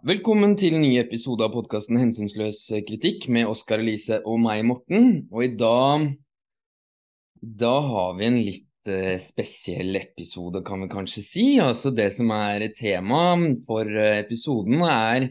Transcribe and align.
Velkommen 0.00 0.54
til 0.56 0.72
en 0.78 0.80
ny 0.80 0.94
episode 0.96 1.44
av 1.44 1.50
podkasten 1.52 1.98
Hensynsløs 2.00 2.62
kritikk 2.88 3.26
med 3.28 3.50
Oskar 3.50 3.82
Elise 3.82 4.16
og 4.24 4.38
meg, 4.40 4.62
Morten. 4.64 5.26
Og 5.28 5.44
i 5.44 5.50
dag 5.60 6.06
Da 7.60 7.72
har 7.84 8.14
vi 8.16 8.24
en 8.24 8.38
litt 8.40 8.88
eh, 8.88 9.18
spesiell 9.20 9.98
episode, 10.00 10.62
kan 10.64 10.80
vi 10.80 10.88
kanskje 10.94 11.24
si. 11.26 11.44
Altså 11.60 11.92
det 11.92 12.08
som 12.16 12.32
er 12.32 12.64
tema 12.78 13.36
for 13.68 13.84
eh, 13.84 14.22
episoden, 14.22 14.80
er 14.88 15.28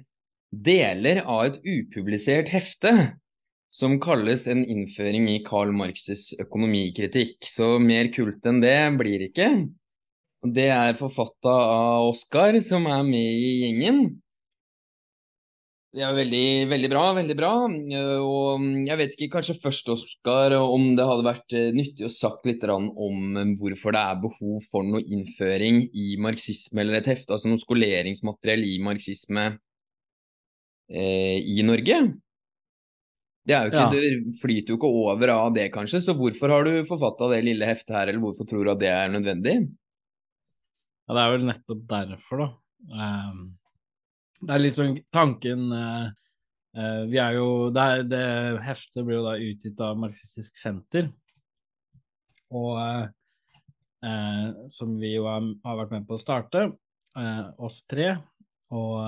deler 0.53 1.23
av 1.25 1.47
et 1.47 1.59
upublisert 1.65 2.53
hefte 2.53 2.93
som 3.73 3.97
kalles 3.97 4.45
En 4.45 4.61
innføring 4.61 5.31
i 5.33 5.41
Karl 5.49 5.73
Marxes 5.73 6.35
økonomikritikk. 6.37 7.41
Så 7.41 7.79
mer 7.81 8.13
kult 8.13 8.45
enn 8.45 8.61
det 8.61 8.77
blir 9.01 9.31
ikke. 9.31 9.49
Det 10.45 10.69
er 10.77 10.97
forfatta 11.01 11.57
av 11.57 12.13
Oskar, 12.13 12.61
som 12.61 12.85
er 12.85 13.01
med 13.01 13.33
i 13.33 13.53
gjengen. 13.65 14.19
Det 15.89 16.03
er 16.05 16.13
veldig, 16.13 16.69
veldig 16.69 16.89
bra, 16.91 17.03
veldig 17.17 17.35
bra. 17.37 17.51
Og 18.21 18.65
jeg 18.85 18.97
vet 18.99 19.15
ikke, 19.15 19.31
kanskje 19.39 19.55
først, 19.63 19.87
Oskar, 19.89 20.53
om 20.61 20.91
det 20.97 21.07
hadde 21.09 21.25
vært 21.25 21.55
eh, 21.57 21.71
nyttig 21.73 22.05
å 22.05 22.11
sagt 22.13 22.45
litt 22.45 22.61
om 22.69 23.39
hvorfor 23.57 23.97
det 23.97 24.03
er 24.05 24.21
behov 24.21 24.67
for 24.69 24.85
noe 24.85 25.01
innføring 25.01 25.87
i 25.89 26.13
marxisme 26.21 26.83
eller 26.83 26.99
et 26.99 27.09
hefte, 27.09 27.33
altså 27.33 27.49
noe 27.49 27.63
skoleringsmateriell 27.63 28.67
i 28.69 28.77
marxisme 28.85 29.47
eh, 30.93 31.41
i 31.41 31.65
Norge. 31.65 32.01
Det, 33.49 33.57
er 33.57 33.65
jo 33.65 33.73
ikke, 33.73 33.81
ja. 33.81 33.89
det 33.89 34.39
flyter 34.43 34.75
jo 34.75 34.77
ikke 34.77 34.95
over 35.01 35.33
av 35.39 35.53
det, 35.57 35.71
kanskje, 35.73 36.03
så 36.05 36.13
hvorfor 36.13 36.53
har 36.53 36.69
du 36.69 36.83
forfatta 36.85 37.31
det 37.33 37.47
lille 37.47 37.65
heftet 37.65 37.97
her, 37.97 38.11
eller 38.11 38.21
hvorfor 38.21 38.45
tror 38.45 38.61
du 38.61 38.75
at 38.75 38.83
det 38.83 38.93
er 38.93 39.09
nødvendig? 39.09 39.63
Ja, 41.09 41.17
det 41.17 41.23
er 41.23 41.33
vel 41.33 41.49
nettopp 41.49 41.87
derfor, 41.89 42.45
da. 42.45 42.51
Um 42.93 43.47
det 44.39 44.55
er 44.55 44.63
liksom 44.63 44.97
tanken 45.13 45.71
uh, 45.73 46.09
uh, 46.77 47.03
Vi 47.11 47.19
er 47.21 47.37
jo 47.37 47.47
det, 47.75 47.85
er, 47.85 48.03
det, 48.07 48.25
heftet 48.65 49.05
blir 49.05 49.19
jo 49.19 49.25
da 49.27 49.37
utgitt 49.39 49.81
av 49.83 49.99
Marxistisk 49.99 50.59
Senter, 50.59 51.09
og 52.55 52.77
uh, 52.79 53.07
som 54.71 54.95
vi 54.99 55.15
jo 55.17 55.27
har, 55.27 55.43
har, 55.65 55.81
vært 55.83 55.97
med 55.97 56.07
på 56.07 56.15
å 56.15 56.21
starte, 56.21 56.69
oss 57.59 57.81
tre. 57.89 58.13
Og 58.71 59.01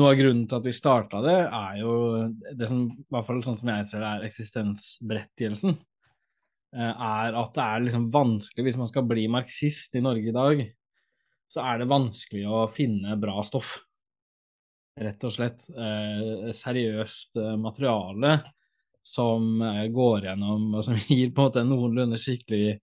noe 0.00 0.08
av 0.08 0.16
grunnen 0.18 0.48
til 0.48 0.56
at 0.56 0.64
vi 0.66 0.72
starta 0.74 1.20
det, 1.22 1.36
er 1.46 1.76
jo 1.78 1.92
det 2.58 2.66
som, 2.66 2.80
i 2.90 3.04
hvert 3.12 3.26
fall 3.28 3.42
sånn 3.44 3.58
som 3.60 3.70
jeg 3.70 3.86
ser 3.86 4.02
det, 4.02 4.08
er 4.08 4.26
eksistensberettigelsen. 4.26 5.76
Er 6.74 7.38
at 7.38 7.54
det 7.54 7.62
er 7.62 7.84
liksom 7.84 8.08
vanskelig, 8.10 8.64
hvis 8.66 8.80
man 8.80 8.90
skal 8.90 9.06
bli 9.06 9.28
marxist 9.30 9.94
i 9.94 10.02
Norge 10.02 10.32
i 10.32 10.34
dag, 10.34 10.64
så 11.52 11.62
er 11.70 11.78
det 11.84 11.90
vanskelig 11.92 12.48
å 12.50 12.64
finne 12.72 13.14
bra 13.20 13.44
stoff 13.46 13.76
rett 15.00 15.24
og 15.24 15.32
slett 15.32 15.64
eh, 15.70 16.50
seriøst 16.56 17.40
eh, 17.40 17.56
materiale 17.60 18.36
som 19.06 19.62
eh, 19.64 19.86
går 19.92 20.28
gjennom, 20.28 20.68
og 20.76 20.84
som 20.86 20.98
gir 21.08 21.32
på 21.32 21.40
en 21.42 21.48
måte 21.48 21.64
en 21.64 21.72
noenlunde 21.72 22.20
skikkelig 22.20 22.78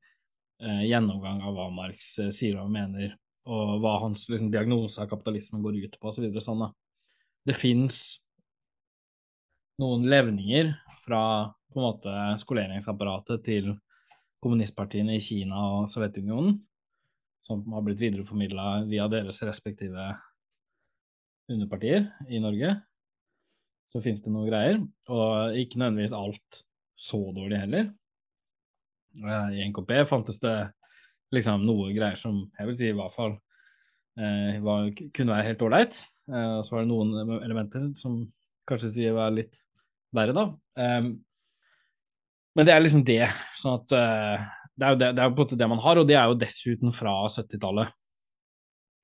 gjennomgang 0.58 1.44
av 1.46 1.54
hva 1.54 1.68
Marx 1.70 2.16
sier 2.34 2.56
og 2.58 2.72
mener, 2.74 3.12
og 3.46 3.76
hva 3.78 3.92
hans 4.02 4.24
liksom, 4.26 4.48
diagnose 4.50 4.98
av 5.04 5.12
kapitalismen 5.12 5.62
går 5.62 5.76
ut 5.84 5.98
på, 6.00 6.10
osv. 6.10 6.24
Så 6.34 6.42
sånn, 6.48 6.64
da. 6.64 6.72
Det 7.46 7.54
fins 7.54 8.00
noen 9.78 10.08
levninger 10.10 10.72
fra 11.04 11.22
på 11.70 11.78
en 11.78 11.86
måte 11.86 12.16
skoleringsapparatet 12.42 13.46
til 13.46 13.70
kommunistpartiene 14.42 15.20
i 15.20 15.22
Kina 15.22 15.62
og 15.76 15.92
Sovjetunionen, 15.94 16.58
som 17.46 17.62
har 17.76 17.86
blitt 17.86 18.02
videreformidla 18.02 18.88
via 18.90 19.06
deres 19.14 19.44
respektive 19.46 20.10
underpartier 21.52 22.08
i 22.30 22.42
Norge, 22.44 22.74
så 23.88 24.02
finnes 24.04 24.24
det 24.24 24.34
noen 24.34 24.50
greier. 24.50 24.80
Og 25.12 25.58
ikke 25.60 25.80
nødvendigvis 25.80 26.16
alt 26.16 26.62
så 26.98 27.20
dårlig 27.36 27.62
heller. 27.62 27.92
I 29.18 29.64
NKP 29.70 29.94
fantes 30.10 30.42
det 30.44 30.56
liksom 31.34 31.66
noe 31.68 31.92
greier 31.96 32.20
som 32.20 32.46
jeg 32.58 32.70
vil 32.70 32.78
si 32.78 32.90
i 32.92 32.96
hvert 32.96 33.16
fall 33.16 33.34
eh, 34.20 34.60
var, 34.64 34.90
kunne 35.16 35.34
være 35.34 35.48
helt 35.50 35.64
ålreit. 35.68 36.02
Eh, 36.32 36.60
så 36.64 36.76
var 36.76 36.84
det 36.84 36.92
noen 36.92 37.40
elementer 37.42 37.90
som 38.00 38.22
kanskje 38.68 38.94
sier 38.94 39.16
var 39.18 39.34
litt 39.36 39.56
verre, 40.16 40.36
da. 40.36 40.46
Eh, 40.80 41.10
men 42.58 42.68
det 42.68 42.74
er 42.74 42.84
liksom 42.84 43.06
det. 43.08 43.24
Sånn 43.60 43.80
at 43.80 43.96
eh, 43.96 44.48
det 44.78 44.88
er 44.88 44.94
jo 44.94 45.02
det, 45.02 45.12
det 45.18 45.24
er 45.24 45.32
på 45.32 45.36
en 45.36 45.46
måte 45.46 45.60
det 45.60 45.70
man 45.70 45.84
har, 45.84 46.00
og 46.00 46.10
det 46.10 46.18
er 46.18 46.30
jo 46.30 46.40
dessuten 46.42 46.94
fra 46.96 47.20
70-tallet 47.34 47.94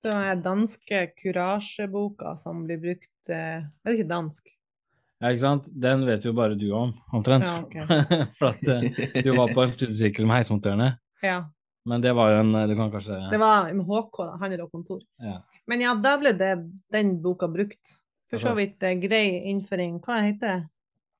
den 0.03 0.43
danske 0.43 1.05
kurasjeboka 1.19 2.35
som 2.41 2.65
blir 2.67 2.81
brukt 2.81 3.31
eh, 3.31 3.63
Er 3.63 3.89
det 3.89 3.97
ikke 3.99 4.09
dansk? 4.09 4.51
Ja, 5.23 5.31
ikke 5.31 5.43
sant. 5.45 5.67
Den 5.71 6.03
vet 6.07 6.25
jo 6.27 6.33
bare 6.35 6.57
du 6.59 6.67
om, 6.75 6.91
omtrent. 7.15 7.47
Ja, 7.47 7.61
okay. 7.63 8.25
For 8.37 8.51
at 8.51 8.67
uh, 8.67 9.23
du 9.23 9.31
var 9.37 9.53
på 9.55 9.63
en 9.63 9.71
studiesirkel 9.71 10.27
med 10.27 10.41
heismontørene. 10.41 10.89
Ja. 11.23 11.45
Men 11.87 12.03
det 12.03 12.11
var 12.15 12.31
jo 12.31 12.41
en 12.43 12.51
Du 12.67 12.75
kan 12.79 12.91
kanskje 12.91 13.17
Det 13.31 13.39
var 13.39 13.71
med 13.71 13.87
HK, 13.87 14.19
handel 14.41 14.65
og 14.65 14.71
kontor. 14.71 14.99
Ja. 15.23 15.39
Men 15.67 15.83
ja, 15.83 15.93
da 15.95 16.17
ble 16.19 16.33
det, 16.35 16.53
den 16.91 17.17
boka 17.23 17.47
brukt. 17.47 17.97
For 18.33 18.41
så 18.41 18.55
vidt 18.57 18.83
eh, 18.83 18.97
grei 18.97 19.43
innføring. 19.51 19.99
Hva 20.03 20.19
heter 20.25 20.47
det? 20.47 20.69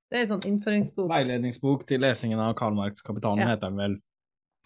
Det 0.10 0.20
er 0.20 0.26
en 0.26 0.32
sånn 0.36 0.48
innføringsbok. 0.50 1.08
Veiledningsbok 1.10 1.86
til 1.90 2.02
lesingen 2.04 2.42
av 2.42 2.56
Karl 2.58 2.76
Marx 2.78 3.06
'Kapitalen' 3.06 3.42
ja. 3.42 3.54
heter 3.54 3.70
den 3.72 3.80
vel. 3.82 3.96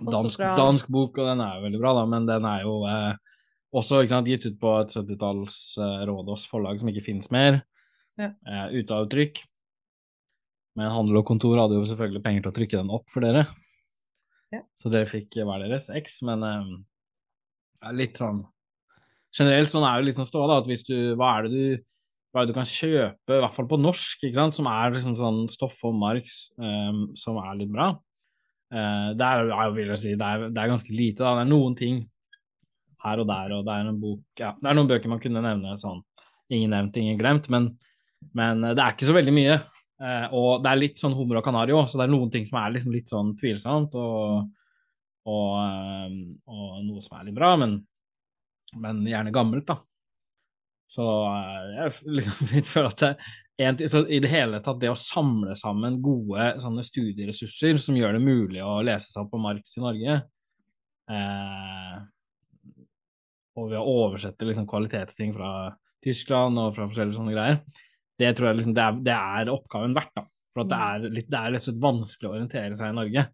Dansk, 0.07 0.39
dansk, 0.39 0.89
bok, 0.94 1.17
og 1.17 1.25
den 1.25 1.41
er 1.41 1.57
jo 1.57 1.63
veldig 1.66 1.79
bra, 1.81 1.94
da, 1.97 2.03
men 2.11 2.27
den 2.27 2.45
er 2.45 2.66
jo 2.66 2.73
eh, 2.85 3.36
også 3.79 4.01
sant, 4.09 4.29
gitt 4.29 4.47
ut 4.47 4.57
på 4.61 4.73
et 4.81 4.93
70-talls 4.95 5.59
uh, 5.81 6.01
Rådås 6.09 6.47
forlag 6.49 6.81
som 6.81 6.91
ikke 6.91 7.05
finnes 7.05 7.29
mer. 7.33 7.61
Ja. 8.19 8.31
Uh, 8.47 8.67
ute 8.79 8.97
av 8.97 9.07
trykk. 9.11 9.43
Men 10.77 10.93
Handel 10.93 11.21
og 11.21 11.25
Kontor 11.29 11.57
hadde 11.61 11.79
jo 11.79 11.88
selvfølgelig 11.89 12.23
penger 12.25 12.45
til 12.45 12.51
å 12.51 12.57
trykke 12.59 12.81
den 12.81 12.93
opp 12.93 13.07
for 13.13 13.25
dere. 13.25 13.47
Ja. 14.53 14.61
Så 14.79 14.91
dere 14.93 15.09
fikk 15.09 15.39
hver 15.39 15.65
deres 15.65 15.89
X, 15.93 16.21
men 16.27 16.45
uh, 16.45 17.91
litt 17.95 18.19
sånn 18.19 18.45
Generelt 19.35 19.69
sånn 19.69 19.83
er 19.83 19.99
det 19.99 20.07
liksom 20.07 20.25
stå, 20.25 20.45
da, 20.49 20.61
at 20.61 20.69
hvis 20.69 20.85
du 20.88 20.95
Hva 21.19 21.33
er 21.35 21.45
det 21.45 21.51
du 21.51 21.85
hva 22.38 22.44
er 22.44 22.45
det 22.45 22.53
du 22.53 22.57
kan 22.59 22.67
kjøpe, 22.69 23.33
i 23.33 23.41
hvert 23.41 23.55
fall 23.55 23.67
på 23.71 23.79
norsk, 23.81 24.23
ikke 24.27 24.38
sant, 24.38 24.53
som 24.53 24.67
er 24.69 24.91
liksom 24.94 25.15
sånn 25.17 25.39
stoff 25.49 25.79
om 25.88 25.95
Marx 26.03 26.51
um, 26.59 27.07
som 27.17 27.39
er 27.41 27.55
litt 27.57 27.71
bra. 27.73 27.88
Uh, 28.69 29.15
det 29.17 29.25
er, 29.25 29.47
jeg 29.49 29.73
vil 29.77 29.94
si, 29.97 30.11
det 30.19 30.27
er, 30.27 30.44
det 30.51 30.61
er 30.61 30.69
ganske 30.69 30.94
lite. 30.94 31.23
da, 31.23 31.31
Det 31.39 31.45
er 31.45 31.49
noen 31.49 31.77
ting 31.79 32.03
her 33.05 33.21
og 33.21 33.27
der, 33.29 33.53
og 33.55 33.65
det 33.67 33.73
er 33.73 33.89
en 33.89 33.99
bok 34.01 34.41
Ja, 34.41 34.53
det 34.57 34.69
er 34.69 34.77
noen 34.77 34.89
bøker 34.89 35.11
man 35.11 35.21
kunne 35.21 35.43
nevne 35.45 35.75
sånn 35.79 36.01
ingen 36.53 36.71
nevnt, 36.71 36.97
ingen 36.97 37.17
glemt, 37.19 37.49
men, 37.51 37.71
men 38.37 38.63
eh, 38.63 38.75
det 38.77 38.83
er 38.83 38.95
ikke 38.95 39.09
så 39.09 39.17
veldig 39.17 39.33
mye. 39.35 39.57
Eh, 39.97 40.35
og 40.37 40.61
det 40.63 40.71
er 40.71 40.79
litt 40.79 41.01
sånn 41.01 41.15
hummer 41.17 41.39
og 41.39 41.47
kanari 41.47 41.75
òg, 41.75 41.87
så 41.89 41.99
det 41.99 42.07
er 42.07 42.13
noen 42.13 42.31
ting 42.33 42.45
som 42.47 42.59
er 42.61 42.75
liksom 42.75 42.93
litt 42.95 43.11
sånn 43.11 43.33
tvilsomt, 43.39 43.97
og, 43.97 44.47
og, 45.27 45.51
eh, 45.63 46.15
og, 46.47 46.79
noe 46.85 47.03
som 47.03 47.17
er 47.19 47.27
litt 47.27 47.37
bra, 47.37 47.55
men, 47.59 47.79
men 48.79 49.03
gjerne 49.09 49.35
gammelt, 49.35 49.67
da. 49.67 49.81
Så 50.87 51.03
eh, 51.03 51.75
jeg 51.81 52.15
liksom 52.19 52.55
føler 52.71 52.91
at 52.93 53.03
det, 53.03 53.11
en, 53.57 53.79
så 53.89 54.03
i 54.05 54.19
det 54.21 54.29
hele 54.29 54.59
tatt 54.61 54.77
det 54.83 54.91
å 54.91 54.99
samle 54.99 55.55
sammen 55.57 55.97
gode 56.05 56.51
sånne 56.61 56.83
studieressurser 56.85 57.79
som 57.81 57.97
gjør 57.97 58.13
det 58.13 58.21
mulig 58.21 58.61
å 58.61 58.83
lese 58.85 59.09
seg 59.09 59.23
opp 59.23 59.31
på 59.33 59.41
Marx 59.41 59.73
i 59.79 59.81
Norge, 59.81 60.19
eh, 61.09 61.95
og 63.57 63.72
ved 63.72 63.79
å 63.79 63.97
oversette 64.06 64.47
liksom, 64.47 64.68
kvalitetsting 64.69 65.34
fra 65.35 65.51
Tyskland 66.03 66.59
og 66.62 66.75
fra 66.75 66.88
forskjellige 66.90 67.18
sånne 67.18 67.35
greier, 67.35 67.84
det 68.18 68.31
tror 68.38 68.50
jeg 68.50 68.59
liksom, 68.59 68.75
det 68.78 68.84
er, 68.84 68.97
det 69.06 69.18
er 69.18 69.51
oppgaven 69.53 69.95
verdt. 69.97 70.13
da. 70.18 70.25
For 70.53 70.66
det 70.66 70.79
er, 70.88 71.06
litt, 71.13 71.29
det 71.29 71.38
er 71.38 71.53
litt 71.53 71.68
vanskelig 71.81 72.29
å 72.29 72.34
orientere 72.34 72.78
seg 72.79 72.90
i 72.94 72.97
Norge. 72.97 73.28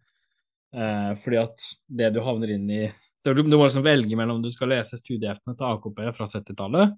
Eh, 0.74 1.10
fordi 1.22 1.40
at 1.40 1.66
det 2.00 2.10
du 2.16 2.20
havner 2.24 2.52
inn 2.56 2.68
i 2.72 2.84
Du, 3.24 3.30
du 3.32 3.54
må 3.56 3.62
liksom 3.62 3.84
velge 3.86 4.16
mellom 4.18 4.42
du 4.44 4.50
skal 4.52 4.68
lese 4.74 4.98
studieheftene 5.00 5.54
til 5.56 5.64
AKP 5.64 6.00
fra 6.12 6.26
70-tallet, 6.28 6.90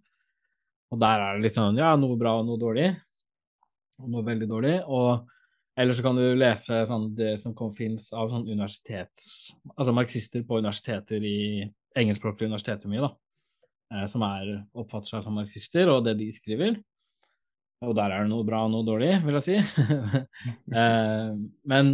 og 0.91 0.99
der 0.99 1.23
er 1.23 1.37
det 1.37 1.45
litt 1.45 1.55
sånn 1.55 1.79
ja, 1.79 1.93
noe 1.95 2.17
bra 2.19 2.33
og 2.41 2.49
noe 2.49 2.59
dårlig, 2.59 2.89
og 4.03 4.09
noe 4.11 4.27
veldig 4.27 4.49
dårlig. 4.51 4.75
og 4.87 5.29
eller 5.77 5.93
så 5.93 6.03
kan 6.03 6.17
du 6.17 6.25
lese 6.41 6.79
sånn, 6.89 7.11
det 7.19 7.35
som 7.43 7.53
finnes 7.77 8.09
av 8.17 8.31
sånn 8.33 8.47
universitets... 8.49 9.53
Altså 9.75 9.93
marxister 9.93 10.45
på 10.49 10.63
universiteter 10.63 11.21
i 11.21 11.67
engelskspråklige 11.97 12.51
universiteter 12.51 12.93
mye, 12.93 13.07
da. 13.07 13.15
Eh, 13.95 14.05
som 14.11 14.25
er, 14.27 14.53
oppfatter 14.77 15.15
seg 15.15 15.25
som 15.25 15.37
marxister, 15.39 15.91
og 15.93 16.05
det 16.07 16.17
de 16.19 16.29
skriver. 16.35 16.79
Og 17.87 17.95
der 17.97 18.13
er 18.13 18.25
det 18.25 18.33
noe 18.33 18.47
bra 18.47 18.65
og 18.67 18.73
noe 18.73 18.87
dårlig, 18.87 19.13
vil 19.27 19.39
jeg 19.39 19.47
si. 19.47 19.85
eh, 20.81 21.33
men, 21.71 21.93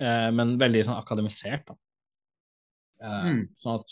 eh, 0.00 0.28
men, 0.32 0.56
veldig 0.60 0.86
sånn 0.88 1.00
akademisert, 1.00 1.66
da. 1.68 1.80
Mm. 2.96 3.42
Sånn 3.60 3.74
at 3.76 3.90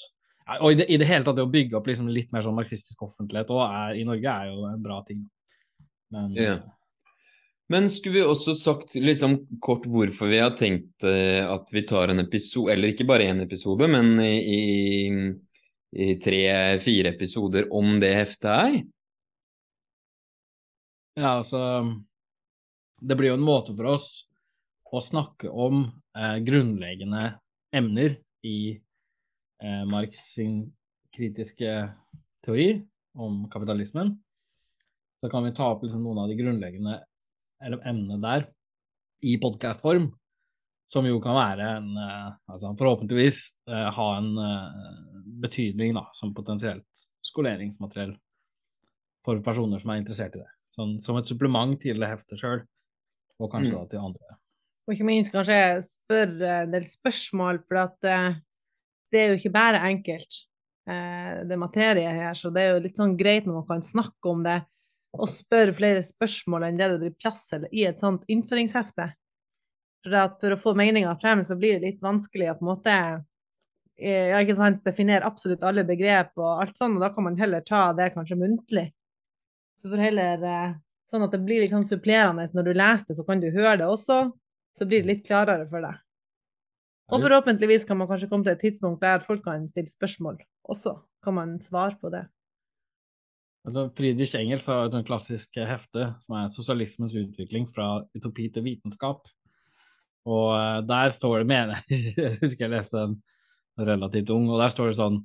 Og 0.62 0.70
i 0.72 0.76
det, 0.78 0.86
i 0.88 0.96
det, 0.96 1.04
hele 1.04 1.26
tatt, 1.26 1.36
det 1.36 1.44
å 1.44 1.50
bygge 1.52 1.76
opp 1.76 1.90
liksom 1.90 2.06
litt 2.08 2.30
mer 2.32 2.40
sånn 2.44 2.56
marxistisk 2.56 3.02
offentlighet 3.04 3.50
også, 3.52 3.98
i 4.00 4.04
Norge 4.08 4.32
er 4.32 4.48
jo 4.48 4.64
en 4.70 4.80
bra 4.80 4.96
ting. 5.04 5.26
Men 6.12 6.32
yeah. 6.36 6.62
Men 7.72 7.90
skulle 7.92 8.18
vi 8.18 8.24
også 8.24 8.52
sagt 8.56 8.92
liksom 8.96 9.38
kort 9.64 9.86
hvorfor 9.88 10.28
vi 10.28 10.40
har 10.40 10.52
tenkt 10.56 11.04
at 11.04 11.70
vi 11.72 11.82
tar 11.88 12.12
en 12.12 12.20
episode, 12.20 12.72
eller 12.74 12.92
ikke 12.92 13.06
bare 13.08 13.28
én 13.28 13.40
episode, 13.44 13.88
men 13.88 14.20
i, 14.20 14.58
i, 15.94 16.14
tre-fire 16.20 17.14
episoder 17.14 17.68
om 17.74 17.96
det 18.02 18.12
heftet 18.14 18.50
her? 18.50 18.76
Ja, 21.14 21.36
altså 21.38 21.60
Det 22.98 23.16
blir 23.18 23.30
jo 23.30 23.38
en 23.38 23.46
måte 23.46 23.74
for 23.76 23.94
oss 23.94 24.08
å 24.94 25.00
snakke 25.02 25.50
om 25.50 25.86
eh, 26.14 26.38
grunnleggende 26.46 27.24
emner 27.74 28.16
i 28.46 28.58
eh, 28.78 29.84
Marx 29.90 30.28
sin 30.36 30.60
kritiske 31.14 31.72
teori 32.46 32.68
om 33.18 33.44
kapitalismen. 33.50 34.14
Så 35.18 35.30
kan 35.32 35.46
vi 35.46 35.54
ta 35.56 35.72
opp 35.72 35.82
liksom, 35.82 36.04
noen 36.04 36.22
av 36.22 36.30
de 36.30 36.38
grunnleggende 36.38 37.00
emnene 37.64 38.20
der 38.22 38.46
i 39.24 39.38
podkastform, 39.40 40.10
som 40.94 41.06
jo 41.08 41.18
kan 41.22 41.34
være 41.34 41.70
en 41.80 41.90
eh, 41.98 42.28
altså 42.52 42.70
Forhåpentligvis 42.78 43.40
eh, 43.70 43.88
ha 43.96 44.06
en 44.18 44.30
eh, 44.38 44.84
betydning 45.42 45.96
da, 45.96 46.06
som 46.14 46.34
potensielt 46.36 47.06
skoleringsmateriell 47.26 48.14
for 49.26 49.40
personer 49.42 49.82
som 49.82 49.90
er 49.90 50.02
interessert 50.02 50.36
i 50.36 50.42
det. 50.42 50.50
Sånn, 50.76 50.96
som 51.02 51.18
et 51.18 51.28
supplement 51.28 51.74
til 51.80 52.02
det 52.02 52.10
heftet 52.10 52.38
sjøl, 52.38 52.64
og 53.40 53.50
kanskje 53.50 53.72
mm. 53.72 53.78
da 53.78 53.90
til 53.90 54.06
andre. 54.06 54.36
Og 54.84 54.94
ikke 54.94 55.06
minst 55.08 55.32
kanskje 55.32 55.58
spørre 55.86 56.58
en 56.66 56.74
del 56.74 56.84
spørsmål, 56.86 57.62
for 57.64 57.80
at 57.86 58.08
uh, 58.10 58.36
det 59.14 59.22
er 59.22 59.32
jo 59.32 59.38
ikke 59.38 59.54
bare 59.54 59.80
enkelt, 59.88 60.40
uh, 60.90 61.40
det 61.48 61.58
materiet 61.58 62.18
her. 62.18 62.36
Så 62.36 62.52
det 62.52 62.66
er 62.66 62.74
jo 62.74 62.82
litt 62.84 63.00
sånn 63.00 63.16
greit 63.16 63.48
når 63.48 63.62
man 63.62 63.68
kan 63.70 63.86
snakke 63.86 64.34
om 64.34 64.44
det 64.44 64.58
og 65.14 65.30
spørre 65.30 65.74
flere 65.78 66.02
spørsmål 66.04 66.68
enn 66.68 66.78
det 66.78 66.90
det 66.92 67.00
blir 67.00 67.16
plass 67.22 67.46
til 67.48 67.68
i 67.70 67.86
et 67.88 68.02
sånt 68.02 68.26
innføringshefte. 68.30 69.08
For, 70.04 70.16
at 70.20 70.36
for 70.42 70.52
å 70.52 70.60
få 70.60 70.74
meninga 70.76 71.14
frem, 71.20 71.40
så 71.44 71.56
blir 71.56 71.78
det 71.78 71.88
litt 71.94 72.02
vanskelig 72.04 72.50
å 72.52 72.58
på 72.58 72.66
en 72.66 72.70
måte 72.70 72.96
eh, 73.96 74.30
ja, 74.30 74.42
ikke 74.42 74.58
sant, 74.58 74.82
definere 74.84 75.24
absolutt 75.24 75.64
alle 75.64 75.86
begrep 75.88 76.34
og 76.36 76.60
alt 76.60 76.76
sånn, 76.76 76.98
og 76.98 77.06
da 77.06 77.08
kan 77.14 77.24
man 77.24 77.38
heller 77.40 77.64
ta 77.64 77.86
det 77.96 78.10
kanskje 78.12 78.40
muntlig. 78.40 78.90
Så 79.80 79.88
for 79.88 80.00
heller 80.00 80.44
sånn 81.12 81.24
at 81.26 81.34
det 81.34 81.42
blir 81.46 81.64
liksom 81.64 81.86
supplerende 81.88 82.46
når 82.52 82.68
du 82.68 82.72
leser 82.74 83.10
det, 83.10 83.18
så 83.18 83.26
kan 83.26 83.40
du 83.40 83.50
høre 83.54 83.78
det 83.82 83.88
også. 83.88 84.18
Så 84.74 84.86
blir 84.90 85.04
det 85.04 85.10
litt 85.10 85.26
klarere 85.26 85.68
for 85.70 85.84
deg. 85.84 86.00
Og 87.12 87.20
forhåpentligvis 87.20 87.84
kan 87.86 87.98
man 88.00 88.08
kanskje 88.08 88.30
komme 88.30 88.46
til 88.46 88.54
et 88.56 88.62
tidspunkt 88.64 89.02
der 89.04 89.22
folk 89.26 89.44
kan 89.44 89.68
stille 89.68 89.92
spørsmål 89.92 90.40
også. 90.72 90.96
Kan 91.22 91.36
man 91.36 91.58
svare 91.62 91.98
på 92.00 92.10
det. 92.10 92.24
Friedrich 93.96 94.34
Engels 94.36 94.66
har 94.68 94.88
et 94.88 95.06
klassisk 95.06 95.56
hefte 95.56 96.10
som 96.20 96.36
er 96.36 96.48
'Sosialismens 96.48 97.14
utvikling 97.16 97.68
fra 97.68 98.04
utopi 98.16 98.48
til 98.52 98.64
vitenskap'. 98.64 99.24
Og 100.24 100.50
eh, 100.56 100.80
der 100.88 101.12
står 101.12 101.42
det, 101.42 101.48
mener 101.50 101.80
jeg, 101.88 102.12
jeg 102.16 102.36
husker 102.40 102.66
jeg 102.66 102.74
leste 102.74 103.00
den 103.00 103.16
relativt 103.88 104.30
ung, 104.32 104.48
og 104.52 104.60
der 104.62 104.72
står 104.72 104.92
det 104.92 104.98
sånn 105.00 105.22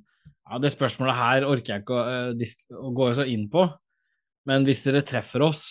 Ja, 0.50 0.58
det 0.58 0.72
spørsmålet 0.74 1.14
her 1.20 1.46
orker 1.46 1.76
jeg 1.76 1.84
ikke 1.84 1.94
å, 1.94 2.32
uh, 2.34 2.80
å 2.80 2.90
gå 2.96 3.12
så 3.14 3.26
inn 3.30 3.46
på, 3.52 3.68
men 4.50 4.66
hvis 4.66 4.82
dere 4.82 5.04
treffer 5.06 5.44
oss, 5.46 5.62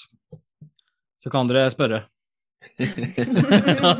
så 1.19 1.31
kan 1.33 1.49
dere 1.49 1.65
spørre. 1.73 2.05
ja, 2.79 3.91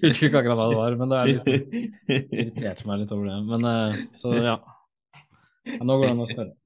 husker 0.00 0.30
ikke 0.30 0.40
akkurat 0.40 0.56
hva 0.56 0.68
det 0.70 0.78
var, 0.80 0.96
men 0.96 1.12
det 1.12 1.18
er 1.18 1.28
litt 1.28 1.44
sånn, 1.50 1.84
irriterte 2.08 2.88
meg 2.88 3.02
litt 3.02 3.12
over 3.12 3.28
det. 3.28 3.36
Men 3.52 3.68
uh, 3.68 4.00
så 4.16 4.32
ja. 4.38 4.56
ja. 4.56 5.82
Nå 5.82 5.98
går 5.98 6.06
det 6.06 6.14
an 6.14 6.24
å 6.24 6.30
spørre. 6.30 6.56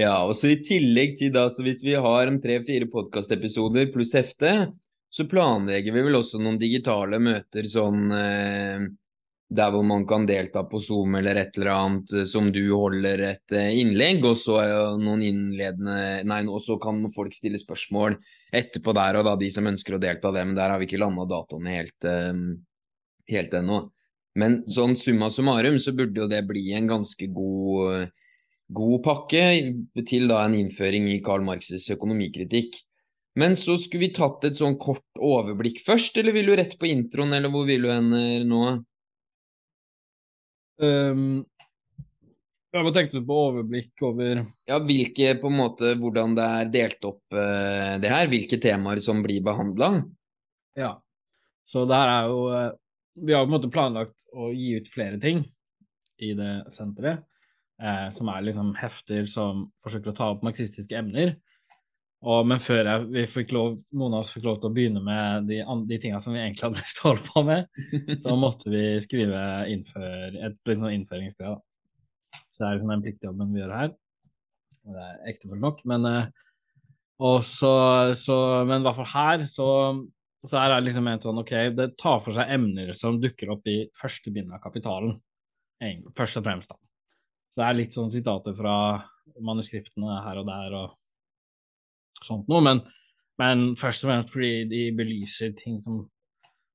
Ja, 0.00 0.14
og 0.22 0.36
så 0.38 0.52
i 0.52 0.60
tillegg 0.62 1.16
til 1.18 1.34
da, 1.34 1.48
så 1.52 1.64
hvis 1.66 1.82
vi 1.84 1.96
har 1.98 2.30
en 2.30 2.40
tre-fire 2.40 2.86
podkastepisoder 2.88 3.90
pluss 3.92 4.14
hefte, 4.16 4.70
så 5.10 5.26
planlegger 5.26 5.94
vi 5.94 6.02
vel 6.06 6.20
også 6.20 6.38
noen 6.38 6.58
digitale 6.60 7.18
møter 7.22 7.66
sånn 7.66 8.10
eh, 8.14 8.88
der 9.50 9.72
hvor 9.74 9.82
man 9.82 10.04
kan 10.06 10.26
delta 10.28 10.62
på 10.70 10.78
Zoom 10.82 11.16
eller 11.18 11.40
et 11.40 11.56
eller 11.58 11.72
annet 11.74 12.12
eh, 12.14 12.26
som 12.28 12.52
du 12.54 12.62
holder 12.70 13.24
et 13.32 13.54
eh, 13.56 13.72
innlegg, 13.82 14.22
og 14.24 14.36
så 14.38 14.60
noen 15.00 15.24
innledende 15.26 16.22
Nei, 16.30 16.44
og 16.46 16.62
så 16.62 16.78
kan 16.82 17.02
folk 17.14 17.34
stille 17.34 17.58
spørsmål 17.58 18.20
etterpå 18.54 18.94
der 18.94 19.18
og 19.18 19.26
da, 19.26 19.34
de 19.38 19.50
som 19.50 19.66
ønsker 19.66 19.96
å 19.96 20.02
delta 20.02 20.30
det, 20.34 20.44
men 20.46 20.58
der 20.58 20.70
har 20.70 20.78
vi 20.78 20.86
ikke 20.86 21.02
landa 21.02 21.26
datoene 21.30 21.74
helt, 21.80 22.06
eh, 22.06 22.44
helt 23.34 23.58
ennå. 23.58 23.82
Men 24.38 24.60
sånn 24.70 24.94
summa 24.98 25.32
summarum 25.34 25.80
så 25.82 25.96
burde 25.98 26.22
jo 26.22 26.30
det 26.30 26.44
bli 26.46 26.68
en 26.78 26.86
ganske 26.86 27.26
god, 27.34 28.12
god 28.70 29.00
pakke 29.02 29.42
til 30.06 30.30
da 30.30 30.44
en 30.44 30.54
innføring 30.54 31.08
i 31.10 31.18
Karl 31.26 31.42
Marx' 31.42 31.90
økonomikritikk. 31.96 32.78
Men 33.40 33.56
så 33.56 33.78
skulle 33.80 34.08
vi 34.08 34.14
tatt 34.16 34.44
et 34.48 34.58
sånn 34.58 34.76
kort 34.80 35.20
overblikk 35.20 35.80
først, 35.86 36.18
eller 36.20 36.34
vil 36.36 36.50
du 36.50 36.56
rett 36.58 36.76
på 36.80 36.90
introen, 36.90 37.32
eller 37.36 37.52
hvor 37.52 37.64
vil 37.68 37.86
du 37.86 37.92
hen 37.92 38.10
nå? 38.50 38.64
Um, 40.80 41.24
ja, 42.70 42.84
hva 42.86 42.92
tenkte 42.94 43.18
du 43.18 43.26
på 43.26 43.36
overblikk 43.48 44.02
over 44.06 44.44
Ja, 44.68 44.78
hvilke, 44.78 45.34
på 45.40 45.50
en 45.50 45.56
måte, 45.58 45.94
hvordan 45.98 46.36
det 46.38 46.44
er 46.46 46.68
delt 46.70 47.06
opp 47.08 47.34
uh, 47.34 47.96
det 47.98 48.12
her? 48.12 48.28
Hvilke 48.30 48.60
temaer 48.62 49.00
som 49.02 49.24
blir 49.24 49.42
behandla? 49.42 49.90
Ja. 50.78 50.94
Så 51.66 51.82
det 51.90 51.98
her 51.98 52.12
er 52.12 52.30
jo 52.30 52.44
uh, 52.46 52.70
Vi 53.18 53.34
har 53.34 53.42
på 53.42 53.50
en 53.50 53.56
måte 53.56 53.72
planlagt 53.74 54.14
å 54.30 54.52
gi 54.54 54.76
ut 54.78 54.88
flere 54.92 55.18
ting 55.20 55.42
i 56.22 56.30
det 56.38 56.52
senteret, 56.70 57.24
uh, 57.82 58.06
som 58.14 58.30
er 58.30 58.46
liksom 58.46 58.70
hefter 58.78 59.26
som 59.28 59.66
forsøker 59.82 60.12
å 60.12 60.16
ta 60.16 60.30
opp 60.36 60.46
marxistiske 60.46 60.94
emner. 60.94 61.34
Og, 62.20 62.44
men 62.44 62.60
før 62.60 62.84
jeg, 62.84 63.46
lov, 63.56 63.78
noen 63.96 64.12
av 64.12 64.20
oss 64.20 64.34
fikk 64.34 64.44
lov 64.44 64.58
til 64.60 64.68
å 64.68 64.74
begynne 64.76 65.00
med 65.00 65.46
de, 65.48 65.62
de 65.88 65.98
tingene 66.02 66.20
som 66.20 66.34
vi 66.36 66.42
egentlig 66.42 66.66
hadde 66.66 66.82
lyst 66.82 66.98
til 66.98 67.06
å 67.06 67.12
holde 67.14 67.32
på 67.32 67.42
med, 67.48 67.80
så 68.20 68.34
måtte 68.42 68.72
vi 68.72 68.84
skrive 69.00 69.40
innfør, 69.72 70.36
et 70.36 70.58
liksom 70.68 70.90
innføringsgreie. 70.92 71.56
Så 72.50 72.60
det 72.60 72.68
er 72.68 72.76
liksom 72.76 72.92
den 72.92 73.06
pliktjobben 73.06 73.54
vi 73.54 73.62
gjør 73.62 73.72
her. 73.72 73.96
Og 74.84 74.98
det 74.98 75.06
er 75.06 75.32
ektefullt 75.32 75.64
nok. 75.64 75.80
Men, 75.88 76.04
eh, 76.10 77.40
så, 77.40 77.72
men 78.68 78.76
i 78.76 78.84
hvert 78.84 79.00
fall 79.00 79.10
her 79.14 79.48
så, 79.48 79.70
så 80.44 80.60
er 80.60 80.74
det 80.74 80.84
liksom 80.90 81.08
en 81.08 81.24
sånn 81.24 81.40
OK, 81.40 81.56
det 81.78 81.90
tar 82.00 82.20
for 82.20 82.36
seg 82.36 82.52
emner 82.52 82.92
som 82.96 83.16
dukker 83.22 83.56
opp 83.56 83.64
i 83.72 83.80
første 83.96 84.32
bind 84.34 84.52
av 84.52 84.60
Kapitalen. 84.64 85.16
Først 86.12 86.36
og 86.36 86.44
fremst, 86.44 86.68
da. 86.68 86.76
Så 87.50 87.62
det 87.62 87.66
er 87.66 87.80
litt 87.80 87.96
sånn 87.96 88.12
sitater 88.12 88.52
fra 88.54 88.74
manuskriptene 89.40 90.20
her 90.26 90.44
og 90.44 90.50
der. 90.52 90.82
og 90.84 90.99
sånt 92.24 92.48
noe, 92.50 92.62
men, 92.64 92.82
men, 93.40 93.70
først 93.80 94.04
og 94.04 94.10
fremst 94.10 94.34
fordi 94.34 94.64
de 94.70 94.82
belyser 94.96 95.54
ting 95.58 95.78
som 95.82 96.02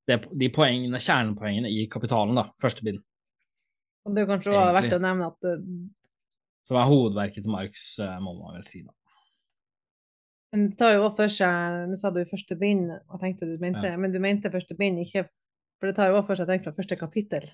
det, 0.05 0.19
De 0.37 0.51
poengene, 0.53 1.01
kjernepoengene 1.01 1.71
i 1.71 1.87
kapitalen, 1.89 2.37
da, 2.37 2.49
første 2.61 2.85
bind. 2.85 2.99
Og 4.05 4.13
det 4.13 4.21
er 4.21 4.27
kanskje 4.29 4.51
også 4.53 4.75
verdt 4.75 4.93
å 4.93 5.01
nevne 5.01 5.31
at 5.31 5.39
det... 5.41 5.55
Som 6.65 6.77
er 6.77 6.87
hovedverket 6.89 7.41
til 7.45 7.53
Marx, 7.53 7.87
eh, 8.01 8.13
må 8.21 8.35
man 8.37 8.57
vel 8.57 8.67
si, 8.69 8.83
da. 8.85 8.93
Men 10.53 10.69
det 10.69 10.77
tar 10.79 10.93
jo 10.95 11.07
også 11.07 11.17
for 11.17 11.33
seg 11.35 11.89
Nå 11.89 11.97
sa 11.99 12.11
du 12.13 12.21
første 12.29 12.55
bind, 12.59 12.87
og 12.93 13.21
tenkte 13.21 13.49
du 13.49 13.57
mente, 13.59 13.89
ja. 13.89 13.97
men 13.99 14.13
du 14.13 14.21
mente 14.23 14.53
første 14.53 14.77
bind, 14.77 15.01
ikke 15.03 15.25
For 15.81 15.89
det 15.89 15.97
tar 15.97 16.11
jo 16.11 16.19
også 16.21 16.29
for 16.29 16.39
seg 16.39 16.51
tenkt 16.51 16.69
fra 16.69 16.75
første 16.77 16.97
kapittel. 16.99 17.49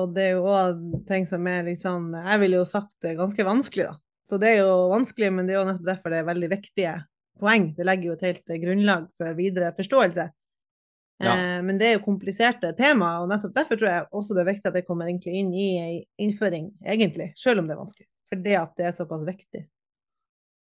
Og 0.00 0.12
det 0.16 0.26
er 0.26 0.36
jo 0.36 0.50
òg 0.50 0.82
ting 1.08 1.24
som 1.28 1.46
er 1.50 1.64
litt 1.66 1.82
sånn 1.82 2.12
Jeg 2.14 2.42
ville 2.42 2.60
jo 2.60 2.68
sagt 2.68 2.92
det 3.00 3.14
er 3.14 3.22
ganske 3.22 3.46
vanskelig, 3.46 3.88
da. 3.88 3.98
Så 4.30 4.38
det 4.38 4.52
er 4.54 4.60
jo 4.62 4.74
vanskelig, 4.92 5.32
men 5.34 5.48
det 5.48 5.56
er 5.56 5.58
jo 5.58 5.66
nettopp 5.66 5.88
derfor 5.88 6.12
det 6.12 6.20
er 6.20 6.28
veldig 6.28 6.50
viktige 6.52 6.92
poeng. 7.40 7.72
Det 7.74 7.86
legger 7.86 8.12
jo 8.12 8.14
et 8.14 8.28
helt 8.28 8.52
grunnlag 8.62 9.08
for 9.18 9.38
videre 9.38 9.72
forståelse. 9.74 10.26
Ja. 11.20 11.32
Eh, 11.34 11.58
men 11.66 11.80
det 11.80 11.88
er 11.88 11.98
jo 11.98 12.04
kompliserte 12.04 12.70
tema, 12.78 13.16
og 13.20 13.28
nettopp 13.32 13.56
derfor 13.58 13.80
tror 13.80 13.90
jeg 13.90 14.06
også 14.20 14.36
det 14.36 14.44
er 14.44 14.50
viktig 14.52 14.70
at 14.70 14.78
det 14.78 14.86
kommer 14.86 15.10
egentlig 15.10 15.42
inn 15.42 15.50
i 15.50 15.66
ei 15.82 15.98
innføring, 16.22 16.70
egentlig, 16.86 17.32
selv 17.40 17.60
om 17.60 17.68
det 17.68 17.74
er 17.74 17.82
vanskelig. 17.82 18.08
For 18.30 18.46
det 18.46 18.56
at 18.60 18.78
det 18.78 18.86
er 18.88 18.96
såpass 18.96 19.26
viktig. 19.26 19.66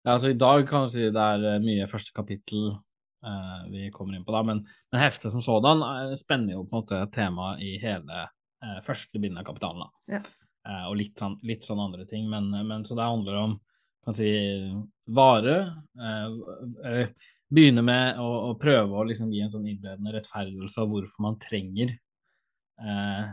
Ja, 0.05 0.15
altså 0.15 0.31
I 0.31 0.39
dag 0.39 0.69
kan 0.69 0.85
du 0.85 0.93
si 0.93 1.09
det 1.09 1.29
er 1.33 1.49
eh, 1.55 1.63
mye 1.65 1.89
første 1.91 2.15
kapittel 2.15 2.69
eh, 2.71 3.61
vi 3.73 3.91
kommer 3.95 4.15
inn 4.19 4.27
på, 4.27 4.37
da, 4.37 4.45
men, 4.47 4.67
men 4.93 5.03
heftet 5.03 5.33
som 5.33 5.43
sådan 5.43 5.83
eh, 5.83 6.17
spenner 6.21 6.59
jo 6.59 6.67
på 6.69 6.77
en 6.77 6.85
måte 6.85 7.05
temaet 7.17 7.65
i 7.65 7.79
hele 7.83 8.27
eh, 8.27 8.83
første 8.87 9.23
bind 9.23 9.41
av 9.41 9.49
kapitalen. 9.49 9.87
da. 9.89 10.19
Ja. 10.19 10.27
Eh, 10.67 10.85
og 10.91 10.99
litt 10.99 11.19
sånn, 11.21 11.39
litt 11.47 11.65
sånn, 11.67 11.83
andre 11.83 12.07
ting. 12.11 12.29
Men, 12.31 12.51
men, 12.67 12.85
så 12.87 12.99
det 12.99 13.07
handler 13.07 13.41
om 13.45 13.57
kan 14.07 14.15
si, 14.15 14.31
vare. 15.15 15.57
Eh, 15.99 17.09
begynne 17.51 17.83
med 17.87 18.21
å, 18.23 18.29
å, 18.51 18.53
prøve 18.59 18.99
å 18.99 19.07
liksom 19.07 19.33
gi 19.35 19.43
en 19.45 19.53
sånn 19.53 19.67
innledende 19.71 20.15
rettferdiggjørelse 20.17 20.83
av 20.83 20.93
hvorfor 20.93 21.27
man 21.27 21.39
trenger 21.43 21.93
eh, 22.83 23.27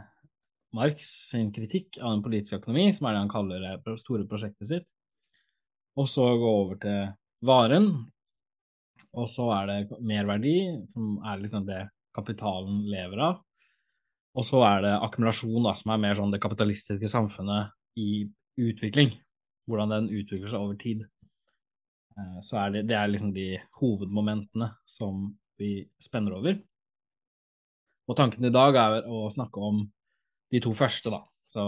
Marx 0.73 1.09
sin 1.29 1.51
kritikk 1.53 1.99
av 2.01 2.15
den 2.15 2.23
politiske 2.25 2.57
økonomi, 2.61 2.87
som 2.93 3.05
er 3.05 3.15
det 3.15 3.21
han 3.21 3.33
kaller 3.33 3.67
det 3.85 3.97
store 4.01 4.25
prosjektet 4.29 4.69
sitt. 4.69 4.87
Og 5.97 6.09
så 6.09 6.25
gå 6.41 6.53
over 6.63 6.79
til 6.81 7.11
varen. 7.45 7.91
Og 9.13 9.27
så 9.29 9.45
er 9.53 9.69
det 9.69 9.99
merverdi, 10.01 10.55
som 10.89 11.19
er 11.21 11.41
liksom 11.41 11.67
det 11.67 11.83
kapitalen 12.17 12.81
lever 12.89 13.21
av. 13.21 13.41
Og 14.33 14.45
så 14.47 14.63
er 14.65 14.83
det 14.85 14.93
akkumulasjon, 15.05 15.61
da, 15.65 15.75
som 15.77 15.93
er 15.93 16.01
mer 16.01 16.17
sånn 16.17 16.33
det 16.33 16.41
kapitalistiske 16.41 17.09
samfunnet 17.09 17.73
i 18.01 18.25
utvikling. 18.61 19.13
Hvordan 19.69 19.93
den 19.93 20.09
utvikler 20.11 20.49
seg 20.49 20.63
over 20.63 20.77
tid. 20.79 21.03
Eh, 22.17 22.39
så 22.45 22.63
er 22.63 22.73
det, 22.73 22.85
det 22.89 22.97
er 22.97 23.11
liksom 23.11 23.33
de 23.35 23.47
hovedmomentene 23.79 24.71
som 24.89 25.27
vi 25.61 25.75
spenner 26.01 26.39
over. 26.39 26.57
Og 28.09 28.17
tanken 28.19 28.45
i 28.45 28.51
dag 28.53 28.75
er 28.79 29.05
å 29.07 29.27
snakke 29.31 29.61
om 29.63 29.85
de 30.51 30.61
to 30.63 30.73
første, 30.75 31.13
da. 31.13 31.21
Så 31.47 31.67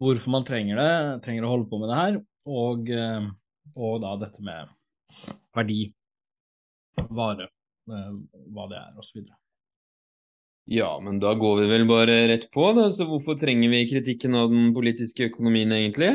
hvorfor 0.00 0.32
man 0.32 0.46
trenger 0.46 0.80
det, 0.80 0.94
trenger 1.26 1.46
å 1.46 1.52
holde 1.52 1.68
på 1.70 1.80
med 1.82 1.90
det 1.90 2.00
her, 2.00 2.18
og, 2.46 2.90
eh, 2.94 3.28
og 3.74 4.00
da 4.04 4.14
dette 4.22 4.46
med 4.46 4.72
verdi, 5.56 5.80
vare, 6.96 7.48
uh, 7.90 8.14
hva 8.54 8.66
det 8.70 8.78
er, 8.80 8.94
osv. 9.00 9.22
Ja, 10.66 11.00
men 11.02 11.20
da 11.22 11.30
går 11.38 11.60
vi 11.60 11.66
vel 11.70 11.84
bare 11.86 12.14
rett 12.26 12.48
på, 12.50 12.72
da. 12.74 12.88
Så 12.90 13.06
hvorfor 13.06 13.38
trenger 13.38 13.70
vi 13.70 13.84
kritikken 13.86 14.34
av 14.34 14.50
den 14.50 14.72
politiske 14.74 15.28
økonomien, 15.28 15.70
egentlig? 15.76 16.10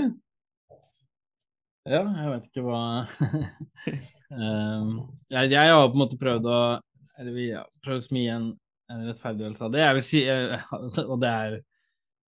Ja, 1.88 2.01
jeg 2.03 2.34
vet 2.34 2.50
ikke 2.50 2.65
hva 2.65 2.81
um, 4.29 4.91
jeg, 5.34 5.48
jeg, 5.53 5.72
har 5.72 5.88
på 5.88 5.96
en 5.96 6.01
måte 6.03 6.20
prøvd 6.20 6.46
å 6.46 6.60
Eller 7.17 7.34
vi 7.34 7.48
har 7.55 7.65
prøvd 7.81 8.03
å 8.03 8.05
smi 8.05 8.27
en, 8.29 8.51
en 8.91 9.08
rettferdiggjørelse 9.08 9.65
av 9.65 9.74
det. 9.74 9.84
Jeg 9.86 9.98
vil 9.98 10.08
si, 10.12 10.22
og 11.12 11.17
det 11.24 11.31
er 11.31 11.60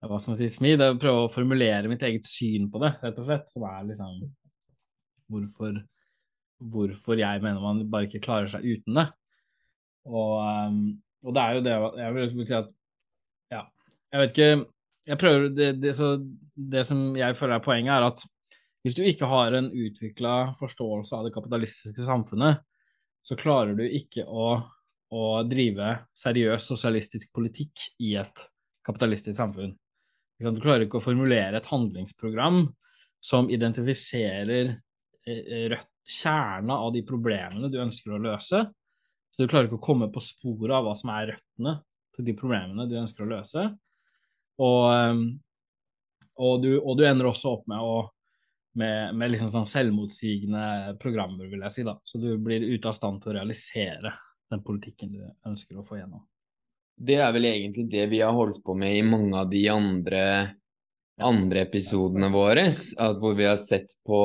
hva 0.03 0.17
skal 0.19 0.33
man 0.33 0.39
si, 0.39 0.49
smi, 0.51 0.73
det 0.79 0.87
er 0.87 0.95
å 0.95 0.99
prøve 0.99 1.27
å 1.27 1.31
formulere 1.31 1.91
mitt 1.91 2.01
eget 2.03 2.25
syn 2.27 2.71
på 2.71 2.79
det, 2.83 2.95
rett 3.03 3.19
og 3.19 3.27
slett. 3.27 3.51
Som 3.51 3.67
er 3.67 3.85
liksom 3.91 4.17
hvorfor, 5.31 5.79
hvorfor 6.71 7.19
jeg 7.19 7.43
mener 7.43 7.63
man 7.63 7.83
bare 7.91 8.07
ikke 8.07 8.23
klarer 8.23 8.51
seg 8.51 8.63
uten 8.67 8.99
det. 8.99 9.09
Og, 10.07 10.39
um, 10.39 10.85
og 11.23 11.35
det 11.35 11.41
er 11.43 11.57
jo 11.57 11.63
det 11.65 11.73
Jeg 12.01 12.15
vil 12.15 12.45
si 12.47 12.55
at 12.57 12.69
Ja, 13.53 13.63
jeg 14.11 14.21
vet 14.21 14.33
ikke 14.33 14.51
Jeg 15.07 15.19
prøver 15.19 15.49
det, 15.49 15.69
det, 15.81 15.95
det 16.55 16.85
som 16.87 17.01
jeg 17.17 17.35
føler 17.35 17.57
er 17.57 17.65
poenget, 17.65 17.93
er 17.95 18.07
at 18.07 18.23
hvis 18.83 18.95
du 18.95 19.03
ikke 19.07 19.27
har 19.31 19.55
en 19.55 19.69
utvikla 19.71 20.53
forståelse 20.59 21.15
av 21.15 21.27
det 21.27 21.33
kapitalistiske 21.35 22.03
samfunnet, 22.03 22.59
så 23.23 23.37
klarer 23.39 23.77
du 23.79 23.83
ikke 23.83 24.25
å, 24.27 24.57
å 25.11 25.23
drive 25.47 25.93
seriøs 26.19 26.67
sosialistisk 26.67 27.31
politikk 27.35 27.85
i 28.03 28.17
et 28.19 28.43
kapitalistisk 28.83 29.37
samfunn. 29.39 29.71
Du 30.39 30.59
klarer 30.59 30.83
ikke 30.83 30.99
å 30.99 31.05
formulere 31.05 31.59
et 31.59 31.69
handlingsprogram 31.71 32.65
som 33.23 33.47
identifiserer 33.51 34.73
eh, 35.27 35.77
kjerna 36.03 36.81
av 36.83 36.91
de 36.95 37.03
problemene 37.07 37.71
du 37.71 37.79
ønsker 37.79 38.15
å 38.15 38.23
løse. 38.23 38.65
Så 39.33 39.41
du 39.41 39.49
klarer 39.49 39.65
ikke 39.65 39.79
å 39.81 39.87
komme 39.87 40.11
på 40.13 40.21
sporet 40.21 40.75
av 40.77 40.85
hva 40.85 40.93
som 40.97 41.09
er 41.09 41.31
røttene 41.31 41.79
til 42.13 42.27
de 42.27 42.35
problemene 42.37 42.85
du 42.85 42.99
ønsker 42.99 43.25
å 43.25 43.31
løse. 43.31 43.63
Og, 44.61 44.81
ehm, 44.93 45.23
og, 46.37 46.59
du, 46.61 46.75
og 46.77 46.99
du, 46.99 47.07
ender 47.07 47.31
også 47.31 47.55
opp 47.57 47.65
med 47.71 47.81
å 47.81 47.95
med, 48.77 49.13
med 49.13 49.29
liksom 49.29 49.51
sånn 49.53 49.67
selvmotsigende 49.69 50.95
programmer, 51.01 51.45
vil 51.49 51.61
jeg 51.67 51.73
si. 51.75 51.83
da. 51.85 51.93
Så 52.05 52.17
du 52.21 52.31
blir 52.41 52.63
ute 52.65 52.89
av 52.89 52.95
stand 52.97 53.21
til 53.21 53.33
å 53.33 53.35
realisere 53.35 54.13
den 54.49 54.63
politikken 54.65 55.11
du 55.13 55.25
ønsker 55.49 55.77
å 55.77 55.85
få 55.85 55.99
gjennom. 55.99 56.23
Det 56.93 57.19
er 57.21 57.33
vel 57.33 57.49
egentlig 57.49 57.85
det 57.89 58.07
vi 58.09 58.21
har 58.21 58.33
holdt 58.33 58.63
på 58.65 58.73
med 58.77 58.97
i 58.97 59.05
mange 59.05 59.37
av 59.37 59.49
de 59.49 59.61
andre, 59.69 60.23
andre 61.21 61.65
episodene 61.67 62.29
våre, 62.33 62.67
hvor 63.21 63.37
vi 63.37 63.45
har 63.49 63.61
sett 63.61 63.93
på 64.05 64.19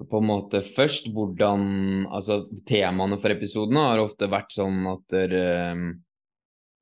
på 0.00 0.18
en 0.18 0.26
måte 0.26 0.62
først 0.64 1.10
hvordan 1.12 2.06
Altså, 2.08 2.42
temaene 2.68 3.18
for 3.20 3.34
episodene 3.34 3.88
har 3.90 4.02
ofte 4.02 4.28
vært 4.32 4.54
sånn 4.54 4.80
at 4.90 5.04
der, 5.12 5.34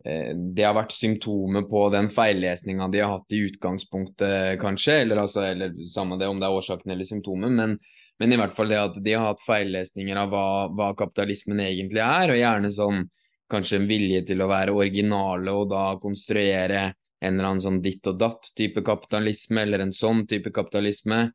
eh, 0.04 0.32
det 0.34 0.64
har 0.64 0.76
vært 0.78 0.94
symptomer 0.96 1.66
på 1.68 1.88
den 1.92 2.10
feillesninga 2.12 2.88
de 2.88 3.02
har 3.02 3.16
hatt 3.16 3.36
i 3.36 3.42
utgangspunktet, 3.50 4.60
kanskje, 4.62 5.02
eller, 5.02 5.24
altså, 5.26 5.44
eller 5.44 5.74
samme 5.84 6.18
det 6.18 6.30
om 6.30 6.40
det 6.40 6.48
er 6.48 6.60
årsaken 6.60 6.94
eller 6.94 7.08
symptomet. 7.08 7.52
men, 7.52 7.78
men, 8.20 8.32
i 8.32 8.38
hvert 8.40 8.54
fall 8.56 8.68
det 8.68 8.80
at 8.80 9.02
de 9.04 9.12
har 9.16 9.26
hatt 9.30 9.44
feillesninger 9.44 10.16
av 10.16 10.32
hva, 10.32 10.46
hva 10.72 10.92
kapitalismen 10.96 11.60
egentlig 11.64 12.02
er, 12.04 12.32
og 12.32 12.40
gjerne 12.40 12.72
sånn 12.72 13.04
kanskje 13.50 13.80
en 13.80 13.90
vilje 13.90 14.24
til 14.30 14.42
å 14.42 14.48
være 14.50 14.74
originale 14.76 15.52
og 15.52 15.70
da 15.72 15.84
konstruere 16.02 16.90
en 17.20 17.34
eller 17.34 17.48
annen 17.50 17.62
sånn 17.62 17.80
ditt 17.84 18.06
og 18.08 18.18
datt-type 18.20 18.82
kapitalisme, 18.86 19.64
eller 19.66 19.84
en 19.84 19.92
sånn 19.92 20.24
type 20.30 20.52
kapitalisme. 20.56 21.26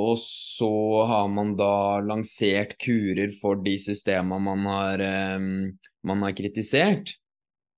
Og 0.00 0.16
så 0.22 0.72
har 1.08 1.26
man 1.28 1.52
da 1.58 2.00
lansert 2.00 2.78
kurer 2.80 3.32
for 3.36 3.60
de 3.64 3.74
systemene 3.80 4.40
man 4.46 4.70
har, 4.70 5.02
um, 5.36 5.50
man 6.08 6.24
har 6.24 6.32
kritisert, 6.36 7.12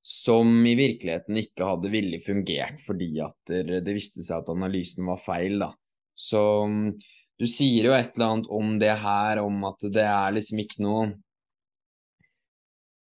som 0.05 0.61
i 0.69 0.77
virkeligheten 0.79 1.41
ikke 1.41 1.67
hadde 1.67 1.91
villig 1.91 2.21
fungert 2.27 2.83
fordi 2.85 3.09
at 3.25 3.55
det 3.81 3.95
viste 3.97 4.23
seg 4.23 4.43
at 4.43 4.53
analysen 4.53 5.09
var 5.09 5.19
feil, 5.25 5.59
da. 5.65 5.73
Så 6.15 6.45
um, 6.69 6.93
du 7.41 7.49
sier 7.51 7.89
jo 7.89 7.97
et 7.97 8.15
eller 8.15 8.31
annet 8.31 8.51
om 8.53 8.77
det 8.79 8.95
her, 9.03 9.43
om 9.43 9.65
at 9.67 9.87
det 9.91 10.07
er 10.07 10.37
liksom 10.37 10.63
ikke 10.63 10.85
noe 10.87 11.07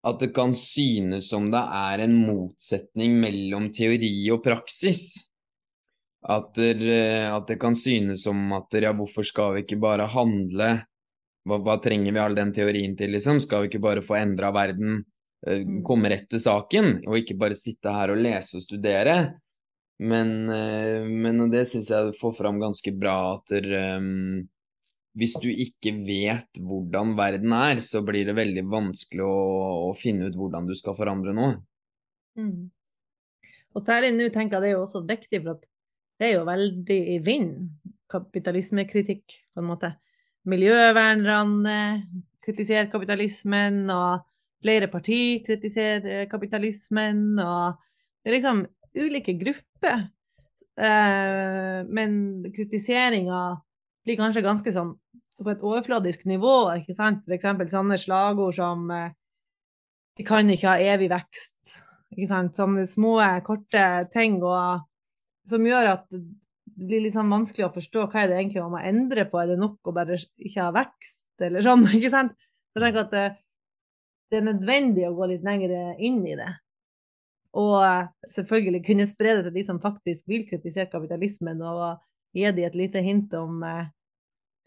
at 0.08 0.22
det 0.22 0.30
kan 0.36 0.54
synes 0.56 1.30
som 1.32 1.50
det 1.52 1.60
er 1.60 2.04
en 2.06 2.16
motsetning 2.16 3.18
mellom 3.22 3.70
teori 3.76 4.12
og 4.32 4.44
praksis. 4.46 5.10
At, 6.28 6.52
der, 6.60 6.82
eh, 6.92 7.26
at 7.32 7.48
det 7.48 7.60
kan 7.62 7.76
synes 7.78 8.26
som 8.28 8.52
at 8.58 8.76
ja, 8.76 8.92
hvorfor 8.96 9.24
skal 9.28 9.56
vi 9.56 9.64
ikke 9.64 9.80
bare 9.80 10.10
handle? 10.12 10.72
Hva, 11.48 11.62
hva, 11.64 11.78
trenger 11.80 12.12
vi 12.12 12.20
all 12.20 12.36
den 12.36 12.52
teorien 12.56 12.98
til, 13.00 13.14
liksom? 13.16 13.40
Skal 13.40 13.64
vi 13.64 13.72
ikke 13.72 13.84
bare 13.86 14.04
få 14.04 14.18
endra 14.20 14.52
verden, 14.56 15.06
eh, 15.48 15.64
mm. 15.64 15.82
komme 15.88 16.12
rett 16.12 16.28
til 16.32 16.44
saken, 16.44 16.98
og 17.08 17.22
ikke 17.22 17.38
bare 17.40 17.56
sitte 17.56 17.94
her 17.96 18.12
og 18.12 18.20
lese 18.20 18.60
og 18.60 18.66
studere? 18.66 19.18
Men, 20.04 20.34
eh, 20.52 21.08
men 21.08 21.48
det 21.54 21.64
syns 21.72 21.94
jeg 21.94 22.18
får 22.20 22.36
fram 22.42 22.60
ganske 22.62 22.92
bra 23.00 23.16
at 23.38 23.56
der, 23.56 23.72
um, 23.98 24.44
hvis 25.18 25.34
du 25.42 25.48
ikke 25.50 25.96
vet 26.06 26.60
hvordan 26.62 27.16
verden 27.18 27.56
er, 27.56 27.80
så 27.82 28.04
blir 28.06 28.28
det 28.28 28.36
veldig 28.38 28.68
vanskelig 28.70 29.24
å, 29.26 29.40
å 29.88 29.96
finne 29.98 30.28
ut 30.28 30.36
hvordan 30.38 30.68
du 30.68 30.76
skal 30.78 30.98
forandre 31.00 31.34
noe. 31.34 31.56
Mm. 32.38 32.68
Og 33.74 33.88
særlig 33.88 34.12
nå 34.14 34.28
tenker 34.34 34.58
jeg 34.58 34.68
det 34.68 34.70
er 34.70 34.76
jo 34.76 34.84
også 34.84 35.02
viktig, 35.08 35.42
for 35.42 35.56
at 35.56 35.66
det 36.18 36.30
er 36.30 36.34
jo 36.38 36.48
veldig 36.48 36.98
i 37.14 37.18
vind, 37.26 37.54
kapitalismekritikk, 38.12 39.38
på 39.54 39.62
en 39.62 39.70
måte. 39.70 39.92
Miljøvernerne 40.48 41.78
kritiserer 42.46 42.90
kapitalismen, 42.92 43.84
og 43.92 44.24
flere 44.64 44.88
partier 44.92 45.44
kritiserer 45.46 46.26
kapitalismen, 46.32 47.40
og 47.40 47.78
det 48.24 48.32
er 48.32 48.38
liksom 48.38 48.64
ulike 48.98 49.36
grupper. 49.38 50.08
Eh, 50.78 51.80
men 51.90 52.12
kritiseringa 52.54 53.42
blir 54.06 54.18
kanskje 54.20 54.46
ganske 54.46 54.74
sånn 54.74 54.94
på 55.38 55.52
et 55.54 55.64
overfladisk 55.66 56.26
nivå, 56.30 56.56
ikke 56.82 56.96
sant? 56.98 57.26
Eksempel 57.30 57.70
sånne 57.70 57.98
slagord 58.02 58.58
som 58.58 58.90
eh, 58.94 59.14
Vi 60.18 60.26
kan 60.26 60.50
ikke 60.50 60.72
ha 60.72 60.94
evig 60.96 61.12
vekst. 61.12 61.76
Ikke 62.16 62.26
sant? 62.32 62.56
Sånne 62.58 62.88
små, 62.90 63.20
korte 63.46 64.08
ting 64.16 64.40
og, 64.42 64.87
som 65.50 65.66
gjør 65.66 65.94
at 65.94 66.06
det 66.12 66.86
blir 66.88 67.02
litt 67.06 67.16
sånn 67.16 67.32
vanskelig 67.32 67.66
å 67.68 67.74
forstå 67.74 68.06
hva 68.12 68.22
er 68.22 68.30
det 68.30 68.38
egentlig 68.38 68.62
man 68.64 68.76
må 68.76 68.84
endre 68.86 69.26
på. 69.30 69.40
Er 69.42 69.54
det 69.54 69.60
nok 69.62 69.90
å 69.90 69.96
bare 69.96 70.20
ikke 70.20 70.62
ha 70.62 70.74
vekst, 70.76 71.24
eller 71.48 71.66
sånn? 71.66 71.88
ikke 71.98 72.14
sant? 72.14 72.38
Så 72.72 72.80
jeg 72.80 72.86
tenker 72.86 73.06
at 73.06 73.16
det, 73.16 73.26
det 74.32 74.40
er 74.40 74.48
nødvendig 74.52 75.08
å 75.08 75.16
gå 75.18 75.32
litt 75.32 75.46
lenger 75.48 75.74
inn 76.04 76.22
i 76.28 76.38
det. 76.38 76.52
Og 77.58 77.80
eh, 77.82 78.10
selvfølgelig 78.36 78.84
kunne 78.86 79.08
spre 79.10 79.38
det 79.38 79.48
til 79.48 79.56
de 79.56 79.64
som 79.66 79.82
faktisk 79.82 80.28
vil 80.30 80.46
kritisere 80.50 80.92
kapitalismen, 80.92 81.62
og 81.64 81.98
gi 82.36 82.46
dem 82.46 82.68
et 82.68 82.78
lite 82.78 83.02
hint 83.04 83.34
om 83.38 83.64
eh, 83.66 83.90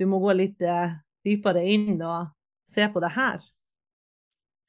du 0.01 0.07
må 0.11 0.21
gå 0.23 0.35
litt 0.39 0.63
eh, 0.65 0.97
dypere 1.27 1.63
inn 1.69 2.01
og 2.01 2.33
se 2.73 2.87
på 2.91 3.03
det 3.03 3.13
her. 3.15 3.39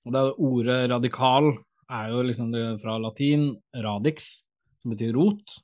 Og 0.06 0.14
det 0.16 0.24
Ordet 0.42 0.80
radikal 0.92 1.52
er 1.92 2.14
jo 2.14 2.24
liksom 2.26 2.54
fra 2.82 2.96
latin 3.02 3.52
radix, 3.84 4.42
som 4.82 4.94
betyr 4.94 5.14
rot. 5.18 5.60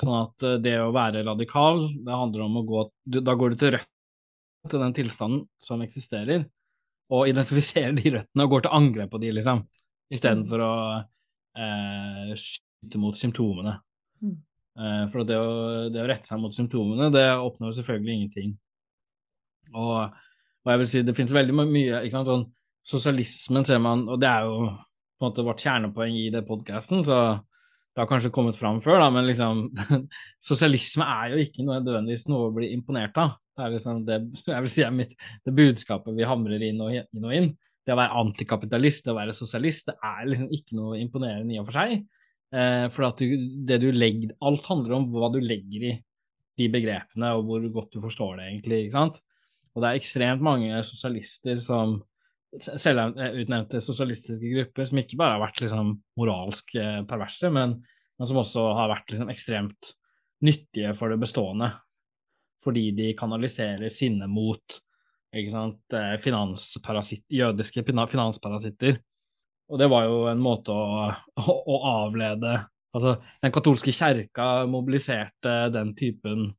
Sånn 0.00 0.14
at 0.16 0.44
eh, 0.46 0.58
det 0.64 0.76
å 0.80 0.92
være 0.94 1.24
radikal, 1.26 1.84
det 2.04 2.16
handler 2.16 2.46
om 2.46 2.60
å 2.60 2.64
gå 2.68 2.84
Da 3.20 3.34
går 3.36 3.52
du 3.52 3.60
til 3.60 3.74
rødt 3.76 3.88
til 4.70 4.78
den 4.78 4.94
tilstanden 4.94 5.40
som 5.58 5.82
eksisterer, 5.82 6.44
og 7.12 7.28
identifiserer 7.32 7.96
de 7.96 8.16
røttene 8.16 8.46
og 8.46 8.54
går 8.54 8.66
til 8.66 8.76
angrep 8.78 9.12
på 9.12 9.20
de, 9.22 9.32
liksom. 9.38 9.64
Istedenfor 10.12 10.62
å 10.62 10.72
eh, 11.58 12.32
skyte 12.38 13.00
mot 13.00 13.18
symptomene. 13.18 13.74
Mm. 14.22 14.36
Eh, 14.78 15.04
for 15.12 15.28
det 15.28 15.38
å, 15.40 15.52
det 15.92 16.02
å, 16.04 16.08
rette 16.08 16.28
seg 16.28 16.40
mot 16.40 16.54
symptomene, 16.54 17.10
det 17.12 17.26
oppnår 17.34 17.74
selvfølgelig 17.78 18.16
ingenting. 18.16 18.54
Og, 19.72 20.12
og 20.62 20.72
jeg 20.72 20.82
vil 20.82 20.90
si 20.92 21.02
det 21.06 21.16
finnes 21.16 21.34
veldig 21.34 21.56
mye 21.58 22.02
ikke 22.02 22.16
sant, 22.16 22.32
sånn 22.32 22.50
Sosialismen 22.82 23.62
ser 23.62 23.78
man, 23.78 24.00
og 24.10 24.16
det 24.18 24.26
er 24.26 24.48
jo 24.48 24.64
på 24.66 25.22
en 25.22 25.28
måte 25.28 25.42
vårt 25.46 25.60
kjernepoeng 25.62 26.16
i 26.18 26.32
det 26.34 26.40
podkasten, 26.48 27.04
så 27.06 27.18
det 27.92 28.00
har 28.00 28.08
kanskje 28.08 28.32
kommet 28.32 28.56
fram 28.56 28.80
før, 28.80 29.02
da, 29.02 29.08
men 29.12 29.26
liksom 29.28 29.66
Sosialisme 30.48 31.04
er 31.04 31.34
jo 31.34 31.42
ikke 31.42 31.64
noe 31.66 31.80
nødvendigvis 31.82 32.24
noe 32.30 32.48
å 32.48 32.54
bli 32.54 32.70
imponert 32.72 33.18
av. 33.20 33.34
Det 33.52 33.66
er 33.66 33.74
liksom 33.74 34.00
det, 34.08 34.18
jeg 34.48 34.64
vil 34.64 34.72
si 34.72 34.86
er 34.86 34.94
mitt, 34.96 35.12
det 35.44 35.56
budskapet 35.56 36.16
vi 36.16 36.28
hamrer 36.28 36.64
inn 36.70 36.80
og 36.84 36.96
inn 36.96 37.28
og 37.28 37.36
inn. 37.36 37.50
Det 37.82 37.92
å 37.92 37.98
være 37.98 38.22
antikapitalist, 38.22 39.04
det 39.04 39.12
å 39.12 39.18
være 39.18 39.34
sosialist, 39.36 39.90
det 39.90 39.96
er 40.08 40.30
liksom 40.30 40.52
ikke 40.54 40.78
noe 40.78 41.00
imponerende 41.02 41.56
i 41.56 41.60
og 41.60 41.68
for 41.68 41.80
seg. 41.80 41.98
Eh, 42.52 42.86
for 42.94 43.18
du, 43.18 43.26
det 43.66 43.78
du 43.82 43.88
legger 43.96 44.34
Alt 44.44 44.66
handler 44.68 44.98
om 44.98 45.06
hva 45.12 45.30
du 45.32 45.40
legger 45.42 45.88
i 45.88 45.92
de 46.60 46.68
begrepene, 46.72 47.34
og 47.36 47.48
hvor 47.48 47.66
godt 47.74 47.96
du 47.96 48.00
forstår 48.04 48.38
det, 48.38 48.48
egentlig. 48.52 48.84
ikke 48.86 48.96
sant? 48.96 49.20
Og 49.72 49.82
det 49.82 49.90
er 49.90 50.00
ekstremt 50.00 50.44
mange 50.44 50.80
sosialister 50.84 51.60
som 51.64 51.98
selvutnevnte 52.60 53.80
sosialistiske 53.80 54.50
grupper 54.52 54.88
som 54.88 55.00
ikke 55.00 55.18
bare 55.20 55.36
har 55.36 55.44
vært 55.46 55.62
liksom 55.64 55.94
moralsk 56.20 56.74
eh, 56.76 57.00
perverse, 57.08 57.48
men, 57.52 57.78
men, 58.18 58.28
som 58.28 58.40
også 58.42 58.66
har 58.76 58.90
vært 58.92 59.14
liksom 59.14 59.32
ekstremt 59.32 59.92
nyttige 60.44 60.92
for 60.98 61.12
det 61.12 61.20
bestående. 61.22 61.72
fordi 62.62 62.92
de 62.94 63.08
kanaliserer 63.18 63.90
sinne 63.90 64.28
mot 64.30 64.76
ikke 65.34 65.50
sant, 65.50 65.94
jødiske 67.32 67.82
finansparasitter. 67.82 69.00
Og 69.72 69.80
det 69.80 69.88
var 69.90 70.04
jo 70.04 70.20
en 70.30 70.42
måte 70.42 70.70
å, 70.70 71.08
å, 71.40 71.54
å 71.66 71.78
avlede 72.06 72.60
Altså, 72.92 73.14
den 73.40 73.52
katolske 73.54 73.92
kjerka 73.96 74.66
mobiliserte 74.68 75.52
den 75.72 75.94
typen 75.96 76.50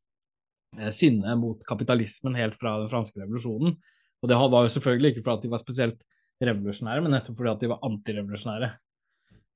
eh, 0.80 0.90
sinne 0.90 1.36
mot 1.38 1.60
kapitalismen 1.68 2.34
helt 2.40 2.58
fra 2.58 2.80
den 2.82 2.90
franske 2.90 3.22
revolusjonen. 3.22 3.76
Og 4.24 4.32
det 4.32 4.40
var 4.40 4.66
jo 4.66 4.72
selvfølgelig 4.72 5.14
ikke 5.14 5.26
fordi 5.26 5.48
de 5.48 5.52
var 5.52 5.62
spesielt 5.62 6.04
revolusjonære, 6.44 7.04
men 7.04 7.14
nettopp 7.18 7.40
fordi 7.40 7.66
de 7.66 7.72
var 7.74 7.84
antirevolusjonære. 7.86 8.70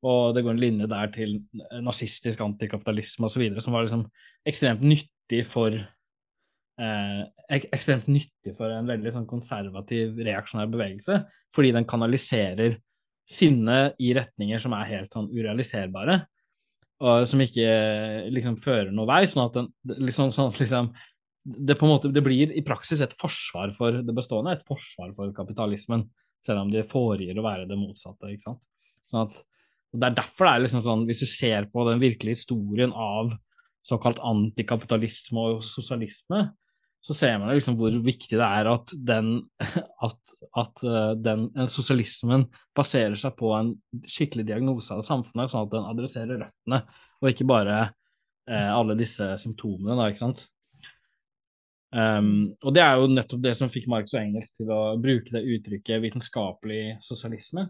Og 0.07 0.35
det 0.35 0.43
går 0.45 0.53
en 0.53 0.61
linje 0.61 0.87
der 0.91 1.11
til 1.13 1.37
nazistisk 1.81 2.41
antikapitalisme 2.43 3.25
osv. 3.25 3.47
som 3.59 3.73
var 3.73 3.87
liksom 3.87 4.05
ekstremt 4.45 4.83
nyttig 4.85 5.41
for 5.49 5.73
eh, 5.73 7.21
ek 7.49 7.69
ekstremt 7.73 8.09
nyttig 8.11 8.53
for 8.57 8.71
en 8.71 8.89
veldig 8.91 9.13
sånn 9.15 9.29
konservativ, 9.29 10.19
reaksjonær 10.27 10.69
bevegelse, 10.69 11.23
fordi 11.55 11.73
den 11.73 11.87
kanaliserer 11.89 12.77
sinne 13.27 13.93
i 13.99 14.13
retninger 14.15 14.61
som 14.61 14.75
er 14.77 14.91
helt 14.91 15.15
sånn 15.15 15.31
urealiserbare, 15.33 16.21
og 17.03 17.27
som 17.29 17.41
ikke 17.43 17.67
liksom 18.33 18.57
fører 18.61 18.93
noe 18.95 19.09
vei, 19.09 19.23
sånn 19.29 19.47
at 19.47 19.57
den, 19.57 19.67
liksom, 20.07 20.31
sånn 20.33 20.55
liksom 20.57 20.91
det, 21.47 21.77
måte, 21.81 22.11
det 22.11 22.23
blir 22.25 22.51
i 22.51 22.63
praksis 22.65 23.01
et 23.03 23.15
forsvar 23.19 23.71
for 23.75 24.01
det 24.03 24.15
bestående, 24.15 24.57
et 24.57 24.65
forsvar 24.67 25.13
for 25.15 25.31
kapitalismen, 25.35 26.05
selv 26.43 26.65
om 26.65 26.71
de 26.71 26.83
foregir 26.87 27.39
å 27.39 27.45
være 27.45 27.67
det 27.69 27.77
motsatte. 27.79 28.31
ikke 28.33 28.49
sant? 28.49 28.63
Sånn 29.07 29.23
at, 29.25 29.43
Det 29.95 30.03
er 30.03 30.15
derfor 30.17 30.45
det 30.45 30.53
er 30.53 30.63
liksom 30.65 30.83
sånn, 30.83 31.05
hvis 31.07 31.23
du 31.23 31.29
ser 31.31 31.69
på 31.71 31.85
den 31.87 32.01
virkelige 32.03 32.35
historien 32.35 32.91
av 32.91 33.31
såkalt 33.87 34.19
antikapitalisme 34.19 35.45
og 35.53 35.61
sosialisme, 35.63 36.49
så 37.07 37.15
ser 37.15 37.37
man 37.39 37.53
liksom 37.55 37.77
hvor 37.79 37.93
viktig 38.03 38.35
det 38.35 38.43
er 38.43 38.67
at, 38.67 38.91
den, 39.07 39.29
at, 40.07 40.33
at 40.59 40.83
eh, 40.83 41.13
den, 41.23 41.47
sosialismen 41.71 42.43
baserer 42.75 43.15
seg 43.19 43.37
på 43.39 43.53
en 43.55 43.71
skikkelig 44.03 44.49
diagnose 44.49 44.91
av 44.91 45.05
samfunnet, 45.07 45.53
sånn 45.53 45.69
at 45.69 45.73
den 45.77 45.87
adresserer 45.87 46.43
røttene, 46.43 46.81
og 47.21 47.31
ikke 47.31 47.47
bare 47.47 47.79
eh, 47.85 48.67
alle 48.73 48.97
disse 48.99 49.29
symptomene. 49.39 49.95
Da, 49.95 50.09
ikke 50.11 50.25
sant? 50.25 50.43
Um, 51.97 52.51
og 52.61 52.75
det 52.75 52.83
er 52.83 52.99
jo 52.99 53.07
nettopp 53.09 53.41
det 53.41 53.55
som 53.57 53.71
fikk 53.73 53.87
Marx 53.89 54.13
og 54.13 54.21
Engels 54.21 54.51
til 54.53 54.69
å 54.69 54.81
bruke 55.01 55.33
det 55.33 55.45
uttrykket 55.55 56.03
vitenskapelig 56.03 56.81
sosialisme. 57.01 57.65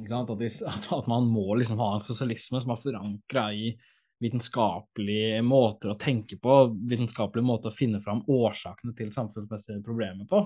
At, 0.00 0.32
de, 0.40 0.48
at, 0.96 1.08
man 1.10 1.28
må 1.28 1.46
liksom 1.56 1.80
ha 1.80 1.94
en 1.94 2.04
sosialisme 2.04 2.60
som 2.60 2.74
er 2.74 2.80
forankra 2.80 3.46
i 3.56 3.72
vitenskapelige 4.20 5.40
måter 5.44 5.92
å 5.92 5.98
tenke 6.00 6.36
på, 6.40 6.56
vitenskapelige 6.88 7.46
måter 7.46 7.72
å 7.72 7.76
finne 7.76 8.02
fram 8.04 8.20
årsakene 8.28 8.92
til 8.96 9.12
samfunnsmessige 9.14 9.80
problemer 9.84 10.28
på. 10.28 10.42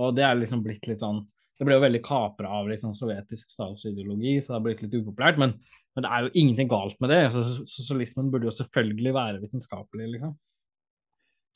Og 0.00 0.16
det 0.16 0.24
er 0.24 0.38
liksom 0.38 0.62
blitt 0.64 0.86
litt 0.86 1.02
sånn 1.02 1.24
Det 1.60 1.66
ble 1.66 1.74
jo 1.76 1.82
veldig 1.82 2.00
kapra 2.00 2.54
av 2.56 2.68
litt 2.70 2.80
sånn 2.80 2.94
sovjetisk 2.96 3.50
statsideologi, 3.52 4.38
så 4.40 4.54
det 4.54 4.56
har 4.56 4.62
blitt 4.64 4.78
litt 4.80 4.94
upopulært. 4.96 5.36
Men, 5.42 5.50
men, 5.92 6.04
det 6.06 6.08
er 6.08 6.22
jo 6.24 6.30
ingenting 6.40 6.70
galt 6.70 6.96
med 7.04 7.12
det. 7.12 7.18
Altså, 7.26 7.66
sosialismen 7.68 8.30
burde 8.32 8.48
jo 8.48 8.54
selvfølgelig 8.56 9.12
være 9.12 9.42
vitenskapelig, 9.42 10.06
liksom. 10.14 10.32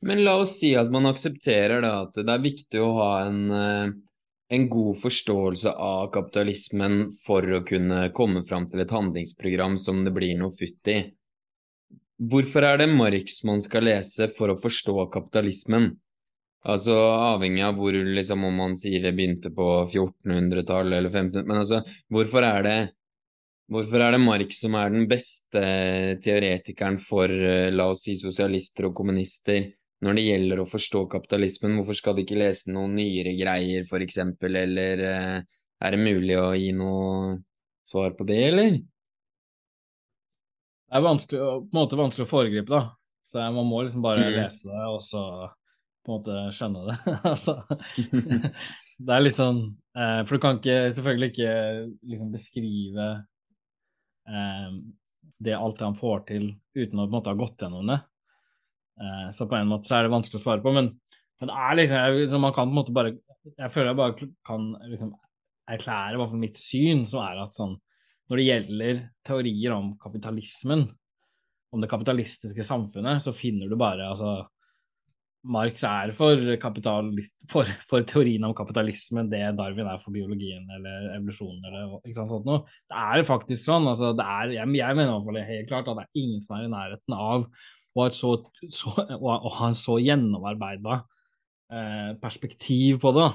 Men 0.05 0.25
la 0.25 0.37
oss 0.43 0.59
si 0.61 0.75
at 0.77 0.91
man 0.93 1.09
aksepterer 1.09 1.81
da 1.85 1.95
at 2.05 2.19
det 2.21 2.29
er 2.29 2.43
viktig 2.45 2.83
å 2.85 2.91
ha 3.01 3.13
en 3.27 3.45
uh 3.51 3.95
en 4.49 4.69
god 4.69 4.99
forståelse 5.01 5.73
av 5.73 6.09
kapitalismen 6.13 7.09
for 7.25 7.47
å 7.57 7.63
kunne 7.67 8.09
komme 8.17 8.45
fram 8.47 8.69
til 8.71 8.85
et 8.85 8.93
handlingsprogram 8.93 9.79
som 9.81 10.05
det 10.05 10.13
blir 10.15 10.37
noe 10.39 10.55
futt 10.55 10.91
i. 10.93 10.99
Hvorfor 12.31 12.67
er 12.69 12.79
det 12.79 12.91
Marx 12.93 13.41
man 13.49 13.63
skal 13.65 13.89
lese 13.89 14.29
for 14.37 14.53
å 14.53 14.61
forstå 14.61 15.09
kapitalismen? 15.15 15.95
Altså 16.65 16.95
avhengig 16.97 17.65
av 17.67 17.77
hvor, 17.77 17.93
liksom, 17.93 18.45
om 18.49 18.55
man 18.57 18.77
sier 18.81 19.03
det 19.05 19.13
begynte 19.17 19.51
på 19.53 19.67
1400-tallet 19.85 20.97
eller 20.97 21.11
1500 21.11 21.49
Men 21.51 21.61
altså, 21.61 21.83
hvorfor 22.13 22.47
er 22.49 22.69
det 22.69 22.79
Hvorfor 23.73 24.03
er 24.05 24.13
det 24.13 24.21
Marx 24.21 24.59
som 24.61 24.75
er 24.77 24.91
den 24.93 25.07
beste 25.09 25.61
teoretikeren 26.21 26.99
for, 27.01 27.33
eh, 27.33 27.71
la 27.73 27.87
oss 27.89 28.03
si, 28.05 28.13
sosialister 28.21 28.91
og 28.91 28.93
kommunister? 28.99 29.71
Når 30.05 30.19
det 30.19 30.25
gjelder 30.27 30.61
å 30.61 30.69
forstå 30.69 31.07
kapitalismen, 31.15 31.79
hvorfor 31.79 31.97
skal 31.97 32.17
de 32.17 32.25
ikke 32.27 32.37
lese 32.37 32.73
noen 32.73 32.97
nyere 32.99 33.33
greier, 33.39 33.87
for 33.89 34.05
eksempel, 34.05 34.59
eller 34.61 35.05
eh, 35.09 35.39
er 35.85 35.95
det 35.95 36.01
mulig 36.01 36.37
å 36.41 36.51
gi 36.57 36.73
noe 36.77 37.39
svar 37.89 38.13
på 38.19 38.27
det, 38.29 38.41
eller? 38.51 38.77
Det 40.85 40.99
er 40.99 41.05
vanskelig, 41.05 41.41
på 41.41 41.73
en 41.73 41.81
måte 41.81 41.99
vanskelig 41.99 42.27
å 42.27 42.31
foregripe, 42.31 42.71
da. 42.73 42.83
Så 43.25 43.41
man 43.57 43.67
må 43.67 43.81
liksom 43.83 44.05
bare 44.05 44.27
mm. 44.27 44.35
lese 44.37 44.69
det, 44.69 44.83
og 44.93 45.01
så 45.03 45.23
på 46.05 46.13
en 46.13 46.19
måte 46.19 46.41
skjønne 46.53 46.85
det. 46.91 46.97
altså, 47.33 47.57
det 49.01 49.15
er 49.15 49.25
litt 49.25 49.39
sånn 49.39 49.63
eh, 49.97 50.21
For 50.27 50.37
du 50.37 50.43
kan 50.43 50.61
ikke, 50.61 50.77
selvfølgelig 50.93 51.31
ikke 51.33 51.55
liksom 52.13 52.35
beskrive 52.35 53.07
eh, 54.29 54.77
det 55.45 55.57
alt 55.57 55.81
det 55.81 55.89
han 55.89 55.97
får 55.97 56.27
til, 56.29 56.51
uten 56.77 57.01
å 57.01 57.07
på 57.07 57.09
en 57.09 57.17
måte 57.17 57.33
ha 57.33 57.41
gått 57.41 57.65
gjennom 57.65 57.89
det. 57.89 58.03
Eh, 59.01 59.29
så 59.35 59.49
på 59.51 59.59
en 59.59 59.71
måte 59.71 59.91
så 59.91 59.99
er 59.99 60.07
det 60.07 60.15
vanskelig 60.15 60.41
å 60.41 60.45
svare 60.45 60.65
på. 60.65 60.73
Men, 60.77 60.93
men 61.41 61.51
det 61.51 61.61
er 61.67 61.79
liksom, 61.81 62.19
jeg, 62.23 62.43
man 62.47 62.57
kan 62.57 62.69
på 62.69 62.75
en 62.75 62.81
måte 62.83 62.97
bare 62.97 63.15
Jeg 63.45 63.73
føler 63.75 63.91
jeg 63.91 64.01
bare 64.01 64.29
kan 64.49 64.71
liksom 64.89 65.15
erklære, 65.75 66.19
hvert 66.21 66.33
fall 66.33 66.43
mitt 66.43 66.61
syn, 66.61 67.05
som 67.09 67.25
er 67.25 67.43
at 67.45 67.57
sånn 67.57 67.75
Når 68.31 68.41
det 68.41 68.49
gjelder 68.49 69.05
teorier 69.27 69.75
om 69.77 69.95
kapitalismen, 70.01 70.89
om 71.75 71.83
det 71.83 71.91
kapitalistiske 71.91 72.65
samfunnet, 72.65 73.23
så 73.25 73.35
finner 73.37 73.69
du 73.69 73.77
bare 73.77 74.07
altså 74.09 74.45
Marx 75.45 75.83
er 75.85 76.13
for, 76.17 76.41
for, 77.51 77.69
for, 77.91 78.05
teorien 78.09 78.47
om 78.47 78.55
kapitalismen 78.57 79.29
det 79.29 79.43
Darwin 79.59 79.91
er 79.91 80.01
for 80.01 80.15
biologien 80.15 80.65
eller 80.73 81.11
evolusjonen 81.19 81.67
eller 81.69 81.99
ikke 81.99 82.17
sant, 82.17 82.33
sånt 82.33 82.49
noe. 82.49 82.63
Det 82.89 83.03
er 83.03 83.27
faktisk 83.29 83.67
sånn. 83.67 83.89
altså 83.91 84.15
det 84.17 84.25
er, 84.25 84.55
jeg, 84.57 84.71
jeg 84.79 84.97
mener 84.97 85.11
i 85.11 85.17
hvert 85.19 85.29
fall 85.29 85.51
helt 85.51 85.69
klart 85.69 85.91
at 85.91 86.01
det 86.01 86.07
er 86.07 86.23
ingen 86.23 86.41
som 86.47 86.57
er 86.57 86.65
i 86.65 86.73
nærheten 86.73 87.19
av 87.19 87.45
og, 87.95 88.13
så, 88.15 88.35
så, 88.71 88.93
og, 89.21 89.51
ha 89.59 89.71
en 89.71 89.79
så 89.79 89.99
gjennomarbeida 90.03 90.99
eh, 91.73 92.13
perspektiv 92.23 93.01
på 93.05 93.13
det, 93.15 93.29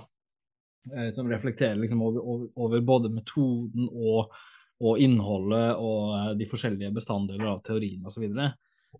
eh, 0.96 1.10
som 1.16 1.30
reflekterer 1.32 1.80
liksom 1.80 2.02
over, 2.04 2.48
over, 2.56 2.82
både 2.82 3.12
metoden 3.14 3.88
og, 3.90 4.34
og 4.84 5.00
innholdet 5.00 5.80
og 5.80 6.16
eh, 6.18 6.32
de 6.40 6.50
forskjellige 6.50 6.92
bestanddeler 6.96 7.54
av 7.54 7.64
teorien 7.66 8.04
osv. 8.04 8.18
Så, 8.18 8.26
videre. 8.26 8.52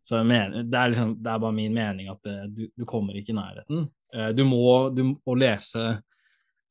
så 0.04 0.24
mener, 0.24 0.64
det, 0.64 0.80
er 0.80 0.94
liksom, 0.94 1.16
det 1.20 1.34
er 1.34 1.44
bare 1.46 1.58
min 1.60 1.76
mening 1.76 2.12
at 2.14 2.24
det, 2.24 2.38
eh, 2.38 2.52
du, 2.56 2.64
du, 2.76 2.88
kommer 2.90 3.20
ikke 3.20 3.36
i 3.36 3.40
nærheten. 3.40 3.90
Eh, 4.16 4.32
du 4.38 4.46
må, 4.48 4.64
du 4.96 5.04
å 5.12 5.38
lese 5.40 5.86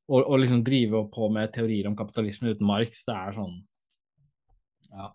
og, 0.08 0.22
og, 0.22 0.38
liksom 0.40 0.64
drive 0.64 1.04
på 1.12 1.28
med 1.32 1.52
teorier 1.52 1.90
om 1.90 1.96
kapitalisme 1.96 2.54
uten 2.54 2.68
Marx, 2.68 3.04
det 3.04 3.16
er 3.16 3.36
sånn 3.36 3.58
Ja. 4.88 5.12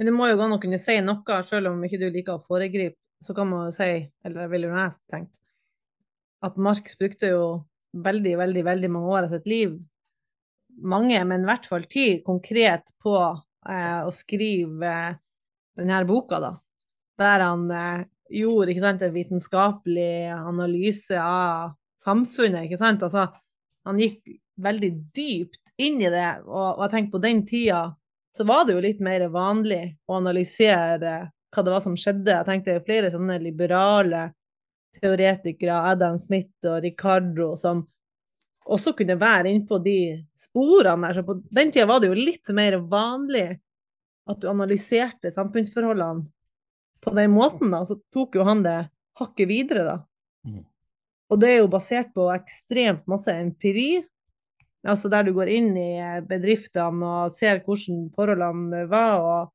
Men 0.00 0.08
det 0.08 0.12
må 0.16 0.30
jo 0.30 0.36
gå 0.40 0.44
an 0.46 0.56
å 0.56 0.60
kunne 0.62 0.78
si 0.80 0.94
noe, 1.04 1.38
selv 1.44 1.68
om 1.68 1.82
ikke 1.84 1.98
du 2.00 2.06
liker 2.08 2.38
å 2.38 2.44
foregripe. 2.48 2.96
Så 3.20 3.34
kan 3.36 3.50
man 3.50 3.66
jo 3.68 3.74
si, 3.76 3.88
eller 4.24 4.46
jeg 4.46 4.50
ville 4.54 4.70
jo 4.70 4.78
jeg 4.78 4.94
tenkt, 5.12 5.32
at 6.40 6.56
Marx 6.56 6.96
brukte 6.96 7.28
jo 7.34 7.42
veldig, 7.92 8.32
veldig, 8.40 8.62
veldig 8.64 8.90
mange 8.94 9.10
år 9.12 9.26
av 9.26 9.34
sitt 9.34 9.50
liv, 9.52 9.74
mange, 10.80 11.20
men 11.28 11.44
i 11.44 11.50
hvert 11.50 11.68
fall 11.68 11.84
ti, 11.84 12.06
konkret 12.24 12.94
på 13.04 13.12
eh, 13.20 14.00
å 14.00 14.08
skrive 14.14 14.88
eh, 14.88 15.20
denne 15.76 16.00
boka, 16.08 16.40
da. 16.40 16.54
Der 17.20 17.44
han 17.44 17.68
eh, 17.68 18.08
gjorde 18.40 18.72
ikke 18.72 18.86
sant, 18.86 19.04
en 19.04 19.16
vitenskapelig 19.20 20.32
analyse 20.32 21.20
av 21.20 21.76
samfunnet, 22.00 22.70
ikke 22.70 22.80
sant. 22.80 23.04
Altså, 23.04 23.28
han 23.84 24.00
gikk 24.00 24.38
veldig 24.64 24.94
dypt 25.12 25.74
inn 25.76 26.00
i 26.00 26.08
det, 26.08 26.28
og, 26.48 26.78
og 26.78 26.86
jeg 26.86 26.96
tenker 26.96 27.18
på 27.18 27.26
den 27.28 27.44
tida 27.52 27.90
så 28.40 28.44
var 28.48 28.64
det 28.64 28.72
jo 28.72 28.80
litt 28.80 29.00
mer 29.04 29.26
vanlig 29.28 29.82
å 30.08 30.14
analysere 30.16 31.10
hva 31.52 31.62
det 31.66 31.72
var 31.74 31.82
som 31.84 31.96
skjedde. 31.98 32.32
Jeg 32.32 32.46
tenkte 32.46 32.76
flere 32.86 33.10
sånne 33.12 33.34
liberale 33.42 34.30
teoretikere, 34.96 35.82
Adam 35.90 36.16
Smith 36.16 36.64
og 36.64 36.78
Ricardo, 36.86 37.50
som 37.60 37.82
også 38.64 38.94
kunne 38.96 39.18
være 39.20 39.52
innpå 39.52 39.76
de 39.84 39.98
sporene 40.40 41.10
der. 41.10 41.18
Så 41.18 41.26
på 41.28 41.36
den 41.52 41.74
tida 41.74 41.84
var 41.90 42.00
det 42.00 42.08
jo 42.08 42.16
litt 42.16 42.48
mer 42.56 42.78
vanlig 42.80 43.44
at 44.30 44.40
du 44.40 44.48
analyserte 44.48 45.34
samfunnsforholdene 45.36 46.24
på 47.04 47.12
den 47.20 47.36
måten, 47.36 47.76
da. 47.76 47.82
Så 47.84 47.98
tok 48.08 48.40
jo 48.40 48.48
han 48.48 48.64
det 48.64 48.78
hakket 49.20 49.52
videre, 49.52 49.84
da. 49.84 49.98
Mm. 50.48 50.64
Og 51.28 51.44
det 51.44 51.52
er 51.52 51.60
jo 51.60 51.68
basert 51.76 52.16
på 52.16 52.32
ekstremt 52.32 53.04
masse 53.04 53.36
empiri, 53.36 54.00
Altså 54.88 55.10
der 55.12 55.26
du 55.26 55.34
går 55.36 55.50
inn 55.52 55.74
i 55.76 55.90
eh, 56.00 56.20
bedriftene 56.24 57.08
og 57.24 57.34
ser 57.36 57.60
hvordan 57.66 58.06
forholdene 58.14 58.86
var. 58.90 59.20
Og, 59.20 59.50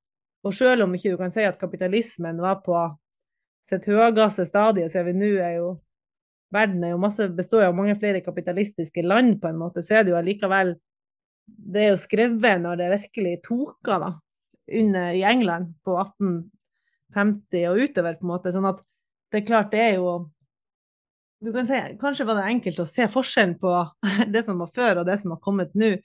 og 0.46 0.54
selv 0.54 0.86
om 0.86 0.94
ikke 0.94 1.16
du 1.16 1.18
kan 1.22 1.34
si 1.34 1.46
at 1.48 1.60
kapitalismen 1.62 2.42
var 2.44 2.62
på 2.66 2.78
sitt 3.70 3.88
høyeste 3.90 4.46
stadie, 4.46 4.90
ser 4.94 5.08
vi 5.08 5.16
nå 5.18 5.32
er 5.42 5.58
jo 5.58 5.72
verden 6.54 6.84
er 6.86 6.94
jo 6.94 7.02
masse, 7.02 7.28
består 7.36 7.66
av 7.68 7.78
mange 7.78 7.96
flere 8.00 8.22
kapitalistiske 8.24 9.04
land, 9.04 9.40
på 9.42 9.50
en 9.50 9.60
måte, 9.60 9.84
så 9.84 10.00
er 10.00 10.06
det 10.06 10.14
jo 10.14 10.20
allikevel 10.22 10.76
Det 11.46 11.82
er 11.82 11.92
jo 11.92 11.98
skrevet 12.02 12.62
når 12.62 12.80
det 12.80 12.86
virkelig 12.94 13.34
toka, 13.46 13.98
da, 14.02 14.12
under, 14.80 15.12
i 15.14 15.22
England 15.30 15.76
på 15.86 15.98
1850 16.02 17.68
og 17.70 17.82
utover, 17.84 18.16
på 18.18 18.26
en 18.26 18.32
måte. 18.32 18.54
Sånn 18.54 18.66
at 18.66 18.80
det 19.30 19.44
er 19.44 19.46
klart, 19.46 19.70
det 19.74 19.84
er 19.84 20.00
jo 20.00 20.08
du 21.46 21.52
kan 21.54 21.68
si, 21.70 21.78
Kanskje 22.02 22.26
var 22.28 22.40
det 22.40 22.50
enkelt 22.50 22.82
å 22.82 22.88
se 22.90 23.08
forskjellen 23.12 23.56
på 23.62 23.72
det 24.34 24.46
som 24.48 24.62
var 24.62 24.72
før, 24.76 25.02
og 25.02 25.10
det 25.10 25.20
som 25.22 25.36
har 25.36 25.42
kommet 25.44 25.74
nå. 25.78 25.96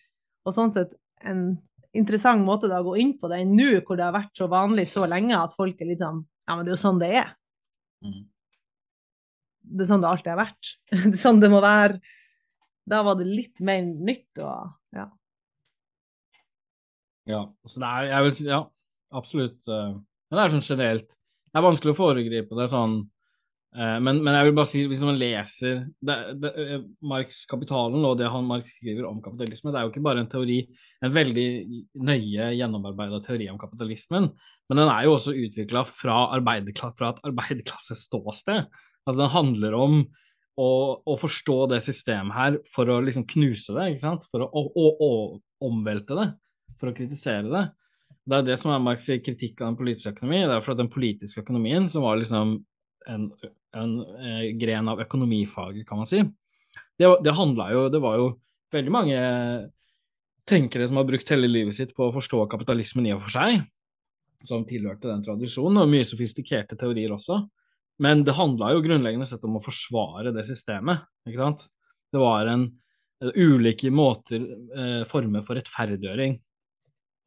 Og 0.47 0.57
sånn 0.57 0.73
sett 0.77 0.93
en 1.27 1.55
interessant 1.97 2.45
måte 2.47 2.71
da 2.71 2.81
å 2.81 2.91
gå 2.91 2.97
inn 3.03 3.15
på 3.19 3.29
det 3.33 3.43
nå, 3.49 3.71
hvor 3.87 3.99
det 3.99 4.07
har 4.07 4.17
vært 4.17 4.37
så 4.39 4.49
vanlig 4.51 4.87
så 4.91 5.09
lenge 5.11 5.37
at 5.37 5.57
folk 5.59 5.81
er 5.81 5.91
litt 5.93 6.03
sånn 6.03 6.23
Ja, 6.49 6.57
men 6.57 6.67
det 6.67 6.73
er 6.73 6.77
jo 6.77 6.83
sånn 6.83 7.01
det 7.03 7.11
er. 7.21 7.33
Mm. 8.05 8.23
Det 9.71 9.85
er 9.85 9.91
sånn 9.91 10.03
det 10.03 10.11
alltid 10.11 10.33
har 10.33 10.41
vært. 10.41 10.71
Det 10.91 11.15
er 11.15 11.21
sånn 11.21 11.41
det 11.43 11.51
må 11.53 11.61
være. 11.63 12.01
Da 12.91 13.05
var 13.07 13.19
det 13.21 13.29
litt 13.29 13.61
mer 13.63 13.85
nytt 13.87 14.41
og 14.43 14.97
ja. 14.97 15.07
Ja, 17.29 17.45
så 17.69 17.83
det 17.83 17.91
er, 17.91 18.07
jeg 18.09 18.27
vil 18.27 18.35
si, 18.35 18.47
ja, 18.49 18.61
absolutt. 19.15 19.61
Eh, 19.69 19.93
men 19.95 20.39
det 20.39 20.43
er 20.43 20.53
sånn 20.55 20.65
generelt 20.65 21.13
Det 21.13 21.59
er 21.61 21.67
vanskelig 21.67 21.93
å 21.93 21.99
foregripe 21.99 22.57
det 22.59 22.67
sånn 22.73 22.97
men, 24.03 24.19
men, 24.19 24.35
jeg 24.35 24.49
vil 24.49 24.55
bare 24.59 24.67
si, 24.67 24.81
hvis 24.91 25.03
man 25.07 25.19
leser 25.21 25.85
det, 26.03 26.15
det, 26.43 26.51
eh, 26.59 26.81
Marx' 27.07 27.45
'Kapitalen' 27.47 28.03
og 28.03 28.17
det 28.19 28.31
han 28.33 28.49
Marx 28.49 28.73
skriver 28.81 29.07
om 29.07 29.21
kapitalisme, 29.23 29.71
det 29.71 29.79
er 29.79 29.87
jo 29.87 29.93
ikke 29.93 30.03
bare 30.03 30.25
en 30.25 30.31
teori, 30.31 30.57
en 31.07 31.13
veldig 31.15 31.47
nøye 32.03 32.49
gjennomarbeida 32.59 33.21
teori 33.23 33.47
om 33.53 33.61
kapitalismen, 33.61 34.27
men 34.71 34.81
den 34.81 34.91
er 34.91 35.07
jo 35.07 35.15
også 35.15 35.37
utvikla 35.39 35.85
fra, 35.87 36.17
fra 36.99 37.13
et 37.13 37.23
arbeiderklasseståsted. 37.31 38.67
Altså, 39.07 39.19
den 39.23 39.35
handler 39.37 39.77
om 39.79 40.01
å, 40.61 40.71
å, 41.07 41.17
forstå 41.21 41.59
det 41.71 41.81
systemet 41.85 42.35
her 42.37 42.59
for 42.71 42.91
å 42.91 42.99
liksom 43.05 43.27
knuse 43.31 43.75
det, 43.77 43.93
ikke 43.93 44.03
sant? 44.03 44.27
for 44.33 44.45
å, 44.45 44.51
å, 44.51 44.87
å 44.99 45.13
omvelte 45.71 46.19
det, 46.19 46.27
for 46.81 46.91
å 46.91 46.97
kritisere 46.97 47.47
det. 47.47 47.69
Det 48.27 48.37
er 48.37 48.51
det 48.51 48.59
som 48.61 48.75
er 48.75 48.83
Marx' 48.83 49.09
kritikk 49.25 49.63
av 49.63 49.71
den 49.71 49.79
politiske 49.79 50.13
økonomi. 50.13 50.43
Det 50.43 50.59
er 50.59 50.65
for 50.65 50.75
at 50.75 50.83
den 50.83 50.93
politiske 50.93 51.43
økonomien, 51.43 51.87
som 51.91 52.05
var 52.05 52.19
liksom 52.21 52.59
en, 53.09 53.31
en, 53.77 54.01
eh, 54.01 54.47
gren 54.59 54.89
av 54.89 55.01
økonomifaget, 55.03 55.87
kan 55.89 56.03
man 56.03 56.09
si, 56.09 56.23
det, 56.99 57.09
det 57.25 57.35
handla 57.35 57.71
jo 57.73 57.89
Det 57.91 58.01
var 58.03 58.17
jo 58.21 58.27
veldig 58.71 58.93
mange 58.95 59.21
tenkere 60.47 60.87
som 60.89 60.99
har 61.01 61.07
brukt 61.09 61.31
hele 61.31 61.49
livet 61.51 61.77
sitt 61.77 61.95
på 61.95 62.09
å 62.09 62.15
forstå 62.15 62.45
kapitalismen 62.51 63.09
i 63.09 63.15
og 63.15 63.25
for 63.25 63.35
seg, 63.35 63.65
som 64.47 64.65
tilhørte 64.67 65.11
den 65.11 65.23
tradisjonen, 65.25 65.83
og 65.83 65.91
mye 65.91 66.07
sofistikerte 66.07 66.79
teorier 66.79 67.13
også. 67.15 67.43
Men 68.01 68.25
det 68.25 68.35
handla 68.39 68.73
jo 68.75 68.83
grunnleggende 68.85 69.29
sett 69.29 69.45
om 69.47 69.59
å 69.59 69.63
forsvare 69.63 70.33
det 70.35 70.47
systemet, 70.49 71.05
ikke 71.29 71.43
sant. 71.43 71.67
Det 72.11 72.23
var 72.23 72.49
en 72.51 72.71
ulike 73.21 73.91
måter, 73.93 74.47
eh, 74.75 75.03
former 75.11 75.45
for 75.45 75.59
rettferdiggjøring 75.59 76.39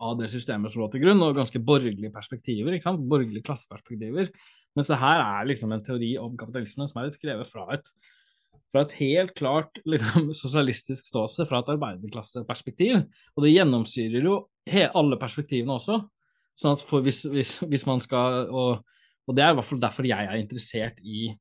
av 0.02 0.18
det 0.20 0.30
systemet 0.32 0.72
som 0.72 0.82
lå 0.84 0.90
til 0.92 1.04
grunn, 1.04 1.22
og 1.24 1.38
ganske 1.38 1.62
borgerlige 1.64 2.14
perspektiver, 2.14 2.76
ikke 2.76 2.88
sant? 2.88 3.06
borgerlige 3.10 3.46
klasseperspektiver. 3.46 4.32
Mens 4.78 4.90
det 4.90 5.00
her 5.02 5.22
er 5.22 5.48
liksom 5.48 5.74
en 5.74 5.84
teori 5.86 6.16
om 6.22 6.34
kapitalismen 6.38 6.90
som 6.90 7.02
er 7.02 7.14
skrevet 7.14 7.50
fra 7.50 7.68
et, 7.76 7.92
fra 8.74 8.84
et 8.86 8.96
helt 9.00 9.36
klart 9.38 9.78
liksom, 9.86 10.32
sosialistisk 10.44 11.12
ståsted, 11.12 11.48
fra 11.50 11.62
et 11.62 11.72
arbeiderklasseperspektiv. 11.76 13.04
Og 13.36 13.46
det 13.46 13.54
gjennomsyrer 13.54 14.26
jo 14.26 14.40
alle 14.98 15.20
perspektivene 15.22 15.78
også. 15.78 16.02
Sånn 16.58 16.76
at 16.76 16.84
hvis, 17.06 17.24
hvis, 17.34 17.56
hvis, 17.66 17.86
man 17.90 18.02
skal 18.04 18.44
og, 18.46 18.84
og, 19.26 19.32
det 19.34 19.42
er 19.42 19.54
i 19.54 19.58
hvert 19.58 19.66
fall 19.66 19.82
derfor 19.82 20.06
jeg 20.06 20.30
er 20.30 20.38
interessert 20.38 21.00
i 21.02 21.32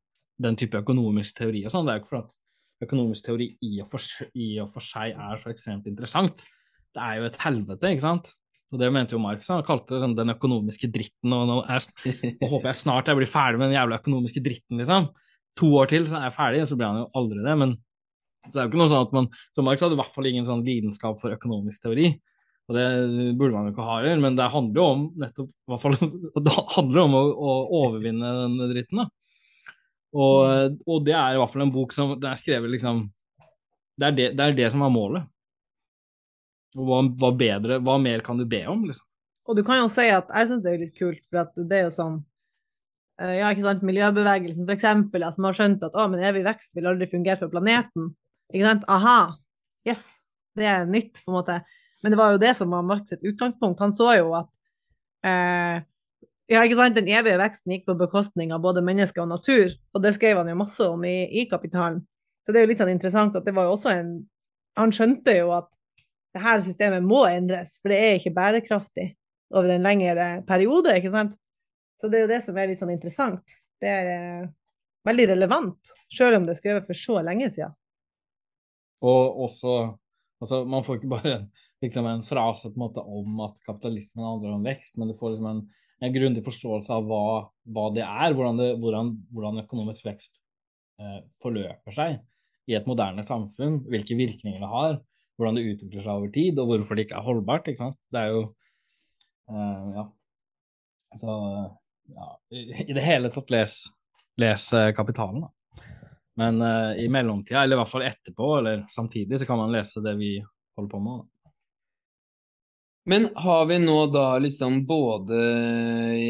den 0.42 0.56
type 0.58 0.80
økonomisk 0.80 1.36
teori 1.42 1.66
og 1.66 1.74
sånn. 1.74 1.88
Det 1.88 1.92
er 1.92 1.98
jo 1.98 2.04
ikke 2.04 2.12
for 2.14 2.24
at 2.24 2.38
økonomisk 2.82 3.26
teori 3.28 3.50
i 3.62 3.74
og, 3.82 3.90
for, 3.92 4.28
i 4.32 4.48
og 4.62 4.72
for 4.72 4.84
seg 4.84 5.12
er 5.12 5.40
så 5.40 5.52
ekstremt 5.52 5.88
interessant. 5.90 6.46
Det 6.92 7.02
er 7.02 7.20
jo 7.20 7.28
et 7.28 7.38
helvete, 7.44 7.92
ikke 7.92 8.04
sant? 8.04 8.32
Og 8.72 8.80
det 8.80 8.88
mente 8.94 9.12
jo 9.12 9.20
Marx. 9.20 9.50
Han 9.52 9.64
kalte 9.66 9.98
det 10.00 10.14
den 10.16 10.32
økonomiske 10.32 10.88
dritten. 10.92 11.32
Og 11.36 11.48
nå, 11.48 11.58
er, 11.68 11.84
nå, 12.40 12.48
håper 12.48 12.70
jeg 12.70 12.80
snart 12.80 13.10
jeg 13.10 13.18
blir 13.18 13.30
ferdig 13.30 13.60
med 13.60 13.68
den 13.68 13.76
jævla 13.76 14.00
økonomiske 14.00 14.42
dritten, 14.44 14.80
liksom. 14.80 15.10
To 15.60 15.68
år 15.76 15.90
til, 15.90 16.06
så 16.08 16.16
er 16.16 16.30
jeg 16.30 16.36
ferdig, 16.38 16.62
og 16.64 16.70
så 16.70 16.78
blir 16.80 16.88
han 16.88 17.02
jo 17.02 17.08
aldri 17.20 17.44
det. 17.44 17.56
Men 17.60 17.74
så 18.48 18.56
er 18.56 18.64
jo 18.64 18.72
ikke 18.72 18.80
noe 18.80 18.90
sånn 18.90 19.04
at 19.06 19.12
man 19.14 19.26
Så 19.54 19.62
Marx 19.62 19.84
hadde 19.84 19.94
i 19.94 20.00
hvert 20.00 20.14
fall 20.14 20.28
ingen 20.30 20.46
sånn 20.48 20.64
lidenskap 20.66 21.20
for 21.20 21.36
økonomisk 21.36 21.84
teori. 21.84 22.14
Og 22.70 22.76
det 22.78 22.86
burde 23.38 23.52
man 23.56 23.68
jo 23.68 23.74
ikke 23.74 23.86
ha 23.86 23.98
heller, 23.98 24.20
men 24.22 24.38
det 24.38 24.52
handler 24.52 24.80
jo 24.80 24.84
om 24.94 25.02
nettopp 25.20 25.50
i 25.50 25.72
hvert 25.72 25.82
fall, 25.82 25.96
det 26.46 26.54
handler 26.76 27.02
om 27.02 27.16
å, 27.18 27.22
å 27.32 27.56
overvinne 27.82 28.36
den 28.38 28.70
dritten, 28.70 29.02
da. 29.02 29.08
Og, 30.12 30.78
og, 30.84 30.98
det 31.06 31.14
er 31.16 31.34
i 31.34 31.40
hvert 31.40 31.52
fall 31.52 31.64
en 31.64 31.72
bok 31.72 31.94
som 31.96 32.10
det 32.20 32.28
er 32.28 32.36
skrevet 32.36 32.68
liksom 32.68 33.06
det 33.96 34.08
er 34.10 34.16
det, 34.16 34.26
det 34.36 34.44
er 34.44 34.56
det 34.58 34.66
som 34.72 34.82
er 34.84 34.92
målet. 34.92 35.28
Og 36.78 36.88
hva, 36.88 37.00
hva, 37.20 37.30
bedre, 37.36 37.78
hva 37.84 37.98
mer 38.00 38.22
kan 38.24 38.38
du 38.40 38.46
be 38.48 38.62
om, 38.70 38.86
liksom? 38.88 39.06
Og 39.50 39.58
du 39.58 39.64
kan 39.66 39.80
jo 39.80 39.88
si 39.90 40.06
at 40.06 40.28
jeg 40.30 40.48
syns 40.48 40.62
det 40.64 40.70
er 40.70 40.82
litt 40.84 40.96
kult, 40.96 41.22
for 41.28 41.42
at 41.42 41.56
det 41.58 41.78
er 41.78 41.86
jo 41.88 41.94
sånn 41.96 42.18
uh, 43.20 43.34
Ja, 43.34 43.50
ikke 43.50 43.66
sant, 43.66 43.84
miljøbevegelsen 43.86 44.64
for 44.64 44.76
eksempel, 44.76 45.26
som 45.34 45.48
har 45.48 45.58
skjønt 45.58 45.86
at 45.88 45.98
å, 45.98 46.06
men 46.12 46.24
evig 46.24 46.44
vekst 46.46 46.76
vil 46.78 46.88
aldri 46.92 47.10
fungere 47.10 47.40
for 47.42 47.52
planeten. 47.52 48.12
Ikke 48.54 48.68
sant? 48.68 48.86
Aha. 48.92 49.18
Yes. 49.88 50.04
Det 50.56 50.68
er 50.68 50.84
nytt, 50.88 51.22
på 51.24 51.32
en 51.32 51.38
måte. 51.40 51.62
Men 52.04 52.12
det 52.12 52.18
var 52.20 52.34
jo 52.34 52.42
det 52.42 52.52
som 52.58 52.72
var 52.74 52.84
Marx 52.84 53.08
sitt 53.12 53.24
utgangspunkt. 53.24 53.80
Han 53.80 53.94
så 53.96 54.10
jo 54.18 54.34
at 54.36 54.50
eh, 55.24 55.84
ja, 56.52 56.60
ikke 56.60 56.76
sant, 56.76 56.98
den 56.98 57.08
evige 57.08 57.38
veksten 57.40 57.72
gikk 57.72 57.86
på 57.88 57.96
bekostning 58.00 58.52
av 58.52 58.62
både 58.64 58.82
mennesker 58.84 59.24
og 59.24 59.30
natur, 59.30 59.72
og 59.94 60.02
det 60.04 60.12
skrev 60.16 60.40
han 60.42 60.50
jo 60.50 60.58
masse 60.58 60.84
om 60.84 61.04
i, 61.08 61.22
i 61.40 61.46
Kapitalen. 61.48 62.02
Så 62.42 62.52
det 62.52 62.60
er 62.60 62.66
jo 62.66 62.72
litt 62.72 62.82
sånn 62.82 62.92
interessant 62.92 63.38
at 63.38 63.46
det 63.46 63.54
var 63.56 63.68
jo 63.68 63.78
også 63.78 63.92
en 63.94 64.12
Han 64.72 64.88
skjønte 64.88 65.34
jo 65.36 65.50
at 65.52 65.66
det 66.32 66.42
her 66.42 66.62
systemet 66.64 67.04
må 67.04 67.24
endres, 67.28 67.76
for 67.82 67.92
det 67.92 68.00
er 68.00 68.18
ikke 68.18 68.34
bærekraftig 68.36 69.10
over 69.52 69.74
en 69.74 69.84
lengre 69.84 70.28
periode. 70.48 70.94
ikke 70.96 71.12
sant? 71.12 71.36
Så 72.00 72.08
det 72.10 72.18
er 72.18 72.24
jo 72.24 72.32
det 72.32 72.40
som 72.46 72.58
er 72.58 72.70
litt 72.70 72.80
sånn 72.82 72.94
interessant. 72.94 73.58
Det 73.82 73.90
er 73.90 74.08
eh, 74.10 74.46
veldig 75.06 75.28
relevant, 75.34 75.92
sjøl 76.12 76.38
om 76.38 76.46
det 76.46 76.56
er 76.56 76.60
skrevet 76.60 76.88
for 76.88 76.98
så 76.98 77.20
lenge 77.26 77.50
siden. 77.52 77.74
Og 79.02 79.42
også 79.48 79.76
altså 80.42 80.64
Man 80.66 80.82
får 80.82 80.98
ikke 80.98 81.10
bare 81.12 81.36
liksom 81.82 82.06
en 82.10 82.24
frase 82.26 82.70
på 82.70 82.74
en 82.74 82.82
måte 82.82 83.02
om 83.02 83.44
at 83.46 83.54
kapitalismen 83.66 84.26
handler 84.26 84.56
om 84.56 84.66
vekst, 84.66 84.96
men 84.98 85.10
du 85.10 85.14
får 85.18 85.34
liksom 85.34 85.48
en, 85.50 85.60
en 86.02 86.14
grundig 86.14 86.42
forståelse 86.46 86.90
av 86.94 87.06
hva, 87.06 87.26
hva 87.74 87.84
det 87.94 88.02
er, 88.02 88.34
hvordan, 88.34 88.58
det, 88.58 88.68
hvordan, 88.82 89.12
hvordan 89.34 89.62
økonomisk 89.62 90.06
vekst 90.08 90.34
eh, 90.98 91.20
forløper 91.42 91.94
seg 91.94 92.18
i 92.70 92.74
et 92.78 92.90
moderne 92.90 93.22
samfunn, 93.26 93.80
hvilke 93.90 94.18
virkninger 94.18 94.62
det 94.62 94.70
har, 94.70 94.98
hvordan 95.42 95.58
det 95.58 95.68
utvikler 95.74 96.04
seg 96.04 96.12
over 96.12 96.32
tid, 96.34 96.60
og 96.62 96.70
hvorfor 96.70 96.98
det 96.98 97.06
ikke 97.06 97.18
er 97.18 97.26
holdbart. 97.26 97.68
ikke 97.68 97.82
sant? 97.82 97.98
Det 98.12 98.22
er 98.22 98.34
jo 98.34 98.42
uh, 99.52 99.88
Ja. 99.98 100.08
Så 101.20 101.32
ja, 102.08 102.26
i 102.56 102.94
det 102.96 103.02
hele 103.04 103.28
tatt 103.32 103.50
les, 103.52 103.74
les 104.40 104.62
Kapitalen, 104.96 105.42
da. 105.44 105.50
Men 106.40 106.62
uh, 106.64 106.94
i 106.96 107.04
mellomtida, 107.12 107.60
eller 107.60 107.76
i 107.76 107.80
hvert 107.82 107.90
fall 107.90 108.06
etterpå, 108.06 108.46
eller 108.62 108.86
samtidig, 108.88 109.42
så 109.42 109.48
kan 109.48 109.60
man 109.60 109.74
lese 109.74 110.00
det 110.04 110.14
vi 110.16 110.38
holder 110.78 110.92
på 110.94 111.02
med. 111.04 111.20
Da. 111.20 111.31
Men 113.04 113.28
har 113.34 113.66
vi 113.66 113.78
nå 113.82 113.96
da 114.14 114.38
liksom 114.38 114.84
både 114.86 115.38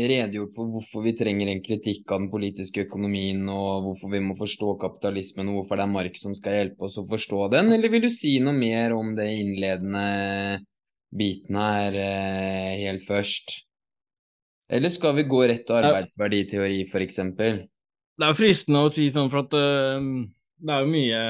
redegjort 0.09 0.55
for 0.57 0.71
hvorfor 0.73 1.03
vi 1.05 1.13
trenger 1.19 1.51
en 1.53 1.61
kritikk 1.65 2.09
av 2.09 2.23
den 2.23 2.31
politiske 2.33 2.87
økonomien, 2.87 3.43
og 3.53 3.89
hvorfor 3.89 4.13
vi 4.15 4.23
må 4.25 4.37
forstå 4.39 4.79
kapitalismen, 4.81 5.51
og 5.51 5.61
hvorfor 5.61 5.77
det 5.77 5.85
er 5.85 5.93
Mark 5.93 6.17
som 6.17 6.37
skal 6.37 6.57
hjelpe 6.57 6.89
oss 6.89 6.97
å 6.97 7.05
forstå 7.11 7.51
den, 7.53 7.69
eller 7.77 7.93
vil 7.93 8.07
du 8.07 8.09
si 8.13 8.39
noe 8.41 8.57
mer 8.57 8.97
om 8.97 9.13
det 9.19 9.29
innledende 9.37 10.07
biten 11.13 11.61
her 11.61 12.01
eh, 12.07 12.73
helt 12.87 13.05
først? 13.05 13.59
Eller 14.73 14.89
skal 14.89 15.19
vi 15.19 15.29
gå 15.29 15.43
rett 15.51 15.67
til 15.69 15.77
arbeidsverditeori, 15.77 16.87
f.eks.? 16.89 17.21
Det 17.37 18.25
er 18.25 18.33
jo 18.33 18.39
fristende 18.39 18.87
å 18.87 18.93
si 18.93 19.11
sånn, 19.13 19.29
for 19.29 19.45
at 19.45 19.53
uh, 19.53 20.01
det 20.57 20.73
er 20.73 20.87
jo 20.87 20.93
mye 20.95 21.21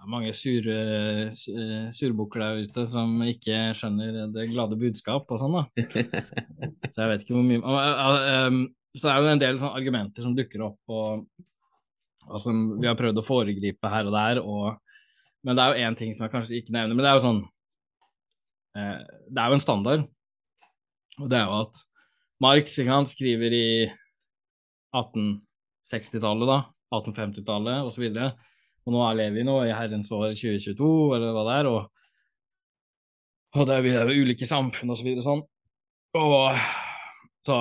det 0.00 0.06
er 0.06 0.12
mange 0.14 0.30
sure, 0.32 0.74
surbukker 1.92 2.40
der 2.40 2.60
ute 2.64 2.86
som 2.88 3.18
ikke 3.20 3.58
skjønner 3.76 4.30
det 4.32 4.46
glade 4.48 4.78
budskap 4.80 5.28
og 5.28 5.42
sånn, 5.42 5.58
da. 5.58 5.66
Så 6.92 7.02
jeg 7.02 7.10
vet 7.10 7.26
ikke 7.26 7.36
hvor 7.36 7.44
mye 7.44 7.60
Så 8.96 9.04
det 9.04 9.12
er 9.12 9.20
jo 9.20 9.34
en 9.34 9.42
del 9.42 9.60
argumenter 9.68 10.24
som 10.24 10.32
dukker 10.38 10.64
opp, 10.70 10.80
og, 10.88 11.26
og 12.30 12.40
som 12.40 12.80
vi 12.80 12.88
har 12.88 12.96
prøvd 12.96 13.20
å 13.20 13.26
foregripe 13.26 13.92
her 13.92 14.08
og 14.08 14.16
der. 14.16 14.40
Og, 14.40 14.80
men 15.44 15.60
det 15.60 15.66
er 15.66 15.76
jo 15.76 15.90
én 15.90 16.00
ting 16.00 16.16
som 16.16 16.24
jeg 16.24 16.32
kanskje 16.32 16.56
ikke 16.62 16.72
nevner, 16.78 16.96
men 16.96 17.04
det 17.04 17.12
er 17.12 17.20
jo 17.20 17.26
sånn 17.28 17.44
eh, 18.80 18.98
Det 19.28 19.36
er 19.36 19.52
jo 19.52 19.60
en 19.60 19.68
standard, 19.68 20.10
og 21.20 21.28
det 21.28 21.42
er 21.42 21.44
jo 21.44 21.62
at 21.66 21.84
Marx 22.40 22.80
han 22.88 23.04
skriver 23.04 23.52
i 23.52 23.70
1860-tallet, 24.96 26.48
da, 26.48 26.62
1850-tallet 26.88 27.84
osv. 27.84 28.08
Og 28.90 28.96
nå 28.96 29.06
lever 29.14 29.36
vi 29.38 29.46
nå 29.46 29.54
i 29.68 29.70
herrens 29.70 30.10
år 30.10 30.32
2022, 30.34 30.90
eller 31.14 31.34
hva 31.36 31.42
det 31.46 31.56
er, 31.60 31.68
og, 31.70 31.82
og 33.54 33.68
det 33.68 33.76
er, 33.76 33.84
vi 33.86 33.92
er 33.94 34.10
ulike 34.10 34.48
samfunn 34.50 34.90
og 34.90 34.98
så 34.98 35.06
videre 35.06 35.22
sånn. 35.22 35.44
Og 36.18 36.64
så 37.46 37.58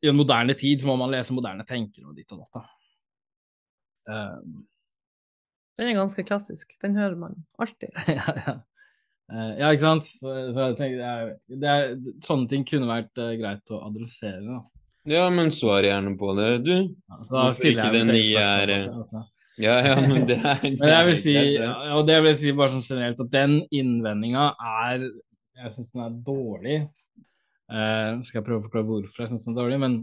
I 0.00 0.08
en 0.08 0.16
moderne 0.16 0.56
tid 0.56 0.80
så 0.80 0.88
må 0.88 0.94
man 1.02 1.12
lese 1.12 1.36
moderne 1.36 1.66
tenkere 1.68 2.08
og 2.08 2.16
ditt 2.16 2.32
og 2.32 2.40
datt, 2.40 2.56
da. 2.56 2.64
Um, 4.08 4.64
den 5.76 5.90
er 5.90 5.98
ganske 5.98 6.24
klassisk. 6.24 6.72
Den 6.80 6.96
hører 6.96 7.16
man 7.18 7.36
alltid. 7.60 7.92
ja, 8.18 8.24
ja. 8.40 8.56
Uh, 9.28 9.52
ja, 9.58 9.68
ikke 9.68 9.84
sant. 9.84 10.08
Så, 10.08 10.32
så 10.54 10.70
jeg 10.70 10.78
tenker, 10.80 11.04
jeg, 11.04 11.36
det 11.60 11.70
er, 11.76 11.94
sånne 12.24 12.48
ting 12.48 12.64
kunne 12.68 12.88
vært 12.88 13.20
uh, 13.20 13.34
greit 13.36 13.72
å 13.72 13.82
adressere. 13.90 14.40
Da. 14.48 14.60
Ja, 15.12 15.28
men 15.32 15.52
svar 15.52 15.84
gjerne 15.84 16.16
på 16.20 16.32
det, 16.40 16.50
du. 16.64 16.74
Ja, 16.88 17.20
så 17.28 17.36
da 17.36 17.46
stiller 17.56 18.00
jeg 18.00 18.08
nye. 18.08 18.44
Er... 18.64 18.76
Altså. 18.88 19.26
Ja, 19.60 19.76
ja, 19.86 19.94
men 20.00 20.26
det 20.30 20.40
er, 20.40 20.62
men 20.64 20.90
jeg 20.90 21.06
vil 21.08 21.16
si, 21.20 21.34
og 21.94 22.02
det 22.08 22.18
vil 22.24 22.34
si 22.38 22.52
bare 22.56 22.72
sånn 22.72 22.86
generelt, 22.86 23.20
at 23.22 23.30
den 23.32 23.60
innvendinga 23.74 24.50
er 24.58 25.04
Jeg 25.54 25.70
syns 25.70 25.92
den 25.94 26.02
er 26.02 26.14
dårlig. 26.26 26.78
Uh, 27.70 28.18
skal 28.26 28.40
jeg 28.40 28.46
prøve 28.48 28.58
å 28.58 28.64
forklare 28.66 28.86
hvorfor 28.88 29.22
jeg 29.22 29.30
syns 29.30 29.46
den 29.46 29.54
er 29.54 29.60
dårlig, 29.60 29.78
men, 29.80 29.94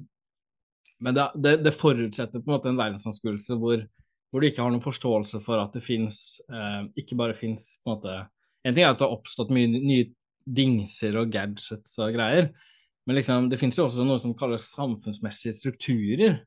men 1.03 1.17
det, 1.17 1.25
det, 1.35 1.57
det, 1.65 1.73
forutsetter 1.75 2.39
på 2.39 2.47
en 2.47 2.55
måte 2.55 2.71
en 2.71 2.79
verdensanskuelse 2.79 3.57
hvor, 3.59 3.83
hvor, 4.31 4.41
du 4.41 4.47
ikke 4.47 4.63
har 4.63 4.71
noen 4.71 4.85
forståelse 4.85 5.43
for 5.43 5.59
at 5.61 5.75
det 5.75 5.83
fins 5.83 6.39
uh, 6.49 6.87
Ikke 6.97 7.19
bare 7.19 7.35
fins 7.37 7.75
på 7.83 7.91
en 7.91 7.97
måte 7.97 8.15
En 8.65 8.73
ting 8.73 8.85
er 8.85 8.95
at 8.95 9.01
det 9.01 9.05
har 9.05 9.13
oppstått 9.13 9.51
mye 9.53 9.69
nye 9.75 10.07
dingser 10.41 11.19
og 11.19 11.29
gadgets 11.33 11.99
og 12.01 12.15
greier, 12.15 12.47
men 13.05 13.17
liksom, 13.17 13.49
det 13.51 13.59
fins 13.61 13.77
jo 13.77 13.85
også 13.85 14.05
noe 14.05 14.17
som 14.21 14.33
kalles 14.37 14.65
samfunnsmessige 14.73 15.53
strukturer. 15.57 16.39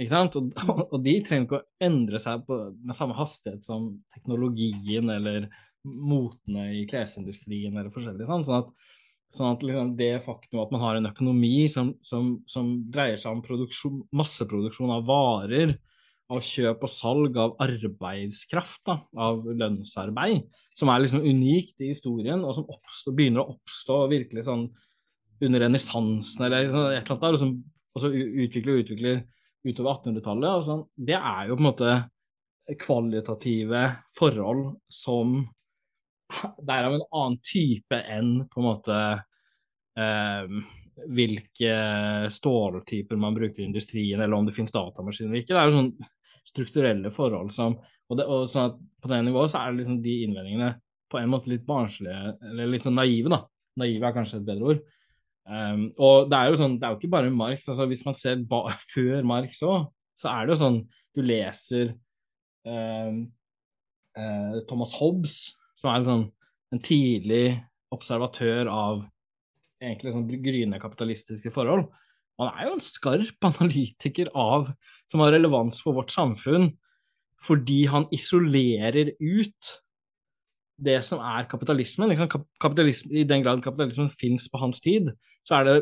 Ikke 0.00 0.12
sant? 0.12 0.38
Og, 0.38 0.52
og, 0.88 0.96
de 1.04 1.18
trenger 1.26 1.46
ikke 1.46 1.60
å 1.60 1.66
endre 1.84 2.20
seg 2.22 2.46
på, 2.46 2.58
med 2.80 2.96
samme 2.96 3.16
hastighet 3.18 3.66
som 3.66 3.90
teknologien 4.14 5.10
eller 5.12 5.50
motene 5.82 6.68
i 6.78 6.82
klesindustrien 6.90 7.74
eller 7.74 7.92
forskjellig. 7.94 8.26
Sånn, 8.28 8.46
sånn 8.46 8.60
at, 8.62 8.98
sånn 9.34 9.54
at 9.56 9.64
liksom 9.66 9.94
det 9.98 10.12
faktum 10.24 10.62
at 10.62 10.74
man 10.74 10.84
har 10.84 10.98
en 10.98 11.10
økonomi 11.10 11.66
som, 11.70 11.94
som, 12.04 12.36
som 12.50 12.76
dreier 12.92 13.20
seg 13.20 13.34
om 13.34 14.04
masseproduksjon 14.22 14.94
av 14.94 15.08
varer, 15.08 15.76
av 16.32 16.40
kjøp 16.46 16.86
og 16.86 16.88
salg 16.88 17.36
av 17.40 17.56
arbeidskraft, 17.60 18.80
da, 18.88 19.02
av 19.20 19.42
lønnsarbeid, 19.44 20.46
som 20.76 20.88
er 20.88 21.02
liksom 21.02 21.26
unikt 21.26 21.82
i 21.82 21.90
historien, 21.90 22.40
og 22.46 22.56
som 22.56 22.70
oppstå, 22.72 23.12
begynner 23.16 23.42
å 23.42 23.52
oppstå 23.52 23.98
virkelig 24.12 24.46
sånn 24.48 24.64
under 25.42 25.64
renessansen 25.66 26.46
eller 26.46 26.64
liksom 26.64 26.86
et 26.86 27.02
eller 27.02 27.12
annet 27.12 27.26
der, 27.26 27.36
og 27.36 28.00
som 28.00 28.12
utvikler 28.46 28.72
og 28.72 28.84
utvikler 28.86 29.22
utover 29.64 29.94
1800-tallet. 29.94 30.50
og 30.50 30.66
sånn, 30.66 30.84
Det 30.96 31.16
er 31.18 31.48
jo 31.48 31.56
på 31.56 31.62
en 31.64 31.70
måte 31.70 31.96
kvalitative 32.82 33.82
forhold 34.18 34.76
som 34.92 35.42
Det 36.64 36.72
er 36.72 36.86
av 36.88 36.94
en 36.96 37.08
annen 37.10 37.40
type 37.44 37.98
enn 38.08 38.46
på 38.48 38.62
en 38.62 38.66
måte 38.66 38.98
eh, 40.00 40.54
hvilke 41.12 41.74
ståltyper 42.32 43.18
man 43.20 43.36
bruker 43.36 43.60
i 43.60 43.66
industrien, 43.66 44.20
eller 44.20 44.36
om 44.36 44.46
det 44.46 44.54
finnes 44.56 44.72
datamaskiner 44.72 45.28
eller 45.28 45.42
ikke. 45.42 45.52
Det 45.52 45.60
er 45.60 45.68
jo 45.68 45.76
sånn 45.76 45.92
strukturelle 46.48 47.12
forhold 47.14 47.52
som 47.54 47.76
og, 48.10 48.16
det, 48.18 48.24
og 48.26 48.48
sånn 48.50 48.74
På 49.02 49.10
det 49.10 49.20
nivået 49.24 49.52
så 49.52 49.60
er 49.60 49.72
det 49.72 49.82
liksom 49.82 50.00
de 50.04 50.16
innvendingene 50.24 50.72
på 51.12 51.20
en 51.20 51.28
måte 51.28 51.50
litt 51.52 51.64
barnslige, 51.68 52.36
eller 52.48 52.70
litt 52.72 52.84
sånn 52.86 52.94
naive, 52.96 53.28
da. 53.28 53.42
Naive 53.82 54.06
er 54.08 54.14
kanskje 54.16 54.38
et 54.38 54.46
bedre 54.46 54.70
ord. 54.70 54.78
Um, 55.42 55.88
og 55.98 56.28
det 56.30 56.38
er 56.38 56.50
jo 56.52 56.58
sånn, 56.60 56.76
det 56.78 56.86
er 56.86 56.94
jo 56.94 57.00
ikke 57.00 57.14
bare 57.16 57.32
Marx. 57.34 57.66
altså 57.68 57.86
Hvis 57.90 58.04
man 58.06 58.16
ser 58.16 58.44
før 58.94 59.26
Marx 59.26 59.62
òg, 59.66 59.88
så 60.14 60.30
er 60.30 60.46
det 60.46 60.54
jo 60.54 60.60
sånn 60.60 60.82
Du 61.12 61.20
leser 61.24 61.94
um, 62.68 63.24
uh, 64.16 64.60
Thomas 64.68 64.94
Hobbes, 65.00 65.36
som 65.76 65.90
er 65.90 66.00
en 66.00 66.08
sånn 66.08 66.28
en 66.72 66.80
tidlig 66.80 67.58
observatør 67.92 68.70
av 68.72 69.02
egentlig 69.82 70.14
sånn 70.14 70.30
gryende 70.44 70.80
kapitalistiske 70.80 71.52
forhold. 71.52 71.84
Han 72.40 72.52
er 72.54 72.68
jo 72.68 72.76
en 72.78 72.84
skarp 72.84 73.46
analytiker 73.50 74.30
av, 74.38 74.70
som 75.10 75.24
har 75.24 75.34
relevans 75.36 75.82
for 75.84 75.98
vårt 75.98 76.14
samfunn, 76.14 76.70
fordi 77.42 77.82
han 77.90 78.06
isolerer 78.14 79.12
ut 79.18 79.72
det 80.82 80.98
som 81.06 81.20
er 81.22 81.48
kapitalismen. 81.50 82.10
Liksom, 82.10 82.30
kapitalismen 82.62 83.18
I 83.18 83.26
den 83.28 83.44
grad 83.44 83.62
kapitalismen 83.64 84.10
fins 84.14 84.48
på 84.50 84.60
hans 84.62 84.80
tid, 84.82 85.10
så 85.48 85.58
er 85.58 85.68
det 85.68 85.76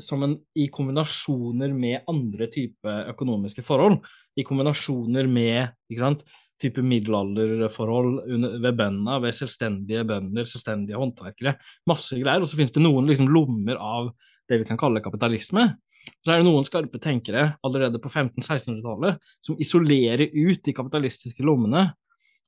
som 0.00 0.22
en, 0.24 0.36
i 0.56 0.66
kombinasjoner 0.72 1.72
med 1.76 2.06
andre 2.08 2.48
typer 2.52 3.10
økonomiske 3.12 3.64
forhold. 3.66 3.98
I 4.38 4.46
kombinasjoner 4.48 5.28
med 5.28 5.74
ikke 5.90 6.02
sant, 6.02 6.24
type 6.60 6.82
middelalderforhold 6.84 8.18
ved 8.60 8.72
bøndene, 8.76 9.20
ved 9.24 9.36
selvstendige 9.36 10.04
bønder, 10.08 10.48
selvstendige 10.48 10.98
håndverkere. 11.00 11.54
Masse 11.88 12.18
greier. 12.20 12.42
Og 12.42 12.50
så 12.50 12.58
finnes 12.58 12.74
det 12.74 12.84
noen 12.84 13.08
liksom, 13.08 13.30
lommer 13.32 13.80
av 13.80 14.10
det 14.50 14.60
vi 14.60 14.68
kan 14.68 14.80
kalle 14.80 15.02
kapitalisme. 15.04 15.70
Så 16.24 16.32
er 16.32 16.40
det 16.40 16.48
noen 16.48 16.64
skarpe 16.64 17.00
tenkere 17.00 17.54
allerede 17.66 18.00
på 18.00 18.08
1500-1600-tallet 18.08 19.20
som 19.44 19.58
isolerer 19.60 20.32
ut 20.32 20.62
de 20.64 20.74
kapitalistiske 20.76 21.44
lommene 21.44 21.90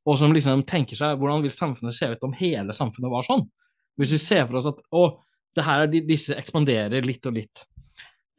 og 0.09 0.17
som 0.19 0.33
liksom 0.35 0.65
tenker 0.67 0.99
seg 0.99 1.19
hvordan 1.21 1.45
vil 1.45 1.55
samfunnet 1.55 1.95
se 1.95 2.09
ut 2.11 2.25
om 2.27 2.33
hele 2.39 2.75
samfunnet 2.75 3.13
var 3.13 3.27
sånn? 3.27 3.45
Hvis 4.01 4.17
vi 4.17 4.23
ser 4.23 4.49
for 4.49 4.59
oss 4.59 4.71
at 4.73 4.81
å, 4.91 5.05
det 5.57 5.67
her 5.67 5.85
er 5.85 5.93
de, 5.93 6.03
disse 6.07 6.37
ekspanderer 6.39 7.05
litt 7.07 7.27
og 7.29 7.37
litt. 7.37 7.65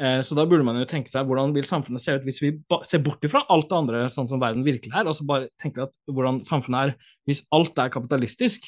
Eh, 0.01 0.19
så 0.25 0.35
da 0.37 0.45
burde 0.49 0.65
man 0.65 0.79
jo 0.81 0.87
tenke 0.89 1.11
seg 1.11 1.27
hvordan 1.29 1.53
vil 1.55 1.67
samfunnet 1.69 2.01
se 2.01 2.15
ut 2.17 2.23
hvis 2.25 2.41
vi 2.41 2.53
ser 2.89 3.03
bort 3.05 3.23
ifra 3.25 3.43
alt 3.53 3.69
det 3.69 3.77
andre 3.77 4.05
sånn 4.11 4.29
som 4.29 4.41
verden 4.41 4.65
virkelig 4.65 4.95
er, 4.95 5.05
og 5.05 5.15
så 5.17 5.27
bare 5.29 5.51
tenker 5.61 5.85
at 5.85 5.93
hvordan 6.09 6.41
samfunnet 6.47 6.89
er 6.89 7.13
hvis 7.29 7.45
alt 7.53 7.77
er 7.79 7.93
kapitalistisk. 7.93 8.65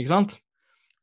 Ikke 0.00 0.14
sant? 0.14 0.38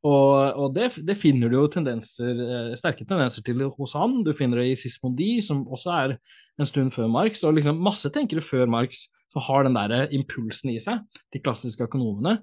Og, 0.00 0.56
og 0.56 0.74
det, 0.74 0.88
det, 1.04 1.18
finner 1.20 1.52
du 1.52 1.58
jo 1.58 1.66
tendenser, 1.70 2.38
eh, 2.40 2.74
sterke 2.80 3.04
tendenser 3.04 3.44
til 3.44 3.66
hos 3.76 3.94
han. 3.98 4.22
Du 4.24 4.32
finner 4.36 4.62
det 4.62 4.70
i 4.70 4.78
Sismondi, 4.78 5.34
som 5.44 5.66
også 5.68 5.92
er 5.92 6.14
en 6.60 6.68
stund 6.68 6.94
før 6.96 7.10
Marx. 7.12 7.44
Og 7.44 7.58
liksom 7.58 7.82
masse 7.84 8.08
tenkere 8.12 8.44
før 8.44 8.70
Marx 8.70 9.06
som 9.30 9.44
har 9.46 9.66
den 9.66 9.76
der 9.76 10.08
impulsen 10.16 10.72
i 10.72 10.80
seg, 10.82 11.04
de 11.30 11.42
klassiske 11.44 11.84
økonomene. 11.86 12.40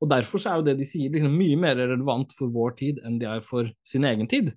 Og 0.00 0.08
derfor 0.08 0.40
så 0.40 0.52
er 0.52 0.60
jo 0.60 0.66
det 0.70 0.78
de 0.78 0.88
sier 0.88 1.12
liksom 1.12 1.34
mye 1.36 1.58
mer 1.60 1.76
relevant 1.76 2.32
for 2.36 2.52
vår 2.52 2.76
tid 2.78 3.00
enn 3.04 3.18
de 3.20 3.28
er 3.28 3.42
for 3.44 3.68
sin 3.86 4.06
egen 4.08 4.28
tid. 4.30 4.54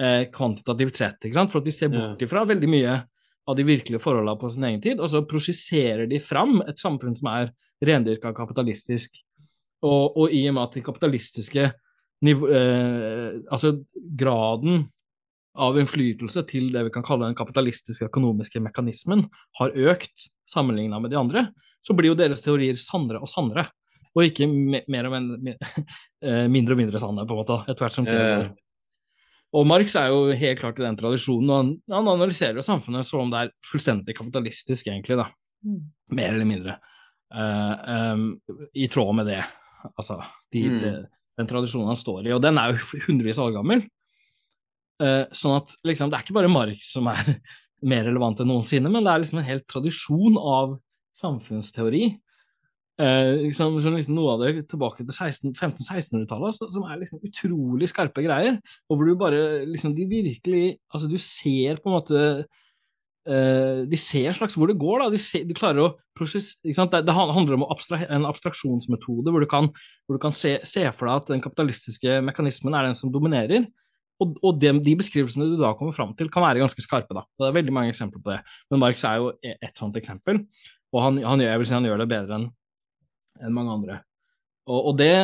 Eh, 0.00 0.24
kvantitativt 0.34 0.96
sett, 0.98 1.20
ikke 1.22 1.36
sant. 1.36 1.52
For 1.52 1.60
at 1.60 1.68
vi 1.68 1.74
ser 1.76 1.92
bort 1.92 2.22
ifra 2.24 2.46
veldig 2.48 2.70
mye 2.70 2.94
av 3.44 3.58
de 3.58 3.66
virkelige 3.68 4.00
forholdene 4.00 4.40
på 4.40 4.50
sin 4.50 4.64
egen 4.70 4.80
tid, 4.82 5.02
og 5.02 5.10
så 5.12 5.20
prosjiserer 5.28 6.08
de 6.10 6.18
fram 6.24 6.62
et 6.64 6.80
samfunn 6.80 7.16
som 7.18 7.28
er 7.34 7.52
rendyrka 7.84 8.32
kapitalistisk 8.36 9.20
og, 9.84 10.16
og, 10.16 10.32
i 10.32 10.46
og 10.48 10.56
med 10.56 10.62
at 10.64 10.76
den 10.78 10.86
kapitalistiske 10.86 11.68
nivå, 12.24 12.48
eh, 12.48 13.40
Altså 13.52 13.76
graden 14.16 14.86
av 15.54 15.76
innflytelse 15.78 16.42
til 16.48 16.72
det 16.74 16.86
vi 16.88 16.92
kan 16.94 17.04
kalle 17.06 17.28
den 17.28 17.38
kapitalistiske 17.38 18.08
økonomiske 18.08 18.62
mekanismen 18.64 19.28
har 19.60 19.76
økt 19.92 20.30
sammenligna 20.50 20.98
med 20.98 21.12
de 21.12 21.20
andre, 21.20 21.46
så 21.84 21.94
blir 21.94 22.10
jo 22.10 22.18
deres 22.18 22.42
teorier 22.42 22.78
sannere 22.80 23.20
og 23.22 23.30
sannere. 23.30 23.68
Og 24.14 24.28
ikke 24.28 24.46
mer 24.46 25.08
og 25.08 25.16
eh, 25.18 26.44
mindre 26.50 26.76
og 26.76 26.80
mindre 26.80 27.00
sanne, 27.02 27.24
på 27.26 27.34
en 27.34 27.40
måte, 27.40 27.58
etter 27.66 27.86
hvert 27.86 27.96
som 27.96 28.06
tiden 28.06 28.28
går. 28.30 28.52
Og 29.54 29.66
Marx 29.70 29.94
er 29.98 30.10
jo 30.10 30.34
helt 30.34 30.58
klart 30.58 30.80
i 30.80 30.82
den 30.82 30.96
tradisjonen, 30.98 31.50
og 31.50 31.60
han, 31.60 31.68
han 31.94 32.10
analyserer 32.10 32.58
jo 32.58 32.66
samfunnet 32.66 33.06
som 33.06 33.22
om 33.22 33.30
det 33.30 33.44
er 33.44 33.52
fullstendig 33.68 34.16
kapitalistisk, 34.18 34.88
egentlig, 34.90 35.18
da. 35.20 35.28
Mm. 35.64 35.82
Mer 36.18 36.32
eller 36.32 36.48
mindre. 36.48 36.78
Uh, 37.34 38.14
um, 38.14 38.24
I 38.74 38.88
tråd 38.90 39.14
med 39.18 39.30
det 39.30 39.40
altså 39.98 40.20
de, 40.52 40.62
mm. 40.68 40.78
de, 40.82 40.92
den 41.38 41.50
tradisjonen 41.50 41.90
han 41.92 41.98
står 41.98 42.28
i. 42.28 42.32
Og 42.34 42.42
den 42.42 42.58
er 42.60 42.72
jo 42.72 43.02
hundrevis 43.06 43.40
av 43.40 43.50
år 43.50 43.58
gammel. 43.58 43.84
Uh, 45.02 45.24
sånn 45.34 45.58
at 45.58 45.74
liksom, 45.86 46.10
det 46.10 46.18
er 46.18 46.26
ikke 46.26 46.36
bare 46.36 46.52
Marx 46.52 46.92
som 46.94 47.08
er 47.10 47.36
mer 47.90 48.06
relevant 48.08 48.40
enn 48.40 48.50
noensinne, 48.50 48.90
men 48.90 49.04
det 49.04 49.12
er 49.12 49.24
liksom 49.24 49.42
en 49.42 49.48
hel 49.48 49.64
tradisjon 49.70 50.38
av 50.40 50.76
samfunnsteori. 51.18 52.14
Uh, 52.94 53.42
liksom, 53.42 53.74
liksom 53.82 54.14
noe 54.14 54.36
av 54.36 54.42
det 54.44 54.68
tilbake 54.70 55.02
til 55.02 55.10
1500-1600-tallet, 55.10 56.60
som 56.60 56.84
er 56.86 57.00
liksom 57.00 57.24
utrolig 57.26 57.88
skarpe 57.90 58.22
greier. 58.22 58.60
Og 58.86 59.00
hvor 59.00 59.08
du 59.08 59.16
bare 59.18 59.64
liksom 59.66 59.96
De 59.96 60.06
virkelig 60.06 60.76
Altså, 60.92 61.10
du 61.10 61.18
ser 61.18 61.82
på 61.82 61.90
en 61.90 61.96
måte 61.96 62.20
eh, 63.26 63.82
de 63.90 63.98
ser 63.98 64.34
slags 64.36 64.54
hvor 64.54 64.70
det 64.70 64.78
går. 64.78 65.02
da, 65.02 65.10
de, 65.10 65.18
ser, 65.18 65.46
de 65.48 65.56
klarer 65.56 65.82
å 65.82 65.92
prosess, 66.16 66.54
det, 66.62 66.74
det, 66.76 67.14
handler 67.16 67.58
om 67.58 67.66
abstra 67.66 67.98
en 68.06 68.28
abstraksjonsmetode 68.28 69.32
hvor 69.32 69.42
du 69.42 69.50
kan, 69.50 69.70
hvor 70.06 70.18
du 70.18 70.22
kan 70.22 70.36
se, 70.36 70.58
se, 70.62 70.84
for 70.94 71.10
deg 71.10 71.22
at 71.24 71.32
den 71.34 71.42
kapitalistiske 71.44 72.20
mekanismen 72.26 72.76
er 72.76 72.90
den 72.90 72.98
som 72.98 73.12
dominerer. 73.14 73.66
Og, 74.22 74.36
og 74.46 74.60
de, 74.62 74.70
de, 74.84 74.94
beskrivelsene 75.00 75.50
du 75.50 75.58
da 75.58 75.72
kommer 75.74 75.96
fram 75.96 76.12
til, 76.14 76.30
kan 76.30 76.44
være 76.46 76.62
ganske 76.62 76.84
skarpe. 76.84 77.16
da. 77.16 77.24
Det 77.40 77.48
er 77.48 77.56
veldig 77.56 77.74
mange 77.74 77.90
eksempler 77.90 78.22
på 78.22 78.30
det. 78.30 78.42
Men 78.70 78.84
Marx 78.84 79.02
er 79.08 79.18
jo 79.18 79.32
e, 79.42 79.56
et 79.58 79.74
sånt 79.74 79.98
eksempel, 79.98 80.44
og 80.94 81.02
han, 81.02 81.18
han, 81.26 81.42
jeg 81.42 81.58
vil 81.58 81.66
si 81.66 81.74
han 81.74 81.88
gjør 81.88 82.04
det 82.04 82.12
bedre 82.12 82.38
enn 82.38 82.52
en 83.40 83.54
mange 83.54 83.74
andre. 83.74 83.98
Og, 84.68 84.78
og 84.90 84.98
det, 84.98 85.14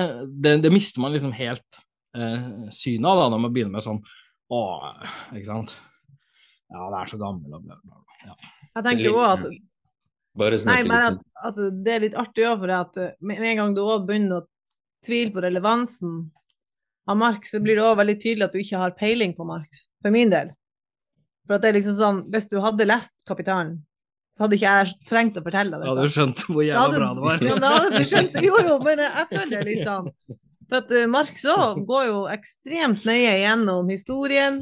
det, 0.42 0.57
det, 0.64 0.73
mister 0.75 1.03
man 1.03 1.14
liksom 1.14 1.33
helt 1.37 1.81
eh, 2.16 2.51
synet 2.75 3.09
av 3.09 3.23
da, 3.23 3.29
når 3.33 3.44
man 3.46 3.55
begynner 3.55 3.79
med 3.79 3.87
sånn 3.87 4.03
Å, 4.51 4.61
ikke 5.33 5.49
sant 5.49 5.77
ja, 6.70 6.87
det 6.87 6.99
er 7.01 7.11
så 7.11 7.18
gammel 7.18 7.57
og 7.57 7.64
bla, 7.64 7.77
bla, 7.83 7.96
bla. 7.99 8.29
Ja. 8.29 8.35
Jeg 8.77 8.87
tenker 8.87 9.16
òg 9.16 9.25
at 9.27 9.46
bare 10.38 10.59
Nei, 10.68 10.83
men 10.87 11.03
at, 11.03 11.23
at, 11.49 11.57
det 11.59 11.92
er 11.92 12.05
litt 12.05 12.18
artig 12.18 12.44
òg, 12.46 12.61
for 12.62 12.73
at 12.75 12.99
eh, 13.03 13.14
med 13.27 13.42
en 13.42 13.59
gang 13.59 13.73
du 13.75 13.81
òg 13.83 14.05
begynner 14.07 14.38
å 14.38 14.46
tvile 15.05 15.35
på 15.35 15.42
relevansen 15.42 16.20
av 17.11 17.18
Marx, 17.18 17.51
så 17.51 17.61
blir 17.62 17.81
det 17.81 17.87
òg 17.88 17.99
veldig 17.99 18.16
tydelig 18.23 18.46
at 18.46 18.55
du 18.55 18.61
ikke 18.62 18.83
har 18.85 18.94
peiling 18.99 19.35
på 19.35 19.46
Marx, 19.49 19.88
for 19.99 20.14
min 20.14 20.31
del. 20.31 20.53
For 21.49 21.57
at 21.57 21.64
det 21.64 21.73
er 21.73 21.79
liksom 21.81 21.96
sånn, 21.99 22.20
Hvis 22.31 22.46
du 22.53 22.61
hadde 22.62 22.87
lest 22.87 23.11
Kapitalen, 23.27 23.81
hadde 24.40 24.57
ikke 24.57 24.74
jeg 24.74 25.09
trengt 25.09 25.38
å 25.38 25.44
fortelle 25.44 25.76
deg 25.76 25.85
det. 25.85 25.88
Ja, 25.90 26.05
du 26.05 26.14
skjønt 26.14 26.44
hvor 26.48 26.64
jævla 26.64 26.98
bra 26.98 27.09
det 27.16 27.24
var. 27.24 27.42
Ja, 27.50 27.57
da 27.61 27.72
hadde 27.76 27.90
du 28.00 28.09
skjønt, 28.09 28.38
jo, 28.46 28.61
jo, 28.66 28.76
men 28.87 29.03
jeg 29.05 29.26
føler 29.31 29.55
det 29.57 29.64
litt 29.68 29.88
sånn. 29.88 30.11
For 30.70 30.79
at 30.81 30.92
uh, 30.94 31.07
Marx 31.11 31.44
så 31.44 31.57
går 31.87 32.05
jo 32.09 32.20
ekstremt 32.31 33.09
nøye 33.09 33.35
gjennom 33.42 33.90
historien, 33.92 34.61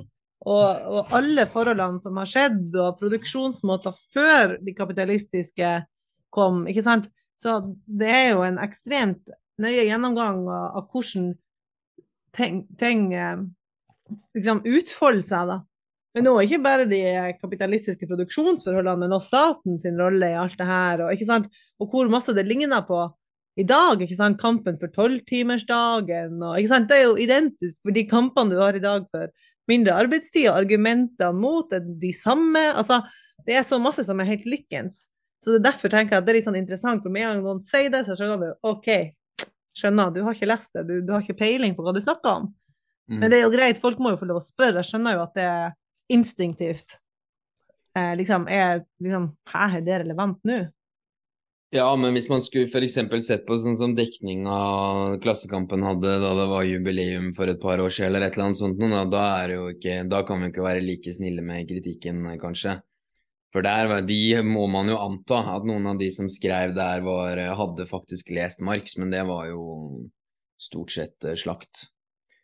og, 0.48 0.66
og, 0.88 1.12
alle 1.18 1.44
forholdene 1.50 2.00
som 2.02 2.18
har 2.20 2.30
skjedd, 2.30 2.68
og 2.78 2.98
produksjonsmåter 3.00 3.96
før 4.14 4.56
de 4.64 4.74
kapitalistiske 4.76 5.72
kom, 6.34 6.62
ikke 6.70 6.86
sant. 6.86 7.10
Så 7.38 7.58
det 7.86 8.10
er 8.10 8.28
jo 8.32 8.42
en 8.46 8.58
ekstremt 8.62 9.22
nøye 9.62 9.84
gjennomgang 9.86 10.44
av, 10.46 10.78
av 10.78 10.88
hvordan 10.92 11.32
ting, 12.34 12.62
ting 12.80 13.12
eh, 13.14 13.42
liksom 14.38 14.62
utfolder 14.66 15.24
seg, 15.24 15.52
da. 15.52 15.58
Men 16.16 16.24
nå 16.24 16.34
ikke 16.42 16.60
bare 16.64 16.86
de 16.88 17.00
kapitalistiske 17.38 18.08
produksjonsforholdene, 18.08 19.04
men 19.04 19.14
også 19.14 19.28
staten 19.28 19.76
sin 19.80 19.98
rolle 20.00 20.32
i 20.32 20.38
alt 20.38 20.56
det 20.58 20.68
her, 20.68 21.04
og, 21.04 21.12
ikke 21.14 21.28
sant? 21.28 21.50
og 21.78 21.92
hvor 21.92 22.08
masse 22.10 22.32
det 22.34 22.46
ligner 22.48 22.82
på 22.88 23.02
i 23.58 23.66
dag. 23.66 24.00
ikke 24.00 24.16
sant? 24.16 24.40
Kampen 24.40 24.78
for 24.80 24.90
tolvtimersdagen. 24.94 26.40
Det 26.40 26.96
er 26.96 27.04
jo 27.04 27.18
identisk 27.20 27.80
for 27.82 27.94
de 27.94 28.06
kampene 28.08 28.54
du 28.54 28.62
har 28.62 28.76
i 28.78 28.82
dag 28.82 29.06
for 29.12 29.30
mindre 29.68 29.96
arbeidstid, 30.00 30.48
og 30.48 30.62
argumentene 30.62 31.32
mot 31.36 31.72
er 31.76 31.84
de 31.84 32.12
samme. 32.16 32.62
altså 32.72 33.02
Det 33.46 33.58
er 33.58 33.66
så 33.66 33.78
masse 33.82 34.04
som 34.06 34.20
er 34.20 34.30
helt 34.32 34.46
likens. 34.46 35.04
Så 35.44 35.54
det 35.54 35.60
er 35.60 35.66
derfor 35.70 35.92
tenker 35.92 36.16
jeg 36.16 36.22
at 36.22 36.26
det 36.26 36.32
er 36.32 36.38
litt 36.40 36.48
sånn 36.48 36.58
interessant. 36.58 37.02
For 37.04 37.14
med 37.14 37.26
en 37.26 37.36
gang 37.36 37.44
noen 37.44 37.64
sier 37.66 37.90
det, 37.92 38.04
så 38.06 38.16
skjønner 38.18 38.40
du 38.42 38.70
OK, 38.70 38.88
skjønner, 39.78 40.14
du 40.14 40.24
har 40.26 40.34
ikke 40.34 40.50
lest 40.50 40.72
det, 40.74 40.86
du, 40.88 40.96
du 41.06 41.12
har 41.14 41.22
ikke 41.22 41.38
peiling 41.38 41.76
på 41.76 41.84
hva 41.86 41.94
du 41.94 42.00
snakker 42.02 42.40
om. 42.40 42.48
Mm. 43.08 43.20
Men 43.20 43.30
det 43.30 43.38
er 43.38 43.46
jo 43.46 43.52
greit, 43.54 43.82
folk 43.82 44.00
må 44.02 44.14
jo 44.14 44.20
få 44.20 44.28
lov 44.30 44.40
å 44.40 44.46
spørre. 44.46 44.82
Jeg 44.82 44.90
skjønner 44.90 45.16
jo 45.16 45.22
at 45.24 45.38
det 45.38 45.46
er 45.46 45.76
instinktivt. 46.08 46.98
Eh, 47.96 48.14
liksom, 48.16 48.48
er 48.48 48.84
liksom 49.02 49.32
Hæ, 49.48 49.68
er 49.78 49.86
det 49.86 50.02
relevant 50.04 50.42
nå? 50.48 50.58
Ja, 51.74 51.88
men 52.00 52.14
hvis 52.16 52.30
man 52.32 52.40
skulle 52.40 52.70
f.eks. 52.70 52.94
sett 53.26 53.42
på 53.44 53.58
sånn 53.60 53.76
som 53.76 53.92
dekninga 53.96 55.18
Klassekampen 55.20 55.82
hadde 55.84 56.14
da 56.22 56.30
det 56.38 56.46
var 56.48 56.64
jubileum 56.64 57.34
for 57.36 57.50
et 57.52 57.60
par 57.60 57.82
år 57.84 57.92
siden, 57.92 58.08
eller 58.08 58.24
et 58.24 58.38
eller 58.38 58.46
annet 58.46 58.60
sånt, 58.62 58.80
da, 58.80 59.02
da, 59.12 59.24
ikke, 59.74 59.98
da 60.08 60.22
kan 60.24 60.40
vi 60.40 60.48
ikke 60.48 60.64
være 60.64 60.84
like 60.86 61.12
snille 61.12 61.44
med 61.44 61.68
kritikken, 61.68 62.24
kanskje. 62.40 62.78
For 63.52 63.64
der, 63.64 64.00
de 64.08 64.40
må 64.44 64.64
man 64.72 64.88
jo 64.88 64.96
anta 65.00 65.42
at 65.56 65.68
noen 65.68 65.90
av 65.92 66.00
de 66.00 66.08
som 66.12 66.28
skrev 66.32 66.72
der, 66.76 67.04
var, 67.04 67.40
hadde 67.60 67.88
faktisk 67.88 68.32
lest 68.32 68.64
Marx, 68.64 68.96
men 69.00 69.12
det 69.12 69.26
var 69.28 69.50
jo 69.52 69.62
stort 70.60 70.92
sett 70.92 71.28
eh, 71.28 71.36
slakt. 71.36 71.86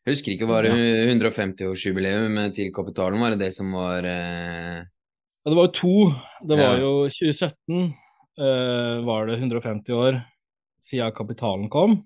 Jeg 0.04 0.18
husker 0.18 0.34
ikke, 0.34 0.48
var 0.50 0.66
det 0.66 0.72
150-årsjubileum 1.14 2.36
til 2.52 2.68
Kapitalen, 2.76 3.22
var 3.24 3.32
det 3.32 3.46
det 3.46 3.54
som 3.56 3.70
var 3.72 4.04
eh... 4.04 4.82
Ja, 4.84 5.52
det 5.52 5.56
var 5.56 5.68
jo 5.68 5.74
to. 5.76 5.94
Det 6.48 6.58
var 6.60 6.78
jo 6.80 6.92
2017 7.08 7.78
eh, 8.40 9.04
var 9.04 9.26
det 9.28 9.38
150 9.38 9.96
år 9.96 10.20
siden 10.84 11.12
kapitalen 11.16 11.68
kom. 11.72 11.98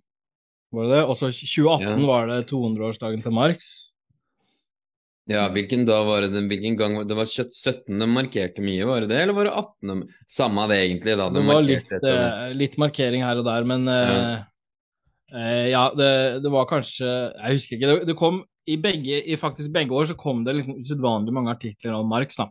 Var 0.74 0.87
det 0.87 0.96
det? 0.96 1.04
Og 1.04 1.16
så 1.18 1.30
2018 1.32 1.87
ja. 1.87 2.06
var 2.06 2.26
det 2.30 2.40
200-årsdagen 2.50 3.22
til 3.24 3.34
Marx. 3.34 3.70
Ja, 5.28 5.48
hvilken 5.52 5.82
da 5.84 5.98
var 6.08 6.24
det 6.24 6.40
hvilken 6.48 6.76
gang 6.78 6.94
Det 7.04 7.16
var 7.18 7.26
17. 7.28 7.98
de 8.00 8.06
markerte 8.08 8.62
mye, 8.64 8.87
var 8.88 9.02
det 9.04 9.11
det, 9.11 9.18
eller 9.22 9.37
var 9.37 9.50
det 9.50 9.56
18.? 9.61 10.06
Samme 10.30 10.68
det, 10.70 10.78
egentlig, 10.87 11.16
da. 11.20 11.26
De 11.28 11.42
det 11.42 11.48
var 11.50 11.66
litt, 11.66 11.92
uh, 11.98 12.46
litt, 12.56 12.78
markering 12.80 13.26
her 13.26 13.42
og 13.42 13.44
der, 13.48 13.66
men 13.68 13.84
ja, 13.90 14.22
uh, 15.34 15.66
ja 15.68 15.88
det, 15.96 16.12
det, 16.44 16.52
var 16.52 16.68
kanskje 16.70 17.08
Jeg 17.08 17.58
husker 17.58 17.76
ikke. 17.76 17.90
Det, 17.90 18.12
det 18.12 18.16
kom 18.18 18.42
i, 18.68 18.76
begge, 18.76 19.22
i 19.24 19.36
faktisk 19.40 19.72
begge 19.72 19.96
år 19.96 20.10
så 20.10 20.16
kom 20.18 20.42
det 20.44 20.58
liksom 20.58 20.78
usedvanlig 20.80 21.32
mange 21.32 21.54
artikler 21.54 21.96
om 21.96 22.08
Marx, 22.10 22.36
da 22.36 22.50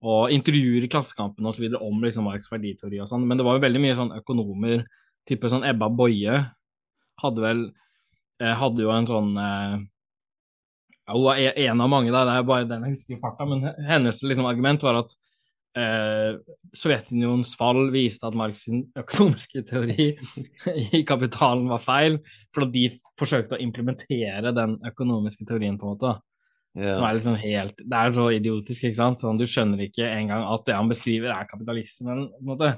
og 0.00 0.32
intervjuer 0.32 0.86
i 0.86 0.90
Klassekampen 0.90 1.46
osv. 1.48 1.66
om 1.80 2.04
liksom 2.04 2.26
Marx 2.28 2.50
verditeori 2.52 3.00
og 3.02 3.10
sånn. 3.10 3.26
Men 3.28 3.38
det 3.38 3.46
var 3.46 3.56
jo 3.56 3.64
veldig 3.64 3.82
mye 3.82 3.96
sånn 3.98 4.14
økonomer, 4.16 4.86
type 5.28 5.50
sånn 5.52 5.66
Ebba 5.68 5.90
Boje 5.92 6.38
hadde 7.22 7.42
vel 7.42 7.62
eh, 8.42 8.54
Hadde 8.56 8.84
jo 8.84 8.92
en 8.94 9.08
sånn 9.08 9.30
eh, 9.40 9.76
ja, 11.06 11.14
Hun 11.14 11.24
var 11.24 11.40
en 11.40 11.82
av 11.82 11.90
mange, 11.90 12.12
da, 12.14 12.24
det 12.28 12.36
er 12.36 12.48
bare 12.48 12.68
den 12.68 12.84
jeg 12.86 12.96
husker 12.96 13.16
i 13.16 13.22
farta, 13.22 13.48
men 13.48 13.64
hennes 13.88 14.20
liksom, 14.22 14.48
argument 14.48 14.84
var 14.86 15.00
at 15.02 15.16
eh, 15.76 16.38
Sovjetunionens 16.76 17.54
fall 17.58 17.90
viste 17.94 18.26
at 18.28 18.36
Marx' 18.36 18.66
sin 18.66 18.84
økonomiske 18.98 19.62
teori 19.68 20.08
i 20.98 21.02
kapitalen 21.08 21.68
var 21.70 21.82
feil, 21.84 22.20
fordi 22.54 22.86
de 22.88 23.02
forsøkte 23.20 23.56
å 23.56 23.62
implementere 23.62 24.54
den 24.56 24.76
økonomiske 24.88 25.46
teorien, 25.48 25.78
på 25.80 25.88
en 25.88 25.96
måte. 25.96 26.16
Yeah. 26.76 26.92
Som 26.98 27.06
er 27.08 27.14
liksom 27.16 27.36
helt 27.40 27.78
Det 27.80 27.96
er 27.96 28.10
så 28.12 28.26
idiotisk, 28.36 28.84
ikke 28.84 28.98
sant. 28.98 29.22
Sånn, 29.24 29.38
du 29.40 29.46
skjønner 29.48 29.80
ikke 29.86 30.10
engang 30.12 30.44
at 30.44 30.66
det 30.68 30.76
han 30.76 30.90
beskriver, 30.90 31.32
er 31.32 31.48
kapitalismen, 31.48 32.26
på 32.34 32.44
en 32.44 32.50
måte. 32.52 32.74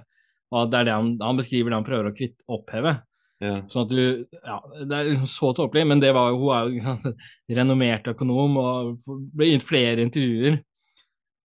Og 0.54 0.70
det 0.70 0.80
er 0.80 0.88
det 0.88 0.94
han, 0.94 1.12
han 1.20 1.40
beskriver 1.40 1.72
det 1.72 1.80
han 1.80 1.86
prøver 1.88 2.10
å 2.10 2.14
kvitt, 2.16 2.38
oppheve. 2.46 2.94
Yeah. 3.42 3.60
Sånn 3.70 3.84
at 3.86 3.90
du 3.94 4.26
Ja, 4.34 4.58
det 4.82 4.94
er 4.94 5.10
liksom 5.12 5.30
så 5.30 5.50
tåpelig, 5.54 5.84
men 5.90 6.00
det 6.02 6.12
var, 6.14 6.30
jo 6.32 6.40
hun 6.42 6.54
er 6.54 6.64
jo 6.66 6.76
liksom, 6.76 7.18
renommert 7.58 8.08
økonom 8.14 8.56
og 8.62 9.12
ble 9.34 9.52
gitt 9.52 9.66
flere 9.66 10.06
intervjuer 10.06 10.58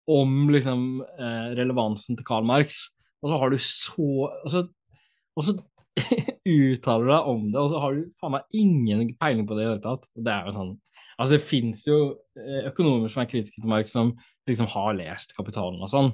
om 0.09 0.49
liksom 0.51 1.03
eh, 1.03 1.51
relevansen 1.57 2.17
til 2.19 2.27
Karl 2.27 2.47
Marx. 2.47 2.87
Og 3.23 3.31
så 3.31 3.39
har 3.39 3.53
du 3.53 3.59
så 3.61 4.07
altså, 4.43 4.65
Og 5.33 5.45
så 5.47 5.53
uttaler 6.49 7.05
du 7.05 7.11
deg 7.11 7.27
om 7.29 7.43
det, 7.51 7.59
og 7.61 7.69
så 7.71 7.79
har 7.81 7.95
du 7.95 8.09
faen 8.21 8.33
meg 8.35 8.57
ingen 8.57 9.13
peiling 9.21 9.47
på 9.47 9.55
det 9.55 9.63
i 9.63 9.67
det 9.67 9.73
hele 9.75 9.85
tatt. 9.85 10.09
Det 10.13 10.33
er 10.33 10.49
jo 10.49 10.57
sånn 10.57 10.73
Altså, 11.13 11.35
det 11.35 11.45
fins 11.45 11.83
jo 11.85 11.97
eh, 12.39 12.65
økonomer 12.71 13.11
som 13.11 13.21
er 13.21 13.29
kritiske 13.29 13.61
til 13.61 13.69
Marx, 13.69 13.93
som 13.93 14.15
liksom 14.49 14.65
har 14.73 14.95
lest 14.97 15.35
Kapitalen 15.37 15.81
og 15.85 15.91
sånn. 15.91 16.09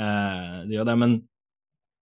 Eh, 0.00 0.54
de 0.64 0.78
gjør 0.78 0.88
det, 0.88 0.94
men, 1.02 1.18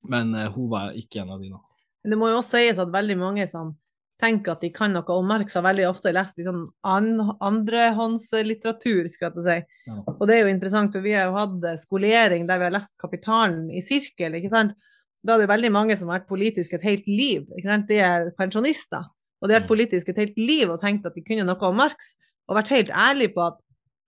men 0.08 0.30
uh, 0.38 0.46
hun 0.54 0.68
var 0.70 0.94
ikke 0.98 1.24
en 1.24 1.32
av 1.34 1.42
de, 1.42 1.50
da. 1.50 1.58
Det 2.06 2.18
må 2.18 2.30
jo 2.30 2.38
også 2.38 2.60
sies 2.60 2.78
at 2.82 2.94
veldig 2.94 3.18
mange 3.18 3.48
som 3.50 3.74
tenker 4.22 4.54
at 4.54 4.62
de 4.62 4.70
kan 4.74 4.94
noe 4.94 5.16
om 5.16 5.26
Marx, 5.28 5.56
har 5.58 5.64
veldig 5.66 5.88
ofte 5.88 6.12
lest 6.14 6.38
liksom 6.38 6.64
an, 6.86 7.10
andrehåndslitteratur, 7.42 9.08
skulle 9.10 9.42
jeg 9.42 9.46
si. 9.48 9.80
Ja. 9.90 9.98
Og 10.14 10.22
det 10.30 10.36
er 10.36 10.44
jo 10.44 10.52
interessant, 10.54 10.94
for 10.94 11.04
vi 11.04 11.16
har 11.16 11.28
jo 11.28 11.36
hatt 11.36 11.82
skolering 11.82 12.46
der 12.48 12.62
vi 12.62 12.68
har 12.68 12.76
lest 12.78 12.92
Kapitalen 13.02 13.66
i 13.74 13.82
sirkel, 13.84 14.38
ikke 14.38 14.52
sant. 14.54 14.76
Da 15.22 15.36
er 15.36 15.44
det 15.44 15.50
veldig 15.52 15.72
mange 15.74 15.96
som 15.98 16.10
har 16.10 16.20
vært 16.20 16.30
politisk 16.30 16.72
et 16.74 16.86
helt 16.86 17.06
liv. 17.06 17.44
Ikke 17.54 17.68
sant? 17.68 17.90
De 17.90 17.98
er 18.02 18.30
pensjonister. 18.38 19.04
Og 19.42 19.48
de 19.48 19.54
har 19.54 19.62
vært 19.62 19.70
politiske 19.70 20.10
politisk 20.10 20.14
et 20.14 20.22
helt 20.22 20.38
liv 20.38 20.70
og 20.70 20.80
tenkt 20.82 21.06
at 21.06 21.14
de 21.18 21.22
kunne 21.26 21.46
noe 21.46 21.68
om 21.68 21.78
Marx, 21.78 22.14
og 22.50 22.58
vært 22.58 22.72
helt 22.74 22.90
ærlig 22.90 23.32
på 23.34 23.44
at 23.44 23.58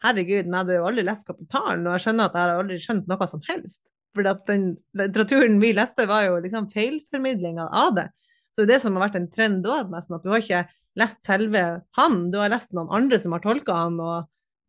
herregud, 0.05 0.45
jeg 0.45 0.55
hadde 0.55 0.77
jo 0.77 0.87
aldri 0.89 1.05
lest 1.07 1.27
Kapitalen, 1.27 1.87
og 1.87 1.97
jeg 1.97 2.05
skjønner 2.07 2.29
at 2.29 2.37
jeg 2.37 2.45
har 2.45 2.63
aldri 2.63 2.79
skjønt 2.83 3.11
noe 3.11 3.29
som 3.31 3.43
helst. 3.49 3.81
For 4.15 4.27
den 4.47 4.67
litteraturen 4.95 5.57
vi 5.63 5.73
leste, 5.75 6.07
var 6.11 6.27
jo 6.29 6.37
liksom 6.45 6.69
feilformidlinga 6.75 7.67
av 7.67 7.95
det. 7.97 8.09
Så 8.55 8.63
det 8.63 8.67
er 8.69 8.73
det 8.75 8.83
som 8.85 8.97
har 8.97 9.09
vært 9.09 9.19
en 9.19 9.31
trend 9.33 9.65
da, 9.67 9.81
nesten, 9.91 10.17
at 10.17 10.25
du 10.25 10.31
har 10.31 10.43
ikke 10.43 10.65
lest 11.01 11.19
selve 11.27 11.65
han, 11.99 12.19
du 12.31 12.39
har 12.39 12.53
lest 12.53 12.71
noen 12.77 12.93
andre 12.95 13.19
som 13.19 13.35
har 13.35 13.43
tolka 13.43 13.75
han 13.75 13.99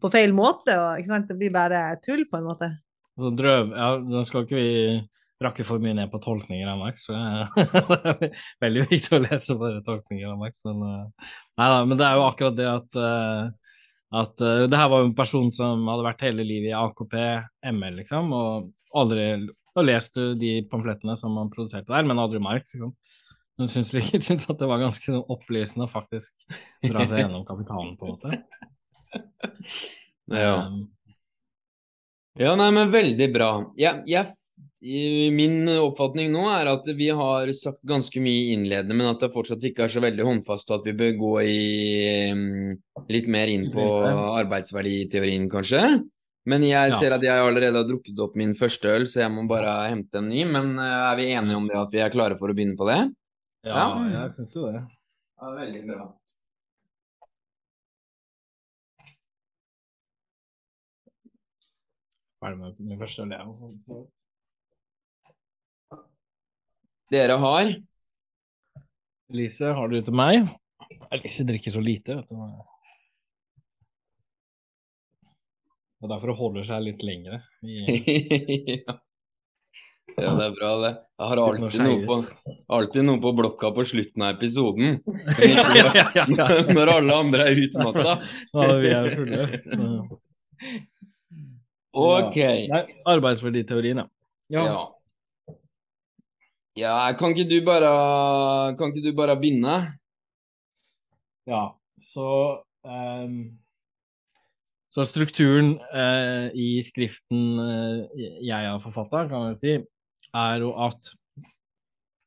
på 0.02 0.10
feil 0.14 0.34
måte, 0.36 0.74
og 0.74 1.28
det 1.30 1.38
blir 1.38 1.54
bare 1.54 1.84
tull, 2.02 2.26
på 2.30 2.40
en 2.40 2.48
måte. 2.50 2.72
Så 3.16 3.30
drøv, 3.38 3.76
ja, 3.78 3.92
den 4.02 4.26
skal 4.28 4.44
ikke 4.44 4.58
vi 4.58 4.72
rakke 5.44 5.66
for 5.68 5.84
mye 5.84 5.96
ned 5.98 6.12
på 6.12 6.22
tolkninger 6.24 6.68
av 6.70 6.80
Max. 6.80 7.06
det 7.08 7.66
er 7.66 8.34
veldig 8.64 8.86
viktig 8.90 9.18
å 9.18 9.22
lese 9.24 9.58
bare 9.60 9.84
tolkninger 9.86 10.36
Max. 10.40 10.64
Men, 10.68 10.82
uh, 10.82 11.36
nei 11.60 11.70
da, 11.72 11.84
men 11.88 12.00
det 12.00 12.08
er 12.08 12.18
jo 12.20 12.26
akkurat 12.28 12.58
det 12.58 12.68
at, 12.72 13.00
uh, 13.00 13.78
at 14.22 14.44
uh, 14.44 14.66
det 14.72 14.80
her 14.80 14.92
var 14.92 15.04
jo 15.04 15.12
en 15.12 15.18
person 15.18 15.52
som 15.56 15.86
hadde 15.92 16.08
vært 16.08 16.26
hele 16.28 16.48
livet 16.48 16.72
i 16.72 16.78
AKP, 16.80 17.16
ML, 17.76 18.02
liksom, 18.02 18.34
og 18.36 18.72
aldri 18.96 19.30
og 19.76 19.84
lest 19.84 20.16
de 20.40 20.62
pamflettene 20.72 21.18
som 21.20 21.36
han 21.36 21.50
produserte 21.52 21.92
der, 21.92 22.06
men 22.08 22.20
aldri 22.22 22.40
Marx. 22.40 22.72
Liksom. 22.72 22.94
Hun 23.60 23.70
syns 23.72 24.50
at 24.50 24.60
det 24.60 24.70
var 24.70 24.82
ganske 24.84 25.12
sånn 25.12 25.24
opplysende 25.32 25.88
å 25.88 25.92
faktisk 25.92 26.48
dra 26.84 27.06
seg 27.08 27.24
gjennom 27.24 27.46
kapitalen, 27.48 27.96
på 28.00 28.10
en 28.10 28.18
måte. 28.18 28.40
Ja. 30.26 30.66
Um, 30.66 30.88
ja, 32.36 32.56
nei, 32.60 32.72
men 32.76 32.90
veldig 32.92 33.28
bra. 33.32 33.52
Jeg, 33.80 34.04
jeg 34.10 34.34
Min 35.34 35.70
oppfatning 35.72 36.34
nå 36.34 36.44
er 36.52 36.68
at 36.70 36.90
vi 36.98 37.08
har 37.16 37.50
sagt 37.58 37.80
ganske 37.88 38.22
mye 38.22 38.52
innledende, 38.54 38.98
men 38.98 39.08
at 39.10 39.24
det 39.24 39.32
fortsatt 39.34 39.64
ikke 39.66 39.86
er 39.86 39.94
så 39.94 40.04
veldig 40.04 40.26
håndfast, 40.28 40.68
og 40.70 40.82
at 40.82 40.90
vi 40.90 40.98
bør 41.00 41.16
gå 41.22 41.32
i, 41.46 41.64
mm, 42.36 42.76
litt 43.14 43.30
mer 43.32 43.50
inn 43.54 43.70
på 43.74 43.86
arbeidsverditeorien, 44.42 45.48
kanskje. 45.50 45.82
Men 46.46 46.62
jeg 46.68 46.94
ser 47.00 47.16
at 47.16 47.24
jeg 47.26 47.42
allerede 47.42 47.82
har 47.82 47.88
drukket 47.90 48.20
opp 48.22 48.36
min 48.38 48.54
første 48.58 48.92
øl, 48.94 49.08
så 49.10 49.24
jeg 49.24 49.34
må 49.34 49.48
bare 49.50 49.72
hente 49.90 50.22
en 50.22 50.30
ny. 50.30 50.44
Men 50.46 50.76
eh, 50.78 50.98
er 51.10 51.16
vi 51.18 51.32
enige 51.34 51.58
om 51.58 51.70
det, 51.70 51.80
at 51.80 51.96
vi 51.96 52.04
er 52.06 52.14
klare 52.14 52.38
for 52.38 52.52
å 52.52 52.58
begynne 52.58 52.78
på 52.78 52.86
det? 52.90 53.00
Ja, 53.66 53.74
ja. 53.74 54.22
jeg 54.22 54.34
syns 54.36 54.52
jo 54.54 54.68
det. 54.70 54.84
Ja, 55.42 55.50
veldig 55.58 55.82
bra. 55.88 56.04
Ferdig 62.44 62.60
med 62.62 62.84
min 62.86 63.00
første 63.00 63.26
øl, 63.26 64.06
dere 67.14 67.38
har? 67.42 67.72
Elise, 69.34 69.74
har 69.78 69.90
du 69.90 69.98
til 70.02 70.14
meg? 70.18 70.46
Elise 71.14 71.46
drikker 71.50 71.74
så 71.74 71.82
lite, 71.82 72.20
vet 72.20 72.30
du. 72.30 72.38
Og 76.06 76.12
derfor 76.12 76.38
holder 76.38 76.70
seg 76.70 76.86
litt 76.86 77.02
lengre. 77.06 77.42
ja. 78.78 79.00
Ja, 80.18 80.32
det 80.32 80.46
er 80.48 80.56
bra, 80.56 80.72
det. 80.84 80.92
Jeg 81.16 81.32
har 81.32 81.42
alltid 81.46 81.82
noe, 81.86 82.00
på, 82.08 82.18
alltid 82.76 83.08
noe 83.08 83.22
på 83.24 83.32
blokka 83.38 83.72
på 83.76 83.86
slutten 83.88 84.26
av 84.26 84.36
episoden. 84.36 85.00
Når 86.76 86.92
alle 86.98 87.22
andre 87.24 87.48
er 87.52 87.64
utmatta. 87.68 88.18
ja, 88.52 88.68
vi 88.84 88.94
er 88.96 89.10
fulle. 89.16 89.48
Så. 89.72 89.90
Ok. 91.96 92.36
Ja. 92.36 92.82
Arbeidsverditeorien, 93.08 94.02
ja. 94.52 94.64
ja. 94.68 94.82
Ja, 96.76 96.96
kan 97.16 97.32
ikke 97.32 97.48
du 97.48 97.62
bare 97.64 97.92
Kan 98.76 98.92
ikke 98.92 99.06
du 99.06 99.16
bare 99.16 99.38
begynne? 99.40 99.76
Ja, 101.48 101.70
så 102.04 102.28
um, 102.84 103.38
Så 104.92 105.06
strukturen 105.08 105.78
eh, 105.94 106.52
i 106.52 106.82
skriften 106.84 107.60
eh, 107.64 108.26
jeg 108.44 108.68
har 108.68 108.80
forfatta, 108.84 109.26
kan 109.32 109.50
jeg 109.54 109.58
si, 109.60 109.74
er 110.36 110.66
jo 110.66 110.74
at 110.88 111.14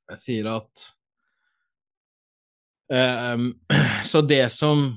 Jeg 0.09 0.21
sier 0.23 0.49
at 0.55 0.87
um, 3.35 3.51
Så 4.11 4.23
det 4.25 4.47
som 4.55 4.91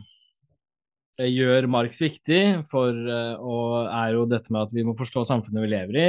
gjør 1.22 1.68
Marx 1.70 2.00
viktig, 2.02 2.64
for, 2.66 2.96
og 2.96 3.90
er 3.92 4.16
jo 4.16 4.24
dette 4.26 4.50
med 4.50 4.64
at 4.64 4.72
vi 4.74 4.82
må 4.88 4.96
forstå 4.98 5.22
samfunnet 5.28 5.62
vi 5.62 5.70
lever 5.70 5.98
i. 6.00 6.06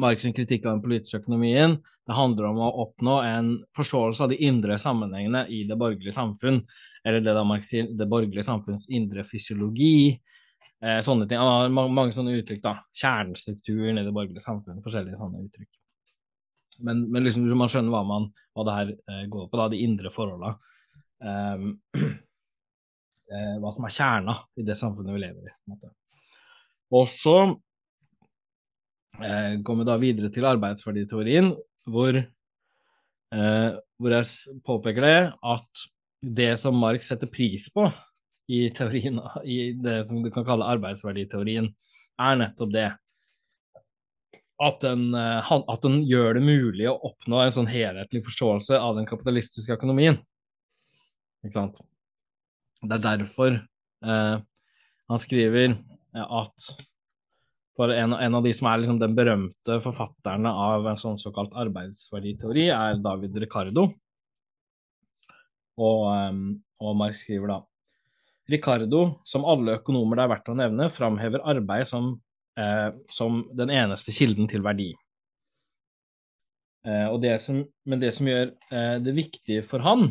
Marx' 0.00 0.26
kritikk 0.34 0.64
av 0.64 0.72
den 0.72 0.82
politiske 0.82 1.20
økonomien 1.20 1.76
det 2.10 2.16
handler 2.16 2.48
om 2.48 2.58
å 2.64 2.70
oppnå 2.82 3.20
en 3.22 3.50
forståelse 3.76 4.24
av 4.24 4.32
de 4.32 4.38
indre 4.42 4.78
sammenhengene 4.82 5.44
i 5.52 5.62
det 5.68 5.76
borgerlige 5.78 6.16
samfunn, 6.16 6.58
eller 7.06 7.22
det 7.22 7.34
da 7.36 7.44
Marx 7.46 7.70
sier, 7.70 7.86
det 7.94 8.08
borgerlige 8.10 8.46
samfunns 8.48 8.88
indre 8.90 9.22
fysiologi. 9.28 10.18
Eh, 10.82 10.98
sånne 11.06 11.28
ting. 11.28 11.38
Han 11.38 11.70
har 11.70 11.92
mange, 11.92 12.14
sånne 12.16 12.34
uttrykk, 12.40 12.64
da. 12.64 12.72
Kjernestrukturen 12.96 14.00
i 14.00 14.06
det 14.06 14.14
borgerlige 14.16 14.42
samfunn, 14.42 14.82
forskjellige 14.82 15.20
sånne 15.20 15.44
uttrykk. 15.44 15.70
Men, 16.86 17.04
men 17.12 17.26
liksom, 17.26 17.46
man 17.58 17.70
skjønner 17.70 17.94
hva, 17.94 18.02
man, 18.06 18.28
hva 18.56 18.66
det 18.66 18.76
her 18.78 18.92
eh, 18.96 19.24
går 19.30 19.48
på, 19.50 19.60
da, 19.60 19.68
de 19.72 19.80
indre 19.84 20.12
forholdene. 20.14 20.56
Um, 21.20 21.72
eh, 23.30 23.56
hva 23.60 23.72
som 23.74 23.86
er 23.86 23.94
kjerna 23.94 24.36
i 24.56 24.66
det 24.66 24.76
samfunnet 24.78 25.16
vi 25.16 25.22
lever 25.24 25.50
i. 25.50 25.90
Og 26.96 27.06
så 27.10 27.36
eh, 29.20 29.56
går 29.62 29.80
vi 29.80 29.88
da 29.88 29.98
videre 30.02 30.32
til 30.34 30.48
arbeidsverditeorien, 30.48 31.52
hvor, 31.90 32.18
eh, 32.18 33.70
hvor 34.00 34.16
jeg 34.16 34.60
påpeker 34.66 35.06
det 35.06 35.18
at 35.54 35.84
det 36.20 36.52
som 36.60 36.76
Marx 36.76 37.08
setter 37.10 37.30
pris 37.32 37.68
på 37.72 37.86
i 38.50 38.66
teorien, 38.76 39.20
i 39.44 39.72
det 39.78 40.00
som 40.08 40.22
du 40.24 40.30
kan 40.34 40.46
kalle 40.46 40.68
arbeidsverditeorien, 40.74 41.70
er 42.20 42.42
nettopp 42.42 42.74
det. 42.74 42.90
At 44.60 44.82
den, 44.84 45.06
eh, 45.16 45.52
at 45.56 45.86
den, 45.86 46.02
gjør 46.08 46.36
det 46.36 46.44
mulig 46.44 46.88
å 46.90 46.98
oppnå 47.10 47.40
en 47.40 47.54
sånn 47.54 47.70
helhetlig 47.70 48.24
forståelse 48.26 48.76
av 48.76 48.98
den 48.98 49.08
kapitalistiske 49.08 49.72
økonomien. 49.78 50.20
Ikke 51.44 51.56
sant? 51.56 51.80
Det 52.80 52.96
er 52.96 53.04
derfor 53.04 53.56
eh, 53.56 54.36
han 55.10 55.20
skriver 55.20 55.78
at 56.12 56.70
for 57.80 57.92
en, 57.94 58.12
en, 58.12 58.34
av 58.36 58.44
de 58.44 58.52
som 58.52 58.68
er 58.68 58.82
liksom 58.82 58.98
den 59.00 59.14
berømte 59.16 59.78
forfatterne 59.80 60.50
av 60.52 60.84
en 60.90 60.98
sånn 61.00 61.16
såkalt 61.20 61.54
arbeidsverditeori, 61.56 62.66
er 62.74 62.98
David 63.00 63.38
Ricardo. 63.40 63.86
Og, 65.80 66.02
um, 66.10 66.42
og 66.82 66.98
Marx 67.00 67.22
skriver 67.24 67.54
da 67.54 67.58
Ricardo, 68.50 69.00
som 69.24 69.46
alle 69.48 69.78
økonomer 69.78 70.18
det 70.18 70.26
er 70.26 70.32
verdt 70.34 70.50
å 70.52 70.58
nevne, 70.58 70.90
framhever 70.92 71.44
arbeid 71.48 71.88
som, 71.88 72.12
eh, 72.60 72.90
som 73.12 73.44
den 73.56 73.72
eneste 73.74 74.14
kilden 74.14 74.50
til 74.50 74.64
verdi. 74.66 74.90
Eh, 76.86 77.16
det 77.20 77.36
som, 77.44 77.64
men 77.84 78.00
det 78.00 78.12
som 78.16 78.28
gjør 78.28 78.52
eh, 78.72 78.96
det 79.04 79.16
viktige 79.16 79.64
for 79.66 79.84
han, 79.84 80.08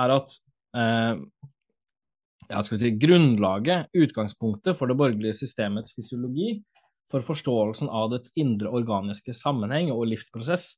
er 0.00 0.16
at 0.18 0.34
eh, 0.76 1.22
ja, 2.50 2.62
skal 2.62 2.76
vi 2.76 2.82
si, 2.82 2.92
grunnlaget, 3.00 3.88
utgangspunktet 3.96 4.76
for 4.78 4.90
det 4.90 4.98
borgerlige 5.00 5.38
systemets 5.40 5.94
fysiologi, 5.96 6.58
for 7.10 7.24
forståelsen 7.26 7.90
av 7.90 8.12
dets 8.12 8.34
indre 8.38 8.70
organiske 8.70 9.34
sammenheng 9.34 9.90
og 9.94 10.06
livsprosess, 10.12 10.74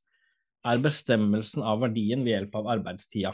er 0.63 0.79
bestemmelsen 0.81 1.65
av 1.67 1.81
verdien 1.83 2.23
ved 2.23 2.37
hjelp 2.37 2.55
av 2.61 2.69
arbeidstida. 2.77 3.33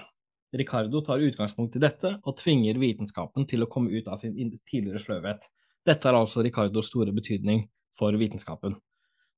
Ricardo 0.57 1.03
tar 1.05 1.21
utgangspunkt 1.21 1.77
i 1.77 1.83
dette 1.83 2.15
og 2.25 2.37
tvinger 2.39 2.79
vitenskapen 2.81 3.45
til 3.47 3.63
å 3.63 3.69
komme 3.69 3.93
ut 3.93 4.07
av 4.09 4.17
sin 4.17 4.33
tidligere 4.33 5.01
sløvhet. 5.03 5.45
Dette 5.87 6.09
er 6.09 6.17
altså 6.17 6.43
Ricardos 6.45 6.89
store 6.91 7.13
betydning 7.15 7.65
for 7.97 8.15
vitenskapen. 8.19 8.75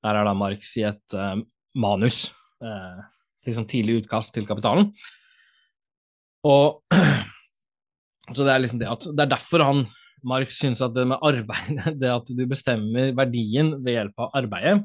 Der 0.02 0.18
er 0.18 0.26
da 0.26 0.34
Marx 0.38 0.74
i 0.80 0.86
et 0.90 1.18
uh, 1.18 1.38
manus, 1.78 2.30
uh, 2.64 3.02
liksom 3.46 3.68
tidlig 3.70 4.02
utkast 4.02 4.34
til 4.36 4.48
Kapitalen. 4.50 4.92
Og 6.48 6.82
Så 8.32 8.46
det 8.46 8.52
er 8.54 8.62
liksom 8.62 8.80
det 8.80 8.88
at 8.88 9.04
Det 9.12 9.24
er 9.26 9.32
derfor 9.34 9.64
han 9.66 9.82
Marx 10.24 10.60
syns 10.62 10.82
at 10.86 10.94
det 10.96 11.08
med 11.10 11.20
arbeid, 11.26 11.80
det 12.02 12.12
at 12.14 12.30
du 12.30 12.44
bestemmer 12.50 13.12
verdien 13.18 13.74
ved 13.82 13.98
hjelp 13.98 14.22
av 14.22 14.36
arbeidet, 14.38 14.84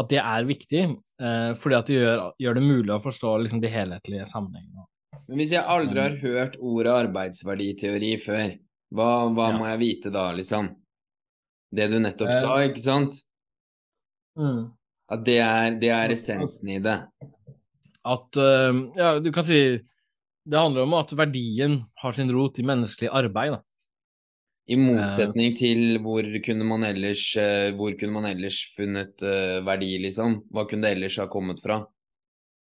at 0.00 0.08
det 0.10 0.20
er 0.22 0.48
viktig, 0.48 0.84
uh, 1.22 1.52
fordi 1.60 1.76
at 1.76 1.90
det 1.90 1.98
gjør, 1.98 2.22
gjør, 2.40 2.56
det 2.58 2.64
mulig 2.64 2.94
å 2.94 3.02
forstå 3.04 3.34
liksom, 3.44 3.60
de 3.62 3.70
helhetlige 3.70 4.24
sammenhengene. 4.30 4.86
Men 5.28 5.40
hvis 5.40 5.52
jeg 5.54 5.68
aldri 5.74 6.00
har 6.00 6.16
hørt 6.20 6.56
ordet 6.60 6.94
arbeidsverditeori 6.94 8.14
før, 8.24 8.56
hva, 8.92 9.08
hva 9.32 9.50
ja. 9.50 9.58
må 9.58 9.68
jeg 9.70 9.80
vite 9.82 10.12
da, 10.14 10.28
liksom? 10.36 10.68
Det 11.74 11.88
du 11.90 11.98
nettopp 12.02 12.30
eh, 12.30 12.40
sa, 12.42 12.58
ikke 12.66 12.82
sant? 12.82 13.18
Mm. 14.38 14.68
At 15.14 15.24
det 15.26 15.38
er, 15.42 15.78
det 15.80 15.90
er 15.94 16.14
essensen 16.14 16.74
i 16.76 16.80
det. 16.82 16.98
At 18.04 18.40
uh, 18.40 18.80
Ja, 18.98 19.16
du 19.22 19.30
kan 19.34 19.46
si 19.46 19.60
det 20.44 20.60
handler 20.60 20.84
om 20.84 20.92
at 20.98 21.12
verdien 21.16 21.78
har 22.02 22.12
sin 22.12 22.28
rot 22.34 22.58
i 22.60 22.66
menneskelig 22.68 23.08
arbeid. 23.16 23.54
Da. 23.54 23.62
I 24.68 24.76
motsetning 24.76 25.54
eh, 25.54 25.56
til 25.56 25.98
hvor 26.04 26.28
kunne 26.44 26.66
man 26.68 26.84
ellers, 26.84 27.22
uh, 27.40 27.72
hvor 27.78 27.96
kunne 27.96 28.12
man 28.18 28.28
ellers 28.28 28.58
funnet 28.76 29.24
uh, 29.24 29.64
verdi, 29.64 29.94
liksom? 30.04 30.42
Hva 30.52 30.66
kunne 30.68 30.84
det 30.84 30.98
ellers 30.98 31.16
ha 31.22 31.30
kommet 31.32 31.64
fra? 31.64 31.80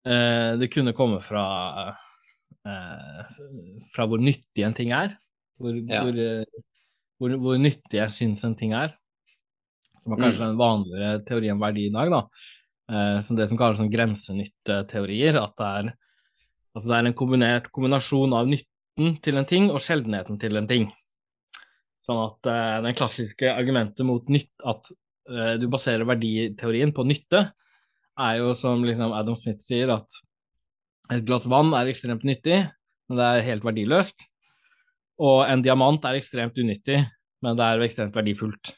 Eh, 0.05 0.57
det 0.57 0.68
kunne 0.68 0.93
komme 0.93 1.18
fra 1.26 1.43
eh, 2.66 3.38
fra 3.93 4.05
hvor 4.05 4.22
nyttig 4.22 4.66
en 4.66 4.76
ting 4.78 4.93
er. 4.93 5.16
Hvor, 5.62 5.76
ja. 5.78 6.03
hvor, 6.03 6.20
hvor, 7.22 7.36
hvor, 7.43 7.60
nyttig 7.62 7.99
jeg 7.99 8.14
syns 8.14 8.43
en 8.47 8.58
ting 8.60 8.76
er. 8.76 8.95
Som 10.03 10.16
er 10.16 10.26
kanskje 10.26 10.43
mm. 10.43 10.51
en 10.51 10.60
vanligere 10.60 11.22
teori 11.28 11.51
om 11.53 11.62
verdi 11.64 11.88
i 11.88 11.93
dag, 11.93 12.12
da. 12.14 12.24
Eh, 12.91 13.20
som 13.26 13.38
det 13.39 13.47
som 13.49 13.60
kalles 13.60 13.80
sånn 13.82 13.93
grensenytteteorier. 13.93 15.39
At 15.41 15.56
det 15.60 15.70
er 15.70 15.93
Altså 16.76 16.91
det 16.91 16.95
er 16.97 17.08
en 17.08 17.16
kombinert 17.16 17.68
kombinasjon 17.72 18.34
av 18.36 18.49
nytten 18.51 19.14
til 19.24 19.38
en 19.39 19.45
ting 19.47 19.70
og 19.72 19.80
sjeldenheten 19.80 20.36
til 20.41 20.60
en 20.60 20.68
ting. 20.68 20.89
Sånn 22.03 22.20
at 22.20 22.49
eh, 22.51 22.80
den 22.84 22.97
klassiske 22.99 23.47
argumentet 23.47 24.03
mot 24.03 24.28
nytt, 24.28 24.51
at 24.60 24.91
eh, 25.32 25.53
du 25.62 25.70
baserer 25.72 26.03
verditeorien 26.03 26.91
på 26.95 27.06
nytte, 27.08 27.45
er 28.20 28.41
jo 28.41 28.51
som 28.60 28.84
liksom 28.84 29.16
Adam 29.16 29.38
Smith 29.39 29.64
sier, 29.64 29.93
at 29.95 30.20
et 31.16 31.24
glass 31.24 31.47
vann 31.47 31.72
er 31.78 31.88
ekstremt 31.91 32.28
nyttig, 32.28 32.66
men 33.08 33.20
det 33.22 33.26
er 33.26 33.47
helt 33.47 33.66
verdiløst. 33.68 34.28
Og 35.22 35.45
en 35.47 35.61
diamant 35.63 36.03
er 36.07 36.18
ekstremt 36.20 36.57
unyttig, 36.59 36.99
men 37.45 37.57
det 37.57 37.66
er 37.66 37.84
ekstremt 37.86 38.16
verdifullt. 38.16 38.74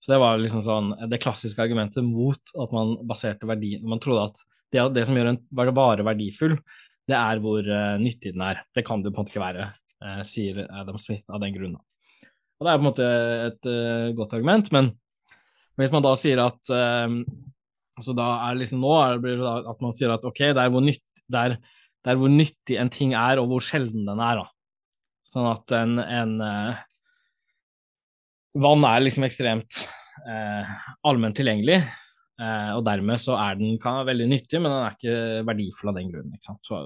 Så 0.00 0.14
det 0.14 0.20
var 0.22 0.40
liksom 0.40 0.62
sånn 0.64 0.94
det 1.12 1.20
klassiske 1.20 1.60
argumentet 1.60 2.04
mot 2.04 2.54
at 2.62 2.72
man 2.72 2.94
baserte 3.08 3.48
verdien 3.48 3.84
Man 3.84 4.00
trodde 4.00 4.30
at 4.30 4.40
det, 4.72 4.84
det 4.96 5.04
som 5.04 5.18
gjør 5.18 5.32
en 5.32 5.40
vare 5.76 6.06
verdifull, 6.06 6.54
det 7.10 7.16
er 7.18 7.40
hvor 7.42 7.66
uh, 7.66 7.98
nyttig 8.00 8.36
den 8.36 8.44
er. 8.46 8.62
Det 8.76 8.84
kan 8.86 9.02
det 9.02 9.10
på 9.10 9.18
en 9.18 9.26
måte 9.26 9.34
ikke 9.34 9.42
være, 9.42 9.66
uh, 10.04 10.20
sier 10.26 10.62
Adam 10.68 10.98
Smith 11.00 11.26
av 11.26 11.42
den 11.42 11.56
grunn. 11.56 11.74
Og 11.74 12.66
Det 12.66 12.70
er 12.70 12.78
på 12.78 12.84
en 12.84 12.86
måte 12.86 13.08
et 13.48 13.66
uh, 13.66 14.12
godt 14.16 14.36
argument, 14.38 14.70
men 14.76 14.92
hvis 15.80 15.90
man 15.94 16.04
da 16.04 16.12
sier 16.18 16.42
at 16.44 16.60
Så 16.68 18.12
da 18.16 18.26
er 18.44 18.54
det 18.54 18.62
liksom 18.62 18.82
nå 18.82 18.90
er 19.00 19.18
det 19.20 19.32
at 19.40 19.80
man 19.80 19.94
sier 19.96 20.12
at 20.12 20.24
ok, 20.24 20.38
det 20.52 20.60
er, 20.60 20.70
hvor 20.72 20.84
nytt, 20.84 21.02
det, 21.24 21.40
er, 21.40 21.54
det 22.04 22.12
er 22.12 22.18
hvor 22.20 22.32
nyttig 22.32 22.76
en 22.80 22.92
ting 22.92 23.14
er, 23.16 23.40
og 23.40 23.48
hvor 23.50 23.64
sjelden 23.64 24.06
den 24.08 24.20
er. 24.24 24.40
da. 24.40 24.59
Sånn 25.30 25.46
at 25.46 25.72
en, 25.78 25.98
en 26.02 26.32
Vann 28.58 28.84
er 28.88 29.04
liksom 29.04 29.24
ekstremt 29.28 29.84
allment 31.06 31.36
tilgjengelig, 31.38 31.78
Eh, 32.40 32.70
og 32.72 32.86
dermed 32.86 33.20
så 33.20 33.34
er 33.36 33.58
den 33.60 33.76
kan 33.80 33.98
være 33.98 34.14
veldig 34.14 34.28
nyttig, 34.30 34.60
men 34.62 34.72
den 34.72 34.84
er 34.86 34.94
ikke 34.96 35.16
verdifull 35.48 35.90
av 35.92 35.98
den 35.98 36.12
grunn. 36.12 36.30
Ikke 36.32 36.48
sant? 36.48 36.62
Så 36.64 36.78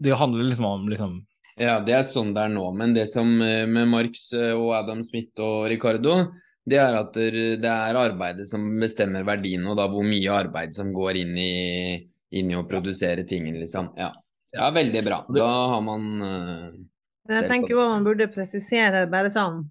det 0.00 0.16
handler 0.16 0.48
liksom 0.48 0.68
om 0.68 0.88
liksom 0.88 1.18
Ja, 1.60 1.74
det 1.84 1.98
er 1.98 2.06
sånn 2.08 2.32
det 2.32 2.46
er 2.46 2.54
nå. 2.54 2.64
Men 2.78 2.94
det 2.96 3.04
som 3.10 3.34
eh, 3.44 3.66
med 3.68 3.90
Marx 3.92 4.30
eh, 4.38 4.54
og 4.56 4.72
Adam 4.78 5.02
Smith 5.04 5.42
og 5.44 5.66
Ricardo, 5.72 6.16
det 6.64 6.78
er 6.78 6.96
at 6.96 7.16
det 7.18 7.68
er 7.68 7.98
arbeidet 7.98 8.46
som 8.48 8.64
bestemmer 8.80 9.26
verdien, 9.26 9.64
og 9.66 9.76
da 9.80 9.88
hvor 9.90 10.06
mye 10.06 10.30
arbeid 10.32 10.76
som 10.78 10.92
går 10.94 11.18
inn 11.24 11.32
i, 11.42 11.54
inn 12.38 12.52
i 12.52 12.56
å 12.56 12.62
produsere 12.70 13.26
tingen, 13.26 13.56
liksom. 13.58 13.88
Ja. 13.98 14.12
ja, 14.54 14.68
veldig 14.70 15.02
bra. 15.02 15.18
Da 15.34 15.48
har 15.72 15.82
man 15.82 16.06
uh, 16.22 16.68
Men 17.28 17.38
jeg 17.38 17.50
tenker 17.50 17.76
jo 17.76 17.84
man 17.86 18.06
burde 18.06 18.26
presisere 18.32 19.04
bare 19.10 19.30
sånn 19.32 19.62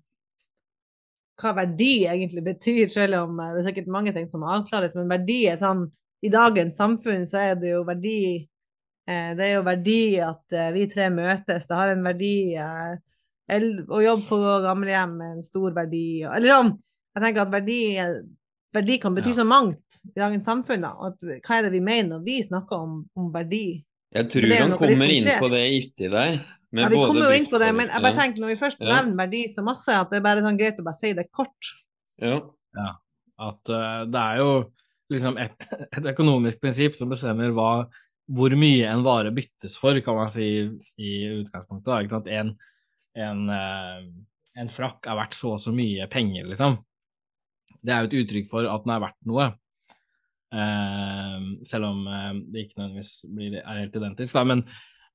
hva 1.41 1.55
verdi 1.57 2.05
egentlig 2.09 2.43
betyr, 2.45 2.89
selv 2.93 3.17
om 3.23 3.39
eh, 3.41 3.53
det 3.55 3.63
er 3.63 3.67
sikkert 3.71 3.91
mange 3.93 4.13
ting 4.15 4.27
som 4.29 4.45
avklares. 4.45 4.95
Men 4.97 5.11
verdi 5.11 5.43
er 5.49 5.59
sånn 5.61 5.87
I 6.21 6.29
dagens 6.29 6.75
samfunn 6.77 7.23
så 7.29 7.39
er 7.41 7.55
det 7.57 7.71
jo 7.71 7.79
verdi 7.87 8.17
eh, 9.09 9.31
Det 9.37 9.47
er 9.47 9.55
jo 9.55 9.63
verdi 9.65 10.01
at 10.21 10.57
eh, 10.57 10.69
vi 10.75 10.85
tre 10.91 11.09
møtes. 11.13 11.65
Det 11.67 11.79
har 11.79 11.93
en 11.93 12.05
verdi 12.05 12.35
å 13.51 13.97
jobbe 13.99 14.27
på 14.29 14.37
gamlehjem 14.63 15.17
er 15.19 15.31
en 15.35 15.43
stor 15.43 15.73
verdi. 15.75 16.21
Eller 16.23 16.53
om 16.55 16.69
jeg 17.11 17.23
tenker 17.25 17.41
at 17.43 17.51
verdi, 17.51 17.79
verdi 18.71 18.95
kan 19.01 19.17
bety 19.17 19.33
ja. 19.33 19.41
så 19.41 19.45
mangt 19.49 19.97
i 20.07 20.13
dagens 20.21 20.45
samfunn. 20.47 20.85
At, 20.87 21.17
hva 21.19 21.57
er 21.57 21.67
det 21.67 21.73
vi 21.73 21.81
mener 21.83 22.13
når 22.13 22.21
vi 22.23 22.37
snakker 22.45 22.85
om, 22.85 23.01
om 23.17 23.27
verdi? 23.33 23.81
Jeg 24.15 24.29
tror 24.31 24.53
han 24.55 24.77
kommer 24.79 25.11
inn 25.11 25.27
på 25.39 25.49
det 25.51 25.65
uti 25.81 26.07
der. 26.11 26.39
Ja, 26.71 26.87
vi 26.87 26.99
kommer 26.99 27.27
jo 27.27 27.35
inn 27.35 27.49
på 27.51 27.59
det, 27.59 27.69
men 27.75 27.89
jeg 27.91 28.03
bare 28.03 28.15
tenker 28.15 28.43
når 28.43 28.53
vi 28.53 28.59
først 28.61 28.79
ja. 28.79 28.93
nevner 28.95 29.25
verdi 29.25 29.41
så 29.51 29.63
masse, 29.65 29.91
at 29.91 30.11
det 30.11 30.21
er 30.21 30.23
bare 30.23 30.43
sånn 30.45 30.59
greit 30.59 30.79
å 30.79 30.85
bare 30.85 30.99
si 31.01 31.11
det 31.17 31.27
kort. 31.27 31.71
Ja. 32.21 32.37
ja. 32.77 32.91
At 33.41 33.71
uh, 33.73 34.03
det 34.07 34.21
er 34.21 34.39
jo 34.39 34.51
liksom 35.11 35.39
et, 35.41 35.65
et, 35.97 36.07
økonomisk 36.13 36.61
prinsipp 36.63 36.95
som 36.95 37.11
bestemmer 37.11 37.51
hva, 37.57 37.71
hvor 38.31 38.55
mye 38.55 38.85
en 38.87 39.03
vare 39.03 39.33
byttes 39.35 39.75
for, 39.81 39.99
kan 40.05 40.19
man 40.21 40.31
si 40.31 40.47
i 40.95 41.15
utgangspunktet. 41.41 42.05
Ikke 42.05 42.19
sant? 42.19 42.29
En, 42.31 42.53
en, 43.19 43.41
uh, 43.51 44.61
en 44.61 44.71
frakk 44.71 45.09
er 45.11 45.19
verdt 45.19 45.35
så 45.35 45.57
og 45.57 45.63
så 45.63 45.73
mye 45.75 46.07
penger, 46.11 46.47
liksom. 46.53 46.79
Det 47.81 47.91
er 47.91 48.05
jo 48.05 48.11
et 48.11 48.19
uttrykk 48.21 48.47
for 48.47 48.69
at 48.69 48.85
den 48.85 48.93
er 48.95 49.03
verdt 49.03 49.27
noe. 49.27 49.49
Uh, 50.51 51.51
selv 51.67 51.89
om 51.89 52.07
det 52.47 52.65
ikke 52.67 52.79
nødvendigvis 52.79 53.11
blir, 53.27 53.59
er 53.59 53.83
helt 53.83 53.99
identisk. 53.99 54.37
Da. 54.39 54.47
Men, 54.47 54.63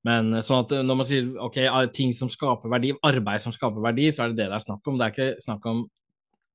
men 0.06 0.36
sånn 0.44 0.62
at 0.62 0.74
når 0.86 0.98
man 1.00 1.08
sier 1.08 1.28
ok, 1.42 1.56
ting 1.96 2.12
som 2.14 2.30
skaper 2.30 2.70
verdi, 2.70 2.92
arbeid 3.06 3.42
som 3.42 3.54
skaper 3.54 3.82
verdi, 3.82 4.06
så 4.14 4.24
er 4.24 4.32
det 4.32 4.44
det 4.44 4.50
det 4.52 4.58
er 4.58 4.66
snakk 4.66 4.86
om. 4.86 4.98
Det 5.00 5.06
er 5.06 5.14
ikke 5.14 5.44
snakk 5.44 5.66
om 5.70 5.80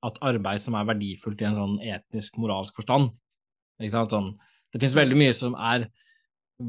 at 0.08 0.20
arbeid 0.26 0.62
som 0.64 0.78
er 0.78 0.88
verdifullt 0.88 1.42
i 1.44 1.48
en 1.50 1.58
sånn 1.58 1.76
etnisk, 1.84 2.40
moralsk 2.42 2.80
forstand. 2.80 3.12
Sånn, 3.82 4.32
det 4.72 4.80
finnes 4.80 4.98
veldig 4.98 5.18
mye 5.18 5.36
som 5.36 5.58
er 5.58 5.90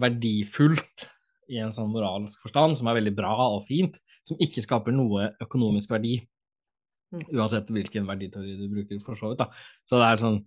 verdifullt 0.03 1.07
i 1.53 1.61
en 1.61 1.73
sånn 1.77 1.93
moralsk 1.93 2.43
forstand, 2.45 2.79
som 2.81 2.89
er 2.89 2.99
veldig 3.01 3.15
bra 3.17 3.33
og 3.53 3.67
fint, 3.69 3.99
som 4.27 4.41
ikke 4.43 4.65
skaper 4.65 4.95
noe 4.95 5.31
økonomisk 5.43 5.93
verdi. 5.93 6.19
Mm. 7.13 7.25
Uansett 7.37 7.71
hvilken 7.73 8.07
verditeori 8.09 8.57
du 8.57 8.69
bruker, 8.73 9.01
for 9.05 9.19
så 9.19 9.33
vidt. 9.33 9.43
da. 9.43 9.51
Så 9.85 10.01
det 10.01 10.09
er 10.09 10.23
sånn, 10.23 10.39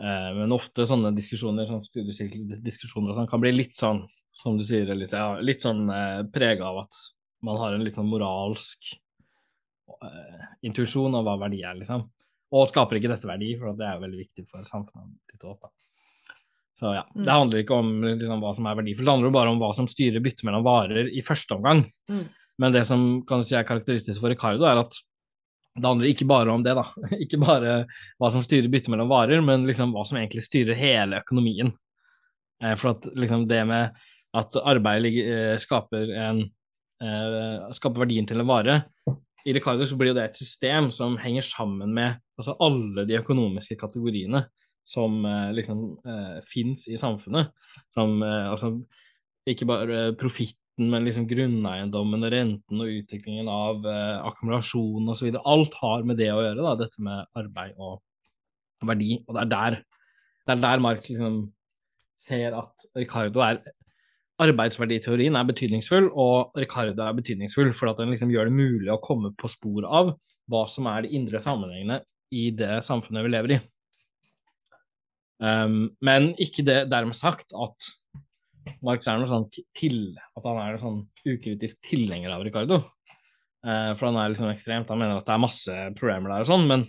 eh, 0.00 0.30
Men 0.34 0.54
ofte 0.56 0.86
sånne 0.88 1.14
diskusjoner, 1.14 1.68
sånn 1.68 1.84
studiesirkeldiskusjoner 1.84 3.10
og 3.10 3.16
sånn, 3.16 3.28
kan 3.28 3.40
bli 3.40 3.52
litt 3.52 3.76
sånn, 3.76 4.06
som 4.38 4.58
du 4.58 4.64
sier, 4.64 4.88
Elise, 4.94 5.18
ja, 5.18 5.38
litt 5.42 5.64
sånn 5.64 5.88
eh, 5.90 6.22
prega 6.32 6.68
av 6.70 6.84
at 6.84 7.00
man 7.46 7.58
har 7.58 7.74
en 7.74 7.82
litt 7.82 7.96
sånn 7.96 8.10
moralsk 8.10 8.92
eh, 10.04 10.46
intuisjon 10.66 11.16
av 11.18 11.26
hva 11.26 11.36
verdi 11.42 11.64
er, 11.64 11.74
liksom. 11.80 12.06
Og 12.54 12.70
skaper 12.70 12.98
ikke 12.98 13.10
dette 13.10 13.28
verdi, 13.28 13.52
for 13.58 13.76
det 13.76 13.86
er 13.86 13.98
jo 13.98 14.04
veldig 14.06 14.22
viktig 14.22 14.46
for 14.48 14.66
samfunnet 14.66 15.18
ditt 15.32 15.44
òg. 15.44 15.68
Så 16.78 16.92
ja, 16.94 17.02
mm. 17.10 17.24
Det 17.26 17.34
handler 17.34 17.62
ikke 17.64 17.80
om 17.82 17.90
liksom, 18.06 18.44
hva 18.44 18.52
som 18.54 18.68
er 18.70 18.78
verdifullt, 18.78 19.08
det 19.08 19.14
handler 19.16 19.32
jo 19.32 19.36
bare 19.40 19.52
om 19.52 19.60
hva 19.60 19.72
som 19.74 19.88
styrer 19.90 20.22
byttet 20.22 20.46
mellom 20.46 20.62
varer 20.66 21.10
i 21.10 21.24
første 21.26 21.58
omgang. 21.58 21.82
Mm. 22.10 22.24
Men 22.62 22.74
det 22.74 22.84
som 22.86 23.08
kan 23.26 23.42
du 23.42 23.46
si 23.48 23.56
er 23.58 23.66
karakteristisk 23.66 24.22
for 24.22 24.30
Ricardo, 24.30 24.66
er 24.66 24.84
at 24.84 24.94
det 25.78 25.86
handler 25.86 26.10
ikke 26.10 26.26
bare 26.30 26.54
om 26.54 26.62
det, 26.62 26.74
da. 26.78 26.86
Ikke 27.24 27.38
bare 27.42 27.74
hva 28.18 28.30
som 28.34 28.42
styrer 28.42 28.70
byttet 28.70 28.90
mellom 28.94 29.10
varer, 29.10 29.42
men 29.44 29.66
liksom 29.66 29.92
hva 29.94 30.02
som 30.06 30.18
egentlig 30.18 30.42
styrer 30.46 30.78
hele 30.78 31.20
økonomien. 31.22 31.70
Eh, 32.62 32.74
for 32.78 32.96
at 32.96 33.06
liksom 33.14 33.46
det 33.50 33.60
med 33.68 33.98
at 34.36 34.58
arbeid 34.60 35.08
eh, 35.08 35.56
skaper, 35.60 36.12
en, 36.12 36.42
eh, 37.02 37.68
skaper 37.76 38.04
verdien 38.04 38.28
til 38.28 38.42
en 38.42 38.48
vare, 38.48 38.82
i 39.46 39.54
Ricardo 39.56 39.86
så 39.88 39.96
blir 39.96 40.12
det 40.12 40.24
et 40.26 40.36
system 40.36 40.90
som 40.92 41.16
henger 41.16 41.46
sammen 41.46 41.94
med 41.94 42.18
altså 42.36 42.56
alle 42.60 43.06
de 43.08 43.16
økonomiske 43.16 43.78
kategoriene 43.80 44.42
som 44.84 45.22
eh, 45.24 45.52
liksom 45.56 45.84
fins 46.44 46.84
i 46.90 46.98
samfunnet. 47.00 47.54
Som 47.94 48.22
altså 48.22 48.74
ikke 49.48 49.68
bare 49.68 50.00
profitten, 50.20 50.90
men 50.92 51.06
liksom 51.06 51.26
grunneiendommen 51.28 52.24
og 52.26 52.32
renten 52.32 52.82
og 52.82 52.92
utviklingen 53.00 53.48
av 53.50 53.86
eh, 53.88 54.16
akkumulasjon 54.28 55.08
osv. 55.10 55.32
Alt 55.42 55.78
har 55.80 56.04
med 56.06 56.20
det 56.20 56.30
å 56.32 56.42
gjøre, 56.42 56.62
da, 56.62 56.74
dette 56.78 57.04
med 57.04 57.38
arbeid 57.38 57.78
og 57.78 58.02
verdi. 58.86 59.18
Og 59.26 59.34
det 59.34 59.44
er 59.44 59.52
der, 59.54 59.78
er 60.48 60.62
der 60.62 60.84
Mark 60.84 61.08
liksom 61.08 61.48
ser 62.18 62.54
at 62.58 62.86
Ricardo 62.98 63.42
er 63.46 63.60
arbeidsverditeorien 64.42 65.36
er 65.38 65.46
betydningsfull, 65.48 66.10
og 66.14 66.58
Ricardo 66.58 67.04
er 67.04 67.16
betydningsfull 67.16 67.72
for 67.76 67.90
at 67.90 68.00
den 68.00 68.12
liksom 68.12 68.30
gjør 68.32 68.48
det 68.48 68.58
mulig 68.58 68.92
å 68.94 69.00
komme 69.02 69.32
på 69.38 69.50
spor 69.50 69.86
av 69.86 70.14
hva 70.48 70.62
som 70.70 70.86
er 70.90 71.04
de 71.04 71.16
indre 71.18 71.40
sammenhengene 71.42 72.00
i 72.34 72.48
det 72.56 72.78
samfunnet 72.86 73.26
vi 73.26 73.32
lever 73.32 73.56
i. 73.56 73.58
Um, 75.38 75.90
men 76.02 76.32
ikke 76.42 76.64
det 76.66 76.88
dermed 76.90 77.14
sagt 77.14 77.54
at 77.54 77.90
Marx 78.84 79.06
er 79.08 79.20
noe 79.20 79.30
sånn 79.30 79.46
til, 79.76 79.98
at 80.36 80.44
han 80.44 80.58
er 80.60 80.76
en 80.76 80.82
sånn 80.82 81.00
ukritisk 81.28 81.80
tilhenger 81.86 82.34
av 82.34 82.44
Ricardo. 82.46 82.82
Uh, 83.66 83.94
for 83.98 84.08
han 84.08 84.18
er 84.20 84.32
liksom 84.32 84.50
ekstremt, 84.52 84.90
han 84.90 85.00
mener 85.00 85.18
at 85.18 85.26
det 85.28 85.34
er 85.34 85.42
masse 85.42 85.76
problemer 85.98 86.34
der 86.34 86.46
og 86.46 86.50
sånn, 86.50 86.66
men, 86.70 86.84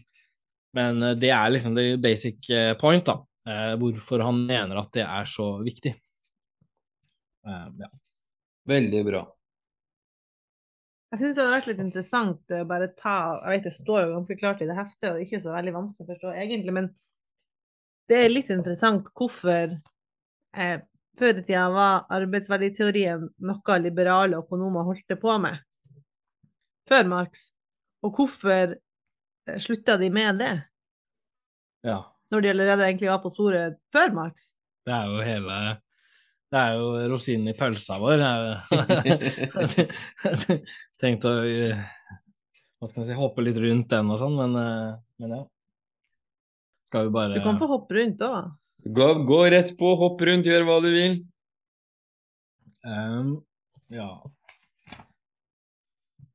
men 0.77 1.01
det 1.21 1.31
er 1.33 1.53
liksom 1.53 1.77
the 1.77 1.95
basic 2.01 2.49
eh, 2.53 2.75
point, 2.79 3.05
da. 3.09 3.19
Uh, 3.49 3.73
hvorfor 3.81 4.21
han 4.21 4.43
mener 4.45 4.81
at 4.81 4.91
det 4.93 5.05
er 5.05 5.29
så 5.29 5.55
viktig. 5.65 5.95
Uh, 7.47 7.67
ja. 7.79 7.89
Veldig 8.69 9.03
bra. 9.07 9.21
Jeg 11.09 11.21
syns 11.21 11.37
det 11.37 11.41
hadde 11.41 11.55
vært 11.55 11.69
litt 11.71 11.79
interessant 11.81 12.53
å 12.53 12.65
bare 12.69 12.91
ta 12.93 13.13
Jeg 13.39 13.55
vet 13.55 13.63
det 13.65 13.71
står 13.73 14.03
jo 14.03 14.17
ganske 14.17 14.35
klart 14.37 14.59
i 14.61 14.67
det 14.69 14.75
heftet, 14.77 15.07
og 15.09 15.15
det 15.15 15.23
er 15.23 15.25
ikke 15.25 15.41
så 15.41 15.55
veldig 15.55 15.73
vanskelig 15.77 16.05
å 16.05 16.11
forstå 16.11 16.33
egentlig, 16.35 16.75
men 16.75 16.89
det 18.09 18.19
er 18.19 18.31
litt 18.33 18.51
interessant 18.53 19.09
hvorfor 19.17 19.73
eh, 20.57 20.77
før 21.19 21.41
i 21.41 21.43
tida 21.45 21.65
var 21.73 22.05
arbeidsverditeorien 22.13 23.25
noe 23.49 23.79
liberale 23.81 24.37
økonomer 24.39 24.85
holdt 24.87 25.17
på 25.21 25.35
med 25.41 25.59
før 26.89 27.09
Marx, 27.09 27.49
og 28.05 28.15
hvorfor 28.17 28.75
eh, 28.77 29.59
slutta 29.61 29.97
de 30.01 30.09
med 30.13 30.41
det? 30.41 30.55
Ja. 31.85 32.01
Når 32.29 32.45
de 32.45 32.53
allerede 32.53 32.85
egentlig 32.85 33.09
var 33.09 33.21
på 33.21 33.33
sporet 33.33 33.77
før 33.93 34.13
Marx? 34.13 34.49
Det 34.85 34.93
er 34.93 35.09
jo 35.09 35.21
hele 35.25 35.59
det 36.49 36.59
er 36.59 36.77
jo 36.79 36.91
rosinen 37.11 37.51
i 37.51 37.57
pølsa 37.57 37.99
vår. 38.01 38.23
Jeg 39.05 40.61
tenkte 41.01 41.33
å 41.33 41.43
hva 42.79 42.87
skal 42.87 43.01
man 43.01 43.07
si, 43.09 43.15
hoppe 43.17 43.43
litt 43.43 43.57
rundt 43.59 43.89
den 43.91 44.11
og 44.13 44.21
sånn, 44.21 44.37
men, 44.39 44.53
eh, 44.55 44.91
men, 45.19 45.35
ja. 45.35 45.41
Skal 46.87 47.09
vi 47.09 47.13
bare 47.13 47.35
Du 47.35 47.43
kan 47.43 47.59
få 47.59 47.67
hoppe 47.67 47.97
rundt 47.97 48.23
òg. 48.23 48.53
Gå, 48.95 49.07
gå, 49.27 49.39
rett 49.51 49.73
på, 49.77 49.89
hopp 49.99 50.21
rundt, 50.23 50.47
gjør 50.47 50.63
hva 50.65 50.77
du 50.85 50.87
vil. 50.93 51.17
Um, 52.87 53.33
ja 53.91 54.07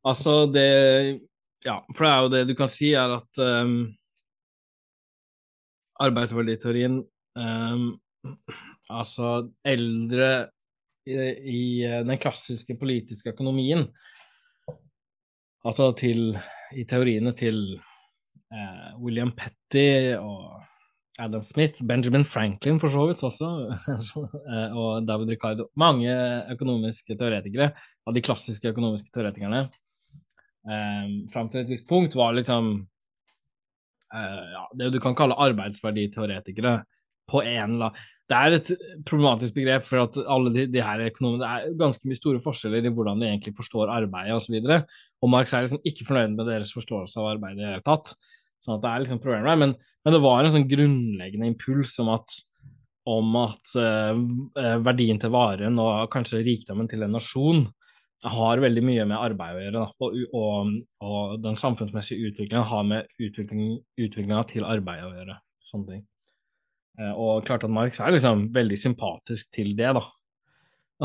Altså, 0.05 0.45
det 0.53 1.23
Ja, 1.65 1.79
for 1.97 2.05
det 2.05 2.11
er 2.11 2.21
jo 2.21 2.33
det 2.35 2.43
du 2.51 2.55
kan 2.59 2.69
si, 2.69 2.91
er 2.93 3.15
at 3.17 3.41
um, 3.41 3.79
arbeidsverditeorien 6.05 6.99
um, 7.41 7.87
Altså, 8.93 9.49
eldre 9.65 10.31
i, 11.07 11.15
i, 11.15 11.63
den 12.05 12.19
klassiske 12.21 12.77
politiske 12.81 13.33
økonomien, 13.33 13.87
altså 15.65 15.93
til 15.97 16.35
i 16.75 16.85
teoriene 16.89 17.33
til 17.37 17.59
eh, 17.77 18.93
William 19.01 19.33
Petty 19.37 20.15
og 20.19 20.63
Adam 21.19 21.45
Smith, 21.47 21.85
Benjamin 21.87 22.25
Franklin 22.27 22.81
for 22.83 22.91
så 22.91 23.07
vidt 23.09 23.23
også, 23.23 23.51
eh, 24.53 24.77
og 24.77 25.07
David 25.07 25.37
Ricardo. 25.37 25.69
Mange 25.77 26.15
økonomiske 26.53 27.17
teoretikere, 27.17 27.71
av 28.05 28.17
de 28.17 28.25
klassiske 28.25 28.73
økonomiske 28.75 29.13
teoretikerne, 29.15 29.69
eh, 30.67 31.15
fram 31.33 31.53
til 31.53 31.63
et 31.63 31.71
visst 31.71 31.89
punkt 31.89 32.17
var 32.19 32.35
liksom 32.37 32.75
eh, 34.13 34.49
ja, 34.57 34.67
det 34.81 34.91
du 34.93 35.01
kan 35.01 35.17
kalle 35.17 35.39
arbeidsverditeoretikere 35.47 36.81
på 37.31 37.43
en 37.45 37.77
eller 37.77 37.91
annen 37.91 38.11
det 38.25 38.37
er 38.37 38.55
et 38.57 38.71
problematisk 39.05 39.57
begrep 39.59 39.85
for 39.85 40.01
at 40.01 40.17
alle 40.33 40.53
de, 40.55 40.63
de 40.73 40.81
her 40.81 41.03
økonomene 41.11 41.43
Det 41.43 41.49
er 41.51 41.75
ganske 41.81 42.09
mye 42.09 42.17
store 42.17 42.41
forskjeller 42.45 42.87
i 42.89 42.93
hvordan 42.97 43.21
de 43.21 43.29
egentlig 43.29 43.53
forstår 43.59 43.93
arbeidet 43.93 44.39
osv. 44.39 44.57
Og, 44.63 44.71
så 44.71 44.79
og 45.21 45.33
Marx 45.33 45.53
er 45.53 45.67
liksom 45.67 45.85
ikke 45.85 46.07
fornøyd 46.09 46.39
med 46.39 46.49
deres 46.49 46.73
forståelse 46.73 47.21
av 47.21 47.35
arbeidet 47.35 47.61
i 47.61 47.67
det 47.67 47.75
hele 47.75 47.85
tatt. 47.85 48.15
Sånn 48.65 48.79
at 48.79 48.85
det 48.85 48.91
er 48.91 49.05
liksom 49.05 49.21
problemer 49.21 49.51
der. 49.51 49.61
Men, 49.61 49.75
men, 49.77 50.17
det 50.17 50.23
var 50.25 50.41
en 50.41 50.55
sånn 50.57 50.69
grunnleggende 50.71 51.51
impuls 51.53 51.99
om 52.01 52.11
at, 52.15 52.39
om 53.13 53.37
at 53.43 53.77
uh, 53.77 54.81
verdien 54.89 55.21
til 55.21 55.35
varen 55.35 55.81
og 55.85 56.09
kanskje 56.15 56.41
rikdommen 56.49 56.89
til 56.89 57.05
en 57.05 57.17
nasjon 57.19 57.67
har 58.25 58.63
veldig 58.65 58.87
mye 58.89 59.05
med 59.05 59.21
arbeid 59.21 59.59
å 59.59 59.63
gjøre. 59.67 59.83
Da, 59.83 59.87
og, 60.01 60.19
og, 60.33 60.75
og, 61.05 61.37
den 61.45 61.61
samfunnsmessige 61.61 62.31
utviklingen 62.31 62.65
har 62.73 62.89
med 62.89 63.13
utvikling, 63.21 63.83
utviklinga 64.01 64.41
til 64.49 64.65
arbeid 64.65 65.05
å 65.05 65.13
gjøre. 65.13 65.39
Sånne 65.69 65.93
ting. 65.93 66.05
Eh, 67.01 67.13
og 67.13 67.45
klart 67.47 67.65
at 67.67 67.73
Marx 67.73 68.01
er 68.01 68.15
liksom 68.15 68.49
veldig 68.55 68.79
sympatisk 68.79 69.51
til 69.55 69.75
det, 69.79 69.91
da. 69.97 70.05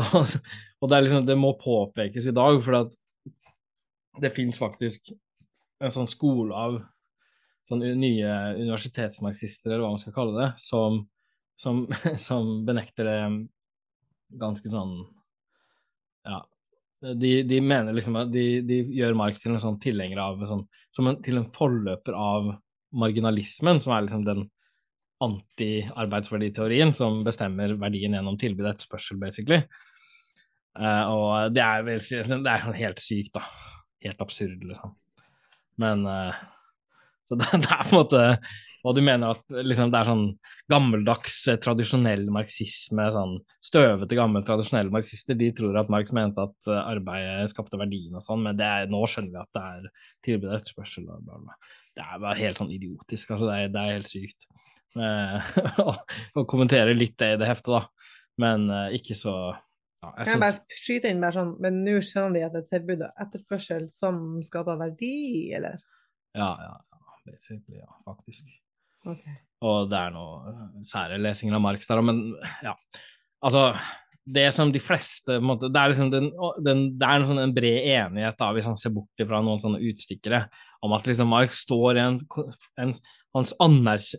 og 0.00 0.86
det, 0.86 0.94
er 0.94 1.04
liksom, 1.04 1.26
det 1.26 1.38
må 1.38 1.56
påpekes 1.58 2.30
i 2.30 2.36
dag, 2.36 2.60
for 2.64 2.78
at 2.84 2.96
det 4.20 4.32
fins 4.34 4.58
faktisk 4.60 5.10
en 5.80 5.92
sånn 5.92 6.10
skole 6.10 6.54
av 6.54 6.80
sånn 7.66 7.82
nye 8.00 8.34
universitetsmarxister, 8.58 9.70
eller 9.70 9.84
hva 9.84 9.94
man 9.94 10.02
skal 10.02 10.14
kalle 10.14 10.36
det, 10.38 10.50
som, 10.62 11.02
som, 11.58 11.84
som 12.28 12.60
benekter 12.68 13.08
det 13.08 13.18
ganske 14.40 14.70
sånn 14.70 14.94
ja, 16.28 16.38
de, 17.16 17.40
de, 17.48 17.58
mener 17.64 17.96
liksom 17.96 18.18
at 18.20 18.30
de, 18.30 18.60
de, 18.66 18.82
gjør 18.94 19.16
Marx 19.18 19.42
til 19.42 19.54
en 19.54 19.62
sånn 19.62 19.78
tilhenger 19.82 20.20
av 20.22 20.42
sånn, 20.46 20.64
en, 21.00 21.20
til 21.24 21.40
en 21.40 21.48
forløper 21.54 22.14
av 22.14 22.52
marginalismen, 22.90 23.80
som 23.82 23.94
er 23.96 24.04
liksom 24.04 24.26
den 24.26 24.44
anti-arbeidsverditeorien 25.24 26.94
som 26.96 27.20
bestemmer 27.26 27.74
verdien 27.80 28.16
gjennom 28.16 28.38
tilbud 28.40 28.64
og 28.64 28.72
etterspørsel, 28.72 29.20
basically. 29.20 29.60
Uh, 30.78 31.04
og 31.10 31.54
det 31.54 31.62
er 31.64 31.84
vel 31.84 32.00
det 32.00 32.54
er 32.54 32.72
helt 32.78 33.02
sykt, 33.02 33.34
da. 33.36 33.44
Helt 34.04 34.22
absurd, 34.22 34.62
liksom. 34.64 34.94
Men 35.80 36.06
uh, 36.06 36.34
Så 37.28 37.36
det, 37.36 37.50
det, 37.64 37.68
er 37.68 37.88
på 37.88 37.96
en 37.96 37.98
måte 37.98 38.22
Og 38.84 38.96
du 38.96 39.02
mener 39.04 39.34
at 39.34 39.42
liksom, 39.66 39.90
det 39.92 39.98
er 40.00 40.08
sånn 40.08 40.24
gammeldags, 40.72 41.34
eh, 41.52 41.58
tradisjonell 41.60 42.22
marxisme, 42.32 43.04
sånn 43.12 43.34
støvete, 43.60 44.16
gammel, 44.16 44.44
tradisjonelle 44.46 44.94
marxister, 44.94 45.36
de 45.36 45.50
tror 45.52 45.76
at 45.76 45.90
Marx 45.92 46.14
mente 46.16 46.46
at 46.46 46.70
arbeidet 46.78 47.50
skapte 47.52 47.76
verdien 47.76 48.16
og 48.16 48.24
sånn, 48.24 48.46
men 48.46 48.62
er, 48.64 48.86
nå 48.88 49.02
skjønner 49.04 49.34
vi 49.34 49.42
at 49.42 49.58
det 49.58 49.64
er 49.66 50.06
tilbud 50.24 50.48
og 50.48 50.54
etterspørsel. 50.56 51.10
Det 51.98 52.06
er 52.06 52.22
bare 52.22 52.38
helt 52.38 52.62
sånn 52.62 52.72
idiotisk, 52.72 53.34
altså. 53.34 53.50
Det 53.50 53.58
er, 53.58 53.74
det 53.74 53.82
er 53.82 53.98
helt 53.98 54.08
sykt. 54.08 54.48
Uh, 55.00 55.94
å 56.34 56.42
kommentere 56.50 56.96
litt 56.96 57.14
det 57.22 57.34
i 57.36 57.38
det 57.38 57.46
heftet, 57.46 57.70
da. 57.70 58.08
Men 58.42 58.64
uh, 58.72 58.88
ikke 58.96 59.14
så 59.14 59.34
ja, 60.00 60.10
jeg 60.16 60.24
kan 60.24 60.32
jeg 60.32 60.40
bare 60.42 60.78
skyte 60.80 61.10
inn 61.12 61.20
bare 61.20 61.36
sånn, 61.36 61.50
men 61.60 61.82
nå 61.84 61.98
skjønner 62.04 62.38
de 62.38 62.44
at 62.46 62.54
det 62.56 62.62
er 62.62 62.68
tilbud 62.72 63.04
og 63.04 63.22
etterspørsel 63.22 63.86
som 63.92 64.20
skaper 64.46 64.78
verdi, 64.80 65.12
eller? 65.56 65.76
Ja, 66.32 66.54
ja, 66.56 66.72
ja. 66.72 67.18
Basically, 67.28 67.78
ja, 67.82 67.90
faktisk. 68.08 68.48
Okay. 69.04 69.34
Og 69.64 69.90
det 69.92 69.98
er 69.98 70.14
noe 70.14 70.54
sære 70.88 71.18
lesinger 71.20 71.58
av 71.58 71.64
Marx 71.66 71.88
der, 71.88 72.00
men 72.04 72.22
ja. 72.64 72.72
Altså, 73.44 73.66
det 74.24 74.46
som 74.56 74.72
de 74.72 74.80
fleste 74.82 75.38
måte, 75.40 75.70
Det 75.72 75.80
er 75.80 75.92
liksom 75.92 76.10
den, 76.12 76.30
den, 76.64 76.82
det 77.00 77.06
er 77.06 77.20
en, 77.20 77.28
sånn 77.28 77.42
en 77.44 77.54
bred 77.56 77.86
enighet, 77.92 78.38
da, 78.40 78.50
hvis 78.56 78.68
man 78.68 78.80
ser 78.80 78.94
bort 78.96 79.24
fra 79.26 79.40
noen 79.44 79.60
sånne 79.62 79.80
utstikkere, 79.90 80.46
om 80.80 80.94
at 80.96 81.08
liksom 81.08 81.28
Marx 81.28 81.62
står 81.66 81.98
en, 82.00 82.20
en 82.80 82.94
han 83.30 83.46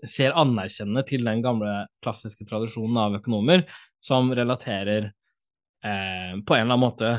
ser 0.07 0.37
anerkjennende 0.39 1.03
til 1.07 1.25
den 1.27 1.41
gamle, 1.43 1.71
klassiske 2.03 2.45
tradisjonen 2.47 2.99
av 3.01 3.17
økonomer 3.19 3.65
som 4.03 4.31
relaterer 4.31 5.09
eh, 5.09 6.37
på 6.39 6.55
en 6.55 6.63
eller 6.63 6.77
annen 6.77 6.83
måte 6.85 7.11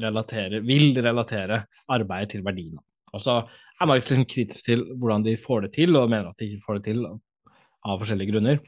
relaterer, 0.00 0.60
vil 0.66 0.92
relatere 1.00 1.62
arbeidet 1.90 2.34
til 2.34 2.44
verdiene. 2.46 2.82
Og 3.14 3.24
så 3.24 3.40
er 3.40 3.88
Marx 3.88 4.10
liksom 4.10 4.28
kritisk 4.28 4.68
til 4.68 4.84
hvordan 5.00 5.24
de 5.24 5.34
får 5.40 5.66
det 5.66 5.72
til, 5.78 5.96
og 5.96 6.12
mener 6.12 6.30
at 6.30 6.38
de 6.38 6.50
ikke 6.50 6.66
får 6.66 6.78
det 6.78 6.86
til 6.90 7.02
av 7.08 8.02
forskjellige 8.02 8.34
grunner. 8.34 8.60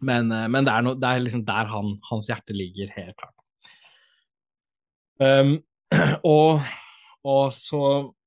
Men, 0.00 0.32
eh, 0.32 0.48
men 0.48 0.66
det, 0.66 0.72
er 0.72 0.86
no, 0.86 0.94
det, 0.96 1.08
er 1.08 1.24
liksom 1.24 1.44
der 1.46 1.70
han, 1.72 1.96
hans 2.10 2.30
hjerte 2.32 2.56
ligger, 2.56 2.92
helt 2.96 3.16
klart. 3.20 3.32
Um, 5.20 5.54
og, 6.36 6.64
og, 7.24 7.44
så 7.56 7.82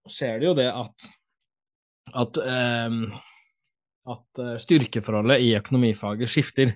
skjer 0.10 0.40
det 0.42 0.48
jo 0.48 0.56
det 0.58 0.70
at 0.72 1.10
at, 2.18 2.40
um, 2.90 3.02
at 4.10 4.42
eh, 4.42 4.56
styrkeforholdet 4.62 5.42
i 5.46 5.54
økonomifaget 5.60 6.32
skifter. 6.32 6.76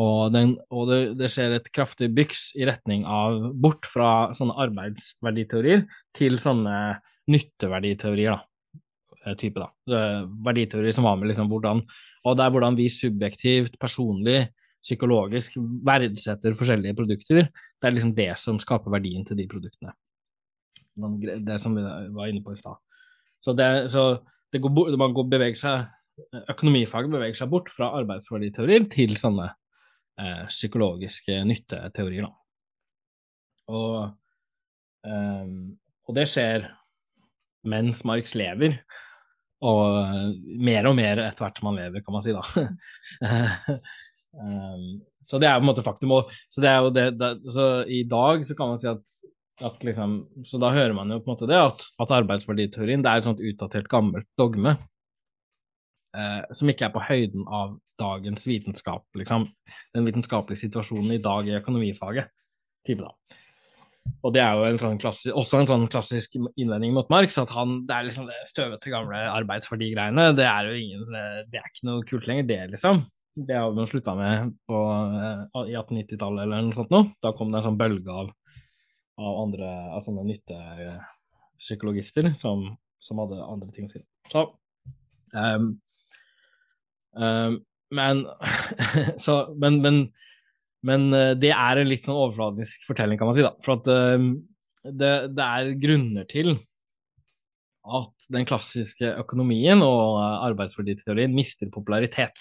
Og, 0.00 0.30
den, 0.32 0.54
og 0.72 0.86
det, 0.88 1.00
det, 1.20 1.28
skjer 1.32 1.58
et 1.58 1.66
kraftig 1.74 2.08
byks 2.16 2.54
i 2.56 2.64
retning 2.68 3.02
av 3.04 3.50
bort 3.60 3.88
fra 3.90 4.30
sånne 4.36 4.56
arbeidsverditeorier 4.64 5.84
til 6.16 6.38
sånne 6.40 6.76
nytteverditeorier, 7.30 8.38
da. 8.38 8.80
Eh, 9.26 9.36
type, 9.40 9.60
da. 9.60 10.04
Verditeorier 10.46 10.96
som 10.96 11.04
var 11.08 11.18
med 11.20 11.28
liksom 11.28 11.50
hvordan 11.50 11.84
Og 12.24 12.36
det 12.36 12.44
er 12.44 12.52
hvordan 12.52 12.76
vi 12.76 12.88
subjektivt, 12.92 13.78
personlig, 13.80 14.50
psykologisk 14.80 15.56
verdsetter 15.84 16.56
forskjellige 16.56 16.96
produkter. 16.96 17.48
Det 17.52 17.88
er 17.88 17.94
liksom 17.94 18.14
det 18.16 18.32
som 18.40 18.58
skaper 18.60 18.92
verdien 18.92 19.24
til 19.28 19.38
de 19.38 19.46
produktene. 19.48 19.92
Det 21.46 21.56
som 21.60 21.76
vi 21.76 21.84
var 22.16 22.28
inne 22.28 22.42
på 22.44 22.52
i 22.52 22.60
stad. 22.60 22.76
Så, 23.40 23.54
det, 23.56 23.68
så 23.92 24.20
det 24.52 24.60
går, 24.62 24.96
man 24.98 25.14
går, 25.16 25.30
beveger 25.30 25.58
seg 25.58 25.88
Økonomifaget 26.52 27.12
beveger 27.14 27.38
seg 27.38 27.48
bort 27.48 27.70
fra 27.72 27.94
arbeidsverditeorier 27.96 28.84
til 28.92 29.14
sånne 29.16 29.46
eh, 30.20 30.42
psykologiske 30.50 31.38
nytteteorier. 31.48 32.26
Og, 33.70 34.10
eh, 35.06 35.54
og, 36.04 36.12
det 36.18 36.26
skjer 36.28 36.66
mens 37.70 38.02
Marx 38.08 38.34
lever, 38.36 38.80
og 39.64 40.36
mer 40.60 40.88
og 40.88 40.96
mer 40.96 41.20
etter 41.26 41.44
hvert 41.44 41.60
som 41.60 41.70
han 41.70 41.80
lever, 41.82 42.04
kan 42.04 42.16
man 42.16 42.24
si, 42.24 42.36
da. 42.36 42.44
um, 44.36 44.86
så 45.28 45.40
det 45.40 45.48
er 45.48 45.58
på 45.58 45.64
en 45.64 45.68
måte 45.68 45.84
faktum. 45.84 46.14
Og, 46.16 46.32
så, 46.48 46.62
det 46.64 46.70
er 46.70 46.78
jo 46.80 46.94
det, 46.96 47.06
det, 47.20 47.34
så 47.52 47.66
i 47.84 48.02
dag 48.08 48.44
så 48.44 48.56
kan 48.56 48.72
man 48.72 48.80
si 48.80 48.88
at, 48.92 49.20
at 49.60 49.84
liksom, 49.84 50.22
Så 50.46 50.60
da 50.62 50.70
hører 50.72 50.94
man 50.96 51.10
jo 51.12 51.20
på 51.20 51.28
en 51.28 51.34
måte 51.34 51.48
det 51.50 51.58
at, 51.60 51.84
at 52.00 52.14
arbeidsverditeorien 52.20 53.04
det 53.04 53.10
er 53.10 53.20
et 53.20 53.28
sånt 53.28 53.42
utdatert, 53.44 53.90
gammelt 53.92 54.28
dogme 54.40 54.76
eh, 56.16 56.40
som 56.56 56.70
ikke 56.72 56.88
er 56.88 56.94
på 56.94 57.04
høyden 57.04 57.46
av 57.46 57.76
dagens 58.00 58.46
vitenskap, 58.48 59.04
liksom. 59.18 59.48
Den 59.94 60.06
vitenskapelige 60.08 60.64
situasjonen 60.64 61.18
i 61.18 61.22
dag 61.22 61.48
i 61.48 61.58
økonomifaget. 61.58 62.32
Type 62.88 63.04
da. 63.04 63.36
Og 64.24 64.32
det 64.34 64.40
er 64.42 64.56
jo 64.56 64.66
en 64.66 64.80
sånn 64.80 64.98
klassisk, 65.00 65.36
også 65.36 65.60
en 65.60 65.68
sånn 65.68 65.86
klassisk 65.92 66.36
innvending 66.40 66.94
mot 66.96 67.10
Marx, 67.12 67.36
at 67.40 67.52
han, 67.54 67.82
det 67.88 67.94
er 67.94 68.06
liksom 68.08 68.28
det 68.30 68.38
støvete, 68.48 68.92
gamle 68.92 69.20
arbeidsverdigreiene. 69.36 70.30
Det 70.38 70.46
er 70.48 70.68
jo 70.70 70.78
ingen, 70.80 71.04
det 71.52 71.60
er 71.60 71.68
ikke 71.68 71.88
noe 71.88 72.06
kult 72.08 72.28
lenger, 72.30 72.48
det, 72.48 72.60
liksom. 72.74 73.04
Det 73.40 73.56
har 73.56 73.70
vi 73.72 73.86
slutta 73.86 74.16
med 74.18 74.54
på, 74.68 74.78
eh, 75.20 75.44
i 75.70 75.76
1890-tallet 75.78 76.42
eller 76.44 76.66
noe 76.66 76.76
sånt 76.76 76.90
noe. 76.92 77.12
Da 77.22 77.32
kom 77.36 77.52
det 77.52 77.60
en 77.60 77.68
sånn 77.68 77.78
bølge 77.80 78.16
av, 78.22 78.32
av 79.20 79.40
andre 79.42 79.68
altså 79.94 80.10
nyttepsykologister 80.16 82.32
som, 82.38 82.76
som 83.02 83.18
hadde 83.22 83.44
andre 83.44 83.70
ting 83.74 83.84
å 83.88 83.92
si. 83.92 84.00
Så 84.30 84.40
um, 85.34 85.66
um, 87.16 87.54
men, 87.90 88.26
så, 89.24 89.54
men, 89.58 89.80
men, 89.82 90.12
men, 90.86 91.14
eh, 91.16 91.34
det 91.38 91.50
er 91.50 91.76
en 91.80 91.88
litt 91.90 92.04
sånn 92.06 92.16
overfladisk 92.16 92.86
fortelling, 92.88 93.18
kan 93.18 93.28
man 93.30 93.36
si. 93.36 93.46
da. 93.46 93.52
For 93.64 93.72
at 93.78 93.86
uh, 93.90 94.18
det, 94.86 95.14
det, 95.34 95.44
er 95.46 95.80
grunner 95.82 96.24
til 96.30 96.48
at 97.90 98.28
den 98.30 98.46
klassiske 98.46 99.08
økonomien 99.18 99.82
og 99.82 100.20
arbeidsverditeorien 100.46 101.34
mister 101.34 101.66
popularitet. 101.72 102.36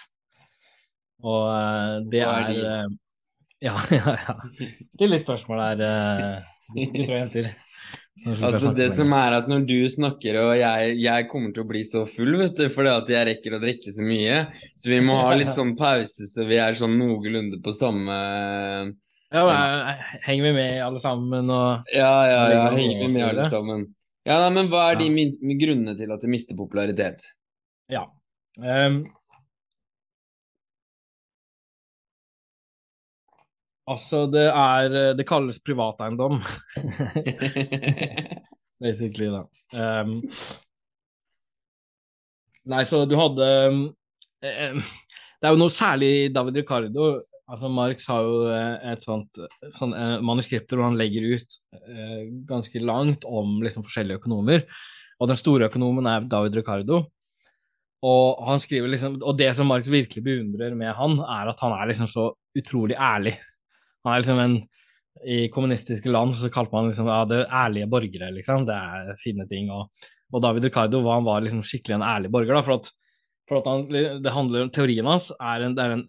Og 1.26 1.50
uh, 1.50 1.96
det 2.14 2.24
er, 2.28 2.50
uh, 2.62 2.88
ja, 3.68 3.76
ja, 3.96 4.16
ja. 4.22 4.34
Still 4.94 5.12
litt 5.16 5.26
spørsmål 5.26 5.82
der, 5.82 6.46
gutter 6.76 7.06
og 7.06 7.18
jenter. 7.18 7.50
Altså 8.44 8.74
Det 8.76 8.90
som 8.92 9.14
er 9.16 9.36
at 9.38 9.48
når 9.48 9.64
du 9.68 9.78
snakker 9.92 10.40
og 10.42 10.50
jeg, 10.60 10.96
jeg 11.00 11.28
kommer 11.32 11.54
til 11.56 11.64
å 11.64 11.70
bli 11.70 11.84
så 11.88 12.04
full, 12.10 12.34
vet 12.42 12.58
du, 12.58 12.66
fordi 12.74 12.92
at 12.92 13.12
jeg 13.14 13.28
rekker 13.30 13.56
å 13.56 13.62
drikke 13.62 13.94
så 13.96 14.06
mye, 14.06 14.42
så 14.76 14.92
vi 14.92 15.00
må 15.06 15.20
ha 15.24 15.36
litt 15.40 15.54
sånn 15.60 15.76
pause 15.80 16.28
så 16.28 16.48
vi 16.50 16.60
er 16.60 16.76
sånn 16.80 16.98
noenlunde 17.00 17.62
på 17.64 17.74
samme 17.76 18.18
Ja, 19.32 19.46
henger 20.26 20.50
vi 20.50 20.54
med 20.58 20.82
alle 20.84 21.02
sammen 21.04 21.48
og 21.54 21.96
Ja, 21.96 22.14
ja, 22.28 22.44
ja, 22.52 22.66
henger 22.76 23.06
vi 23.06 23.14
med 23.14 23.28
alle 23.30 23.48
sammen. 23.52 23.88
Ja, 24.28 24.42
nei, 24.44 24.52
Men 24.58 24.72
hva 24.72 24.90
er 24.92 25.00
de 25.00 25.56
grunnene 25.62 25.96
til 25.98 26.12
at 26.14 26.26
det 26.26 26.32
mister 26.32 26.58
popularitet? 26.60 27.32
Ja. 27.90 28.04
Um, 28.60 29.06
Altså, 33.90 34.26
det 34.30 34.46
er 34.48 35.16
Det 35.18 35.26
kalles 35.28 35.62
privateiendom. 35.66 36.40
Basically, 38.84 39.30
da. 39.34 39.44
Um, 39.74 40.22
nei, 42.70 42.84
så 42.88 43.04
du 43.06 43.16
hadde 43.20 43.50
um, 43.70 43.82
Det 44.42 45.46
er 45.46 45.54
jo 45.54 45.60
noe 45.62 45.74
særlig 45.74 46.32
David 46.34 46.64
Ricardo 46.64 47.10
Altså, 47.50 47.70
Marx 47.74 48.06
har 48.12 48.26
jo 48.28 48.42
eh, 48.54 48.92
et 48.92 49.02
sånt, 49.02 49.40
sånt 49.74 49.96
uh, 49.98 50.20
manuskripter 50.22 50.78
hvor 50.78 50.86
han 50.86 51.00
legger 51.00 51.32
ut 51.34 51.56
uh, 51.74 52.28
ganske 52.46 52.82
langt 52.84 53.26
om 53.26 53.56
liksom, 53.66 53.82
forskjellige 53.88 54.20
økonomer. 54.22 54.68
Og 55.18 55.32
den 55.32 55.40
store 55.40 55.66
økonomen 55.66 56.06
er 56.12 56.28
David 56.30 56.60
Ricardo. 56.60 57.00
Og 58.06 58.44
han 58.46 58.62
skriver 58.62 58.94
liksom, 58.94 59.18
og 59.26 59.40
det 59.42 59.50
som 59.58 59.68
Marx 59.68 59.90
virkelig 59.90 60.22
beundrer 60.28 60.78
med 60.78 60.94
han, 60.94 61.18
er 61.26 61.50
at 61.50 61.66
han 61.66 61.74
er 61.74 61.90
liksom 61.90 62.12
så 62.12 62.28
utrolig 62.62 63.00
ærlig. 63.02 63.34
Han 64.06 64.14
er 64.14 64.24
liksom 64.24 64.42
en 64.44 64.58
I 65.28 65.40
kommunistiske 65.52 66.12
land 66.12 66.36
så 66.40 66.52
kalte 66.54 66.72
man 66.76 66.88
liksom 66.88 67.10
ja, 67.12 67.24
det 67.28 67.42
ærlige 67.52 67.90
borgere, 67.92 68.32
liksom. 68.32 68.66
Det 68.70 68.76
er 68.76 69.18
fine 69.20 69.48
ting. 69.50 69.68
Og, 69.76 69.90
og 70.32 70.44
David 70.46 70.70
Ricardo 70.70 71.02
han 71.10 71.28
var 71.28 71.44
liksom 71.44 71.64
skikkelig 71.66 71.98
en 71.98 72.06
ærlig 72.08 72.32
borger, 72.32 72.56
da, 72.56 72.62
for 72.64 72.80
at, 72.80 72.92
for 73.50 73.60
at 73.60 73.68
han, 73.68 73.88
det 74.24 74.36
handler, 74.36 74.70
teorien 74.76 75.10
hans 75.10 75.32
er 75.36 75.66
en, 75.66 75.76
det 75.76 75.86
er 75.86 75.98
en, 75.98 76.06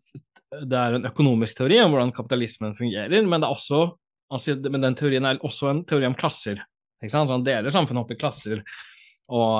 det 0.70 0.78
er 0.78 0.98
en 0.98 1.08
økonomisk 1.10 1.58
teori 1.58 1.80
om 1.82 1.94
hvordan 1.94 2.14
kapitalismen 2.14 2.76
fungerer, 2.78 3.16
men, 3.26 3.40
det 3.40 3.48
er 3.48 3.54
også, 3.54 3.82
altså, 4.30 4.56
men 4.66 4.86
den 4.86 4.98
teorien 4.98 5.26
er 5.26 5.42
også 5.46 5.72
en 5.72 5.84
teori 5.88 6.06
om 6.06 6.16
klasser. 6.18 6.62
Ikke 7.00 7.14
sant? 7.14 7.30
Så 7.30 7.38
han 7.38 7.46
deler 7.46 7.72
samfunnet 7.72 8.04
opp 8.04 8.14
i 8.14 8.18
klasser 8.20 8.62
og, 9.30 9.54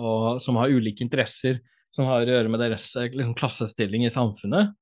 og, 0.00 0.42
som 0.42 0.58
har 0.58 0.72
ulike 0.72 1.04
interesser 1.04 1.60
som 1.92 2.08
har 2.08 2.24
å 2.24 2.30
gjøre 2.30 2.50
med 2.52 2.62
deres 2.62 2.90
liksom, 2.96 3.34
klassestilling 3.38 4.04
i 4.06 4.12
samfunnet. 4.12 4.74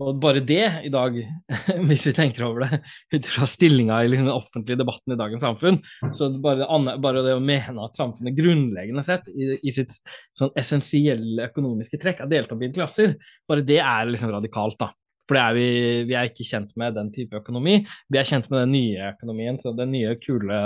Og 0.00 0.16
bare 0.20 0.40
det 0.40 0.64
i 0.86 0.90
dag, 0.92 1.16
hvis 1.88 2.06
vi 2.08 2.14
tenker 2.16 2.46
over 2.46 2.64
det 2.64 2.78
ut 3.18 3.26
fra 3.28 3.48
stillinga 3.48 3.98
i 4.00 4.08
liksom 4.08 4.30
den 4.30 4.36
offentlige 4.36 4.80
debatten 4.80 5.12
i 5.12 5.18
dagens 5.20 5.44
samfunn, 5.44 5.76
så 6.16 6.30
bare, 6.40 6.68
bare, 7.02 7.24
det 7.26 7.34
å 7.36 7.42
mene 7.44 7.84
at 7.84 8.00
samfunnet 8.00 8.38
grunnleggende 8.38 9.04
sett 9.04 9.28
i, 9.28 9.52
i 9.60 9.74
sitt 9.74 9.92
sånn 10.36 10.54
essensielle 10.58 11.50
økonomiske 11.50 12.00
trekk 12.00 12.24
er 12.24 12.32
delt 12.32 12.54
i 12.56 12.72
klasser, 12.72 13.14
bare 13.48 13.66
det 13.66 13.82
er 13.82 14.08
liksom 14.08 14.32
radikalt, 14.32 14.78
da. 14.80 14.88
For 15.30 15.38
er 15.38 15.54
vi, 15.54 15.68
vi, 16.08 16.16
er 16.18 16.26
ikke 16.26 16.48
kjent 16.48 16.72
med 16.80 16.96
den 16.96 17.12
type 17.14 17.38
økonomi. 17.38 17.76
Vi 18.10 18.18
er 18.18 18.26
kjent 18.26 18.48
med 18.50 18.64
den 18.64 18.72
nye 18.74 19.12
økonomien, 19.12 19.60
så 19.62 19.70
den 19.78 19.92
nye, 19.94 20.16
kule, 20.18 20.56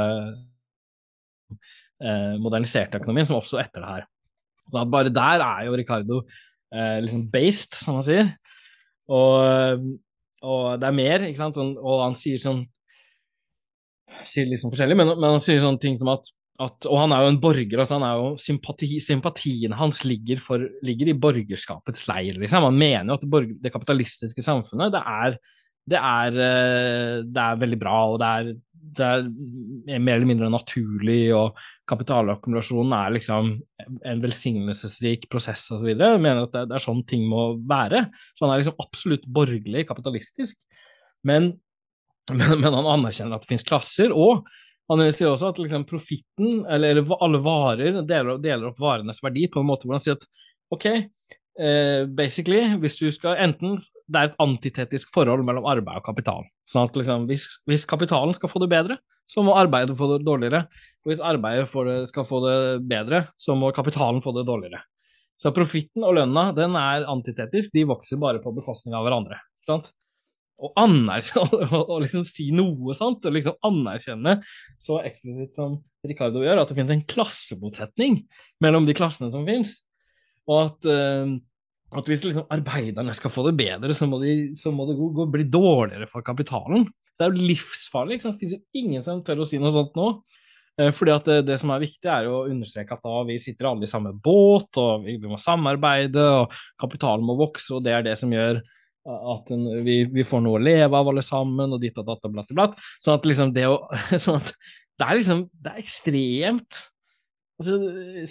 eh, 2.00 2.32
moderniserte 2.40 3.02
økonomien 3.02 3.28
som 3.28 3.36
oppsto 3.42 3.60
etter 3.60 3.84
det 3.84 3.90
her. 3.90 4.06
Så 4.72 4.86
bare 4.88 5.12
der 5.12 5.44
er 5.44 5.66
jo 5.66 5.76
Ricardo 5.76 6.22
eh, 6.72 6.96
liksom 7.04 7.26
based, 7.34 7.76
som 7.76 7.98
man 7.98 8.06
sier. 8.06 8.32
Og, 9.12 9.90
og, 10.44 10.62
det 10.80 10.88
er 10.88 10.96
mer, 10.96 11.26
ikke 11.26 11.42
sant, 11.42 11.58
og 11.58 12.06
han 12.06 12.16
sier 12.18 12.40
sånn 12.42 12.64
Sier 14.24 14.46
liksom 14.46 14.70
forskjellig, 14.70 14.94
men, 14.94 15.08
men 15.18 15.32
han 15.34 15.42
sier 15.42 15.58
sånne 15.58 15.80
ting 15.82 15.96
som 15.98 16.12
at 16.12 16.28
at, 16.62 16.86
og 16.86 17.00
han 17.00 17.12
er 17.14 17.24
jo 17.24 17.30
en 17.32 17.40
borger, 17.42 17.80
altså 17.82 17.96
han 17.96 18.04
er 18.06 18.20
jo 18.20 18.26
sympati, 18.38 18.88
sympatiene 19.02 19.78
hans 19.78 20.04
ligger, 20.06 20.38
for, 20.42 20.62
ligger, 20.86 21.10
i 21.10 21.16
borgerskapets 21.18 22.04
leir, 22.06 22.38
liksom. 22.38 22.68
Han 22.68 22.78
mener 22.78 23.10
jo 23.10 23.16
at 23.16 23.24
det, 23.24 23.30
borger, 23.32 23.56
det 23.64 23.72
kapitalistiske 23.74 24.44
samfunnet, 24.44 24.94
det 24.94 25.00
er, 25.02 25.38
det 25.90 25.98
er, 25.98 26.38
eh, 26.44 27.16
det 27.26 27.42
er 27.42 27.58
veldig 27.64 27.80
bra, 27.80 27.96
og 28.12 28.20
det 28.22 28.30
er, 28.30 28.52
det 28.98 29.04
er, 29.06 29.28
mer 29.98 30.18
eller 30.18 30.28
mindre 30.28 30.50
naturlig, 30.52 31.32
og 31.36 31.58
kapitalakkumulasjonen 31.90 32.94
er 32.96 33.14
liksom 33.16 33.52
en 34.06 34.22
velsignelsesrik 34.22 35.28
prosess 35.32 35.66
osv. 35.74 35.88
Mener 35.96 36.44
at 36.44 36.54
det, 36.54 36.66
det, 36.70 36.78
er 36.78 36.84
sånn 36.84 37.04
ting 37.08 37.26
må 37.30 37.54
være. 37.68 38.04
Så 38.34 38.46
han 38.46 38.54
er 38.54 38.62
liksom 38.62 38.84
absolutt 38.84 39.24
borgerlig 39.26 39.86
kapitalistisk. 39.88 40.60
Men, 41.26 41.52
men, 42.38 42.58
men 42.60 42.70
han 42.70 42.92
anerkjenner 42.98 43.38
at 43.38 43.46
det 43.46 43.52
finnes 43.52 43.66
klasser, 43.66 44.14
og 44.14 44.44
han 44.92 45.00
sier 45.08 45.30
også 45.30 45.52
at 45.52 45.60
liksom 45.62 45.86
profitten, 45.88 46.64
eller 46.68 47.00
alle 47.24 47.40
varer, 47.44 48.02
deler, 48.04 48.36
deler, 48.42 48.68
opp 48.68 48.82
varenes 48.82 49.22
verdi 49.24 49.46
på 49.48 49.62
en 49.62 49.70
måte 49.70 49.88
hvor 49.88 49.96
han 49.96 50.04
sier 50.04 50.18
at 50.18 50.26
ok, 50.74 50.88
eh, 51.58 52.04
basically, 52.06 52.62
hvis 52.82 52.96
du 53.00 53.06
skal 53.14 53.38
enten 53.42 53.76
Det 53.76 54.20
er 54.20 54.30
et 54.30 54.38
antitetisk 54.42 55.12
forhold 55.14 55.44
mellom 55.46 55.66
arbeid 55.70 56.02
og 56.02 56.06
kapital. 56.06 56.44
Sånn 56.68 56.88
at 56.88 56.96
liksom, 56.98 57.26
hvis, 57.30 57.46
hvis 57.68 57.86
kapitalen 57.88 58.34
skal 58.36 58.52
få 58.52 58.62
det 58.62 58.70
bedre, 58.72 58.98
så 59.30 59.42
må 59.44 59.54
arbeidet 59.56 59.96
få 59.96 60.10
det 60.12 60.24
dårligere. 60.26 60.66
Og 61.04 61.12
hvis 61.12 61.22
arbeidet 61.24 61.70
det, 61.88 61.98
skal 62.10 62.26
få 62.28 62.42
det 62.44 62.58
bedre, 62.90 63.26
så 63.40 63.56
må 63.56 63.72
kapitalen 63.72 64.20
få 64.24 64.34
det 64.36 64.46
dårligere. 64.48 64.82
Så 65.40 65.50
profitten 65.50 66.04
og 66.06 66.14
lønna 66.18 66.50
den 66.54 66.76
er 66.78 67.08
antitetisk, 67.10 67.72
de 67.74 67.88
vokser 67.88 68.20
bare 68.20 68.42
på 68.44 68.52
bekostning 68.54 68.94
av 68.94 69.06
hverandre. 69.06 69.40
Sant? 69.64 69.90
å 70.54 70.70
anerkjenne 70.78 71.80
og 71.90 71.96
liksom 72.04 72.24
si 72.26 72.50
noe 72.54 72.94
sant, 72.96 73.24
og 73.26 73.34
liksom 73.34 73.56
anerkjenne 73.66 74.38
så 74.80 75.00
eksplisitt 75.06 75.56
som 75.56 75.80
Ricardo 76.06 76.44
gjør, 76.44 76.62
at 76.62 76.70
det 76.70 76.78
finnes 76.78 76.94
en 76.94 77.06
klassemotsetning 77.10 78.20
mellom 78.64 78.88
de 78.88 78.96
klassene 78.96 79.32
som 79.34 79.46
finnes, 79.48 79.80
og 80.50 80.60
at, 80.60 80.88
uh, 80.90 81.34
at 81.98 82.10
hvis 82.10 82.24
liksom 82.26 82.48
arbeiderne 82.52 83.14
skal 83.16 83.32
få 83.32 83.46
det 83.48 83.56
bedre, 83.58 83.96
så 83.96 84.08
må, 84.10 84.20
de, 84.22 84.54
så 84.58 84.72
må 84.74 84.88
det 84.88 84.98
gå, 84.98 85.10
gå, 85.16 85.26
bli 85.32 85.48
dårligere 85.48 86.08
for 86.10 86.26
kapitalen. 86.26 86.88
Det 87.14 87.26
er 87.26 87.34
jo 87.34 87.50
livsfarlig. 87.52 88.18
Liksom. 88.18 88.34
Det 88.34 88.42
finnes 88.42 88.56
jo 88.56 88.82
ingen 88.82 89.04
som 89.06 89.22
tør 89.24 89.44
å 89.44 89.48
si 89.48 89.60
noe 89.62 89.72
sånt 89.74 89.94
nå. 89.98 90.08
Uh, 90.80 90.90
fordi 90.94 91.14
at 91.14 91.30
det, 91.30 91.40
det, 91.50 91.58
som 91.62 91.72
er 91.74 91.84
viktig, 91.84 92.10
er 92.10 92.30
å 92.30 92.46
understreke 92.50 92.96
at 92.96 93.04
da 93.04 93.24
vi 93.28 93.40
sitter 93.42 93.70
alle 93.70 93.86
i 93.86 93.90
samme 93.90 94.14
båt, 94.14 94.72
og 94.80 95.06
vi, 95.06 95.18
vi 95.22 95.30
må 95.30 95.40
samarbeide, 95.40 96.24
og 96.42 96.56
kapitalen 96.80 97.26
må 97.26 97.38
vokse, 97.38 97.70
og 97.76 97.84
det 97.86 97.94
er 97.94 98.08
det 98.08 98.18
som 98.20 98.32
gjør 98.34 98.62
at 99.04 99.50
vi, 99.84 99.98
vi, 100.08 100.24
får 100.24 100.40
noe 100.44 100.56
å 100.58 100.64
leve 100.64 100.96
av 100.96 101.08
alle 101.10 101.22
sammen, 101.24 101.74
og 101.76 101.82
ditt 101.82 101.98
og 102.00 102.06
datt 102.08 102.24
og 102.24 102.32
blatt 102.32 102.52
og 102.52 102.58
blatt. 102.58 102.78
Sånn 103.04 103.18
at 103.18 103.28
liksom 103.28 103.52
det 103.56 103.66
å 103.68 103.76
sånn 104.24 104.40
at 104.40 104.54
Det 104.94 105.06
er 105.06 105.18
liksom 105.18 105.40
Det 105.50 105.72
er 105.72 105.82
ekstremt 105.82 106.80
altså, 107.60 107.78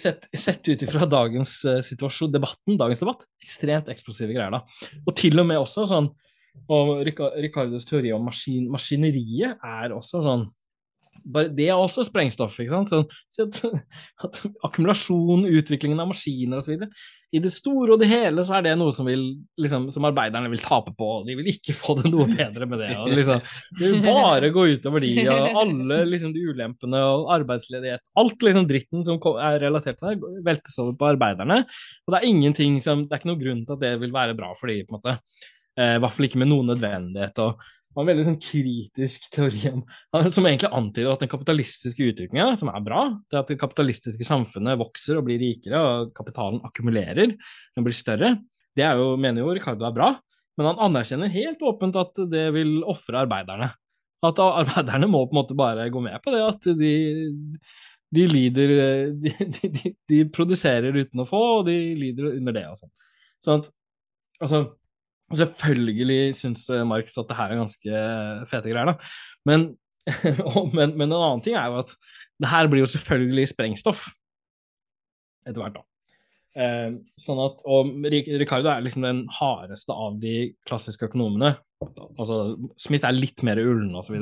Sett, 0.00 0.28
sett 0.36 0.68
ut 0.68 0.84
ifra 0.86 1.08
dagens 1.10 1.56
uh, 1.68 1.78
situasjon, 1.84 2.32
debatten, 2.34 2.78
dagens 2.80 3.02
debatt, 3.04 3.26
ekstremt 3.44 3.88
eksplosive 3.92 4.34
greier, 4.34 4.52
da. 4.54 4.90
Og 5.04 5.14
til 5.18 5.40
og 5.40 5.48
med 5.48 5.60
også 5.62 5.86
sånn 5.90 6.10
Og 6.70 7.00
Ricardos 7.02 7.86
teori 7.88 8.12
om 8.14 8.28
maskin, 8.28 8.68
maskineriet 8.70 9.58
er 9.58 9.94
også 9.96 10.20
sånn 10.22 10.44
det 11.24 11.68
er 11.68 11.78
også 11.78 12.04
sprengstoff. 12.06 12.56
ikke 12.60 12.72
sant? 12.72 12.90
Så, 12.92 13.44
at, 13.44 13.60
at 14.26 14.40
akkumulasjon, 14.66 15.46
utviklingen 15.48 16.00
av 16.02 16.10
maskiner 16.10 16.60
osv. 16.60 16.84
I 17.34 17.40
det 17.42 17.50
store 17.50 17.96
og 17.96 17.98
det 17.98 18.06
hele 18.12 18.44
så 18.46 18.58
er 18.58 18.66
det 18.66 18.74
noe 18.78 18.92
som, 18.94 19.08
vil, 19.10 19.22
liksom, 19.58 19.88
som 19.94 20.06
arbeiderne 20.06 20.50
vil 20.52 20.62
tape 20.62 20.92
på. 20.94 21.08
De 21.26 21.34
vil 21.38 21.48
ikke 21.50 21.74
få 21.74 21.96
det 21.98 22.12
noe 22.12 22.28
bedre 22.30 22.68
med 22.70 22.84
det. 22.84 22.92
Og, 23.00 23.10
liksom, 23.16 23.40
det 23.80 23.90
vil 23.90 24.04
bare 24.04 24.52
gå 24.54 24.66
utover 24.76 25.02
de, 25.02 25.14
og 25.24 25.58
alle 25.64 25.98
liksom, 26.12 26.34
de 26.36 26.44
ulempene 26.52 27.00
og 27.08 27.32
arbeidsledighet. 27.40 28.04
Alt 28.22 28.46
liksom 28.46 28.68
dritten 28.70 29.02
som 29.08 29.18
er 29.34 29.58
relatert 29.64 29.98
til 29.98 30.12
det, 30.12 30.36
veltes 30.46 30.78
over 30.82 30.94
på 31.00 31.10
arbeiderne. 31.10 31.64
Og 32.04 32.14
det 32.14 32.20
er 32.20 32.30
ingenting 32.30 32.78
som, 32.84 33.08
det 33.08 33.16
er 33.16 33.24
ikke 33.24 33.32
noen 33.32 33.42
grunn 33.42 33.66
til 33.66 33.78
at 33.78 33.84
det 33.88 33.94
vil 34.04 34.14
være 34.14 34.38
bra 34.38 34.54
for 34.60 34.70
de, 34.70 34.82
på 34.86 34.94
en 34.94 35.00
måte. 35.00 35.18
Eh, 35.74 35.96
I 35.96 36.02
hvert 36.04 36.14
fall 36.14 36.28
ikke 36.28 36.44
med 36.44 36.52
noen 36.52 36.70
nødvendighet. 36.70 37.42
og 37.42 37.58
har 37.94 38.04
en 38.04 38.10
veldig 38.10 38.26
sånn 38.26 38.40
kritisk 38.42 39.28
teori 39.34 39.68
om, 39.70 39.84
som 40.34 40.48
egentlig 40.48 40.72
antyder 40.74 41.12
at 41.12 41.22
den 41.22 41.30
kapitalistiske 41.30 42.10
utviklinga, 42.10 42.50
som 42.58 42.72
er 42.72 42.84
bra, 42.84 43.06
det 43.30 43.40
at 43.40 43.52
det 43.52 43.60
kapitalistiske 43.60 44.26
samfunnet 44.26 44.80
vokser 44.80 45.20
og 45.20 45.28
blir 45.28 45.40
rikere, 45.42 45.80
og 45.80 46.12
kapitalen 46.16 46.62
akkumulerer, 46.66 47.34
den 47.36 47.86
blir 47.86 47.96
større, 47.96 48.34
det 48.74 48.90
jo, 48.98 49.14
mener 49.20 49.44
jo 49.44 49.54
Ricardo 49.54 49.86
er 49.86 49.94
bra, 49.94 50.10
men 50.58 50.70
han 50.70 50.84
anerkjenner 50.88 51.32
helt 51.34 51.62
åpent 51.66 51.96
at 51.98 52.18
det 52.30 52.48
vil 52.54 52.76
ofre 52.90 53.24
arbeiderne. 53.24 53.70
At 54.24 54.40
arbeiderne 54.44 55.10
må 55.10 55.24
på 55.26 55.34
en 55.36 55.42
måte 55.42 55.58
bare 55.58 55.90
gå 55.92 56.02
med 56.02 56.18
på 56.24 56.34
det, 56.34 56.44
at 56.46 56.70
de, 56.78 56.94
de 58.14 58.28
lider 58.30 58.74
de, 59.24 59.34
de, 59.54 59.94
de, 60.10 60.22
produserer 60.34 60.96
uten 60.96 61.22
å 61.22 61.28
få, 61.28 61.42
og 61.60 61.68
de 61.70 61.78
lider 61.98 62.34
under 62.34 62.56
det 62.56 62.66
og 62.70 62.80
sånn. 62.82 62.94
Sånn 63.44 63.62
at, 63.62 63.70
altså 64.42 64.64
Selvfølgelig 65.38 66.34
syns 66.38 66.66
eh, 66.72 66.84
Marx 66.88 67.16
at 67.20 67.30
det 67.30 67.38
her 67.38 67.54
er 67.54 67.62
ganske 67.62 68.04
fete 68.50 68.70
greier, 68.70 68.92
da. 68.92 68.96
Men, 69.48 69.72
men, 70.76 70.94
men, 70.94 71.08
en 71.08 71.18
annen 71.18 71.42
ting 71.44 71.56
er 71.58 71.72
jo 71.72 71.80
at 71.84 71.96
det 72.42 72.50
her 72.50 72.68
blir 72.70 72.84
jo 72.84 72.92
selvfølgelig 72.92 73.50
sprengstoff 73.52 74.08
etter 75.44 75.60
hvert, 75.60 75.76
da. 75.78 75.84
Eh, 76.54 76.90
sånn 77.18 77.40
at, 77.42 77.64
og 77.66 77.90
Ricardo 78.06 78.70
er 78.70 78.84
liksom 78.84 79.04
den 79.04 79.24
hardeste 79.40 79.94
av 79.94 80.20
de 80.22 80.52
klassiske 80.68 81.08
økonomene. 81.10 81.56
Altså, 82.14 82.56
Smith 82.80 83.06
er 83.06 83.16
litt 83.16 83.42
mer 83.46 83.60
ullen 83.60 83.94
osv. 83.98 84.20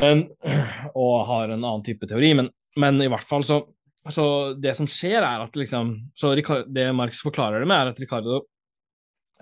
Men, 0.00 0.24
og 1.04 1.14
har 1.28 1.50
en 1.50 1.60
annen 1.60 1.86
type 1.86 2.08
teori. 2.10 2.32
Men, 2.38 2.50
men 2.80 3.00
i 3.04 3.10
hvert 3.12 3.28
fall 3.28 3.46
så, 3.46 3.62
så 4.10 4.26
Det 4.58 4.74
som 4.76 4.88
skjer, 4.90 5.20
er 5.22 5.44
at 5.44 5.56
liksom 5.58 5.94
så 6.18 6.32
Ricardo, 6.36 6.66
Det 6.72 6.88
Marx 6.96 7.22
forklarer 7.24 7.62
det 7.62 7.70
med, 7.70 7.78
er 7.78 7.92
at 7.92 8.02
Ricardo 8.02 8.42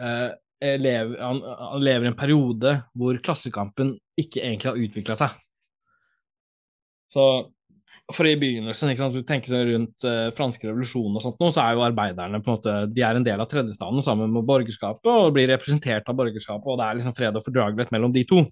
eh, 0.00 0.76
lever, 0.80 1.16
han, 1.20 1.40
han, 1.42 1.84
lever 1.84 2.08
i 2.08 2.10
en 2.10 2.18
periode 2.18 2.74
hvor 2.98 3.20
Klassekampen 3.24 3.94
ikke 4.20 4.42
egentlig 4.42 4.70
har 4.70 4.82
utvikla 4.84 5.16
seg. 5.18 5.38
Så 7.10 7.24
for 8.14 8.26
i 8.26 8.36
begynnelsen, 8.38 8.90
ikke 8.90 9.02
sant, 9.02 9.16
du 9.16 9.26
tenker 9.26 9.52
sånn 9.52 9.68
rundt 9.68 10.06
uh, 10.06 10.30
franske 10.34 10.66
revolusjonen 10.66 11.18
og 11.18 11.24
sånt 11.24 11.42
nå, 11.42 11.50
så 11.54 11.62
er 11.62 11.76
jo 11.76 11.84
arbeiderne 11.86 12.40
på 12.42 12.50
en 12.50 12.56
måte, 12.56 12.74
de 12.90 13.04
er 13.06 13.18
en 13.18 13.26
del 13.26 13.42
av 13.42 13.48
tredjestanden 13.50 14.04
sammen 14.04 14.32
med 14.34 14.46
borgerskapet 14.48 15.10
og 15.10 15.34
blir 15.36 15.50
representert 15.50 16.08
av 16.10 16.18
borgerskapet, 16.18 16.66
og 16.66 16.80
det 16.80 16.86
er 16.86 16.98
liksom 16.98 17.14
fred 17.16 17.38
og 17.38 17.44
fordragelighet 17.46 17.94
mellom 17.94 18.14
de 18.14 18.24
to. 18.30 18.42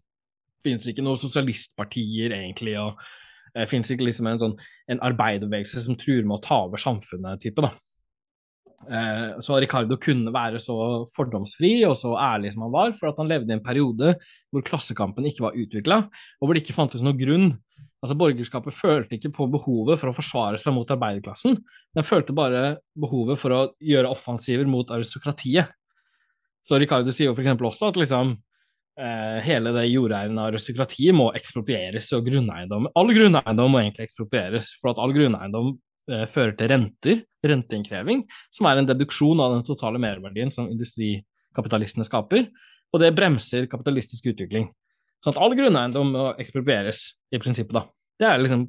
Det 0.59 0.71
finnes 0.71 0.87
ikke 0.91 1.05
noen 1.07 1.21
sosialistpartier 1.21 2.35
egentlig, 2.39 2.77
og 2.81 3.03
det 3.55 3.65
eh, 3.65 3.71
finnes 3.71 3.91
ikke 3.95 4.09
liksom 4.09 4.31
en 4.31 4.43
sånn 4.43 4.57
en 4.91 5.03
arbeiderbevegelse 5.11 5.85
som 5.87 5.99
truer 5.99 6.27
med 6.27 6.39
å 6.39 6.43
ta 6.45 6.63
over 6.67 6.83
samfunnet-type, 6.83 7.63
da. 7.65 7.73
Eh, 8.87 9.41
så 9.43 9.59
Ricardo 9.59 9.97
kunne 9.99 10.31
være 10.33 10.61
så 10.63 10.77
fordomsfri 11.17 11.81
og 11.89 11.97
så 11.99 12.13
ærlig 12.15 12.53
som 12.55 12.69
han 12.69 12.75
var, 12.75 12.93
for 12.99 13.11
at 13.11 13.19
han 13.19 13.31
levde 13.31 13.51
i 13.51 13.57
en 13.57 13.65
periode 13.65 14.15
hvor 14.55 14.65
klassekampen 14.67 15.27
ikke 15.27 15.45
var 15.49 15.59
utvikla, 15.59 16.05
og 16.39 16.47
hvor 16.47 16.55
det 16.55 16.63
ikke 16.63 16.77
fantes 16.77 17.03
noen 17.03 17.19
grunn. 17.19 17.49
Altså 17.99 18.15
Borgerskapet 18.19 18.77
følte 18.79 19.17
ikke 19.19 19.33
på 19.35 19.49
behovet 19.51 19.99
for 19.99 20.13
å 20.13 20.15
forsvare 20.15 20.61
seg 20.63 20.77
mot 20.77 20.91
arbeiderklassen, 20.95 21.59
den 21.99 22.07
følte 22.07 22.37
bare 22.37 22.77
behovet 22.95 23.41
for 23.41 23.55
å 23.55 23.63
gjøre 23.83 24.13
offensiver 24.15 24.71
mot 24.71 24.91
aristokratiet. 24.95 25.75
Så 26.63 26.79
Ricardo 26.79 27.11
sier 27.15 27.33
jo 27.33 27.35
f.eks. 27.35 27.59
også 27.59 27.91
at 27.91 27.99
liksom 27.99 28.37
eh, 29.01 29.41
hele 29.43 29.73
det 29.75 29.89
jordeiende 29.89 30.47
aristokratiet 30.53 31.17
må 31.17 31.33
eksproprieres, 31.39 32.13
og 32.15 32.31
grunneiendom 32.31 32.87
All 32.95 33.11
grunneiendom 33.11 33.75
må 33.75 33.83
egentlig 33.83 34.07
eksproprieres, 34.07 34.77
for 34.79 34.93
at 34.93 35.03
all 35.03 35.15
grunneiendom 35.17 35.75
fører 36.33 36.55
til 36.59 36.71
renter, 36.73 37.23
renteinnkreving, 37.45 38.25
som 38.55 38.69
er 38.71 38.81
en 38.81 38.89
deduksjon 38.89 39.41
av 39.45 39.57
den 39.57 39.67
totale 39.67 40.01
merverdien 40.03 40.51
som 40.53 40.71
industrikapitalistene 40.73 42.07
skaper, 42.09 42.49
og 42.93 43.03
det 43.03 43.15
bremser 43.17 43.69
kapitalistisk 43.71 44.31
utvikling. 44.33 44.71
Sånn 45.25 45.35
at 45.35 45.41
all 45.43 45.55
grunneiendom 45.59 46.13
må 46.15 46.27
eksproprieres, 46.41 47.13
i 47.35 47.41
prinsippet, 47.43 47.75
da. 47.77 47.85
Det 48.19 48.29
er 48.29 48.41
liksom 48.43 48.69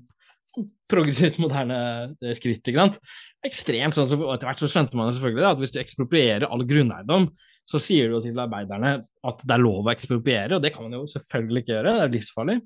progressivt 0.90 1.38
moderne 1.42 1.78
eh, 2.24 2.34
skritt, 2.38 2.66
ikke 2.66 2.82
sant. 2.82 2.98
Ekstremt 3.46 3.96
sånn, 3.96 4.10
og 4.18 4.34
Etter 4.34 4.50
hvert 4.50 4.64
så 4.64 4.72
skjønte 4.72 4.98
man 4.98 5.14
selvfølgelig 5.14 5.48
at 5.52 5.62
hvis 5.62 5.76
du 5.76 5.80
eksproprierer 5.82 6.50
all 6.50 6.66
grunneiendom, 6.68 7.30
så 7.70 7.82
sier 7.82 8.10
du 8.10 8.18
til 8.24 8.42
arbeiderne 8.42 8.96
at 9.30 9.46
det 9.46 9.54
er 9.54 9.62
lov 9.62 9.86
å 9.86 9.94
ekspropriere, 9.94 10.58
og 10.58 10.64
det 10.66 10.74
kan 10.74 10.88
man 10.88 10.98
jo 10.98 11.04
selvfølgelig 11.12 11.64
ikke 11.64 11.76
gjøre, 11.76 11.96
det 11.96 12.06
er 12.06 12.14
livsfarlig. 12.16 12.58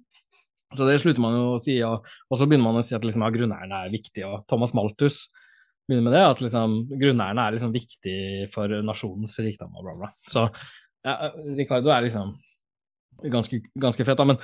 Så 0.77 0.87
det 0.89 0.99
slutter 1.01 1.23
man 1.23 1.37
jo 1.37 1.45
å 1.53 1.61
si, 1.61 1.77
og, 1.85 2.07
og 2.29 2.39
så 2.39 2.47
begynner 2.49 2.69
man 2.69 2.81
å 2.81 2.85
si 2.85 2.95
at 2.97 3.05
liksom, 3.05 3.25
ja, 3.25 3.33
grunneierne 3.35 3.81
er 3.85 3.93
viktige, 3.93 4.29
og 4.29 4.45
Thomas 4.49 4.73
Malthus 4.77 5.25
begynner 5.87 6.07
med 6.07 6.15
det, 6.15 6.23
at 6.31 6.41
liksom, 6.43 6.77
grunneierne 6.91 7.45
er 7.45 7.55
liksom 7.57 7.75
viktig 7.75 8.17
for 8.53 8.71
nasjonens 8.87 9.35
rikdom 9.43 9.75
og 9.75 9.87
bla, 9.87 9.95
bla. 9.99 10.11
Så 10.31 10.47
ja, 11.03 11.33
Ricardo 11.57 11.91
er 11.93 12.05
liksom 12.05 12.35
ganske, 13.31 13.59
ganske 13.75 14.05
fet, 14.07 14.19
da. 14.19 14.27
Men, 14.27 14.39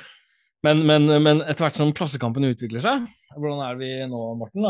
men, 0.65 0.81
men, 0.83 1.07
men, 1.23 1.41
etter 1.47 1.63
hvert 1.63 1.77
som 1.79 1.93
Klassekampen 1.95 2.49
utvikler 2.49 2.83
seg, 2.83 3.05
hvordan 3.37 3.61
er 3.63 3.77
vi 3.79 3.91
nå, 4.11 4.23
Morten? 4.41 4.65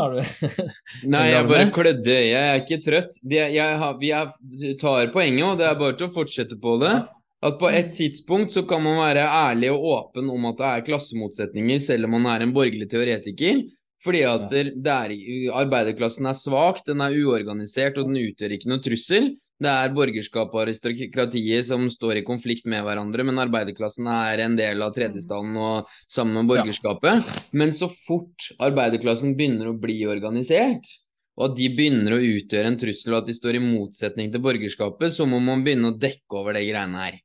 Nei, 1.12 1.24
jeg 1.32 1.48
bare 1.50 1.70
klødde 1.74 2.14
jeg 2.14 2.52
er 2.52 2.60
ikke 2.62 2.82
trøtt. 2.84 3.18
Jeg, 3.26 3.56
jeg, 3.56 3.96
jeg, 4.06 4.76
tar 4.80 5.10
poenget, 5.14 5.46
og 5.48 5.58
det 5.58 5.66
er 5.66 5.80
bare 5.80 5.98
til 5.98 6.06
å 6.06 6.14
fortsette 6.14 6.60
på 6.62 6.76
det. 6.82 6.94
At 7.40 7.56
på 7.56 7.70
et 7.72 7.94
tidspunkt 7.96 8.52
så 8.52 8.66
kan 8.68 8.82
man 8.84 8.98
være 9.00 9.24
ærlig 9.24 9.70
og 9.72 9.84
åpen 9.94 10.28
om 10.28 10.50
at 10.50 10.58
det 10.58 10.70
er 10.70 10.86
klassemotsetninger, 10.90 11.78
selv 11.80 12.04
om 12.04 12.18
man 12.18 12.26
er 12.28 12.44
en 12.44 12.52
borgerlig 12.52 12.90
teoretiker. 12.92 13.62
Fordi 14.04 14.20
at 14.24 14.48
det 14.50 14.92
er, 14.92 15.14
arbeiderklassen 15.60 16.28
er 16.28 16.36
svak, 16.36 16.82
den 16.86 17.00
er 17.04 17.16
uorganisert, 17.20 17.98
og 18.00 18.08
den 18.08 18.20
utgjør 18.20 18.56
ikke 18.56 18.70
noe 18.72 18.84
trussel. 18.84 19.30
Det 19.60 19.68
er 19.68 19.92
borgerskapet 19.92 20.56
og 20.56 20.62
aristokratiet 20.62 21.66
som 21.68 21.84
står 21.92 22.22
i 22.22 22.24
konflikt 22.24 22.68
med 22.68 22.80
hverandre, 22.84 23.26
men 23.28 23.40
arbeiderklassen 23.42 24.08
er 24.08 24.40
en 24.46 24.56
del 24.56 24.80
av 24.84 24.94
tredjestanden 24.96 25.56
og 25.60 25.90
sammen 26.08 26.38
med 26.38 26.48
borgerskapet. 26.48 27.28
Men 27.52 27.72
så 27.76 27.90
fort 27.92 28.48
arbeiderklassen 28.56 29.36
begynner 29.36 29.68
å 29.68 29.76
bli 29.80 29.98
organisert, 30.08 30.88
og 31.36 31.50
at 31.50 31.58
de 31.60 31.68
begynner 31.76 32.16
å 32.16 32.22
utgjøre 32.24 32.72
en 32.72 32.80
trussel, 32.80 33.12
og 33.12 33.22
at 33.22 33.28
de 33.28 33.36
står 33.36 33.60
i 33.60 33.64
motsetning 33.64 34.32
til 34.32 34.44
borgerskapet, 34.44 35.12
så 35.12 35.28
må 35.28 35.42
man 35.44 35.64
begynne 35.64 35.92
å 35.92 36.00
dekke 36.00 36.40
over 36.40 36.56
de 36.56 36.64
greiene 36.68 37.04
her. 37.04 37.20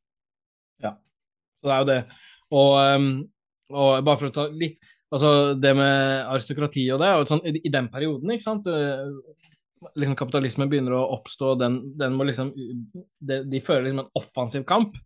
Det 1.65 1.73
er 1.73 1.81
jo 1.83 1.89
det. 1.89 2.01
Og, 2.55 2.73
um, 2.95 3.09
og 3.73 4.05
bare 4.05 4.21
for 4.21 4.29
å 4.29 4.35
ta 4.35 4.49
litt 4.53 4.81
Altså, 5.13 5.53
det 5.55 5.69
med 5.77 6.25
aristokrati 6.27 6.81
og 6.91 6.97
det, 6.99 7.09
og 7.15 7.27
sånn, 7.29 7.43
i, 7.45 7.69
den 7.71 7.85
perioden, 7.93 8.31
ikke 8.33 8.43
sant 8.43 8.65
liksom 9.93 10.17
kapitalismen 10.17 10.69
begynner 10.71 10.95
å 10.97 11.03
oppstå, 11.17 11.53
den, 11.61 11.77
den 11.99 12.15
må 12.17 12.25
liksom 12.27 12.51
de, 12.55 13.37
de, 13.45 13.61
fører 13.63 13.85
liksom 13.85 14.01
en 14.01 14.17
offensiv 14.17 14.65
kamp 14.67 14.97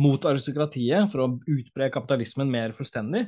mot 0.00 0.24
aristokratiet 0.30 1.10
for 1.12 1.24
å 1.24 1.28
utbre 1.50 1.90
kapitalismen 1.94 2.50
mer 2.52 2.74
fullstendig. 2.76 3.26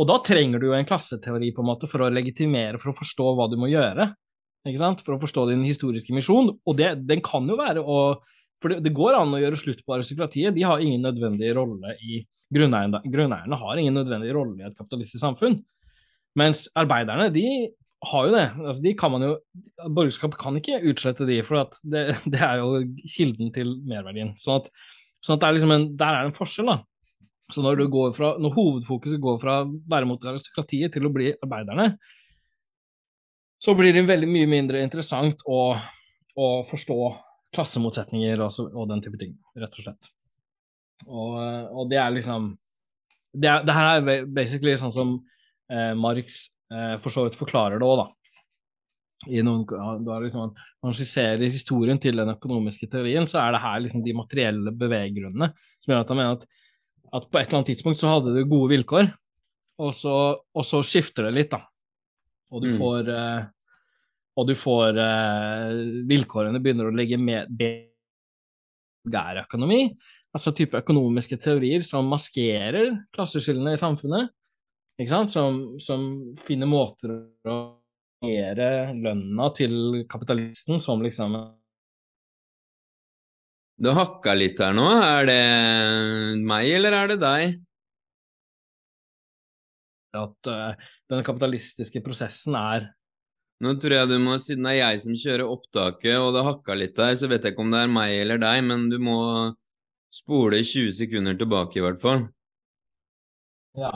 Og 0.00 0.08
da 0.10 0.18
trenger 0.26 0.58
du 0.58 0.70
jo 0.70 0.76
en 0.76 0.88
klasseteori 0.88 1.52
på 1.54 1.62
en 1.62 1.70
måte 1.70 1.88
for 1.90 2.02
å 2.02 2.10
legitimere, 2.10 2.80
for 2.82 2.90
å 2.90 2.96
forstå 2.96 3.34
hva 3.36 3.46
du 3.50 3.58
må 3.60 3.70
gjøre. 3.70 4.10
For 4.64 5.14
å 5.14 5.20
forstå 5.20 5.44
din 5.50 5.62
historiske 5.66 6.14
misjon. 6.16 6.54
Og 6.64 6.78
det, 6.78 6.94
den 7.04 7.20
kan 7.24 7.46
jo 7.46 7.58
være 7.60 7.84
å 7.84 7.98
For 8.64 8.72
det, 8.72 8.80
det, 8.86 8.94
går 8.96 9.18
an 9.18 9.36
å 9.36 9.42
gjøre 9.42 9.60
slutt 9.60 9.82
på 9.84 9.92
aristokratiet. 9.98 10.54
De 10.56 10.62
har 10.64 10.80
ingen 10.80 11.02
nødvendig 11.04 11.50
rolle 11.52 11.98
i 12.00 12.22
Grunneierne, 12.54 13.58
har 13.60 13.80
ingen 13.80 13.96
nødvendig 13.98 14.30
rolle 14.32 14.62
i 14.62 14.64
et 14.64 14.76
kapitalistisk 14.78 15.20
samfunn. 15.20 15.58
Mens 16.38 16.64
arbeiderne 16.78 17.26
de 17.34 17.44
har 18.08 18.28
jo 18.28 18.32
det. 18.32 18.46
Altså, 18.62 18.80
de 18.86 18.94
kan 18.96 19.12
man 19.12 19.26
jo 19.26 19.34
Borgerskap 19.84 20.38
kan 20.40 20.56
ikke 20.56 20.80
utslette 20.88 21.26
de, 21.28 21.42
for 21.44 21.60
det, 21.84 22.06
det, 22.32 22.40
er 22.40 22.62
jo 22.62 22.80
kilden 23.04 23.52
til 23.52 23.76
merverdien. 23.84 24.32
Sånn 24.40 24.62
at, 24.62 24.72
sånn 25.24 25.36
at 25.36 25.58
liksom 25.58 25.76
en, 25.76 25.86
der 26.00 26.16
er 26.16 26.24
det 26.24 26.32
en 26.32 26.38
forskjell. 26.40 26.72
da. 26.72 26.80
Så 27.52 27.60
når, 27.60 27.84
fra, 28.16 28.32
når, 28.40 28.56
hovedfokuset 28.56 29.20
går 29.20 29.36
fra 29.42 29.58
å 29.66 29.70
være 29.92 30.08
mot 30.08 30.30
aristokratiet 30.32 30.96
til 30.96 31.04
å 31.04 31.12
bli 31.12 31.34
arbeiderne, 31.36 31.90
så 33.60 33.76
blir 33.76 33.92
det 33.96 34.06
veldig 34.08 34.28
mye 34.28 34.48
mindre 34.48 34.80
interessant 34.84 35.44
å, 35.48 35.60
å 36.36 36.48
forstå 36.68 36.98
klassemotsetninger 37.54 38.42
og, 38.42 38.52
så, 38.52 38.66
og, 38.72 38.88
den 38.90 39.02
type 39.04 39.20
ting, 39.20 39.36
rett 39.58 39.78
og 39.78 39.86
slett. 39.86 40.10
Og, 41.04 41.38
og 41.74 41.88
det 41.90 41.98
er 42.00 42.12
liksom 42.14 42.52
det, 43.34 43.48
er, 43.50 43.64
det, 43.66 43.74
her 43.74 43.98
er 43.98 44.28
basically 44.30 44.74
sånn 44.78 44.92
som 44.94 45.14
eh, 45.72 45.92
Marx 45.98 46.44
eh, 46.72 46.94
for 47.02 47.14
så 47.14 47.26
vidt 47.26 47.38
forklarer 47.38 47.82
det 47.82 47.88
òg, 47.88 48.04
da. 48.04 48.10
I 49.24 49.40
noen, 49.40 49.64
da 50.04 50.18
liksom, 50.20 50.52
man 50.84 50.94
skisserer 50.94 51.46
historien 51.48 51.98
til 52.00 52.20
den 52.20 52.34
økonomiske 52.34 52.90
teorien, 52.92 53.26
så 53.30 53.40
er 53.40 53.54
det 53.54 53.62
her 53.64 53.78
liksom 53.80 54.02
de 54.04 54.16
materielle 54.16 54.74
beveggrunnene 54.76 55.48
som 55.80 55.94
gjør 55.94 56.02
at 56.02 56.12
han 56.12 56.20
mener 56.20 56.36
at, 56.36 56.44
at, 57.08 57.28
på 57.30 57.40
et 57.40 57.46
eller 57.46 57.60
annet 57.60 57.70
tidspunkt 57.72 58.00
så 58.00 58.10
hadde 58.10 58.34
du 58.34 58.42
gode 58.50 58.74
vilkår, 58.74 59.08
og 59.80 59.94
så, 59.96 60.16
og 60.38 60.66
så 60.66 60.82
skifter 60.86 61.28
det 61.28 61.34
litt, 61.38 61.54
da. 61.54 61.64
Og 62.54 62.62
du 62.62 62.70
mm. 62.74 62.76
får 62.78 63.10
eh, 63.10 63.46
og 64.34 64.48
du 64.48 64.54
får 64.58 64.98
eh, 64.98 65.74
Vilkårene 66.10 66.60
begynner 66.62 66.90
å 66.90 66.94
legge 66.94 67.18
med 67.20 67.52
økonomi, 69.44 69.82
altså 70.34 70.54
type 70.56 70.80
økonomiske 70.80 71.36
teorier 71.42 71.84
som 71.86 72.08
maskerer 72.08 72.94
klasseskillene 73.14 73.74
i 73.76 73.80
samfunnet, 73.80 74.32
ikke 74.98 75.10
sant? 75.10 75.32
Som, 75.34 75.76
som 75.82 76.06
finner 76.40 76.70
måter 76.70 77.12
å 77.44 77.58
gjøre 78.24 78.94
lønna 78.96 79.50
til 79.56 80.04
kapitalisten 80.10 80.80
som 80.80 81.02
liksom 81.04 81.36
Du 83.82 83.90
hakka 83.90 84.36
litt 84.38 84.60
her 84.62 84.72
nå. 84.72 84.86
Er 85.02 85.26
det 85.28 85.40
meg, 86.46 86.70
eller 86.78 86.94
er 86.94 87.10
det 87.10 87.20
deg? 87.20 87.56
At 90.14 90.46
uh, 90.46 90.90
den 91.10 91.24
kapitalistiske 91.26 92.00
prosessen 92.04 92.54
er 92.54 92.86
Nå 93.64 93.72
tror 93.80 93.94
jeg 93.96 94.08
du 94.10 94.18
må, 94.20 94.36
siden 94.42 94.66
det 94.66 94.74
er 94.74 94.80
jeg 94.82 95.02
som 95.06 95.14
kjører 95.16 95.48
opptaket, 95.48 96.16
og 96.20 96.34
det 96.36 96.42
hakka 96.44 96.74
litt 96.76 96.96
der, 96.98 97.14
så 97.16 97.30
vet 97.30 97.46
jeg 97.46 97.54
ikke 97.54 97.64
om 97.64 97.72
det 97.72 97.80
er 97.80 97.92
meg 97.92 98.12
eller 98.18 98.40
deg, 98.42 98.60
men 98.66 98.88
du 98.92 98.98
må 99.00 99.18
spole 100.12 100.60
20 100.60 100.92
sekunder 100.98 101.38
tilbake, 101.40 101.78
i 101.80 101.84
hvert 101.84 102.02
fall. 102.02 102.26
Ja. 103.80 103.92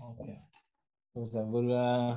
Ok. 0.00 0.22
Skal 1.12 1.26
vi 1.26 1.28
se 1.30 1.44
hvor 1.52 1.68
uh, 1.68 2.16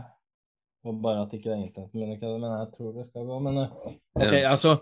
Bare 0.85 1.25
at 1.25 1.33
ikke 1.33 1.49
det 1.49 1.55
er 1.55 1.63
internett 1.65 1.93
min, 1.97 2.11
okay, 2.13 2.31
men 2.39 2.51
jeg 2.53 2.67
tror 2.77 2.91
det 2.95 3.05
skal 3.09 3.27
gå. 3.27 3.39
Men 3.43 3.57
uh, 3.57 3.69
OK, 4.15 4.33
ja. 4.33 4.49
altså 4.53 4.77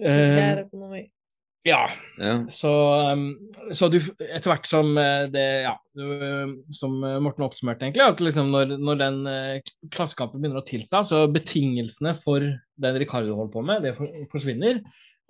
uh, 0.00 1.00
ja. 1.66 1.82
ja. 2.16 2.34
Så, 2.52 2.70
um, 3.12 3.26
så, 3.76 3.90
du 3.92 3.98
etter 4.00 4.48
hvert 4.48 4.68
som 4.68 4.94
det 5.32 5.44
Ja, 5.66 5.74
du, 5.96 6.62
som 6.72 6.96
Morten 7.00 7.44
oppsummerte, 7.44 7.84
egentlig, 7.84 8.06
at 8.06 8.22
liksom 8.24 8.48
når, 8.54 8.74
når 8.80 9.00
den 9.02 9.20
klassekampen 9.92 10.40
begynner 10.40 10.62
å 10.62 10.66
tilta, 10.66 11.04
så 11.04 11.26
betingelsene 11.32 12.14
for 12.22 12.46
den 12.80 13.00
Ricardo 13.02 13.36
holder 13.36 13.54
på 13.54 13.64
med, 13.66 13.84
det 13.84 14.28
forsvinner. 14.32 14.80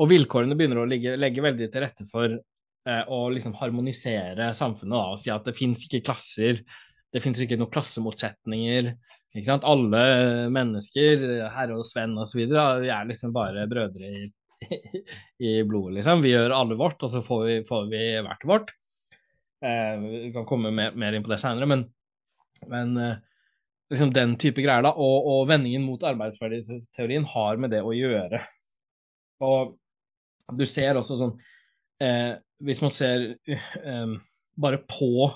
Og 0.00 0.08
vilkårene 0.08 0.56
begynner 0.56 0.80
å 0.80 0.88
ligge, 0.88 1.16
legge 1.20 1.44
veldig 1.44 1.68
til 1.72 1.84
rette 1.84 2.06
for 2.08 2.32
eh, 2.32 3.02
å 3.04 3.20
liksom 3.34 3.56
harmonisere 3.58 4.52
samfunnet 4.56 4.96
da, 4.96 5.02
og 5.12 5.20
si 5.20 5.32
at 5.32 5.46
det 5.48 5.56
fins 5.58 5.84
ikke 5.84 6.04
klasser, 6.06 6.62
det 7.12 7.22
fins 7.24 7.40
ikke 7.42 7.58
noen 7.60 7.72
klassemotsetninger. 7.74 8.92
ikke 9.34 9.48
sant? 9.48 9.66
Alle 9.68 10.02
mennesker, 10.54 11.26
herre 11.52 11.76
og 11.76 11.84
Sven 11.84 12.16
osv., 12.22 12.46
er 12.46 13.08
liksom 13.08 13.34
bare 13.36 13.66
brødre 13.70 14.08
i, 14.08 14.28
i, 15.38 15.62
blodet, 15.62 15.98
liksom. 15.98 16.22
Vi 16.24 16.34
gjør 16.34 16.54
alle 16.56 16.78
vårt, 16.78 17.00
og 17.02 17.12
så 17.12 17.22
får 17.24 17.42
vi, 17.46 17.56
får 17.68 17.88
vi 17.90 18.04
hvert 18.26 18.46
vårt. 18.48 18.72
Eh, 19.64 19.96
vi 20.04 20.30
kan 20.34 20.46
komme 20.48 20.72
mer, 20.74 20.96
mer 20.98 21.16
inn 21.16 21.24
på 21.24 21.32
det 21.32 21.40
senere, 21.42 21.68
men, 21.70 21.84
men 22.70 22.96
eh, 23.00 23.20
liksom 23.92 24.14
den 24.16 24.36
type 24.40 24.62
greier, 24.64 24.84
da. 24.86 24.94
Og, 24.96 25.28
og 25.32 25.46
vendingen 25.50 25.84
mot 25.86 26.04
arbeidsverditeorien 26.06 27.28
har 27.34 27.60
med 27.60 27.74
det 27.74 27.84
å 27.84 27.94
gjøre. 27.96 28.42
Og 29.46 29.76
du 30.56 30.66
ser 30.66 30.98
også 30.98 31.14
sånn 31.16 31.30
eh, 32.02 32.34
Hvis 32.60 32.80
man 32.82 32.90
ser 32.92 33.22
eh, 33.48 34.14
bare 34.60 34.80
på 34.90 35.30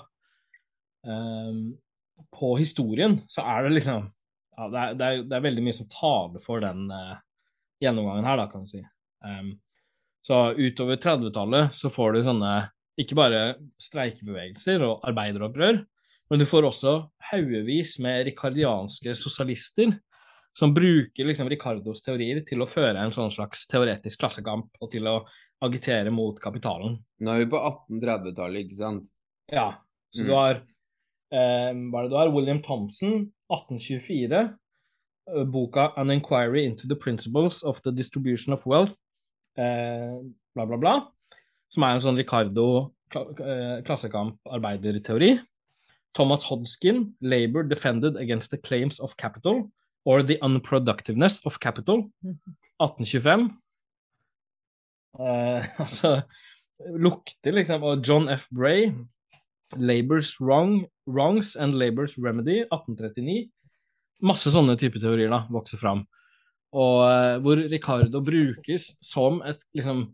eh, 1.07 1.63
på 2.39 2.57
historien, 2.57 3.19
så 3.27 3.41
er 3.41 3.63
det 3.63 3.77
liksom 3.77 4.09
ja, 4.57 4.67
det, 4.67 4.79
er, 4.79 4.93
det, 4.93 5.05
er, 5.05 5.23
det, 5.23 5.35
er, 5.35 5.43
veldig 5.43 5.63
mye 5.65 5.75
som 5.75 5.87
taler 5.91 6.43
for 6.43 6.63
den 6.63 6.85
eh, 6.91 7.15
gjennomgangen 7.83 8.27
her, 8.27 8.39
da, 8.39 8.45
kan 8.51 8.63
du 8.63 8.69
si. 8.69 8.81
Um, 9.23 9.55
så 10.25 10.49
utover 10.57 10.97
30-tallet 10.97 11.75
så 11.77 11.91
får 11.93 12.15
du 12.15 12.23
sånne 12.25 12.53
ikke 12.99 13.17
bare 13.17 13.41
streikebevegelser 13.81 14.83
og 14.85 15.03
arbeideropprør, 15.05 15.83
men 16.31 16.41
du 16.41 16.47
får 16.49 16.65
også 16.69 16.95
haugevis 17.29 17.97
med 18.01 18.23
rikardianske 18.31 19.13
sosialister 19.19 19.93
som 20.57 20.73
bruker 20.73 21.27
liksom 21.27 21.49
Ricardos 21.51 22.01
teorier 22.01 22.39
til 22.47 22.63
å 22.63 22.69
føre 22.69 23.01
en 23.01 23.13
sånn 23.13 23.33
slags 23.33 23.65
teoretisk 23.67 24.21
klassekamp 24.21 24.79
og 24.79 24.91
til 24.93 25.07
å 25.11 25.19
agitere 25.65 26.11
mot 26.15 26.39
kapitalen. 26.39 26.97
Nå 27.19 27.33
er 27.33 27.43
vi 27.43 27.49
på 27.51 27.59
1830-tallet, 27.59 28.65
ikke 28.65 28.77
sant? 28.77 29.09
Ja. 29.51 29.67
Så 30.15 30.23
mm. 30.23 30.27
du 30.29 30.33
har 30.35 30.55
eh, 30.55 31.71
Hva 31.75 31.99
er 31.99 32.07
det 32.07 32.13
du 32.13 32.17
har? 32.19 32.31
William 32.31 32.61
Thompson, 32.63 33.27
1824. 33.51 34.45
Eh, 35.27 35.43
boka 35.43 35.89
'An 35.95 36.13
Inquiry 36.15 36.65
into 36.65 36.87
the 36.87 36.95
Principles 36.95 37.63
of 37.63 37.81
the 37.83 37.91
Distribution 37.91 38.53
of 38.53 38.63
Wealth', 38.65 38.97
eh, 39.57 40.15
bla, 40.55 40.65
bla, 40.65 40.77
bla. 40.77 40.95
Som 41.71 41.85
er 41.85 41.95
en 41.95 42.03
sånn 42.03 42.19
Ricardo 42.19 42.67
eh, 43.15 43.81
klassekamp-arbeiderteori. 43.87 45.35
Thomas 46.15 46.45
Hodgkin, 46.47 47.09
Labour 47.19 47.63
Defended 47.67 48.15
Against 48.15 48.51
the 48.51 48.57
Claims 48.57 48.99
of 48.99 49.17
Capital', 49.17 49.65
or 50.05 50.23
The 50.23 50.37
Unproductiveness 50.41 51.41
of 51.45 51.59
Capital, 51.59 52.09
1825. 52.79 53.49
Eh, 55.19 55.67
altså 55.83 56.21
lukter, 56.79 57.51
liksom. 57.51 57.83
Og 57.83 58.03
John 58.07 58.29
F. 58.29 58.47
Bray, 58.51 58.91
'Labour's 59.75 60.39
Wrong, 60.39 60.85
Wrongs 61.07 61.55
and 61.55 61.73
Labour's 61.73 62.15
Remedy', 62.17 62.63
1839. 62.71 63.49
Masse 64.23 64.51
sånne 64.53 64.77
typer 64.79 65.01
teorier 65.03 65.31
da, 65.31 65.43
vokser 65.51 65.81
fram. 65.81 66.05
Og 66.75 67.01
uh, 67.07 67.35
hvor 67.43 67.61
Ricardo 67.71 68.21
brukes 68.25 68.91
som 69.03 69.39
et, 69.47 69.61
liksom, 69.77 70.09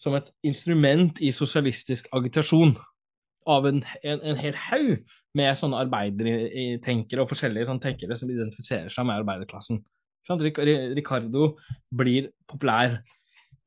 som 0.00 0.16
et 0.18 0.30
instrument 0.46 1.20
i 1.22 1.30
sosialistisk 1.34 2.10
agitasjon 2.16 2.74
av 3.50 3.66
en, 3.70 3.80
en, 4.02 4.20
en 4.32 4.40
hel 4.40 4.58
haug 4.68 4.98
med 5.38 5.56
sånne 5.58 5.78
arbeidertenkere 5.84 7.22
og 7.22 7.30
forskjellige 7.30 7.68
sånne 7.68 7.84
tenkere 7.84 8.18
som 8.18 8.30
identifiserer 8.32 8.90
seg 8.92 9.06
med 9.06 9.22
arbeiderklassen. 9.22 9.80
Ricardo 10.30 11.54
blir 11.96 12.30
populær. 12.50 12.98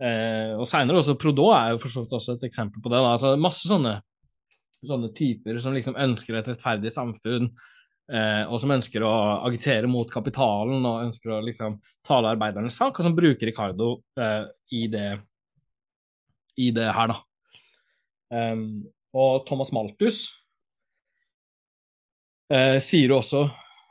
Eh, 0.03 0.53
og 0.57 0.67
seinere 0.67 0.99
også 0.99 1.15
Prodot 1.19 1.53
er 1.55 1.73
jo 1.73 1.81
for 1.83 2.15
også 2.17 2.35
et 2.37 2.47
eksempel 2.49 2.83
på 2.83 2.91
det. 2.91 2.99
Altså, 2.99 3.35
masse 3.39 3.67
sånne, 3.69 3.97
sånne 4.83 5.11
typer 5.15 5.59
som 5.63 5.75
liksom 5.75 5.97
ønsker 5.99 6.37
et 6.39 6.51
rettferdig 6.51 6.91
samfunn, 6.93 7.49
eh, 8.11 8.43
og 8.47 8.59
som 8.61 8.73
ønsker 8.75 9.05
å 9.05 9.13
agitere 9.47 9.89
mot 9.89 10.09
kapitalen 10.11 10.83
og 10.85 11.03
ønsker 11.05 11.35
å 11.35 11.43
liksom 11.45 11.77
tale 12.05 12.33
arbeidernes 12.33 12.77
sak, 12.79 12.97
og 12.97 13.07
som 13.07 13.15
bruker 13.15 13.47
Ricardo 13.47 13.95
eh, 14.19 14.43
i, 14.75 14.87
det, 14.91 15.07
i 16.59 16.71
det 16.75 16.89
her, 16.95 17.13
da. 17.13 17.21
Um, 18.33 18.81
og 19.13 19.43
Thomas 19.45 19.69
Malthus 19.75 20.23
eh, 22.49 22.79
sier 22.81 23.13
også, 23.13 23.43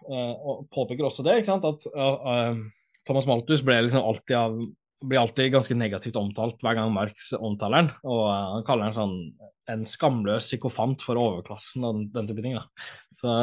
eh, 0.09 0.33
og 0.35 0.65
påpeker 0.75 1.07
også 1.07 1.25
det, 1.27 1.39
ikke 1.41 1.53
sant, 1.53 1.69
at 1.69 1.87
uh, 1.95 2.59
Thomas 3.07 3.29
Malthus 3.31 3.63
ble 3.67 3.85
liksom 3.85 4.03
alltid 4.03 4.39
av 4.39 4.63
blir 5.03 5.19
alltid 5.19 5.49
ganske 5.51 5.75
negativt 5.75 6.15
omtalt 6.15 6.61
hver 6.63 6.77
gang 6.79 6.93
Marx 6.95 7.33
omtaler 7.35 7.81
han, 7.81 7.89
og 8.07 8.21
uh, 8.23 8.51
han 8.57 8.67
kaller 8.67 8.87
han 8.87 8.95
sånn 8.95 9.17
en 9.71 9.85
skamløs 9.87 10.49
psykofant 10.51 11.05
for 11.07 11.21
overklassen 11.21 11.87
og 11.87 11.99
den, 11.99 12.09
den 12.15 12.29
type 12.31 12.45
ting. 12.45 12.59
Så, 13.15 13.37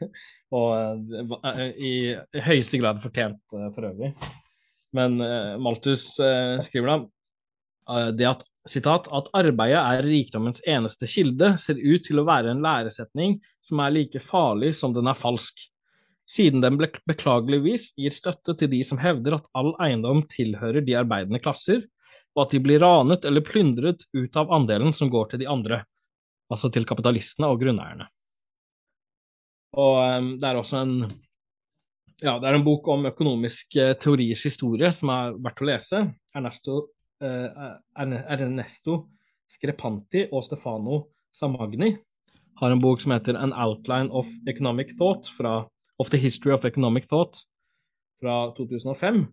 og 0.58 1.10
uh, 1.10 1.60
i, 1.74 1.94
i, 2.14 2.44
høyeste 2.46 2.78
grad 2.82 3.02
fortjent 3.02 3.40
uh, 3.56 3.68
for 3.74 3.90
øvrig. 3.90 4.14
Men 4.94 5.18
Malthus 5.58 6.04
skriver 6.62 6.86
da 6.86 8.02
det 8.14 8.28
at 8.28 8.44
Sitat, 8.64 9.10
at 9.12 9.26
arbeidet 9.36 9.76
er 9.76 10.06
rikdommens 10.06 10.62
eneste 10.64 11.04
kilde, 11.10 11.50
ser 11.60 11.76
ut 11.76 12.06
til 12.06 12.22
å 12.22 12.24
være 12.24 12.54
en 12.54 12.62
læresetning 12.64 13.36
som 13.60 13.82
er 13.84 13.92
like 13.92 14.22
farlig 14.24 14.70
som 14.78 14.94
den 14.96 15.10
er 15.10 15.18
falsk, 15.18 15.66
siden 16.24 16.62
den 16.64 16.78
beklageligvis 16.80 17.90
gir 18.00 18.14
støtte 18.14 18.54
til 18.56 18.70
de 18.72 18.80
som 18.86 19.00
hevder 19.02 19.36
at 19.36 19.50
all 19.58 19.74
eiendom 19.84 20.22
tilhører 20.32 20.84
de 20.84 20.96
arbeidende 20.96 21.42
klasser, 21.44 21.82
og 22.34 22.44
at 22.44 22.54
de 22.54 22.60
blir 22.62 22.82
ranet 22.82 23.24
eller 23.24 23.44
plyndret 23.46 24.06
ut 24.12 24.36
av 24.36 24.52
andelen 24.52 24.94
som 24.96 25.10
går 25.10 25.32
til 25.32 25.44
de 25.44 25.50
andre, 25.50 25.84
altså 26.50 26.70
til 26.74 26.86
kapitalistene 26.88 27.50
og 27.50 27.60
grunneierne. 27.62 28.08
Og 29.78 29.98
um, 29.98 30.34
det 30.38 30.48
er 30.48 30.58
også 30.58 30.82
en 30.82 30.96
ja, 32.22 32.36
det 32.38 32.46
er 32.46 32.56
en 32.56 32.66
bok 32.66 32.86
om 32.92 33.08
økonomisk 33.10 33.74
uh, 33.80 33.92
teoriers 34.00 34.44
historie 34.46 34.90
som 34.94 35.10
er 35.14 35.34
verdt 35.42 35.62
å 35.62 35.68
lese. 35.68 36.02
Ernesto 36.34 36.78
uh, 37.22 37.74
Ernesto 37.98 39.00
Screpanti 39.50 40.28
og 40.30 40.44
Stefano 40.46 41.02
Samagni 41.34 41.92
har 42.60 42.70
en 42.70 42.82
bok 42.82 43.02
som 43.02 43.14
heter 43.14 43.38
An 43.38 43.52
Outline 43.52 44.14
of 44.14 44.30
Economic 44.46 44.94
Thought 44.98 45.26
fra, 45.34 45.64
of 45.98 46.10
the 46.10 46.20
History 46.22 46.54
of 46.54 46.64
Economic 46.64 47.08
Thought 47.10 47.42
fra 48.22 48.54
2005, 48.56 49.24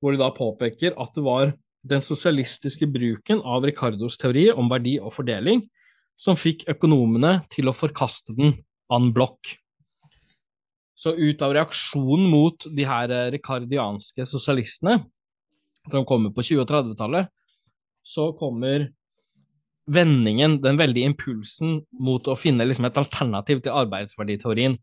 hvor 0.00 0.12
de 0.12 0.20
da 0.20 0.28
påpeker 0.36 0.96
at 1.00 1.16
det 1.16 1.24
var 1.24 1.54
den 1.86 2.02
sosialistiske 2.02 2.88
bruken 2.90 3.40
av 3.44 3.66
Ricardos 3.66 4.18
teori 4.18 4.48
om 4.50 4.70
verdi 4.70 4.98
og 5.00 5.14
fordeling 5.14 5.64
som 6.18 6.38
fikk 6.38 6.66
økonomene 6.70 7.38
til 7.52 7.70
å 7.70 7.76
forkaste 7.76 8.34
den 8.36 8.56
an 8.90 9.12
blokk. 9.14 9.54
Så 10.98 11.14
ut 11.14 11.42
av 11.46 11.54
reaksjonen 11.54 12.26
mot 12.26 12.66
de 12.74 12.86
her 12.88 13.12
ricardianske 13.30 14.26
sosialistene 14.26 14.98
som 15.88 16.06
kommer 16.08 16.34
på 16.34 16.42
20- 16.42 16.64
og 16.64 16.70
30-tallet, 16.72 17.28
så 18.02 18.32
kommer 18.36 18.88
vendingen, 19.88 20.58
den 20.60 20.78
veldige 20.80 21.08
impulsen 21.08 21.78
mot 22.02 22.26
å 22.28 22.36
finne 22.36 22.66
liksom 22.66 22.88
et 22.88 22.98
alternativ 23.00 23.62
til 23.64 23.76
arbeidsverditeorien, 23.78 24.76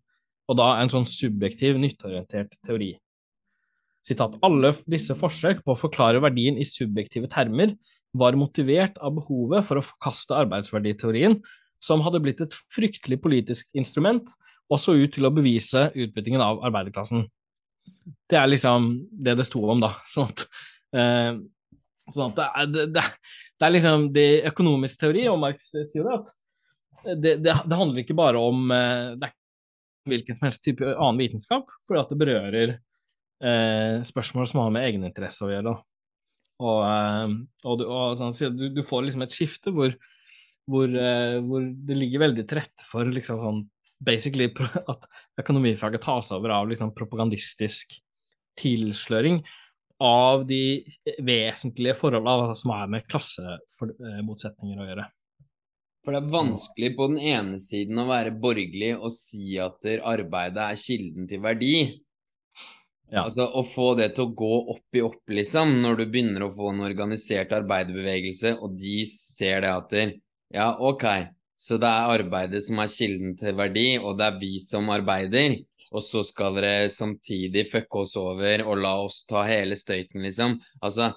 og 0.50 0.58
da 0.58 0.76
en 0.80 0.92
sånn 0.94 1.08
subjektiv, 1.10 1.78
nytteorientert 1.82 2.56
teori. 2.66 2.94
Sitat, 4.06 4.38
Alle 4.46 4.74
disse 4.86 5.16
forsøk 5.18 5.64
på 5.66 5.74
å 5.74 5.80
forklare 5.80 6.22
verdien 6.24 6.60
i 6.62 6.68
subjektive 6.68 7.30
termer 7.32 7.74
var 8.16 8.38
motivert 8.40 9.00
av 9.04 9.16
behovet 9.18 9.66
for 9.68 9.82
å 9.82 9.86
forkaste 9.86 10.38
arbeidsverditeorien, 10.46 11.40
som 11.84 12.04
hadde 12.06 12.22
blitt 12.24 12.44
et 12.46 12.54
fryktelig 12.74 13.18
politisk 13.24 13.68
instrument, 13.78 14.30
og 14.72 14.80
så 14.82 14.96
ut 14.98 15.12
til 15.14 15.28
å 15.28 15.34
bevise 15.34 15.90
utbyttingen 15.94 16.42
av 16.42 16.62
arbeiderklassen. 16.66 17.26
Det 18.30 18.38
er 18.40 18.48
liksom 18.50 18.94
det 19.26 19.36
det 19.38 19.46
sto 19.46 19.62
om, 19.70 19.84
da. 19.84 19.92
sånn 20.14 20.32
at 20.32 20.48
Eh, 20.96 21.38
sånn 22.14 22.34
at 22.34 22.38
det 22.38 22.48
er, 22.48 22.72
det, 22.72 23.06
det, 23.58 23.68
er 23.68 23.74
liksom 23.74 24.10
det 24.16 24.30
økonomisk 24.52 25.02
teori, 25.02 25.26
og 25.32 25.40
Marx 25.42 25.72
sier 25.74 26.06
det, 26.06 26.20
at 26.20 27.22
det, 27.22 27.36
det, 27.46 27.56
handler 27.70 28.02
ikke 28.02 28.18
bare 28.18 28.42
om 28.42 28.70
eh, 28.74 29.16
det 29.20 29.30
er 29.30 29.36
hvilken 30.10 30.38
som 30.38 30.48
helst 30.48 30.64
type 30.66 30.86
annen 30.94 31.22
vitenskap, 31.22 31.72
fordi 31.88 32.02
at 32.02 32.14
det 32.14 32.20
berører 32.22 32.76
eh, 33.46 34.00
spørsmål 34.08 34.50
som 34.50 34.64
har 34.64 34.74
med 34.76 34.88
egeninteresse 34.90 35.46
å 35.46 35.52
gjøre. 35.52 35.76
Og, 36.64 36.80
eh, 36.88 37.36
og, 37.66 37.80
du, 37.80 37.86
og 37.86 38.20
sånn, 38.20 38.36
du, 38.58 38.68
du, 38.78 38.84
får 38.88 39.08
liksom 39.08 39.26
et 39.26 39.36
skifte 39.36 39.74
hvor, 39.76 39.96
hvor, 40.70 40.88
eh, 40.90 41.38
hvor, 41.46 41.68
det 41.88 42.00
ligger 42.00 42.26
veldig 42.28 42.48
til 42.48 42.62
rette 42.62 42.88
for 42.88 43.12
liksom 43.12 43.42
sånn 43.44 43.62
basically 44.06 44.50
at 44.94 45.06
økonomifaget 45.42 46.04
tas 46.06 46.32
over 46.36 46.56
av 46.56 46.72
liksom 46.72 46.96
propagandistisk 46.96 47.98
tilsløring 48.60 49.42
av 50.04 50.44
de 50.48 50.84
vesentlige 51.24 51.96
forholdene 51.96 52.56
som 52.60 52.74
har 52.76 52.90
med 52.92 53.06
klassemotsetninger 53.08 54.82
å 54.82 54.88
gjøre. 54.90 55.06
For 56.06 56.14
det 56.14 56.20
er 56.20 56.34
vanskelig 56.36 56.90
på 56.98 57.08
den 57.10 57.22
ene 57.32 57.60
siden 57.62 57.98
å 58.04 58.10
være 58.10 58.36
borgerlig 58.38 58.92
og 58.94 59.10
si 59.16 59.56
at 59.58 59.88
arbeidet 60.06 60.62
er 60.62 60.78
kilden 60.78 61.30
til 61.32 61.42
verdi. 61.42 61.76
Ja. 63.16 63.24
Altså 63.24 63.48
Å 63.48 63.64
få 63.64 63.94
det 63.96 64.10
til 64.18 64.28
å 64.28 64.34
gå 64.36 64.56
opp 64.76 64.98
i 64.98 65.04
opp, 65.06 65.22
liksom, 65.32 65.78
når 65.84 66.02
du 66.02 66.06
begynner 66.12 66.44
å 66.44 66.52
få 66.52 66.74
en 66.74 66.84
organisert 66.84 67.54
arbeiderbevegelse, 67.56 68.58
og 68.60 68.76
de 68.80 69.06
ser 69.10 69.64
det 69.64 69.72
at 69.72 69.96
Ja, 70.54 70.74
ok, 70.78 71.06
så 71.56 71.80
det 71.82 71.88
er 71.90 72.18
arbeidet 72.20 72.62
som 72.66 72.82
er 72.84 72.92
kilden 72.92 73.38
til 73.40 73.56
verdi, 73.58 73.96
og 74.02 74.20
det 74.20 74.28
er 74.28 74.42
vi 74.42 74.52
som 74.60 74.92
arbeider 74.94 75.56
og 75.96 76.04
så 76.04 76.24
skal 76.28 76.58
dere 76.58 76.90
samtidig 76.92 77.68
fucke 77.72 78.02
oss 78.04 78.16
over 78.20 78.66
og 78.66 78.82
la 78.84 78.96
oss 79.06 79.24
ta 79.30 79.46
hele 79.48 79.78
støyten, 79.80 80.24
liksom. 80.26 80.58
Altså, 80.84 81.14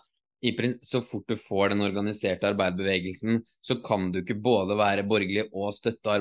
så 0.86 1.00
fort 1.02 1.26
du 1.26 1.34
får 1.40 1.72
den 1.72 1.82
organiserte 1.82 2.46
arbeiderbevegelsen, 2.52 3.40
så 3.64 3.80
kan 3.82 4.12
du 4.12 4.20
ikke 4.22 4.38
både 4.38 4.78
være 4.78 5.06
borgerlig 5.08 5.48
og 5.50 5.74
støtte 5.74 6.14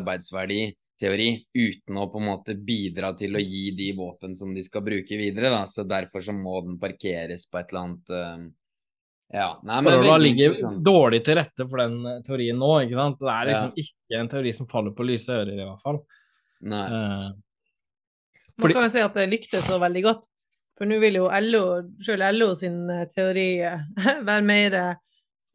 arbeidsverditeori 0.97 1.47
uten 1.53 1.97
å 1.97 2.07
på 2.11 2.19
en 2.19 2.25
måte 2.25 2.55
bidra 2.55 3.13
til 3.13 3.35
å 3.35 3.39
gi 3.39 3.71
de 3.75 3.91
våpen 3.95 4.35
som 4.35 4.53
de 4.53 4.63
skal 4.63 4.81
bruke 4.83 5.17
videre, 5.17 5.49
da. 5.49 5.65
Så 5.65 5.83
derfor 5.83 6.21
så 6.21 6.33
må 6.33 6.61
den 6.61 6.79
parkeres 6.79 7.49
på 7.49 7.59
et 7.59 7.69
eller 7.69 7.81
annet 7.81 8.09
uh, 8.09 8.53
ja. 9.33 9.59
Nei, 9.63 9.81
men 9.81 10.03
det 10.03 10.17
ligger 10.21 10.79
dårlig 10.83 11.23
til 11.25 11.35
rette 11.35 11.67
for 11.67 11.81
den 11.81 12.05
eh, 12.05 12.21
teorien 12.23 12.57
nå, 12.57 12.71
ikke 12.85 12.95
sant. 12.95 13.19
Det 13.19 13.33
er 13.33 13.49
liksom 13.49 13.73
ja. 13.75 13.83
ikke 13.83 14.21
en 14.21 14.29
teori 14.31 14.53
som 14.53 14.67
faller 14.69 14.95
på 14.95 15.03
lyse 15.03 15.33
ører, 15.33 15.53
i 15.53 15.65
hvert 15.65 15.83
fall. 15.83 15.99
Nei. 16.61 16.85
Uh, 16.87 17.27
man 18.57 18.73
kan 18.73 18.87
jo 18.87 18.93
si 18.95 19.03
at 19.03 19.17
det 19.19 19.29
lyktes 19.29 19.67
så 19.67 19.77
veldig 19.81 20.03
godt. 20.05 20.23
For 20.77 20.89
nå 20.89 20.99
vil 21.01 21.17
jo 21.19 21.27
LO, 21.27 21.65
selv 22.05 22.29
LO 22.37 22.53
sin 22.55 22.85
teori 23.17 23.49
være 24.29 24.43
mer 24.45 24.77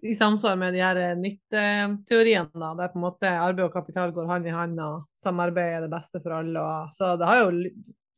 i 0.02 0.14
samsvar 0.18 0.56
med 0.58 0.74
de 0.74 0.82
her 0.82 0.98
nytteteoriene, 1.18 2.50
da, 2.58 2.72
der 2.78 2.92
på 2.92 2.98
en 2.98 3.04
måte 3.06 3.30
arbeid 3.30 3.68
og 3.68 3.74
kapital 3.74 4.12
går 4.14 4.26
hånd 4.26 4.48
i 4.50 4.54
hånd, 4.54 4.78
og 4.82 5.04
samarbeid 5.22 5.76
er 5.76 5.84
det 5.86 5.92
beste 5.92 6.22
for 6.22 6.34
alle. 6.40 6.62
Og, 6.62 6.94
så 6.96 7.14
det 7.20 7.28
har 7.28 7.42
jo 7.44 7.72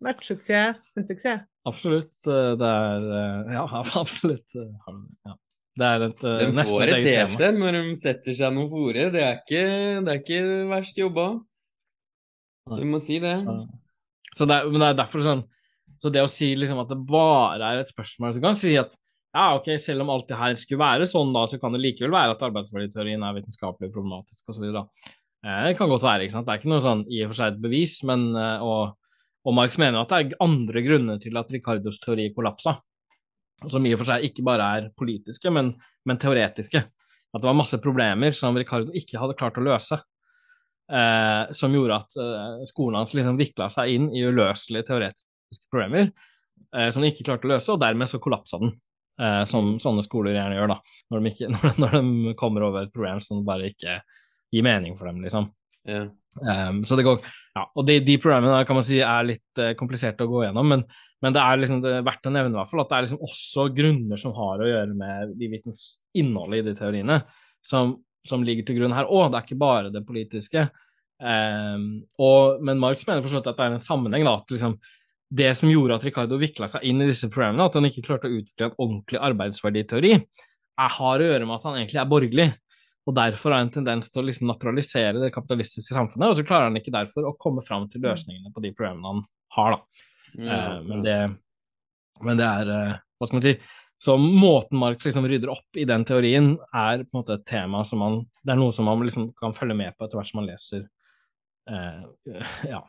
vært 0.05 0.25
suksess, 0.25 0.81
en 0.97 1.09
suksess. 1.09 1.45
Absolutt. 1.69 2.13
Det 2.25 2.71
er 2.71 3.09
Ja, 3.53 3.65
absolutt. 4.03 4.57
Ja. 4.57 5.37
Det 5.75 5.87
er 5.91 6.05
et 6.07 6.21
de 6.23 6.65
får 6.71 6.91
et 6.93 7.03
tese 7.03 7.49
når 7.57 7.81
de 7.81 7.97
setter 7.99 8.37
seg 8.39 8.53
noe 8.55 8.71
fore. 8.71 9.09
Det 9.11 9.23
er 9.25 9.41
ikke, 9.41 9.65
det 10.07 10.13
er 10.13 10.21
ikke 10.21 10.43
verst 10.71 11.01
jobba. 11.01 11.33
Du 12.71 12.85
må 12.89 13.01
si 13.03 13.19
det. 13.21 13.41
Så. 13.43 13.57
Så 14.35 14.47
det, 14.51 14.61
men 14.71 14.81
det 14.81 14.89
er 14.89 14.99
derfor 14.99 15.23
sånn 15.23 15.45
Så 16.03 16.11
det 16.11 16.25
å 16.25 16.31
si 16.31 16.49
liksom 16.59 16.81
at 16.83 16.91
det 16.91 16.97
bare 17.07 17.63
er 17.63 17.83
et 17.83 17.91
spørsmål 17.93 18.33
Så 18.35 18.41
kan 18.43 18.57
si 18.59 18.73
at 18.81 18.95
ja, 19.35 19.45
ok, 19.59 19.73
selv 19.83 20.05
om 20.05 20.13
alt 20.15 20.29
det 20.31 20.39
her 20.39 20.57
skulle 20.61 20.85
være 20.85 21.09
sånn, 21.11 21.33
da, 21.35 21.45
så 21.51 21.59
kan 21.59 21.75
det 21.75 21.83
likevel 21.83 22.15
være 22.15 22.37
at 22.37 22.43
arbeidsmiljøteorien 22.47 23.25
er 23.27 23.37
vitenskapelig 23.41 23.91
problematisk 23.95 24.53
osv. 24.53 24.69
Eh, 24.71 25.61
det 25.67 25.75
kan 25.79 25.91
godt 25.91 26.07
være, 26.07 26.25
ikke 26.25 26.37
sant. 26.37 26.47
Det 26.47 26.55
er 26.55 26.63
ikke 26.63 26.73
noe 26.73 26.85
sånn 26.85 27.03
i 27.11 27.25
og 27.25 27.33
for 27.33 27.41
seg 27.41 27.55
et 27.55 27.63
bevis, 27.65 27.97
men 28.07 28.29
eh, 28.39 28.63
og, 28.63 28.95
og 29.45 29.57
Marx 29.59 29.79
mener 29.83 30.01
at 30.01 30.13
det 30.13 30.21
er 30.23 30.45
andre 30.45 30.85
grunner 30.87 31.23
til 31.23 31.41
at 31.41 31.51
Ricardos 31.53 31.99
teori 32.05 32.31
kollapsa. 32.37 32.79
som 33.71 33.87
i 33.87 33.95
og 33.95 34.03
for 34.03 34.13
seg 34.13 34.29
ikke 34.31 34.45
bare 34.47 34.71
er 34.79 34.91
politiske, 34.99 35.51
men, 35.51 35.75
men 36.07 36.21
teoretiske. 36.21 36.85
At 37.35 37.43
det 37.43 37.51
var 37.51 37.59
masse 37.59 37.79
problemer 37.83 38.31
som 38.31 38.55
Ricardo 38.55 38.95
ikke 38.95 39.19
hadde 39.19 39.37
klart 39.39 39.59
å 39.59 39.67
løse. 39.67 39.99
Eh, 40.93 41.53
som 41.57 41.73
gjorde 41.75 41.97
at 41.97 42.17
eh, 42.21 42.65
skolen 42.69 42.99
hans 43.01 43.15
liksom 43.17 43.39
vikla 43.41 43.71
seg 43.73 43.95
inn 43.95 44.11
i 44.13 44.21
uløselige 44.29 44.85
teoretiske 44.91 45.71
problemer 45.73 46.11
eh, 46.11 46.91
som 46.93 47.01
han 47.01 47.09
ikke 47.09 47.25
klarte 47.25 47.49
å 47.49 47.55
løse, 47.55 47.73
og 47.73 47.81
dermed 47.81 48.11
så 48.11 48.21
kollapsa 48.21 48.61
den. 48.61 48.75
Eh, 49.15 49.45
som 49.47 49.77
sånne 49.79 50.03
skoler 50.03 50.35
gjerne 50.35 50.59
gjør, 50.59 50.73
da. 50.73 50.81
Når 51.13 51.23
de, 51.23 51.33
ikke, 51.33 51.51
når 51.83 51.97
de, 51.97 52.35
kommer 52.39 52.67
over 52.67 52.87
et 52.87 52.95
problem 52.95 53.23
som 53.23 53.45
bare 53.47 53.71
ikke 53.71 54.01
gir 54.55 54.67
mening 54.67 54.97
for 54.99 55.11
dem, 55.11 55.23
liksom. 55.23 55.51
Yeah. 55.87 56.09
Um, 56.35 56.81
så 56.89 56.97
det 56.99 57.05
går, 57.07 57.21
ja, 57.55 57.63
og 57.79 57.85
de, 57.87 58.01
de 58.03 58.17
programmene 58.19 58.65
kan 58.67 58.75
man 58.75 58.87
si 58.87 58.97
er 59.05 59.27
litt 59.29 59.61
uh, 59.61 59.75
kompliserte 59.79 60.25
å 60.25 60.31
gå 60.33 60.41
gjennom, 60.43 60.67
men, 60.67 60.81
men 61.23 61.37
det 61.37 61.43
er 61.45 61.61
liksom 61.61 61.83
det 61.85 61.93
er 62.01 62.07
verdt 62.09 62.27
å 62.27 62.33
nevne 62.35 62.57
i 62.57 62.59
hvert 62.59 62.71
fall 62.73 62.83
at 62.83 62.89
det 62.91 62.97
er 62.97 63.07
liksom 63.07 63.23
også 63.29 63.67
grunner 63.77 64.19
som 64.19 64.35
har 64.35 64.65
å 64.65 64.71
gjøre 64.71 64.97
med 64.99 65.37
de 65.39 65.51
vitens 65.53 65.85
innholdet 66.19 66.65
i 66.65 66.67
de 66.71 66.75
teoriene, 66.81 67.21
som, 67.63 67.95
som 68.27 68.43
ligger 68.47 68.67
til 68.67 68.81
grunn 68.81 68.97
her 68.97 69.07
òg. 69.07 69.29
Det 69.31 69.39
er 69.39 69.47
ikke 69.47 69.61
bare 69.63 69.95
det 69.95 70.03
politiske. 70.09 70.67
Um, 71.23 71.87
og, 72.19 72.65
men 72.67 72.83
Marx 72.83 73.07
mener 73.07 73.23
forstått 73.23 73.53
at 73.53 73.61
det 73.61 73.69
er 73.69 73.77
en 73.77 73.87
sammenheng. 73.87 74.27
da, 74.27 74.35
at 74.43 74.51
liksom, 74.51 74.75
Det 75.35 75.51
som 75.59 75.71
gjorde 75.73 75.97
at 75.99 76.05
Ricardo 76.07 76.39
vikla 76.39 76.69
seg 76.71 76.85
inn 76.87 77.03
i 77.03 77.09
disse 77.09 77.31
programmene, 77.33 77.67
at 77.67 77.79
han 77.79 77.89
ikke 77.89 78.05
klarte 78.07 78.31
å 78.31 78.37
utvikle 78.37 78.69
en 78.69 78.77
ordentlig 78.77 79.23
arbeidsverditeori, 79.31 80.13
er, 80.15 80.93
har 80.99 81.23
å 81.23 81.27
gjøre 81.31 81.49
med 81.49 81.57
at 81.57 81.67
han 81.69 81.79
egentlig 81.81 82.03
er 82.03 82.11
borgerlig 82.11 82.49
og 83.05 83.17
derfor 83.19 83.53
har 83.53 83.65
en 83.65 83.73
tendens 83.73 84.09
til 84.11 84.23
å 84.23 84.27
liksom 84.29 84.49
naturalisere 84.49 85.21
det 85.21 85.33
kapitalistiske 85.35 85.93
samfunnet, 85.97 86.31
og 86.31 86.39
så 86.39 86.45
klarer 86.47 86.71
han 86.71 86.81
ikke 86.81 86.95
derfor 86.95 87.29
å 87.29 87.37
komme 87.41 87.65
fram 87.67 87.87
til 87.93 88.05
løsningene 88.05 88.53
på 88.55 88.63
de 88.65 88.73
programmene 88.77 89.11
han 89.11 89.25
har, 89.59 89.77
da. 89.77 90.05
Ja, 90.35 90.61
uh, 90.73 90.79
men, 90.87 91.03
det, 91.05 91.19
men, 92.25 92.41
det, 92.41 92.47
er 92.49 92.71
uh, 92.73 92.95
Hva 93.21 93.29
skal 93.29 93.39
man 93.39 93.45
si 93.45 93.53
Så 94.03 94.17
måten 94.19 94.81
Marx 94.81 95.07
liksom 95.07 95.29
rydder 95.31 95.53
opp 95.53 95.79
i 95.79 95.85
den 95.87 96.03
teorien, 96.09 96.49
er 96.75 97.05
på 97.05 97.13
en 97.13 97.21
måte 97.21 97.37
et 97.37 97.45
tema 97.47 97.85
som 97.87 98.03
man 98.03 98.17
Det 98.43 98.51
er 98.51 98.59
noe 98.59 98.75
som 98.75 98.89
man 98.91 99.05
liksom 99.07 99.29
kan 99.39 99.55
følge 99.55 99.77
med 99.79 99.95
på 99.95 100.09
etter 100.09 100.19
hvert 100.19 100.33
som 100.33 100.41
man 100.41 100.49
leser 100.49 100.89
uh, 101.71 102.03
Ja. 102.73 102.83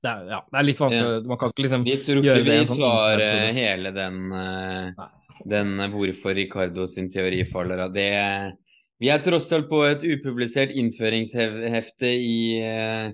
Det 0.00 0.08
er, 0.08 0.24
ja, 0.32 0.40
det 0.48 0.56
er 0.56 0.64
litt 0.64 0.78
vanskelig 0.80 1.08
ja. 1.12 1.22
Man 1.28 1.38
kan 1.40 1.50
ikke 1.52 1.64
liksom 1.66 1.82
Vi 1.84 1.94
tror 2.06 2.22
ikke 2.22 2.42
vi 2.46 2.58
sånn 2.70 2.78
tar 2.80 3.20
uh, 3.20 3.48
hele 3.52 3.90
den, 3.92 4.20
uh, 4.32 5.08
den 5.52 5.74
hvorfor 5.92 6.36
Ricardo 6.38 6.86
sin 6.88 7.10
teori 7.12 7.42
faller 7.48 7.84
av. 7.84 7.92
Det 7.92 8.08
vi 9.00 9.08
er 9.08 9.22
tross 9.24 9.48
alt 9.56 9.70
på 9.70 9.80
et 9.88 10.02
upublisert 10.04 10.74
innføringshefte 10.76 12.08
i 12.20 12.40
eh, 12.60 13.12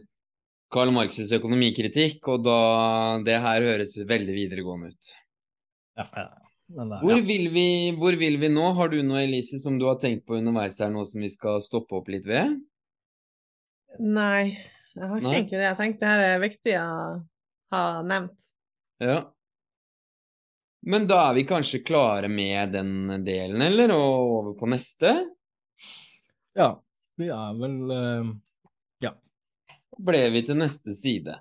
Karl 0.75 0.91
Marx' 0.91 1.31
økonomikritikk, 1.37 2.27
og 2.33 2.43
da 2.43 2.57
det 3.27 3.37
her 3.45 3.67
høres 3.69 3.95
veldig 4.09 4.35
videregående 4.35 4.91
ut. 4.91 5.13
Ja, 6.01 6.09
ja. 6.11 6.27
Der, 6.67 6.97
hvor, 6.99 7.21
vil 7.23 7.47
vi, 7.55 7.69
hvor, 7.95 8.17
vil 8.19 8.41
vi, 8.43 8.49
nå? 8.51 8.73
Har 8.75 8.91
du 8.91 8.99
noe, 9.07 9.21
Elise, 9.23 9.61
som 9.63 9.77
du 9.79 9.85
har 9.87 10.01
tenkt 10.03 10.25
på 10.27 10.41
underveis 10.41 10.81
her, 10.83 10.91
nå 10.91 11.05
som 11.07 11.23
vi 11.23 11.31
skal 11.31 11.63
stoppe 11.63 12.01
opp 12.01 12.11
litt 12.11 12.27
ved? 12.27 12.57
Nei, 14.03 14.57
jeg 14.97 15.09
har 15.11 15.19
ikke 15.19 15.29
Nei. 15.29 15.37
egentlig 15.37 15.59
det. 15.59 15.65
Jeg 15.67 15.77
tenkte 15.77 16.03
det 16.03 16.13
her 16.13 16.23
er 16.25 16.39
viktig 16.41 16.75
å 16.81 16.91
ha 17.75 17.81
nevnt. 18.07 18.37
Ja. 19.05 19.17
Men 20.87 21.09
da 21.11 21.19
er 21.29 21.35
vi 21.37 21.45
kanskje 21.49 21.83
klare 21.85 22.31
med 22.33 22.73
den 22.73 23.25
delen, 23.27 23.61
eller? 23.67 23.93
Og 23.93 24.33
over 24.39 24.55
på 24.57 24.69
neste? 24.71 25.13
Ja, 26.57 26.71
vi 27.21 27.29
er 27.29 27.59
vel 27.59 27.75
uh, 27.91 28.31
Ja. 29.05 29.13
Ble 29.99 30.23
vi 30.33 30.45
til 30.47 30.57
neste 30.63 30.95
side. 30.97 31.35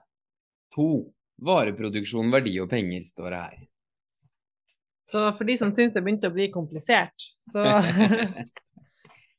To. 0.76 1.06
Vareproduksjon, 1.46 2.32
verdi 2.32 2.54
og 2.64 2.70
penger 2.72 3.04
står 3.04 3.32
det 3.32 3.40
her. 3.40 3.64
Så 5.12 5.24
for 5.38 5.48
de 5.48 5.56
som 5.60 5.72
syns 5.76 5.94
det 5.94 6.04
begynte 6.04 6.32
å 6.32 6.36
bli 6.36 6.50
komplisert, 6.52 7.30
så 7.52 7.64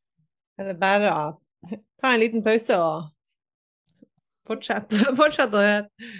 er 0.57 0.71
det 0.71 0.77
bare 0.81 1.13
å 1.13 1.23
ta 2.01 2.15
en 2.15 2.23
liten 2.23 2.45
pause 2.47 2.77
og 2.81 3.16
fortsette, 4.49 5.05
fortsett 5.21 5.55
å 5.55 5.63
høre. 5.65 6.11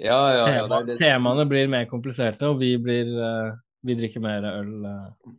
Ja, 0.00 0.20
ja, 0.32 0.44
ja. 0.54 0.64
Tema, 0.64 0.82
det... 0.88 0.96
Temaene 1.00 1.44
blir 1.48 1.68
mer 1.68 1.86
kompliserte, 1.90 2.48
og 2.48 2.60
vi, 2.62 2.72
blir, 2.80 3.10
uh, 3.20 3.52
vi 3.84 3.96
drikker 3.98 4.22
mer 4.24 4.46
øl. 4.48 4.74
Uh. 4.86 5.34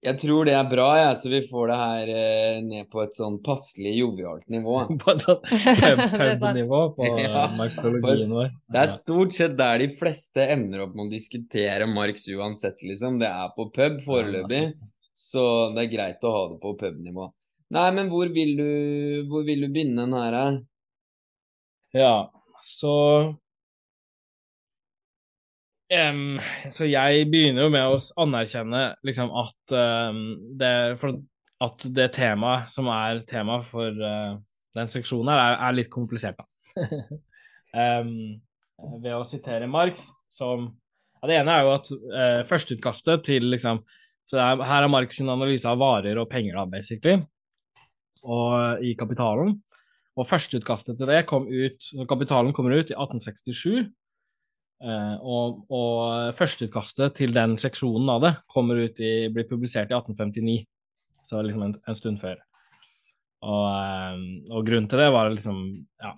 Jeg 0.00 0.16
tror 0.16 0.46
det 0.48 0.54
er 0.56 0.68
bra, 0.68 0.86
jeg, 0.96 1.04
ja, 1.04 1.16
så 1.20 1.28
vi 1.28 1.40
får 1.48 1.66
det 1.68 1.74
her 1.76 2.10
eh, 2.14 2.60
ned 2.64 2.86
på 2.92 3.02
et 3.02 3.16
sånn 3.16 3.34
passelig 3.44 3.90
jovialt 3.98 4.46
nivå. 4.52 4.78
på 5.02 5.12
et 5.12 5.24
sånt 5.26 5.44
pub-nivå 6.14 6.80
på 6.96 7.10
ja, 7.20 7.42
marxologien 7.56 8.32
vår. 8.32 8.48
Det 8.72 8.80
er 8.80 8.94
stort 8.94 9.36
sett 9.36 9.58
der 9.58 9.82
de 9.84 9.90
fleste 10.00 10.46
ender 10.56 10.86
opp 10.86 10.94
med 10.96 11.10
å 11.10 11.12
diskutere 11.12 11.88
Marx 11.90 12.24
uansett, 12.32 12.80
liksom. 12.80 13.20
Det 13.20 13.28
er 13.28 13.52
på 13.56 13.68
pub 13.74 14.00
foreløpig, 14.06 14.64
så 15.12 15.44
det 15.76 15.84
er 15.84 15.92
greit 15.92 16.24
å 16.24 16.32
ha 16.32 16.48
det 16.54 16.58
på 16.64 16.74
pub-nivå. 16.80 17.28
Nei, 17.76 17.86
men 17.94 18.08
hvor 18.10 18.32
vil 18.32 18.56
du, 18.56 18.70
hvor 19.28 19.44
vil 19.46 19.66
du 19.66 19.68
begynne 19.68 20.08
den 20.08 20.16
her? 20.16 20.58
Ja, 21.96 22.32
så 22.62 22.96
Um, 25.90 26.38
så 26.70 26.86
jeg 26.86 27.24
begynner 27.32 27.64
jo 27.64 27.70
med 27.74 27.82
å 27.82 27.96
anerkjenne 28.22 28.92
liksom 29.02 29.32
at 29.34 29.72
um, 29.74 30.20
det 30.54 30.74
For 31.00 31.16
at 31.66 31.82
det 31.96 32.12
temaet 32.14 32.70
som 32.70 32.86
er 32.94 33.24
tema 33.26 33.56
for 33.66 33.90
uh, 33.90 34.36
den 34.78 34.88
seksjonen 34.88 35.32
her, 35.32 35.40
er, 35.42 35.56
er 35.66 35.74
litt 35.74 35.90
komplisert, 35.90 36.38
da. 36.38 36.46
um, 38.00 38.12
ved 39.02 39.16
å 39.16 39.26
sitere 39.26 39.66
Marx 39.68 40.06
som 40.30 40.70
ja, 40.70 41.26
Det 41.26 41.40
ene 41.40 41.56
er 41.56 41.66
jo 41.66 41.74
at 41.74 41.90
uh, 41.90 42.38
førsteutkastet 42.48 43.26
til 43.26 43.50
liksom 43.50 43.82
så 44.30 44.38
er, 44.38 44.62
Her 44.62 44.86
er 44.86 44.94
Marx 44.94 45.18
sin 45.18 45.28
analyse 45.32 45.66
av 45.66 45.82
varer 45.82 46.22
og 46.22 46.30
penger, 46.30 46.54
da, 46.54 46.68
basically, 46.70 47.18
og 48.22 48.86
i 48.86 48.94
Kapitalen. 48.94 49.56
Og 50.20 50.28
førsteutkastet 50.28 50.98
til 51.00 51.08
det 51.08 51.24
kom 51.30 51.46
ut 51.48 51.90
Kapitalen 52.10 52.52
kommer 52.56 52.76
ut 52.76 52.92
i 52.92 52.96
1867. 52.96 53.88
Uh, 54.80 55.16
og, 55.20 55.58
og 55.68 56.36
førsteutkastet 56.38 57.18
til 57.18 57.34
den 57.36 57.58
seksjonen 57.60 58.08
av 58.14 58.22
det 58.24 58.30
kommer 58.48 58.78
ut 58.80 59.00
i, 59.04 59.28
blir 59.28 59.44
publisert 59.48 59.90
i 59.92 59.96
1859, 59.96 60.62
så 61.28 61.42
liksom 61.44 61.66
en, 61.66 61.74
en 61.84 61.98
stund 61.98 62.16
før. 62.22 62.38
Og, 63.44 63.66
uh, 63.68 64.22
og, 64.48 64.64
grunnen 64.64 64.88
til 64.88 65.02
det 65.02 65.10
var 65.12 65.28
liksom 65.34 65.60
ja, 66.00 66.14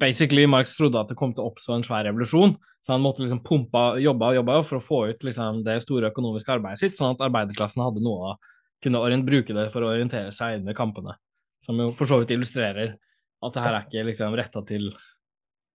Basically, 0.00 0.44
Marx 0.50 0.74
trodde 0.76 1.00
at 1.00 1.08
det 1.08 1.16
kom 1.16 1.32
til 1.32 1.44
å 1.44 1.52
oppstå 1.52 1.78
en 1.78 1.86
svær 1.86 2.04
revolusjon, 2.04 2.56
så 2.84 2.92
han 2.92 3.04
måtte 3.04 3.22
liksom 3.22 3.40
pumpe, 3.46 3.84
jobbe 4.02 4.28
og 4.28 4.36
jobbe 4.40 4.58
for 4.68 4.80
å 4.80 4.84
få 4.84 5.00
ut 5.14 5.24
liksom, 5.24 5.62
det 5.64 5.78
store 5.84 6.10
økonomiske 6.12 6.58
arbeidet 6.58 6.82
sitt, 6.82 6.98
sånn 6.98 7.14
at 7.14 7.24
arbeiderklassen 7.24 7.84
hadde 7.86 8.04
noe 8.04 8.34
å 8.34 8.36
kunne 8.84 9.22
bruke 9.24 9.56
det 9.56 9.70
for 9.72 9.86
å 9.86 9.94
orientere 9.94 10.34
seg 10.34 10.58
under 10.60 10.76
kampene. 10.76 11.16
Som 11.64 11.80
jo 11.80 11.88
for 11.96 12.10
så 12.10 12.18
vidt 12.20 12.34
illustrerer 12.34 12.98
at 13.44 13.56
det 13.56 13.64
her 13.64 13.76
er 13.78 13.86
ikke 13.86 14.06
liksom 14.08 14.36
retta 14.38 14.62
til 14.68 14.90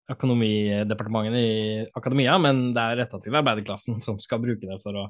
økonomidepartementene 0.10 1.41
i 1.41 1.58
akademia, 1.98 2.38
men 2.41 2.70
det 2.74 2.84
er 2.84 3.02
retta 3.04 3.20
til 3.22 3.36
arbeiderklassen 3.38 4.00
som 4.02 4.18
skal 4.22 4.41
bruke 4.41 4.66
det 4.66 4.80
for 4.82 4.98
å, 4.98 5.10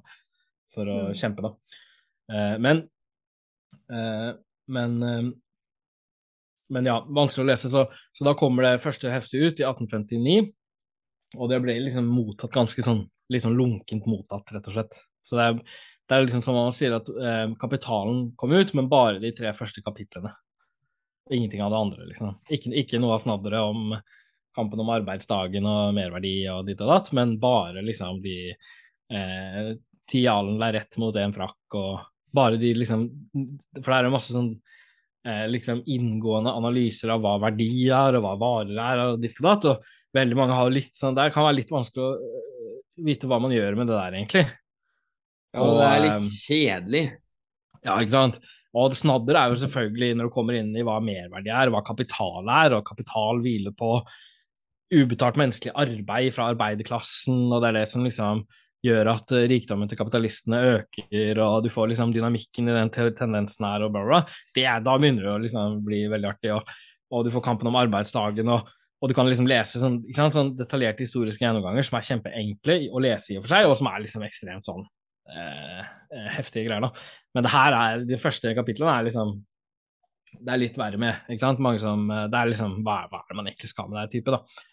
for 0.76 0.92
å 0.92 0.98
mm. 1.10 1.20
kjempe, 1.20 1.46
da. 1.46 1.78
Eh, 2.34 2.56
men 2.60 2.84
eh, 3.92 4.32
men 4.70 4.98
eh, 5.04 5.30
men 6.70 6.86
ja, 6.86 7.00
vanskelig 7.10 7.46
å 7.46 7.50
lese. 7.50 7.70
Så, 7.72 7.86
så, 8.14 8.26
da 8.28 8.36
kommer 8.38 8.66
det 8.66 8.82
første 8.84 9.12
heftet 9.12 9.42
ut 9.42 9.62
i 9.62 9.66
1859, 9.66 10.52
og 11.38 11.50
det 11.52 11.62
ble 11.64 11.80
liksom 11.82 12.10
mottatt 12.14 12.54
ganske 12.54 12.84
sånn 12.86 13.08
liksom 13.34 13.56
lunkent 13.58 14.06
mottatt, 14.10 14.54
rett 14.54 14.70
og 14.70 14.76
slett. 14.76 15.00
Så 15.26 15.38
det 15.38 15.48
er, 15.48 15.58
det 16.10 16.16
er 16.16 16.24
liksom 16.26 16.44
som 16.46 16.58
man 16.58 16.74
sier 16.74 16.96
at 16.98 17.10
eh, 17.10 17.48
kapitalen 17.62 18.32
kom 18.40 18.54
ut, 18.54 18.74
men 18.78 18.90
bare 18.90 19.22
de 19.22 19.34
tre 19.38 19.52
første 19.58 19.84
kapitlene. 19.86 20.32
Ingenting 21.30 21.62
av 21.62 21.74
det 21.74 21.78
andre, 21.78 22.08
liksom. 22.10 22.34
Ikke, 22.50 22.72
ikke 22.82 23.02
noe 23.02 23.18
av 23.18 23.24
snadderet 23.24 23.70
om 23.70 23.94
kampen 24.56 24.82
om 24.82 24.90
arbeidsdagen 24.92 25.68
og 25.70 25.94
merverdi 25.98 26.34
og 26.52 26.66
ditt 26.68 26.82
og 26.84 26.90
datt, 26.92 27.12
men 27.16 27.38
bare 27.42 27.84
liksom 27.86 28.22
de 28.24 28.38
eh, 28.50 29.76
Tialen 30.10 30.58
la 30.58 30.72
rett 30.74 30.98
mot 30.98 31.16
en 31.22 31.36
frakk 31.36 31.78
og 31.78 32.00
bare 32.34 32.58
de 32.62 32.72
liksom 32.78 33.06
For 33.78 33.92
det 33.92 33.98
er 33.98 34.08
jo 34.08 34.14
masse 34.14 34.34
sånn 34.34 34.50
eh, 35.28 35.46
liksom 35.50 35.84
inngående 35.86 36.54
analyser 36.58 37.14
av 37.14 37.24
hva 37.24 37.38
verdi 37.46 37.88
er, 37.88 38.18
og 38.18 38.26
hva 38.26 38.36
varer 38.42 38.82
er, 38.86 39.04
og 39.06 39.24
ditt 39.24 39.38
og 39.42 39.50
datt, 39.50 39.70
og 39.70 40.18
veldig 40.18 40.38
mange 40.38 40.58
har 40.58 40.74
litt 40.74 40.98
sånn 40.98 41.18
Det 41.18 41.30
kan 41.36 41.46
være 41.46 41.60
litt 41.60 41.74
vanskelig 41.74 42.06
å 42.06 42.14
uh, 42.18 42.78
vite 43.06 43.30
hva 43.30 43.40
man 43.42 43.54
gjør 43.54 43.78
med 43.80 43.90
det 43.90 43.98
der, 43.98 44.16
egentlig. 44.18 44.46
Ja, 45.54 45.64
og, 45.64 45.78
det 45.80 45.90
er 45.90 46.02
litt 46.04 46.16
eh, 46.18 46.32
kjedelig. 46.36 47.04
Ja, 47.86 47.96
ikke 47.96 48.14
sant. 48.14 48.42
Og 48.78 48.94
snadder 48.94 49.38
er 49.40 49.52
jo 49.52 49.60
selvfølgelig 49.64 50.16
når 50.18 50.30
du 50.30 50.34
kommer 50.34 50.58
inn 50.60 50.72
i 50.78 50.86
hva 50.86 51.00
merverdi 51.02 51.50
er, 51.50 51.72
hva 51.74 51.82
kapital 51.86 52.50
er, 52.54 52.76
og 52.78 52.86
kapital 52.86 53.42
hviler 53.42 53.74
på 53.78 53.96
ubetalt 54.94 55.38
menneskelig 55.38 55.74
arbeid 55.78 56.34
fra 56.34 56.50
arbeiderklassen, 56.54 57.48
og 57.50 57.62
det 57.62 57.70
er 57.70 57.80
det 57.80 57.88
som 57.90 58.06
liksom 58.06 58.44
gjør 58.86 59.10
at 59.12 59.34
eh, 59.36 59.48
rikdommen 59.52 59.90
til 59.90 60.00
kapitalistene 60.00 60.60
øker, 60.76 61.42
og 61.44 61.66
du 61.66 61.70
får 61.74 61.92
liksom 61.92 62.14
dynamikken 62.16 62.70
i 62.70 62.78
den 62.78 62.94
tendensen 62.94 63.68
her, 63.68 63.86
og 63.86 63.94
bla, 63.94 64.06
bla. 64.08 64.22
Det, 64.56 64.66
da 64.86 64.96
begynner 64.98 65.26
det 65.26 65.34
å 65.34 65.42
liksom 65.44 65.82
bli 65.86 66.06
veldig 66.12 66.30
artig, 66.30 66.54
og, 66.56 66.70
og, 67.12 67.26
du 67.26 67.34
får 67.34 67.46
kampen 67.50 67.70
om 67.72 67.80
arbeidsdagen, 67.80 68.54
og 68.56 68.76
og 69.00 69.08
du 69.08 69.16
kan 69.16 69.30
liksom 69.30 69.48
lese 69.48 69.80
sånn, 69.80 70.02
sånn 70.12 70.50
detaljerte 70.60 71.06
historiske 71.06 71.40
gjennomganger 71.40 71.86
som 71.88 71.96
er 71.96 72.04
kjempeenkle 72.04 72.74
å 72.92 73.00
lese 73.00 73.32
i 73.32 73.38
og 73.40 73.46
for 73.46 73.54
seg, 73.54 73.68
og 73.70 73.78
som 73.80 73.88
er 73.88 74.02
liksom 74.04 74.26
ekstremt 74.28 74.68
sånn 74.68 74.84
eh, 75.36 76.32
heftige 76.38 76.68
greier, 76.68 76.84
da. 76.84 76.90
Men 77.36 77.46
det 77.46 77.54
her 77.54 77.78
er, 77.78 78.04
de 78.10 78.20
første 78.22 78.54
kapitlene 78.58 78.96
er 78.96 79.08
liksom 79.10 79.38
Det 80.30 80.52
er 80.54 80.62
litt 80.62 80.78
verre 80.78 80.98
med, 81.02 81.24
ikke 81.30 81.42
sant. 81.42 81.62
Mange 81.62 81.82
som 81.82 82.08
Det 82.10 82.38
er 82.38 82.52
liksom 82.52 82.80
Hva, 82.86 83.04
hva 83.10 83.24
er 83.24 83.32
det 83.32 83.38
man 83.38 83.50
egentlig 83.50 83.72
skal 83.72 83.90
med 83.90 84.02
det 84.02 84.18
type, 84.18 84.34
da. 84.34 84.66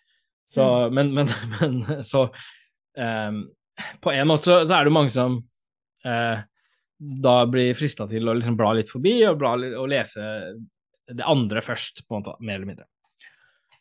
Så, 0.47 0.65
mm. 0.65 0.95
men, 0.95 1.15
men, 1.15 1.33
men, 1.61 2.03
så 2.05 2.27
eh, 2.99 3.39
På 4.01 4.13
en 4.13 4.29
måte 4.31 4.51
så, 4.51 4.61
så, 4.67 4.75
er 4.79 4.89
det 4.89 4.95
mange 4.95 5.13
som 5.15 5.41
eh, 6.07 6.45
da 6.97 7.37
blir 7.51 7.77
frista 7.77 8.07
til 8.09 8.29
å 8.29 8.35
liksom 8.37 8.57
bla 8.57 8.71
litt 8.79 8.89
forbi 8.89 9.19
og, 9.29 9.37
bla, 9.41 9.53
og 9.77 9.89
lese 9.93 10.23
det 11.07 11.25
andre 11.29 11.61
først, 11.63 12.07
på 12.07 12.17
en 12.17 12.23
måte, 12.23 12.37
mer 12.41 12.57
eller 12.57 12.71
mindre. 12.71 12.87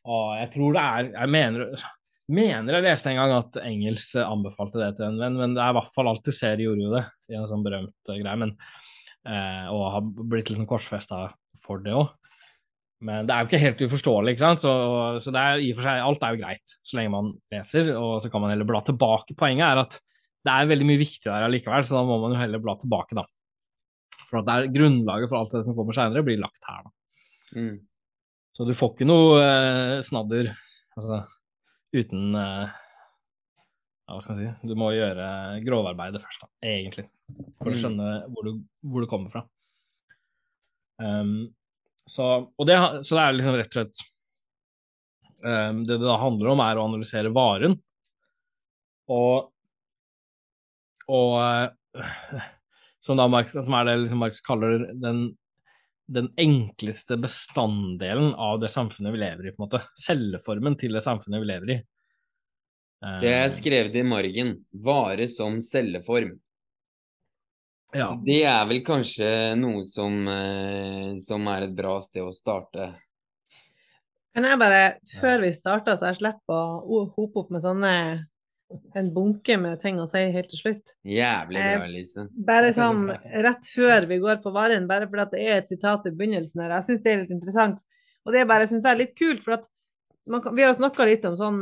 Og 0.05 0.33
jeg 0.37 0.49
tror 0.53 0.75
det 0.75 0.81
er 0.83 1.07
Jeg 1.15 1.31
mener, 1.33 1.85
mener 2.31 2.77
jeg 2.77 2.85
leste 2.87 3.11
en 3.11 3.19
gang 3.19 3.33
at 3.35 3.57
Engels 3.61 4.09
anbefalte 4.17 4.81
det 4.81 4.91
til 4.97 5.07
en 5.09 5.19
venn, 5.21 5.39
men 5.39 5.55
det 5.57 5.61
er 5.61 5.73
i 5.73 5.77
hvert 5.77 5.93
fall 5.93 6.09
alt 6.09 6.25
du 6.25 6.33
ser 6.33 6.61
gjorde 6.63 6.85
jo 6.85 6.93
det 6.95 7.03
i 7.29 7.37
en 7.37 7.47
sånn 7.49 7.65
berømt 7.65 7.93
greie, 8.09 8.37
men, 8.41 8.55
eh, 9.29 9.65
og 9.69 9.83
har 9.93 10.07
blitt 10.23 10.49
liksom 10.49 10.69
korsfesta 10.69 11.27
for 11.61 11.83
det 11.85 11.93
òg. 11.93 12.09
Men 13.05 13.27
det 13.27 13.35
er 13.35 13.43
jo 13.43 13.49
ikke 13.49 13.61
helt 13.61 13.81
uforståelig, 13.85 14.33
ikke 14.33 14.41
sant. 14.45 14.61
Så, 14.63 14.71
så 15.21 15.33
det 15.35 15.41
er 15.41 15.61
i 15.61 15.71
og 15.73 15.77
for 15.77 15.85
seg 15.85 16.01
Alt 16.01 16.23
er 16.23 16.33
jo 16.33 16.41
greit 16.41 16.75
så 16.79 16.97
lenge 16.97 17.13
man 17.13 17.31
leser, 17.53 17.91
og 17.99 18.17
så 18.23 18.31
kan 18.33 18.41
man 18.41 18.53
heller 18.53 18.67
bla 18.69 18.81
tilbake. 18.87 19.35
Poenget 19.37 19.67
er 19.67 19.81
at 19.83 19.97
det 20.45 20.53
er 20.53 20.69
veldig 20.69 20.87
mye 20.87 21.01
viktig 21.01 21.25
der 21.27 21.45
allikevel, 21.45 21.85
så 21.85 21.99
da 21.99 22.05
må 22.07 22.19
man 22.23 22.35
jo 22.35 22.41
heller 22.41 22.61
bla 22.63 22.77
tilbake, 22.79 23.17
da. 23.17 23.25
For 24.29 24.39
at 24.39 24.47
det 24.47 24.55
er 24.55 24.73
grunnlaget 24.73 25.29
for 25.29 25.41
alt 25.41 25.53
det 25.53 25.65
som 25.67 25.77
kommer 25.77 25.97
seinere, 25.97 26.25
blir 26.25 26.41
lagt 26.41 26.69
her, 26.69 26.85
da. 26.85 26.93
Mm. 27.59 27.75
Så 28.55 28.65
du 28.65 28.71
får 28.77 28.93
ikke 28.93 29.07
noe 29.09 29.39
eh, 29.43 30.01
snadder 30.05 30.53
altså, 30.95 31.19
uten 31.95 32.35
eh, 32.39 32.73
Hva 34.05 34.21
skal 34.21 34.33
man 34.33 34.39
si 34.39 34.69
Du 34.69 34.75
må 34.79 34.91
gjøre 34.95 35.27
grovarbeidet 35.65 36.21
først, 36.23 36.45
da, 36.45 36.51
egentlig, 36.71 37.07
for 37.59 37.71
å 37.71 37.75
mm. 37.75 37.79
skjønne 37.81 38.09
hvor 38.33 38.47
du, 38.47 38.57
hvor 38.85 39.05
du 39.05 39.09
kommer 39.11 39.33
fra. 39.33 39.45
Um, 41.01 41.53
så, 42.07 42.25
det, 42.67 42.77
så, 43.03 43.15
det, 43.17 43.23
er 43.23 43.33
liksom 43.35 43.57
rett 43.59 43.73
og 43.73 43.79
slett 43.79 44.03
um, 45.41 45.81
Det 45.83 45.97
det 45.97 46.05
da 46.05 46.19
handler 46.21 46.53
om, 46.53 46.61
er 46.63 46.79
å 46.79 46.85
analysere 46.85 47.33
varen. 47.35 47.75
Og, 49.11 49.49
og 51.11 51.33
uh, 51.41 52.45
som 53.05 53.19
da 53.19 53.27
Marx, 53.29 53.53
som 53.57 53.75
er 53.77 53.89
det 53.89 53.99
liksom 54.03 54.21
Marx 54.23 54.41
kaller 54.45 54.87
den 55.01 55.27
den 56.05 56.29
enkleste 56.37 57.17
bestanddelen 57.17 58.33
av 58.33 58.59
det 58.61 58.69
samfunnet 58.69 59.13
vi 59.13 59.21
lever 59.23 59.47
i, 59.47 59.53
på 59.55 59.63
en 59.63 59.65
måte. 59.65 59.81
Celleformen 59.97 60.77
til 60.79 60.93
det 60.95 61.03
samfunnet 61.05 61.41
vi 61.41 61.49
lever 61.49 61.75
i. 61.75 61.77
Det 63.21 63.31
er 63.37 63.49
skrevet 63.53 63.95
i 63.99 64.05
margen. 64.07 64.55
Vare 64.71 65.27
som 65.29 65.59
celleform. 65.61 66.33
Ja. 67.95 68.09
Det 68.25 68.41
er 68.43 68.63
vel 68.67 68.81
kanskje 68.85 69.27
noe 69.59 69.83
som, 69.87 70.27
eh, 70.27 71.15
som 71.21 71.45
er 71.47 71.67
et 71.67 71.75
bra 71.75 71.95
sted 72.03 72.25
å 72.25 72.33
starte. 72.35 72.91
Kan 74.35 74.43
jeg 74.43 74.59
bare, 74.59 74.97
før 75.21 75.45
vi 75.45 75.51
starter, 75.55 75.95
så 75.95 76.09
jeg 76.11 76.19
slipper 76.19 76.81
å 76.83 77.05
hope 77.15 77.45
opp 77.45 77.53
med 77.55 77.63
sånne 77.63 77.93
en 78.97 79.09
bunke 79.13 79.57
med 79.61 79.81
ting 79.83 79.99
å 80.01 80.07
si 80.09 80.23
helt 80.33 80.49
til 80.51 80.61
slutt. 80.61 80.95
Jævlig 81.05 81.61
bra, 81.61 81.89
Lise. 81.91 82.25
Bare 82.47 82.71
sånn 82.75 83.07
rett 83.45 83.69
før 83.75 84.07
vi 84.09 84.19
går 84.23 84.41
på 84.43 84.53
varen, 84.55 84.87
bare 84.89 85.09
fordi 85.11 85.27
det 85.35 85.43
er 85.45 85.59
et 85.59 85.69
sitat 85.71 86.07
i 86.09 86.13
begynnelsen 86.15 86.63
her. 86.63 86.79
Jeg 86.79 86.87
syns 86.89 87.03
det 87.03 87.13
er 87.13 87.21
litt 87.23 87.35
interessant. 87.35 87.83
Og 88.25 88.33
det 88.33 88.47
bare, 88.49 88.65
synes 88.69 88.85
jeg 88.85 88.95
er 88.95 89.01
litt 89.03 89.13
kult, 89.19 89.43
for 89.45 89.59
at 89.59 89.69
kan, 90.25 90.55
vi 90.57 90.65
har 90.65 90.73
snakka 90.73 91.05
litt 91.05 91.25
om 91.29 91.37
sånn 91.37 91.61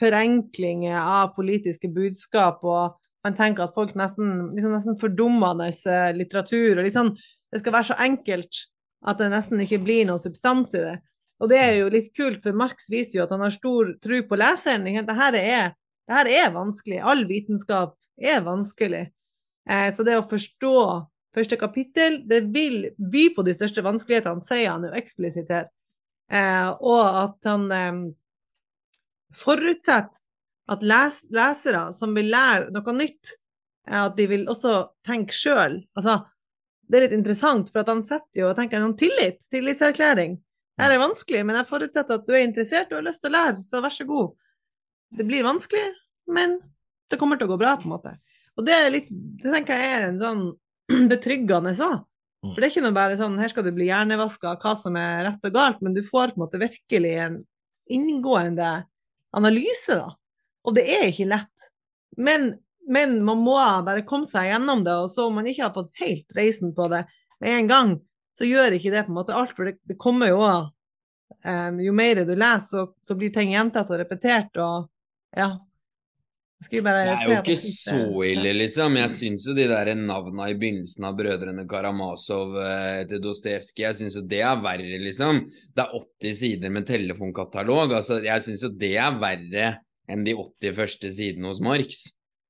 forenkling 0.00 0.88
av 0.90 1.30
politiske 1.36 1.90
budskap, 1.94 2.64
og 2.66 2.98
man 3.22 3.38
tenker 3.38 3.68
at 3.68 3.76
folk 3.76 3.94
nesten 3.98 4.50
liksom 4.50 4.74
nesten 4.74 4.98
fordummende 4.98 5.68
eh, 5.70 6.10
litteratur, 6.16 6.80
og 6.80 6.88
liksom 6.88 7.12
det 7.52 7.60
skal 7.60 7.76
være 7.76 7.90
så 7.92 7.98
enkelt 8.02 8.64
at 9.06 9.20
det 9.20 9.30
nesten 9.30 9.62
ikke 9.62 9.82
blir 9.84 10.06
noe 10.08 10.22
substans 10.22 10.74
i 10.74 10.82
det. 10.82 10.96
Og 11.42 11.50
det 11.50 11.58
er 11.58 11.72
jo 11.80 11.90
litt 11.92 12.10
kult, 12.16 12.40
for 12.44 12.56
Marx 12.56 12.86
viser 12.90 13.18
jo 13.18 13.24
at 13.24 13.32
han 13.34 13.42
har 13.42 13.54
stor 13.54 13.94
tro 14.02 14.20
på 14.26 14.38
leseren. 14.38 14.86
Dette 14.86 15.38
er 15.38 15.72
det 16.08 16.18
her 16.18 16.30
er 16.30 16.54
vanskelig. 16.54 17.00
All 17.00 17.24
vitenskap 17.28 17.96
er 18.20 18.42
vanskelig. 18.44 19.06
Eh, 19.70 19.88
så 19.94 20.06
det 20.06 20.18
å 20.18 20.26
forstå 20.28 20.76
første 21.36 21.58
kapittel, 21.60 22.20
det 22.28 22.42
vil 22.52 22.90
by 22.98 23.28
på 23.36 23.44
de 23.46 23.54
største 23.56 23.84
vanskelighetene, 23.84 24.44
sier 24.44 24.72
han 24.72 24.84
jo 24.86 24.92
eksplisitt 24.98 25.52
her. 25.52 25.70
Eh, 26.32 26.68
og 26.80 27.22
at 27.22 27.48
han 27.48 27.70
eh, 27.72 28.02
forutsetter 29.36 30.20
at 30.72 30.84
les 30.86 31.22
lesere 31.34 31.88
som 31.96 32.12
vil 32.16 32.30
lære 32.32 32.70
noe 32.74 32.94
nytt, 32.96 33.36
at 33.90 34.14
de 34.16 34.28
vil 34.30 34.44
også 34.50 34.76
tenke 35.06 35.34
sjøl. 35.34 35.80
Altså, 35.98 36.20
det 36.86 36.98
er 36.98 37.04
litt 37.06 37.16
interessant, 37.16 37.72
for 37.72 37.82
at 37.82 37.90
han 37.90 38.04
setter 38.06 38.44
jo 38.44 38.52
tenker 38.56 38.78
en 38.78 38.94
tillit, 38.98 39.40
tillitserklæring. 39.50 40.36
Det 40.78 40.86
er 40.86 41.02
vanskelig, 41.02 41.42
men 41.46 41.58
jeg 41.58 41.68
forutsetter 41.68 42.20
at 42.20 42.28
du 42.28 42.32
er 42.36 42.46
interessert 42.46 42.92
og 42.92 43.00
har 43.00 43.08
lyst 43.08 43.22
til 43.24 43.32
å 43.32 43.36
lære, 43.36 43.64
så 43.66 43.82
vær 43.82 43.94
så 43.94 44.06
god. 44.08 44.30
Det 45.16 45.26
blir 45.28 45.44
vanskelig, 45.44 45.90
men 46.32 46.58
det 47.10 47.18
kommer 47.20 47.36
til 47.36 47.48
å 47.48 47.52
gå 47.52 47.60
bra, 47.60 47.76
på 47.76 47.88
en 47.88 47.94
måte. 47.96 48.14
Og 48.56 48.64
det 48.66 48.76
er 48.76 48.92
litt 48.92 49.10
Det 49.10 49.52
tenker 49.52 49.78
jeg 49.78 49.92
er 49.96 50.06
en 50.06 50.20
sånn 50.20 50.42
betryggende 51.12 51.74
òg. 51.76 52.00
For 52.42 52.58
det 52.58 52.66
er 52.66 52.72
ikke 52.72 52.82
noe 52.82 52.96
bare 52.96 53.16
sånn 53.18 53.36
her 53.38 53.52
skal 53.52 53.66
du 53.68 53.70
bli 53.74 53.86
hjernevaska 53.86 54.56
hva 54.58 54.72
som 54.74 54.96
er 54.98 55.28
rett 55.28 55.44
og 55.46 55.54
galt, 55.54 55.82
men 55.84 55.94
du 55.94 56.00
får 56.02 56.32
på 56.32 56.40
en 56.40 56.42
måte 56.42 56.58
virkelig 56.58 57.12
en 57.22 57.36
inngående 57.92 58.70
analyse, 59.36 59.94
da. 59.94 60.10
Og 60.66 60.74
det 60.74 60.82
er 60.90 61.06
ikke 61.10 61.28
lett. 61.30 61.68
Men, 62.18 62.48
men 62.90 63.20
man 63.24 63.44
må 63.46 63.54
bare 63.86 64.02
komme 64.08 64.26
seg 64.30 64.50
gjennom 64.50 64.82
det, 64.86 64.96
og 65.04 65.12
så 65.14 65.28
om 65.28 65.38
man 65.38 65.46
ikke 65.46 65.68
har 65.68 65.76
fått 65.76 66.02
helt 66.02 66.34
reisen 66.34 66.74
på 66.74 66.88
det 66.90 67.04
med 67.42 67.60
en 67.60 67.70
gang, 67.70 67.94
så 68.38 68.48
gjør 68.48 68.74
ikke 68.74 68.90
det 68.90 69.04
på 69.06 69.12
en 69.12 69.20
måte 69.20 69.36
alt, 69.38 69.54
for 69.54 69.68
det, 69.68 69.76
det 69.86 69.98
kommer 70.00 70.32
jo 70.32 70.42
um, 70.42 71.80
Jo 71.84 71.94
mer 71.94 72.24
du 72.26 72.34
leser, 72.34 72.66
så, 72.70 72.86
så 73.06 73.16
blir 73.18 73.32
ting 73.34 73.54
gjentatt 73.54 73.90
og 73.92 74.02
repetert, 74.02 74.56
og 74.58 74.90
ja, 75.36 75.50
det 76.70 76.78
er 76.86 77.24
jo 77.26 77.38
ikke 77.40 77.56
så 77.58 77.98
ille, 78.22 78.52
liksom. 78.54 78.94
Jeg 79.00 79.10
syns 79.10 79.46
jo 79.48 79.54
de 79.56 79.64
der 79.66 79.90
navna 79.98 80.46
i 80.50 80.54
begynnelsen 80.54 81.06
av 81.08 81.16
Brødrene 81.18 81.64
Karamazov 81.68 82.54
eh, 82.62 83.02
til 83.10 83.22
Dostojevskij, 83.24 83.82
jeg 83.88 83.98
syns 83.98 84.18
jo 84.20 84.22
det 84.30 84.42
er 84.46 84.60
verre, 84.62 85.00
liksom. 85.02 85.42
Det 85.74 85.82
er 85.82 85.96
80 86.22 86.38
sider 86.38 86.74
med 86.74 86.86
telefonkatalog. 86.86 87.96
Altså, 87.98 88.20
jeg 88.22 88.46
syns 88.46 88.62
jo 88.62 88.70
det 88.78 88.92
er 88.94 89.18
verre 89.18 89.68
enn 90.10 90.22
de 90.26 90.36
80 90.38 90.76
første 90.78 91.12
sidene 91.16 91.50
hos 91.50 91.62
Marx. 91.64 92.04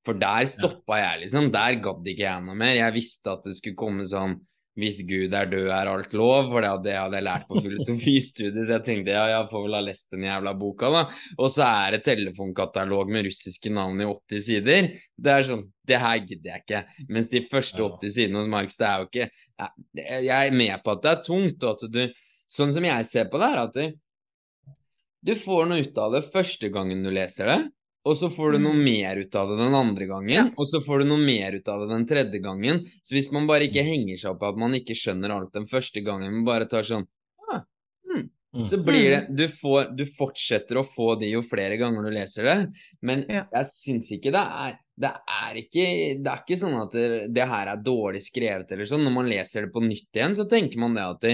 For 0.05 0.19
der 0.19 0.45
stoppa 0.51 0.99
jeg, 0.99 1.25
liksom. 1.25 1.49
Der 1.55 1.81
gadd 1.81 2.13
ikke 2.13 2.27
jeg 2.27 2.45
noe 2.45 2.59
mer. 2.59 2.75
Jeg 2.83 2.97
visste 2.99 3.33
at 3.33 3.49
det 3.49 3.57
skulle 3.57 3.81
komme 3.81 4.05
sånn 4.09 4.37
hvis 4.79 5.03
Gud 5.05 5.35
er 5.37 5.51
død, 5.51 5.67
er 5.69 5.91
alt 5.91 6.15
lov, 6.17 6.47
for 6.49 6.65
det 6.65 6.95
hadde 6.95 7.19
jeg 7.19 7.27
lært 7.27 7.45
på 7.49 7.61
filosofistudiet, 7.61 8.63
så 8.67 8.79
jeg 8.79 8.85
tenkte 8.87 9.13
ja, 9.13 9.27
jeg 9.29 9.49
får 9.51 9.65
vel 9.67 9.77
ha 9.77 9.83
lest 9.85 10.15
den 10.15 10.25
jævla 10.25 10.55
boka, 10.59 10.91
da. 10.95 11.03
Og 11.37 11.51
så 11.53 11.67
er 11.67 11.97
det 11.97 12.05
telefonkatalog 12.07 13.13
med 13.13 13.29
russiske 13.29 13.73
navn 13.73 14.01
i 14.01 14.09
80 14.09 14.47
sider. 14.47 14.89
Det 15.23 15.35
er 15.35 15.49
sånn, 15.51 15.67
det 15.89 16.01
her 16.01 16.23
gidder 16.23 16.55
jeg 16.55 16.65
ikke. 16.65 16.83
Mens 17.13 17.29
de 17.33 17.45
første 17.51 17.85
80 17.85 18.17
sidene 18.17 18.41
hos 18.41 18.53
Marx, 18.53 18.79
det 18.81 18.89
er 18.89 19.03
jo 19.03 19.11
ikke 19.11 19.31
Jeg 19.93 20.39
er 20.49 20.57
med 20.57 20.81
på 20.83 20.95
at 20.97 21.05
det 21.05 21.11
er 21.13 21.27
tungt, 21.29 21.63
og 21.63 21.77
at 21.77 21.93
du 21.93 22.05
Sånn 22.53 22.73
som 22.75 22.85
jeg 22.85 23.05
ser 23.09 23.31
på 23.33 23.39
det, 23.41 23.47
er 23.49 23.61
at 23.63 23.77
du, 23.77 24.75
du 25.25 25.31
får 25.41 25.71
noe 25.71 25.85
ut 25.87 26.01
av 26.03 26.13
det 26.13 26.27
første 26.35 26.69
gangen 26.75 27.01
du 27.01 27.09
leser 27.09 27.49
det 27.49 27.61
og 28.03 28.17
så 28.19 28.29
får 28.35 28.57
du 28.57 28.63
noe 28.65 28.75
mm. 28.75 28.83
mer 28.83 29.21
ut 29.23 29.37
av 29.39 29.51
det 29.53 29.59
den 29.61 29.77
andre 29.79 30.07
gangen, 30.11 30.33
ja. 30.35 30.45
og 30.59 30.69
så 30.69 30.83
får 30.83 31.03
du 31.03 31.11
noe 31.13 31.23
mer 31.23 31.55
ut 31.55 31.69
av 31.71 31.85
det 31.85 31.91
den 31.93 32.07
tredje 32.11 32.43
gangen. 32.43 32.85
Så 33.07 33.15
hvis 33.15 33.31
man 33.35 33.47
bare 33.51 33.69
ikke 33.69 33.85
henger 33.87 34.19
seg 34.19 34.35
opp 34.35 34.43
i 34.43 34.51
at 34.51 34.63
man 34.63 34.79
ikke 34.79 34.97
skjønner 34.99 35.35
alt 35.35 35.53
den 35.55 35.69
første 35.71 36.03
gangen, 36.05 36.33
men 36.35 36.47
bare 36.49 36.67
tar 36.71 36.87
sånn 36.89 37.07
ah, 37.53 37.63
hmm, 38.09 38.27
mm. 38.59 38.65
Så 38.71 38.81
blir 38.83 39.07
det 39.07 39.21
mm. 39.29 39.37
du, 39.39 39.45
får, 39.61 39.93
du, 39.99 40.05
fortsetter 40.19 40.81
å 40.81 40.87
få 40.87 41.13
de 41.21 41.31
jo 41.37 41.45
flere 41.47 41.79
ganger 41.81 42.09
du 42.09 42.17
leser 42.17 42.49
det, 42.51 42.59
men 43.07 43.23
ja. 43.31 43.47
jeg 43.61 43.71
syns 43.71 44.11
ikke 44.19 44.35
det 44.35 44.47
er 44.67 44.81
det 45.01 45.09
er 45.09 45.57
ikke, 45.57 45.85
det 46.21 46.29
er 46.29 46.41
ikke 46.43 46.57
sånn 46.61 46.75
at 46.77 46.93
det, 46.93 47.05
det, 47.33 47.45
her 47.49 47.71
er 47.73 47.81
dårlig 47.81 48.21
skrevet 48.27 48.75
eller 48.75 48.89
sånn. 48.89 49.05
Når 49.07 49.15
man 49.15 49.31
leser 49.31 49.65
det 49.65 49.73
på 49.73 49.81
nytt 49.85 50.19
igjen, 50.19 50.35
så 50.37 50.45
tenker 50.49 50.83
man 50.83 50.99
det 50.99 51.07
at 51.07 51.25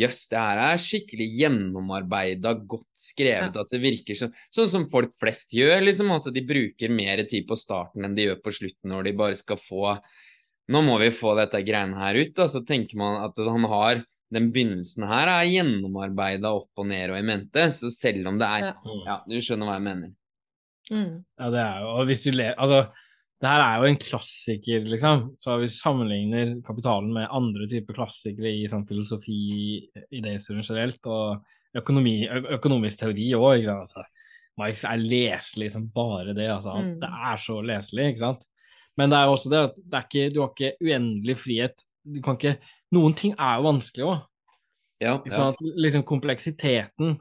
jøss, 0.00 0.20
det 0.30 0.42
her 0.42 0.60
er 0.68 0.82
skikkelig 0.82 1.26
gjennomarbeida, 1.40 2.54
godt 2.70 2.88
skrevet. 2.98 3.58
Ja. 3.58 3.64
At 3.64 3.74
det 3.74 3.82
virker 3.82 4.20
sånn, 4.20 4.36
sånn 4.54 4.70
som 4.70 4.86
folk 4.92 5.16
flest 5.18 5.56
gjør, 5.56 5.82
liksom. 5.88 6.12
At 6.14 6.30
de 6.34 6.44
bruker 6.46 6.94
mer 6.94 7.24
tid 7.30 7.48
på 7.48 7.58
starten 7.58 8.06
enn 8.06 8.14
de 8.14 8.28
gjør 8.28 8.38
på 8.44 8.54
slutten 8.60 8.94
når 8.94 9.10
de 9.10 9.16
bare 9.24 9.40
skal 9.40 9.60
få 9.62 9.98
Nå 10.68 10.82
må 10.84 10.98
vi 11.00 11.06
få 11.16 11.30
dette 11.38 11.62
greiene 11.64 11.96
her 11.96 12.18
ut, 12.20 12.34
da. 12.36 12.44
Så 12.52 12.60
tenker 12.68 13.00
man 13.00 13.22
at 13.24 13.38
han 13.40 13.64
har 13.72 14.02
den 14.36 14.50
begynnelsen 14.52 15.06
her 15.08 15.30
er 15.32 15.48
gjennomarbeida 15.48 16.50
opp 16.52 16.82
og 16.82 16.90
ned 16.90 17.14
og 17.14 17.16
i 17.16 17.24
mente, 17.24 17.64
så 17.72 17.88
selv 17.88 18.28
om 18.28 18.40
det 18.40 18.48
er 18.58 18.66
Ja, 18.66 18.96
ja 19.06 19.16
du 19.24 19.38
skjønner 19.40 19.70
hva 19.70 19.78
jeg 19.78 19.86
mener. 19.86 20.10
Mm. 20.92 21.24
Ja, 21.40 21.48
det 21.52 21.60
er 21.62 21.80
jo 21.84 21.88
Og 21.98 22.06
hvis 22.08 22.22
du 22.24 22.30
ler 22.32 22.54
Altså 22.56 22.78
det 23.38 23.50
her 23.52 23.62
er 23.62 23.78
jo 23.78 23.88
en 23.88 24.00
klassiker, 24.02 24.86
liksom. 24.90 25.20
Så 25.38 25.54
hvis 25.60 25.76
vi 25.76 25.82
sammenligner 25.84 26.56
kapitalen 26.66 27.12
med 27.14 27.30
andre 27.30 27.68
typer 27.70 27.94
klassikere 28.00 28.50
i 28.50 28.66
sånn 28.70 28.86
filosofi, 28.88 29.38
idéhistorie 30.10 30.64
generelt, 30.66 30.98
og 31.06 31.78
økonomi, 31.78 32.16
økonomisk 32.56 33.04
teori 33.04 33.28
òg, 33.38 33.60
ikke 33.60 33.68
sant. 33.70 33.84
Altså, 33.84 34.06
Marx 34.58 34.82
er 34.90 34.98
leselig 34.98 35.70
som 35.76 35.86
bare 35.94 36.34
det, 36.34 36.48
altså. 36.50 36.74
Mm. 36.82 36.96
Det 37.04 37.12
er 37.30 37.44
så 37.44 37.60
leselig, 37.62 38.08
ikke 38.10 38.24
sant. 38.24 38.48
Men 38.98 39.12
det 39.12 39.20
er 39.20 39.28
jo 39.28 39.36
også 39.36 39.52
det 39.52 39.62
at 39.68 39.78
det 39.78 40.02
ikke, 40.08 40.26
du 40.34 40.42
har 40.42 40.50
ikke 40.50 40.72
uendelig 40.82 41.38
frihet. 41.38 41.86
Du 42.02 42.18
kan 42.24 42.38
ikke 42.40 42.58
Noen 42.96 43.14
ting 43.14 43.34
er 43.36 43.58
jo 43.60 43.68
vanskelig 43.68 44.06
òg. 44.08 44.20
Ja, 44.98 45.14
ja. 45.28 45.48
Liksom 45.78 46.02
kompleksiteten 46.08 47.18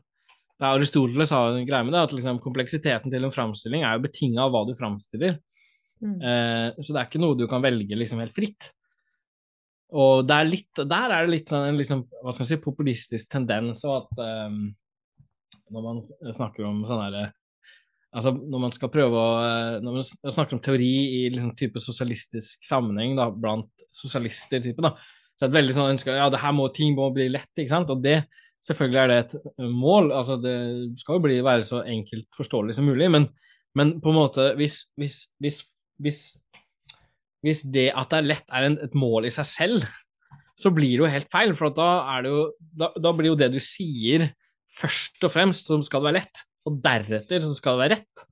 det 0.57 0.65
er 0.65 0.73
Aristoteles 0.73 1.31
har 1.35 1.53
en 1.53 1.67
greie 1.69 1.85
med 1.85 1.93
det, 1.93 2.07
at 2.07 2.13
liksom, 2.15 2.39
kompleksiteten 2.41 3.13
til 3.13 3.27
en 3.27 3.33
framstilling 3.33 3.83
er 3.85 3.97
jo 3.97 4.05
betinga 4.07 4.47
av 4.47 4.55
hva 4.55 4.63
du 4.65 4.73
framstiller. 4.77 5.35
Mm. 6.03 6.17
Eh, 6.21 6.81
så 6.81 6.93
det 6.93 7.01
er 7.01 7.07
ikke 7.09 7.21
noe 7.21 7.37
du 7.37 7.47
kan 7.49 7.63
velge 7.63 7.97
liksom 7.97 8.21
helt 8.23 8.35
fritt. 8.35 8.71
Og 9.97 10.27
er 10.33 10.49
litt, 10.49 10.71
der 10.75 11.13
er 11.15 11.25
det 11.25 11.31
litt 11.31 11.49
sånn 11.49 11.69
en 11.69 11.79
liksom, 11.79 12.03
hva 12.19 12.33
skal 12.33 12.43
man 12.43 12.49
si, 12.49 12.59
populistisk 12.63 13.29
tendens, 13.31 13.85
og 13.87 14.01
at 14.01 14.23
eh, 14.25 14.57
når 15.71 15.85
man 15.85 16.01
snakker 16.03 16.67
om 16.67 16.81
sånn 16.87 17.03
herre 17.05 17.27
Altså 18.15 18.31
når 18.31 18.61
man 18.63 18.71
skal 18.71 18.89
prøve 18.91 19.19
å 19.19 19.31
Når 19.83 19.97
man 19.97 20.05
snakker 20.31 20.55
om 20.55 20.61
teori 20.63 20.91
i 21.19 21.21
liksom 21.31 21.51
type 21.59 21.81
sosialistisk 21.83 22.63
sammenheng 22.65 23.17
da, 23.19 23.27
blant 23.29 23.67
sosialister, 23.93 24.61
type, 24.63 24.83
da, 24.83 24.93
så 25.35 25.45
er 25.45 25.51
det 25.51 25.57
veldig 25.59 25.75
sånn 25.75 25.91
ønske 25.93 26.15
ja, 26.15 26.27
det 26.31 26.41
her 26.41 26.53
må, 26.55 26.67
ting 26.73 26.95
må 26.97 27.09
bli 27.13 27.27
lett, 27.33 27.49
ikke 27.55 27.73
sant, 27.73 27.91
og 27.93 28.03
det 28.03 28.21
selvfølgelig 28.63 28.99
er 29.01 29.11
det 29.11 29.17
et 29.23 29.35
mål, 29.73 30.11
altså 30.15 30.37
det 30.41 30.55
skal 31.01 31.17
jo 31.17 31.23
bli, 31.27 31.37
være 31.45 31.65
så 31.65 31.81
enkelt 31.87 32.27
forståelig 32.37 32.77
som 32.77 32.87
mulig, 32.89 33.09
men, 33.13 33.27
men 33.77 33.95
på 34.03 34.11
en 34.11 34.17
måte 34.17 34.47
hvis, 34.59 34.79
hvis, 34.99 35.19
hvis 35.43 35.59
hvis, 36.03 36.21
hvis 37.45 37.63
det 37.73 37.89
at 37.93 38.11
det 38.11 38.21
er 38.21 38.29
lett 38.33 38.53
er 38.53 38.69
en, 38.69 38.77
et 38.87 38.97
mål 38.97 39.27
i 39.29 39.33
seg 39.33 39.49
selv, 39.49 39.87
så 40.57 40.71
blir 40.73 40.95
det 40.95 41.03
jo 41.03 41.11
helt 41.11 41.29
feil. 41.33 41.53
For 41.57 41.73
da, 41.73 41.89
jo, 42.25 42.47
da, 42.77 42.91
da, 42.97 43.13
blir 43.15 43.33
jo 43.33 43.39
det 43.39 43.51
du 43.53 43.59
sier, 43.63 44.29
først 44.77 45.21
og 45.25 45.33
fremst 45.33 45.69
som 45.69 45.83
skal 45.85 46.03
være 46.05 46.19
lett, 46.21 46.43
og 46.67 46.81
deretter 46.83 47.43
så 47.43 47.53
skal 47.55 47.77
det 47.77 47.85
være 47.85 47.97
rett. 47.99 48.27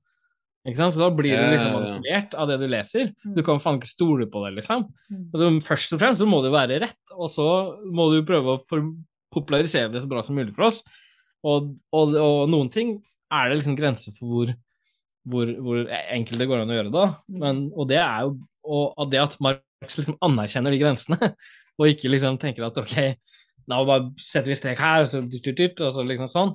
Ikke 0.66 0.80
sant? 0.80 0.96
Så 0.96 1.04
da 1.04 1.12
blir 1.14 1.38
du 1.38 1.52
liksom 1.52 1.76
manipulert 1.76 2.34
av 2.34 2.50
det 2.50 2.58
du 2.58 2.66
leser. 2.66 3.12
Du 3.22 3.42
kan 3.46 3.60
faen 3.62 3.78
ikke 3.78 3.92
stole 3.92 4.26
på 4.30 4.42
det, 4.42 4.56
liksom. 4.58 4.88
Mm. 5.14 5.60
Først 5.64 5.94
og 5.94 6.02
fremst 6.02 6.22
så 6.22 6.26
må 6.28 6.42
det 6.42 6.50
jo 6.50 6.56
være 6.56 6.80
rett, 6.82 7.02
og 7.14 7.30
så 7.30 7.48
må 7.86 8.08
du 8.10 8.24
prøve 8.26 8.56
å 8.56 8.80
popularisere 9.34 9.92
det 9.92 10.02
så 10.02 10.10
bra 10.10 10.24
som 10.26 10.38
mulig 10.38 10.56
for 10.56 10.66
oss. 10.66 10.82
Og, 11.46 11.70
og, 11.94 12.16
og 12.18 12.50
noen 12.50 12.72
ting 12.74 12.96
er 13.30 13.50
det 13.50 13.60
liksom 13.60 13.76
grenser 13.78 14.14
for 14.16 14.32
hvor 14.32 14.52
hvor, 15.26 15.50
hvor, 15.62 15.80
enkelt 16.14 16.42
det 16.42 16.48
går 16.50 16.62
an 16.62 16.72
å 16.72 16.78
gjøre 16.78 16.92
det. 16.94 17.06
Mm. 17.26 17.38
Men, 17.42 17.62
og 17.74 17.88
det 17.90 18.00
er 18.02 18.26
jo 18.26 18.36
og 18.66 19.10
det 19.12 19.20
at 19.22 19.36
Marx 19.38 19.94
liksom 19.94 20.16
anerkjenner 20.26 20.74
de 20.74 20.80
grensene, 20.80 21.32
og 21.78 21.90
ikke 21.90 22.10
liksom 22.10 22.38
tenker 22.42 22.66
at 22.66 22.78
ok, 22.80 22.96
da 23.66 23.80
bare 23.86 24.08
setter 24.22 24.50
vi 24.50 24.58
strek 24.58 24.80
her, 24.82 25.04
og 25.04 25.10
så, 25.10 25.22
dyrt, 25.22 25.44
dyrt, 25.46 25.60
dyrt, 25.60 25.82
og 25.86 25.92
så 25.94 26.06
liksom 26.06 26.30
sånn. 26.32 26.54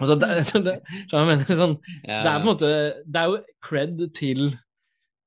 Altså, 0.00 0.16
det, 0.20 0.28
det, 0.66 0.76
så 1.10 1.22
mener, 1.28 1.56
sånn, 1.56 1.76
det 2.04 2.16
er 2.16 2.38
på 2.40 2.40
en 2.40 2.46
måte 2.48 2.68
Det 3.04 3.18
er 3.20 3.26
jo 3.28 3.40
cred 3.60 3.98
til 4.16 4.46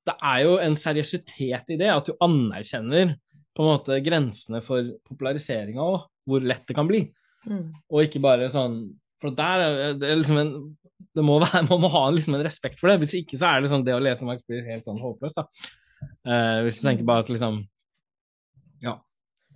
Det 0.09 0.15
er 0.25 0.39
jo 0.41 0.55
en 0.57 0.77
seriøsitet 0.79 1.69
i 1.69 1.77
det, 1.77 1.91
at 1.93 2.09
du 2.09 2.15
anerkjenner 2.25 3.13
på 3.55 3.63
en 3.63 3.69
måte 3.69 3.99
grensene 4.03 4.59
for 4.65 4.89
populariseringa 5.07 5.79
òg, 5.79 6.09
hvor 6.27 6.43
lett 6.43 6.65
det 6.67 6.75
kan 6.75 6.89
bli. 6.89 7.05
Mm. 7.47 7.69
Og 7.93 8.03
ikke 8.03 8.19
bare 8.25 8.49
sånn 8.51 8.81
For 9.23 9.35
der 9.35 9.63
er 9.63 9.99
det 9.99 10.17
liksom 10.19 10.41
en 10.41 10.51
det 11.15 11.23
må 11.23 11.37
være, 11.43 11.63
man 11.69 11.83
må 11.85 11.91
ha 11.93 12.03
liksom 12.11 12.37
en 12.37 12.45
respekt 12.45 12.81
for 12.81 12.91
det. 12.91 12.99
Hvis 13.03 13.15
ikke 13.21 13.39
så 13.39 13.53
er 13.53 13.63
det 13.63 13.71
sånn 13.71 13.85
det 13.87 13.95
å 13.95 14.03
lese 14.03 14.27
Marx 14.27 14.43
blir 14.49 14.65
helt 14.67 14.87
sånn 14.87 15.01
håpløst. 15.01 15.39
da. 15.39 15.47
Uh, 16.27 16.59
hvis 16.65 16.81
du 16.81 16.89
tenker 16.89 17.07
bare 17.07 17.25
at 17.25 17.31
liksom 17.31 17.63
Ja. 18.83 18.99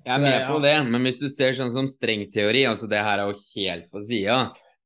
Jeg 0.06 0.16
er 0.16 0.24
med 0.24 0.48
på 0.48 0.62
det, 0.64 0.78
men 0.88 1.04
hvis 1.04 1.20
du 1.20 1.28
ser 1.28 1.54
sånn 1.58 1.74
som 1.74 1.88
strengteori, 1.90 2.64
altså 2.70 2.88
det 2.90 3.02
her 3.04 3.20
er 3.20 3.30
jo 3.30 3.40
helt 3.58 3.90
på 3.92 4.02
sida. 4.08 4.40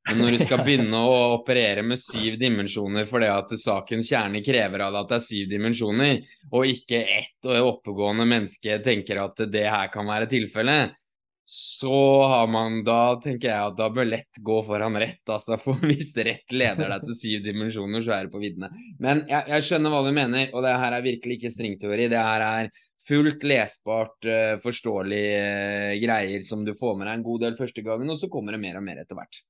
Men 0.10 0.20
når 0.20 0.34
du 0.34 0.42
skal 0.42 0.64
begynne 0.66 1.00
å 1.00 1.12
operere 1.38 1.84
med 1.86 2.02
syv 2.02 2.36
dimensjoner 2.42 3.06
fordi 3.08 3.30
at 3.32 3.54
sakens 3.62 4.10
kjerne 4.10 4.42
krever 4.44 4.84
av 4.84 4.92
deg 4.92 5.00
at 5.00 5.14
det 5.14 5.20
er 5.20 5.24
syv 5.24 5.54
dimensjoner, 5.54 6.20
og 6.50 6.68
ikke 6.68 7.00
ett 7.06 7.52
oppegående 7.62 8.26
menneske 8.28 8.82
tenker 8.84 9.22
at 9.22 9.46
det 9.54 9.64
her 9.70 9.94
kan 9.94 10.10
være 10.10 10.28
tilfellet, 10.34 10.98
så 11.46 12.24
har 12.24 12.48
man 12.48 12.84
Da 12.88 13.16
tenker 13.24 13.50
jeg 13.50 13.72
at 13.72 13.76
da 13.76 13.90
bør 13.92 14.08
lett 14.08 14.40
gå 14.40 14.62
foran 14.64 14.96
rett, 15.02 15.22
altså. 15.28 15.58
For 15.64 15.80
hvis 15.84 16.14
rett 16.16 16.56
leder 16.56 16.90
deg 16.96 17.06
til 17.08 17.20
syv 17.20 17.46
dimensjoner, 17.48 18.04
så 18.06 18.16
er 18.16 18.28
det 18.28 18.34
på 18.34 18.42
viddene. 18.44 18.72
Men 19.04 19.26
jeg, 19.28 19.44
jeg, 19.52 19.68
skjønner 19.68 19.94
hva 19.94 20.02
du 20.06 20.12
mener, 20.16 20.50
og 20.54 20.64
det 20.66 20.76
her 20.86 20.98
er 20.98 21.06
virkelig 21.06 21.40
ikke 21.40 21.54
stringteori. 21.54 22.10
Det 22.12 22.22
her 22.24 22.46
er 22.48 22.72
fullt 23.04 23.44
lesbart, 23.44 24.16
uh, 24.30 24.54
forståelig 24.64 25.26
uh, 25.36 25.90
greier 26.00 26.46
som 26.48 26.64
du 26.64 26.72
får 26.80 26.96
med 26.96 27.10
deg 27.10 27.18
en 27.20 27.26
god 27.26 27.44
del 27.44 27.60
første 27.60 27.84
gangen, 27.84 28.14
og 28.14 28.22
så 28.22 28.32
kommer 28.32 28.56
det 28.56 28.62
mer 28.64 28.80
og 28.80 28.88
mer 28.88 29.04
etter 29.04 29.20
hvert. 29.20 29.42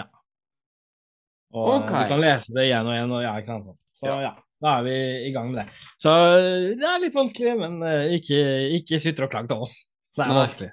Ja. 0.00 0.08
Og 1.56 1.68
eh, 1.68 1.76
okay. 1.82 2.08
du 2.08 2.14
kan 2.14 2.24
lese 2.24 2.56
det 2.56 2.66
igjen 2.70 2.88
og 2.88 2.96
igjen, 2.96 3.12
og 3.12 3.22
ja, 3.26 3.36
ikke 3.36 3.52
sant. 3.52 3.70
Så 3.96 4.08
ja. 4.08 4.16
ja. 4.30 4.34
Da 4.64 4.78
er 4.78 4.86
vi 4.86 4.96
i 5.28 5.30
gang 5.34 5.50
med 5.52 5.58
det. 5.60 5.66
Så 6.00 6.10
det 6.80 6.86
er 6.88 7.02
litt 7.02 7.16
vanskelig, 7.16 7.52
men 7.60 7.76
uh, 7.84 8.08
ikke, 8.16 8.40
ikke 8.80 9.00
sutre 9.02 9.28
og 9.28 9.36
klag 9.36 9.52
til 9.52 9.68
oss. 9.68 9.76
Det 10.16 10.24
er 10.24 10.32
vanskelig. 10.32 10.72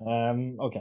Um, 0.00 0.60
OK. 0.60 0.76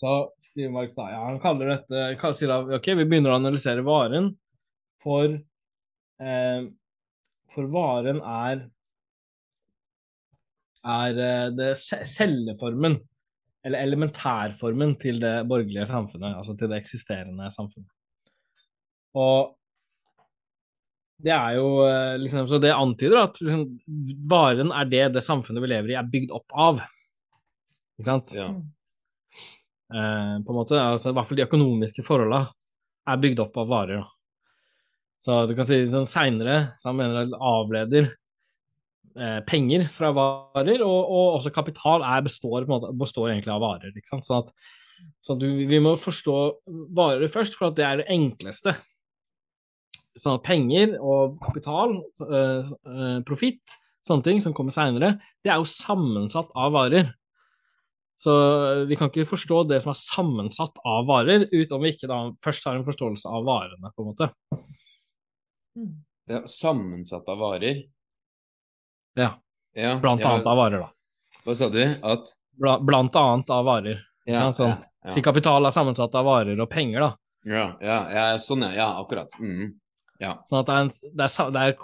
Så 0.00 0.32
skriver 0.38 0.72
Marx 0.72 0.94
da 0.96 1.10
ja, 1.12 1.20
han 1.26 1.40
kaller 1.42 1.74
dette 1.74 2.32
sier 2.34 2.50
da, 2.50 2.62
OK, 2.78 2.88
vi 2.96 3.04
begynner 3.04 3.34
å 3.34 3.40
analysere 3.40 3.84
varen, 3.84 4.32
for 5.04 5.26
eh, 5.28 6.60
For 7.52 7.68
varen 7.72 8.20
er 8.24 8.64
er 10.80 11.20
eh, 11.20 11.46
det 11.52 11.70
celleformen, 12.08 12.96
eller 13.66 13.84
elementærformen, 13.84 14.94
til 15.00 15.20
det 15.20 15.34
borgerlige 15.48 15.84
samfunnet, 15.90 16.38
altså 16.38 16.56
til 16.56 16.70
det 16.72 16.80
eksisterende 16.80 17.50
samfunnet. 17.52 17.90
Og 19.20 19.56
det 21.20 21.34
er 21.34 21.58
jo 21.58 21.82
eh, 21.84 22.14
liksom, 22.22 22.46
Så 22.48 22.60
det 22.62 22.72
antyder 22.72 23.26
at 23.26 23.40
liksom, 23.42 23.66
varen 24.30 24.72
er 24.72 24.88
det 24.88 25.04
det 25.18 25.24
samfunnet 25.24 25.60
vi 25.60 25.72
lever 25.74 25.92
i, 25.92 25.98
er 26.00 26.08
bygd 26.08 26.32
opp 26.40 26.56
av. 26.56 26.80
Ikke 28.00 28.08
sant? 28.08 28.32
Ja. 28.32 28.48
Eh, 29.92 30.36
på 30.40 30.54
en 30.54 30.56
måte, 30.56 30.78
altså, 30.80 31.10
I 31.10 31.18
hvert 31.18 31.28
fall 31.28 31.40
de 31.40 31.44
økonomiske 31.44 32.04
forholdene 32.06 32.46
er 33.10 33.20
bygd 33.20 33.42
opp 33.44 33.58
av 33.60 33.68
varer. 33.68 34.04
Så 35.20 35.42
du 35.50 35.52
kan 35.56 35.66
si 35.68 35.82
sånn 35.90 36.08
seinere, 36.08 36.72
så 36.80 36.90
han 36.90 37.00
mener 37.00 37.28
det 37.28 37.40
avleder 37.44 38.06
eh, 38.08 39.40
penger 39.44 39.88
fra 39.92 40.14
varer, 40.16 40.80
og, 40.80 41.00
og 41.02 41.26
også 41.40 41.52
kapital 41.52 42.06
er, 42.06 42.22
består, 42.24 42.64
måte, 42.70 42.94
består, 42.96 43.34
egentlig 43.34 43.52
av 43.52 43.60
varer. 43.66 43.92
Ikke 43.92 44.14
sant? 44.14 44.24
Sånn 44.24 44.46
at, 44.46 44.54
så 45.20 45.36
at 45.36 45.42
du, 45.42 45.48
vi 45.68 45.82
må 45.82 45.92
forstå 46.00 46.38
varer 46.96 47.28
først, 47.32 47.58
for 47.58 47.68
at 47.68 47.76
det 47.76 47.84
er 47.84 48.00
det 48.00 48.08
enkleste. 48.16 48.78
Sånn 50.16 50.38
at 50.38 50.46
penger 50.48 50.96
og 50.96 51.36
kapital, 51.44 51.98
eh, 52.24 52.74
eh 52.96 53.20
profitt, 53.28 53.80
sånne 54.06 54.24
ting 54.24 54.40
som 54.40 54.56
kommer 54.56 54.72
seinere, 54.72 55.18
det 55.44 55.52
er 55.52 55.60
jo 55.60 55.68
sammensatt 55.68 56.48
av 56.56 56.72
varer. 56.78 57.12
Så 58.20 58.32
vi 58.84 58.96
kan 59.00 59.08
ikke 59.08 59.24
forstå 59.30 59.62
det 59.70 59.78
som 59.80 59.94
er 59.94 59.96
sammensatt 59.96 60.76
av 60.84 61.06
varer, 61.08 61.46
utom 61.56 61.86
vi 61.86 61.94
ikke 61.94 62.10
da 62.10 62.18
først 62.44 62.66
har 62.68 62.76
en 62.76 62.84
forståelse 62.84 63.30
av 63.32 63.46
varene, 63.48 63.92
på 63.96 64.04
en 64.04 64.10
måte. 64.10 64.28
Ja, 66.28 66.42
sammensatt 66.50 67.30
av 67.32 67.40
varer? 67.40 67.80
Ja. 69.16 69.30
ja 69.72 69.94
blant 70.02 70.20
ja. 70.20 70.34
annet 70.34 70.52
av 70.52 70.60
varer, 70.60 70.84
da. 70.84 71.40
Hva 71.46 71.56
sa 71.56 71.70
du? 71.72 71.80
At 71.80 72.36
Blant 72.60 73.16
annet 73.16 73.50
av 73.56 73.64
varer. 73.64 74.04
Ja, 74.28 74.50
sånn, 74.52 74.76
ja, 74.76 75.14
Si 75.14 75.24
kapital 75.24 75.64
er 75.64 75.72
sammensatt 75.72 76.12
av 76.12 76.28
varer 76.28 76.60
og 76.60 76.68
penger, 76.68 77.06
da. 77.06 77.12
Ja, 77.48 77.66
ja, 77.80 78.24
sånn 78.42 78.68
ja. 78.68 78.74
Ja, 78.82 78.92
akkurat. 79.00 79.32
Mm. 79.40 79.78
Ja. 80.20 80.36
Sånn 80.44 80.60
at 80.60 80.68
det 80.68 80.76
er, 80.76 80.82
en, 80.84 80.90
det 81.16 81.24
er, 81.24 81.76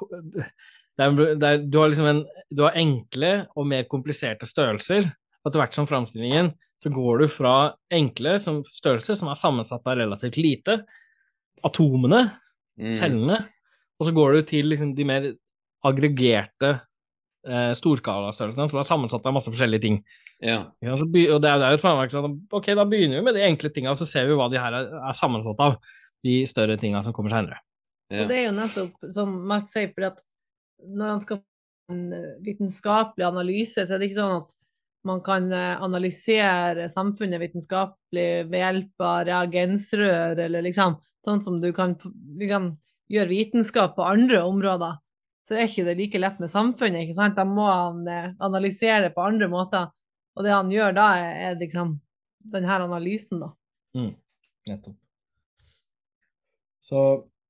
det 1.01 1.07
er, 1.07 1.39
det 1.41 1.49
er 1.55 1.63
du, 1.65 1.79
har 1.81 1.95
liksom 1.95 2.13
en, 2.13 2.27
du 2.53 2.67
har 2.69 2.77
enkle 2.77 3.39
og 3.57 3.73
mer 3.73 3.89
kompliserte 3.89 4.45
størrelser, 4.45 5.09
etter 5.49 5.63
hvert 5.63 5.77
som 5.77 5.89
framstillingen 5.89 6.53
så 6.83 6.93
går 6.93 7.23
du 7.23 7.29
fra 7.33 7.55
enkle 7.93 8.37
som 8.43 8.61
størrelse, 8.69 9.17
som 9.17 9.31
er 9.33 9.39
sammensatt 9.41 9.87
av 9.89 9.97
relativt 9.97 10.37
lite, 10.41 10.81
atomene, 11.65 12.27
mm. 12.81 12.93
cellene, 12.97 13.41
og 13.97 14.09
så 14.09 14.13
går 14.17 14.37
du 14.37 14.49
til 14.51 14.69
liksom, 14.73 14.93
de 14.97 15.07
mer 15.09 15.31
aggregerte 15.87 16.75
eh, 17.49 17.73
storskalalastørrelsene, 17.79 18.69
som 18.69 18.81
er 18.83 18.89
sammensatt 18.89 19.25
av 19.25 19.37
masse 19.39 19.53
forskjellige 19.53 19.87
ting. 19.87 20.01
Ja. 20.45 20.59
Ja, 20.85 20.99
så, 21.01 21.09
og 21.09 21.41
det 21.41 21.53
er, 21.53 21.65
jo 21.65 21.79
et 21.79 22.13
sånn 22.13 22.41
ok, 22.53 22.73
da 22.77 22.85
begynner 22.89 23.23
vi 23.23 23.29
med 23.31 23.39
de 23.39 23.47
enkle 23.47 23.73
tinga, 23.73 23.95
og 23.95 24.01
så 24.01 24.09
ser 24.09 24.29
vi 24.29 24.37
hva 24.37 24.51
de 24.53 24.61
her 24.61 24.77
er, 24.77 24.93
er 25.01 25.17
sammensatt 25.17 25.63
av, 25.65 25.79
de 26.27 26.41
større 26.49 26.75
tinga 26.81 27.03
som 27.07 27.15
kommer 27.15 27.31
seinere. 27.31 27.61
Ja. 28.11 28.25
Og 28.25 28.31
det 28.31 28.39
er 28.41 28.47
jo 28.49 28.55
nettopp 28.57 29.11
som 29.15 29.33
Mark 29.47 29.69
sier, 29.73 29.93
for 29.95 30.09
at 30.09 30.21
når 30.83 31.13
han 31.13 31.21
skal 31.23 31.41
en 31.93 32.03
vitenskapelig 32.43 33.27
analyse, 33.27 33.85
så 33.87 33.95
er 33.95 34.03
det 34.03 34.11
ikke 34.11 34.19
sånn 34.19 34.41
at 34.41 34.49
man 35.07 35.23
kan 35.25 35.49
eh, 35.53 35.83
analysere 35.83 36.89
samfunnet 36.93 37.41
vitenskapelig 37.43 38.47
ved 38.51 38.61
hjelp 38.61 39.05
av 39.07 39.25
reagensrør, 39.29 40.39
eller 40.47 40.65
liksom 40.67 40.99
sånn 41.27 41.43
som 41.43 41.61
du 41.63 41.73
kan 41.75 41.97
liksom, 42.39 42.75
gjøre 43.13 43.33
vitenskap 43.33 43.97
på 43.97 44.07
andre 44.07 44.43
områder, 44.47 44.99
så 45.47 45.57
er 45.57 45.69
ikke 45.69 45.87
det 45.87 45.97
like 46.01 46.21
lett 46.21 46.41
med 46.43 46.51
samfunnet. 46.51 47.05
ikke 47.05 47.19
sant? 47.19 47.39
Da 47.39 47.47
må 47.47 47.67
han 47.71 48.03
eh, 48.11 48.33
analysere 48.43 49.07
det 49.07 49.15
på 49.15 49.25
andre 49.27 49.49
måter. 49.51 49.91
Og 50.37 50.45
det 50.45 50.53
han 50.53 50.71
gjør 50.73 50.95
da, 50.97 51.07
er, 51.17 51.59
liksom 51.61 51.97
denne 52.53 52.79
analysen, 52.85 53.41
da. 53.43 53.53
Mm. 53.97 54.13
Nettopp. 54.69 54.97
Så, 56.87 57.03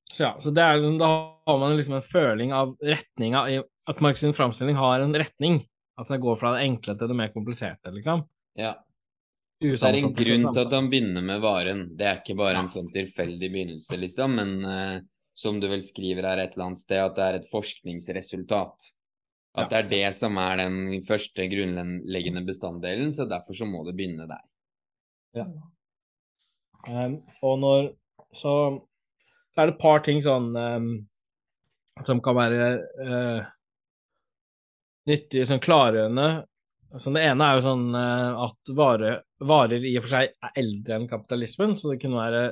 så, 0.09 0.21
ja, 0.23 0.35
så 0.41 0.53
er, 0.53 0.85
da 1.01 1.09
har 1.49 1.59
man 1.61 1.75
liksom 1.77 1.99
en 1.99 2.05
føling 2.05 2.55
av 2.57 2.71
retninga 2.81 3.43
At 3.91 3.99
Marx' 4.01 4.25
framstilling 4.37 4.79
har 4.79 5.03
en 5.03 5.17
retning. 5.17 5.61
Altså 5.97 6.15
det 6.15 6.23
går 6.25 6.37
fra 6.41 6.53
det 6.57 6.67
enkle 6.67 6.95
til 6.99 7.11
det 7.11 7.17
mer 7.17 7.33
kompliserte, 7.33 7.93
liksom. 7.95 8.27
Ja. 8.59 8.75
Det 9.61 9.79
er 9.81 9.97
en 9.97 10.13
grunn 10.13 10.43
til 10.53 10.61
at 10.61 10.75
han 10.77 10.91
begynner 10.93 11.25
med 11.25 11.41
varen. 11.41 11.87
Det 11.97 12.05
er 12.05 12.19
ikke 12.21 12.37
bare 12.37 12.61
en 12.61 12.69
sånn 12.69 12.91
tilfeldig 12.93 13.49
begynnelse, 13.49 13.97
liksom, 13.97 14.35
men 14.37 14.53
uh, 14.69 14.99
som 15.37 15.61
du 15.61 15.69
vel 15.71 15.81
skriver 15.85 16.29
her 16.29 16.43
et 16.43 16.57
eller 16.57 16.71
annet 16.71 16.83
sted, 16.83 17.01
at 17.01 17.17
det 17.17 17.25
er 17.25 17.39
et 17.39 17.49
forskningsresultat. 17.49 18.91
At 19.57 19.73
det 19.73 19.79
er 19.79 19.89
det 19.89 20.09
som 20.13 20.37
er 20.41 20.61
den 20.61 21.01
første 21.07 21.47
grunnleggende 21.49 22.45
bestanddelen, 22.45 23.15
så 23.17 23.25
derfor 23.29 23.57
så 23.57 23.69
må 23.69 23.81
det 23.87 23.97
begynne 23.97 24.29
der. 24.29 24.45
Ja. 25.37 25.47
Um, 26.87 27.23
og 27.41 27.59
når 27.63 27.89
så, 28.37 28.53
så, 28.77 29.57
er 29.57 29.71
det 29.71 29.75
et 29.75 29.81
par 29.81 30.05
ting 30.05 30.21
sånn 30.23 30.53
um, 30.53 30.91
som 32.05 32.21
kan 32.23 32.37
være 32.37 32.69
uh, 33.01 33.49
nyttige, 35.09 35.47
sånn 35.49 35.63
klargjørende. 35.63 36.29
Så 37.03 37.13
det 37.13 37.25
ene 37.27 37.47
er 37.47 37.59
jo 37.59 37.65
sånn 37.65 37.89
uh, 37.97 38.47
at 38.47 38.73
vare, 38.77 39.11
varer 39.45 39.85
i 39.85 39.97
og 39.99 40.07
for 40.07 40.15
seg 40.15 40.33
er 40.33 40.61
eldre 40.63 40.97
enn 40.97 41.11
kapitalismen, 41.11 41.75
så 41.77 41.93
det 41.93 41.99
kunne 42.01 42.23
være 42.23 42.43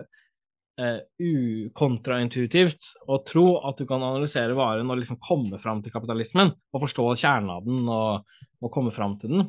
eh, 0.82 0.98
ukontraintuitivt 1.22 2.90
å 3.08 3.20
tro 3.26 3.46
at 3.64 3.80
du 3.80 3.86
kan 3.88 4.02
analysere 4.04 4.56
varen 4.58 4.90
og 4.90 5.00
liksom 5.00 5.20
komme 5.22 5.60
fram 5.62 5.80
til 5.84 5.94
kapitalismen 5.94 6.50
og 6.52 6.82
forstå 6.82 7.06
kjernen 7.14 7.54
av 7.54 7.64
den 7.64 7.88
og, 7.88 8.36
og 8.60 8.74
komme 8.74 8.92
fram 8.94 9.16
til 9.22 9.36
den. 9.36 9.48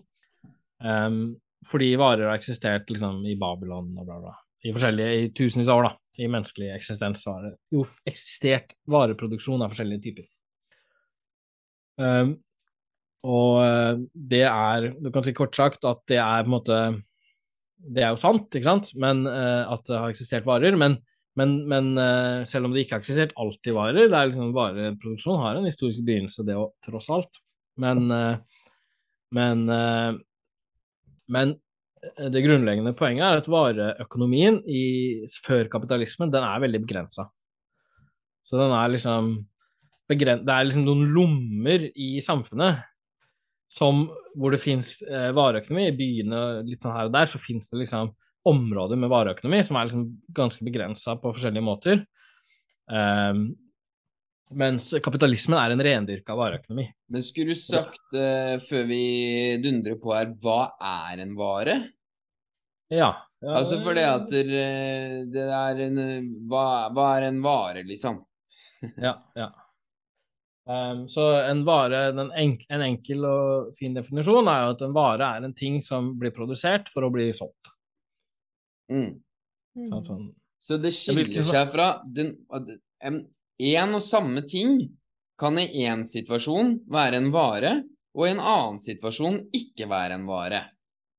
Um, 0.85 1.19
fordi 1.65 1.95
varer 1.99 2.29
har 2.29 2.37
eksistert 2.37 2.91
liksom 2.91 3.23
i 3.25 3.35
Babylon 3.41 3.89
og 3.97 4.07
bla, 4.07 4.21
bla 4.21 4.35
i 4.65 4.71
i 4.71 5.31
tusenvis 5.33 5.69
av 5.69 5.77
år, 5.79 5.83
da, 5.83 5.91
i 6.17 6.27
menneskelig 6.27 6.71
eksistens, 6.73 7.25
har 7.29 7.43
det 7.43 7.51
jo 7.73 7.83
eksistert 8.09 8.73
vareproduksjon 8.89 9.61
av 9.61 9.73
forskjellige 9.73 10.01
typer. 10.01 10.25
Um, 12.01 12.33
og 13.25 13.57
eh, 13.63 14.03
det 14.13 14.43
er 14.45 14.91
Du 15.01 15.09
kan 15.13 15.25
si 15.25 15.33
kort 15.33 15.57
sagt 15.57 15.85
at 15.87 16.03
det 16.11 16.19
er 16.21 16.45
på 16.45 16.51
en 16.51 16.53
måte 16.53 16.77
Det 17.81 18.03
er 18.03 18.13
jo 18.13 18.21
sant, 18.21 18.47
ikke 18.53 18.69
sant, 18.69 18.91
men 19.01 19.25
uh, 19.27 19.65
at 19.73 19.83
det 19.85 19.99
har 19.99 20.13
eksistert 20.13 20.45
varer. 20.47 20.77
Men, 20.79 20.99
men, 21.37 21.57
men 21.69 21.91
uh, 21.99 22.45
selv 22.49 22.65
om 22.65 22.73
det 22.73 22.85
ikke 22.85 22.95
har 22.95 23.03
eksistert 23.03 23.35
alltid 23.37 23.75
varer, 23.77 24.07
det 24.09 24.17
er 24.17 24.31
liksom 24.31 24.55
vareproduksjon 24.55 25.41
har 25.41 25.59
en 25.59 25.67
historisk 25.69 26.01
begynnelse, 26.07 26.45
det 26.47 26.57
òg, 26.57 26.71
tross 26.87 27.11
alt. 27.13 27.41
Men, 27.77 28.07
men, 29.35 29.61
men 31.27 31.53
Eh, 32.13 32.29
det 32.31 32.43
grunnleggende 32.45 32.95
poenget 32.97 33.25
er 33.25 33.41
at 33.41 33.49
vareøkonomien 33.51 34.61
i, 34.69 35.25
før 35.45 35.69
kapitalismen, 35.71 36.31
den 36.33 36.45
er 36.45 36.63
veldig 36.63 36.81
begrensa. 36.85 37.29
Så 38.45 38.59
den 38.61 38.73
er 38.75 38.93
liksom 38.93 39.35
Det 40.05 40.21
er 40.21 40.65
liksom 40.67 40.83
noen 40.85 41.07
lommer 41.09 41.87
i 41.97 42.19
samfunnet 42.21 42.83
som, 43.71 44.05
hvor 44.37 44.53
det 44.53 44.61
fins 44.63 44.99
eh, 45.03 45.31
vareøkonomi. 45.35 45.89
I 45.89 45.97
byene 45.97 46.45
litt 46.67 46.85
sånn 46.85 46.95
her 46.95 47.09
og 47.09 47.15
der 47.15 47.29
så 47.29 47.41
fins 47.41 47.71
det 47.71 47.81
liksom 47.83 48.13
områder 48.45 48.99
med 49.01 49.09
vareøkonomi 49.09 49.61
som 49.65 49.77
er 49.79 49.87
liksom 49.87 50.07
ganske 50.37 50.65
begrensa 50.65 51.15
på 51.17 51.33
forskjellige 51.33 51.65
måter. 51.65 52.03
Um, 52.85 53.47
mens 54.53 54.91
kapitalismen 55.01 55.57
er 55.57 55.73
en 55.73 55.81
rendyrka 55.87 56.35
vareøkonomi. 56.37 56.85
Men 57.09 57.25
skulle 57.25 57.55
du 57.55 57.59
sagt, 57.59 58.03
uh, 58.13 58.55
før 58.61 58.85
vi 58.91 59.03
dundrer 59.63 59.97
på 60.01 60.13
her, 60.13 60.29
hva 60.43 60.75
er 60.77 61.23
en 61.25 61.33
vare? 61.39 61.79
Ja. 62.93 63.09
ja 63.41 63.57
altså 63.57 63.81
for 63.81 63.97
det 63.97 64.05
at 64.05 64.29
det, 64.29 64.61
det 65.33 65.45
er 65.49 65.81
en 65.87 65.99
hva, 66.45 66.65
hva, 66.93 67.09
er 67.17 67.31
en 67.31 67.41
vare, 67.45 67.81
liksom? 67.87 68.21
ja, 69.01 69.17
ja. 69.33 69.49
Um, 70.65 71.03
så 71.11 71.27
en 71.45 71.61
vare, 71.65 72.07
enk, 72.41 72.63
en 72.73 72.81
enkel 72.81 73.25
og 73.29 73.75
fin 73.77 73.93
definisjon 73.93 74.47
er 74.49 74.63
jo 74.63 74.71
at 74.73 74.79
en 74.87 74.95
vare 74.95 75.27
er 75.37 75.45
en 75.45 75.53
ting 75.53 75.77
som 75.83 76.15
blir 76.17 76.33
produsert 76.33 76.89
for 76.93 77.05
å 77.05 77.11
bli 77.13 77.27
solgt. 77.37 77.69
Mm. 78.89 79.11
Sånn, 79.91 80.05
sånn. 80.07 80.25
Så 80.65 80.79
det 80.81 80.95
skiller 80.97 81.29
seg 81.45 81.69
fra 81.73 81.89
den, 82.09 82.33
en, 82.97 83.19
en 83.61 83.97
og 83.97 84.01
samme 84.01 84.41
ting 84.49 84.79
kan 85.37 85.59
i 85.61 85.67
én 85.85 86.01
situasjon 86.07 86.79
være 86.89 87.19
en 87.21 87.29
vare, 87.33 87.75
og 88.15 88.25
i 88.25 88.31
en 88.33 88.41
annen 88.41 88.79
situasjon 88.81 89.43
ikke 89.53 89.89
være 89.91 90.17
en 90.17 90.25
vare. 90.25 90.63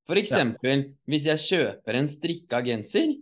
For 0.08 0.18
eksempel, 0.18 0.82
ja. 0.82 0.90
hvis 1.10 1.28
jeg 1.30 1.42
kjøper 1.44 2.00
en 2.00 2.10
strikka 2.10 2.62
genser, 2.66 3.14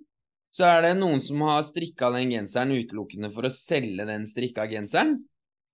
så 0.54 0.68
er 0.70 0.84
det 0.86 0.96
noen 1.00 1.20
som 1.24 1.42
har 1.48 1.64
strikka 1.66 2.12
den 2.14 2.30
genseren 2.32 2.72
utelukkende 2.76 3.32
for 3.34 3.48
å 3.48 3.52
selge 3.52 4.06
den 4.06 4.24
strikka 4.30 4.68
genseren, 4.70 5.16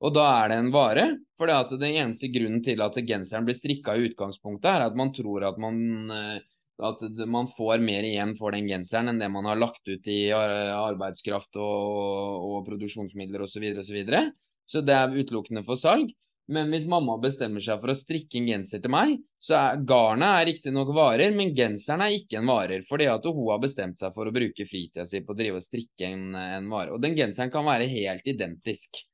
og 0.01 0.15
da 0.17 0.27
er 0.43 0.53
det 0.53 0.61
en 0.61 0.71
vare. 0.75 1.07
For 1.41 1.49
det 1.49 1.81
den 1.81 1.97
eneste 1.97 2.31
grunnen 2.33 2.63
til 2.65 2.81
at 2.85 2.97
genseren 3.09 3.47
blir 3.49 3.57
strikka 3.57 3.97
i 3.97 4.09
utgangspunktet, 4.11 4.71
er 4.71 4.87
at 4.89 4.97
man 4.97 5.13
tror 5.17 5.47
at 5.49 5.61
man, 5.61 5.77
eh, 6.13 6.41
at 6.85 7.05
man 7.29 7.49
får 7.53 7.81
mer 7.85 8.05
igjen 8.09 8.37
for 8.39 8.57
den 8.57 8.69
genseren 8.69 9.13
enn 9.13 9.21
det 9.21 9.29
man 9.33 9.49
har 9.49 9.61
lagt 9.61 9.85
ut 9.89 10.09
i 10.09 10.21
arbeidskraft 10.33 11.57
og, 11.61 12.49
og 12.51 12.65
produksjonsmidler 12.69 13.45
osv. 13.45 13.61
Så, 13.85 13.93
videre, 13.95 14.25
og 14.31 14.35
så, 14.65 14.81
så 14.81 14.85
det 14.85 14.97
er 14.97 15.21
utelukkende 15.21 15.65
for 15.67 15.81
salg. 15.81 16.13
Men 16.51 16.73
hvis 16.73 16.87
mamma 16.91 17.15
bestemmer 17.23 17.63
seg 17.63 17.79
for 17.79 17.93
å 17.93 17.95
strikke 17.95 18.41
en 18.41 18.49
genser 18.49 18.81
til 18.83 18.91
meg, 18.91 19.13
så 19.39 19.55
er 19.55 19.83
garnet 19.87 20.41
er 20.41 20.49
riktignok 20.49 20.91
varer, 20.97 21.31
men 21.37 21.53
genseren 21.55 22.03
er 22.03 22.17
ikke 22.17 22.41
en 22.41 22.51
varer, 22.51 22.83
fordi 22.89 23.07
at 23.13 23.29
hun 23.29 23.53
har 23.53 23.61
bestemt 23.63 24.03
seg 24.03 24.17
for 24.17 24.27
å 24.27 24.35
bruke 24.35 24.67
fritida 24.67 25.07
si 25.07 25.23
på 25.23 25.31
å 25.31 25.39
drive 25.39 25.61
og 25.61 25.65
strikke 25.65 26.09
en, 26.09 26.25
en, 26.35 26.67
vare. 26.73 26.91
Og 26.97 27.05
den 27.05 27.15
genseren 27.15 27.53
kan 27.55 27.69
være 27.69 27.87
helt 27.93 28.27
identisk. 28.27 29.05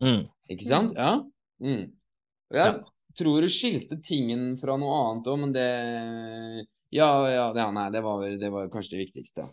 Mm. 0.00 0.24
Ikke 0.50 0.66
sant? 0.66 0.96
Ja. 0.96 1.14
Mm. 1.62 1.86
Jeg 2.50 2.72
ja. 2.72 2.76
tror 3.18 3.44
du 3.44 3.52
skilte 3.52 4.00
tingen 4.02 4.54
fra 4.60 4.76
noe 4.80 4.98
annet 5.04 5.30
òg, 5.30 5.40
men 5.44 5.54
det 5.54 5.66
ja, 6.90 7.08
ja, 7.30 7.46
ja, 7.54 7.68
nei, 7.70 7.86
det 7.94 8.02
var, 8.02 8.24
det 8.40 8.50
var 8.50 8.70
kanskje 8.72 8.96
det 8.96 9.04
viktigste. 9.04 9.46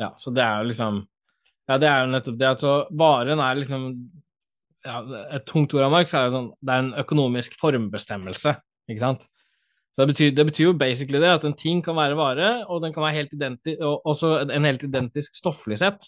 Ja, 0.00 0.14
så 0.16 0.32
det 0.32 0.44
er 0.44 0.62
jo 0.62 0.70
liksom 0.70 1.02
Ja, 1.68 1.76
det 1.78 1.88
er 1.88 2.00
jo 2.00 2.12
nettopp 2.14 2.38
det. 2.40 2.48
Altså, 2.48 2.70
varen 2.96 3.42
er 3.44 3.58
liksom 3.58 3.82
ja, 4.86 5.02
Et 5.36 5.44
tungt 5.46 5.74
ord 5.76 5.84
av 5.84 5.92
Marx 5.92 6.14
er 6.16 6.24
jo 6.26 6.32
sånn 6.32 6.48
Det 6.64 6.72
er 6.72 6.80
en 6.86 6.94
økonomisk 7.02 7.58
formbestemmelse, 7.60 8.54
ikke 8.88 9.02
sant? 9.04 9.28
Så 9.92 10.02
det 10.02 10.14
betyr, 10.14 10.30
det 10.32 10.46
betyr, 10.48 10.64
jo 10.70 10.78
basically 10.80 11.20
det 11.20 11.34
at 11.34 11.42
en 11.44 11.52
ting 11.52 11.82
kan 11.84 11.98
være 11.98 12.16
vare, 12.16 12.50
og 12.64 12.80
den 12.80 12.94
kan 12.94 13.04
være 13.04 13.18
helt 13.18 13.34
identisk, 13.36 13.76
og 13.84 14.06
også 14.08 14.30
en 14.46 14.64
helt 14.64 14.86
identisk 14.86 15.36
stofflig 15.36 15.76
sett. 15.82 16.06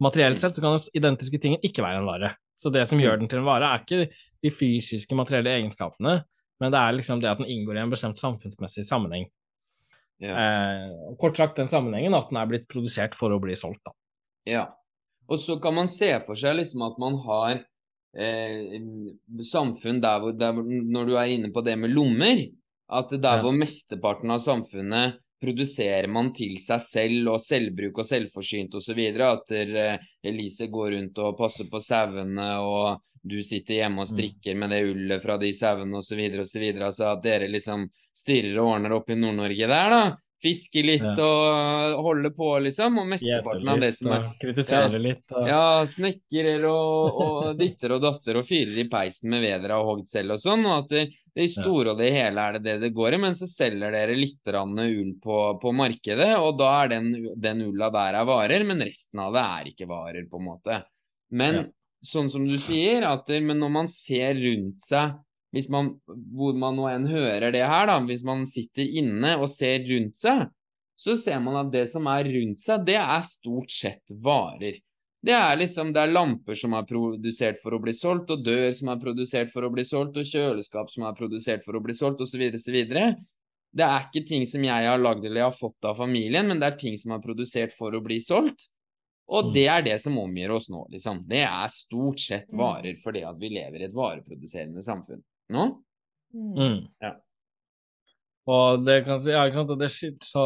Materielt 0.00 0.40
sett 0.40 0.56
så 0.56 0.64
kan 0.64 0.78
identiske 0.96 1.40
ting 1.42 1.58
ikke 1.60 1.84
være 1.84 2.00
en 2.00 2.08
vare. 2.08 2.30
Så 2.58 2.72
det 2.74 2.84
som 2.90 2.98
gjør 2.98 3.20
den 3.20 3.30
til 3.30 3.40
en 3.40 3.46
vare, 3.46 3.70
er 3.70 3.84
ikke 3.84 4.24
de 4.42 4.50
fysiske, 4.50 5.14
materielle 5.18 5.54
egenskapene, 5.60 6.20
men 6.58 6.74
det 6.74 6.80
er 6.80 6.96
liksom 6.96 7.22
det 7.22 7.30
at 7.30 7.38
den 7.38 7.50
inngår 7.50 7.78
i 7.78 7.84
en 7.84 7.92
bestemt 7.92 8.18
samfunnsmessig 8.18 8.82
sammenheng. 8.86 9.28
Ja. 10.18 10.34
Eh, 10.34 11.14
kort 11.20 11.38
sagt 11.38 11.60
den 11.60 11.70
sammenhengen 11.70 12.16
at 12.18 12.32
den 12.32 12.40
er 12.40 12.50
blitt 12.50 12.66
produsert 12.70 13.14
for 13.14 13.30
å 13.30 13.38
bli 13.42 13.54
solgt, 13.58 13.84
da. 13.86 13.94
Ja. 14.48 14.64
Og 15.28 15.38
så 15.38 15.58
kan 15.62 15.76
man 15.76 15.90
se 15.92 16.10
for 16.24 16.38
seg 16.38 16.56
liksom 16.58 16.82
at 16.86 16.98
man 16.98 17.18
har 17.26 17.60
eh, 18.18 18.78
samfunn 19.46 20.00
der 20.02 20.22
hvor, 20.22 20.34
der 20.34 20.56
Når 20.56 21.10
du 21.10 21.14
er 21.20 21.34
inne 21.34 21.52
på 21.54 21.62
det 21.62 21.76
med 21.78 21.92
lommer, 21.94 22.42
at 22.88 23.12
der 23.12 23.38
ja. 23.38 23.44
hvor 23.44 23.54
mesteparten 23.54 24.32
av 24.32 24.42
samfunnet 24.42 25.20
produserer 25.40 26.08
man 26.10 26.32
til 26.36 26.56
seg 26.62 26.82
selv 26.82 27.34
og 27.34 27.42
selvbruk 27.42 28.00
og 28.02 28.06
selvforsynt 28.08 28.78
osv. 28.78 29.02
At 29.24 29.52
eh, 29.54 29.98
Elise 30.26 30.68
går 30.72 30.94
rundt 30.96 31.20
og 31.22 31.36
passer 31.38 31.68
på 31.70 31.80
sauene, 31.82 32.50
og 32.62 33.02
du 33.22 33.40
sitter 33.42 33.82
hjemme 33.82 34.02
og 34.04 34.08
mm. 34.08 34.14
strikker 34.14 34.58
med 34.58 34.72
det 34.74 34.84
ullet 34.88 35.22
fra 35.22 35.38
de 35.40 35.52
sauene 35.54 36.00
osv. 36.00 36.22
osv. 36.44 36.64
Altså 36.76 37.10
at 37.12 37.22
dere 37.24 37.50
liksom 37.50 37.88
styrer 38.18 38.56
og 38.58 38.74
ordner 38.74 38.96
opp 38.98 39.10
i 39.10 39.18
Nord-Norge 39.18 39.68
der, 39.70 39.94
da. 39.94 40.02
Fiske 40.38 40.84
litt 40.86 41.02
ja. 41.02 41.14
og 41.18 42.02
holde 42.06 42.30
på, 42.30 42.52
liksom. 42.62 43.00
Og 43.02 43.08
mesteparten 43.10 43.70
av 43.72 43.80
det 43.82 43.90
som 43.96 44.12
er 44.14 44.28
Kritisere 44.38 44.94
ja, 44.94 45.00
litt. 45.02 45.24
Og... 45.34 45.48
Ja, 45.50 45.64
snekrer 45.90 46.66
og, 46.70 47.22
og 47.24 47.48
ditter 47.58 47.96
og 47.96 48.04
datter 48.06 48.38
og 48.38 48.46
fyrer 48.46 48.78
i 48.78 48.86
peisen 48.90 49.34
med 49.34 49.42
vedra 49.42 49.80
har 49.80 49.88
hogd 49.88 50.06
selv 50.10 50.36
og 50.36 50.42
sånn. 50.42 50.62
Og 50.62 50.84
at 50.84 51.16
i 51.38 51.46
store 51.50 51.92
og 51.92 52.00
det 52.00 52.08
hele 52.14 52.42
er 52.42 52.56
det 52.56 52.64
det 52.64 52.76
det 52.82 52.92
går 52.96 53.14
i, 53.14 53.20
men 53.22 53.36
så 53.36 53.46
selger 53.50 53.94
dere 53.94 54.16
litt 54.18 54.40
ull 54.50 55.12
på, 55.22 55.38
på, 55.62 55.72
markedet, 55.72 56.32
og 56.38 56.58
da 56.58 56.70
er 56.82 56.92
den, 56.96 57.08
den 57.36 57.62
ulla 57.68 57.90
der 57.94 58.18
er 58.20 58.28
varer, 58.28 58.64
men 58.66 58.82
resten 58.82 59.22
av 59.22 59.36
det 59.36 59.44
er 59.44 59.70
ikke 59.72 59.88
varer, 59.90 60.26
på 60.30 60.40
en 60.40 60.48
måte. 60.48 60.82
Men 61.30 61.60
ja. 61.60 61.64
sånn 62.02 62.30
som 62.32 62.46
du 62.48 62.56
sier, 62.58 63.06
at 63.06 63.28
men 63.42 63.58
når 63.62 63.74
man 63.80 63.90
ser 63.92 64.34
rundt 64.40 64.82
seg 64.82 65.16
hvis 65.54 65.70
man, 65.72 65.94
hvor 66.36 66.56
man 66.60 66.76
nå 66.76 66.88
enn 66.90 67.06
hører 67.08 67.52
det 67.54 67.64
her, 67.64 67.86
da, 67.88 67.96
hvis 68.04 68.24
man 68.26 68.44
sitter 68.48 68.84
inne 69.00 69.36
og 69.38 69.48
ser 69.48 69.80
rundt 69.88 70.18
seg, 70.20 70.44
så 70.98 71.14
ser 71.16 71.38
man 71.40 71.56
at 71.62 71.70
det 71.72 71.86
som 71.92 72.08
er 72.10 72.28
rundt 72.28 72.60
seg, 72.60 72.84
det 72.84 72.98
er 73.00 73.24
stort 73.24 73.72
sett 73.72 74.02
varer. 74.24 74.80
Det 75.24 75.34
er 75.34 75.56
liksom 75.58 75.90
det 75.94 76.02
er 76.04 76.12
lamper 76.14 76.58
som 76.58 76.76
er 76.78 76.86
produsert 76.86 77.58
for 77.62 77.74
å 77.74 77.80
bli 77.82 77.94
solgt, 77.96 78.30
og 78.30 78.44
dør 78.46 78.70
som 78.76 78.92
er 78.92 79.00
produsert 79.02 79.50
for 79.50 79.66
å 79.66 79.72
bli 79.74 79.84
solgt, 79.86 80.20
og 80.20 80.30
kjøleskap 80.30 80.92
som 80.92 81.08
er 81.08 81.18
produsert 81.18 81.64
for 81.66 81.78
å 81.78 81.82
bli 81.82 81.96
solgt, 81.96 82.22
osv., 82.22 82.44
osv. 82.54 82.78
Det 83.78 83.84
er 83.84 84.06
ikke 84.06 84.24
ting 84.28 84.46
som 84.48 84.62
jeg 84.64 84.88
har 84.88 85.00
lagd 85.00 85.26
eller 85.26 85.42
jeg 85.42 85.50
har 85.50 85.58
fått 85.58 85.88
av 85.90 85.98
familien, 85.98 86.46
men 86.48 86.62
det 86.62 86.70
er 86.70 86.78
ting 86.80 86.96
som 87.00 87.12
er 87.16 87.24
produsert 87.24 87.74
for 87.76 87.94
å 87.94 88.02
bli 88.04 88.20
solgt. 88.22 88.70
Og 89.28 89.50
mm. 89.50 89.52
det 89.52 89.66
er 89.68 89.84
det 89.84 89.98
som 90.00 90.16
omgir 90.22 90.54
oss 90.54 90.70
nå, 90.72 90.86
liksom. 90.92 91.20
Det 91.28 91.42
er 91.44 91.72
stort 91.72 92.22
sett 92.22 92.48
mm. 92.48 92.60
varer 92.62 93.00
fordi 93.02 93.26
at 93.28 93.36
vi 93.40 93.50
lever 93.58 93.82
i 93.82 93.88
et 93.90 93.96
vareproduserende 93.96 94.84
samfunn 94.84 95.20
nå. 95.52 95.66
Mm. 96.32 96.86
Ja. 97.02 97.12
Og 98.48 98.84
det 98.86 99.02
kan 99.04 99.20
si, 99.20 99.34
ja, 99.34 99.44
ikke 99.44 99.60
sant, 99.60 99.74
og 99.74 99.82
det 99.82 99.90
så 100.24 100.44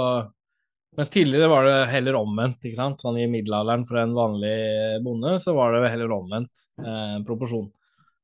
mens 0.98 1.10
tidligere 1.12 1.48
var 1.48 1.66
det 1.69 1.77
heller 1.93 2.19
omvendt. 2.19 2.64
ikke 2.64 2.78
sant? 2.78 3.01
Sånn 3.01 3.19
I 3.20 3.28
middelalderen 3.31 3.86
for 3.89 4.01
en 4.01 4.14
vanlig 4.16 4.56
bonde 5.05 5.39
så 5.43 5.55
var 5.56 5.77
det 5.77 5.93
heller 5.93 6.12
omvendt 6.12 6.66
eh, 6.82 7.19
proporsjon. 7.27 7.70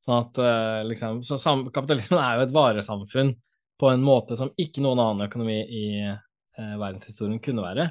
Sånn 0.04 0.18
at 0.20 0.40
eh, 0.42 0.80
liksom, 0.90 1.22
så 1.26 1.38
Kapitalismen 1.74 2.20
er 2.22 2.38
jo 2.38 2.46
et 2.46 2.54
varesamfunn 2.54 3.32
på 3.78 3.92
en 3.92 4.02
måte 4.04 4.36
som 4.38 4.50
ikke 4.58 4.82
noen 4.82 5.00
annen 5.02 5.28
økonomi 5.28 5.58
i 5.62 5.86
eh, 6.04 6.74
verdenshistorien 6.78 7.40
kunne 7.42 7.64
være. 7.64 7.88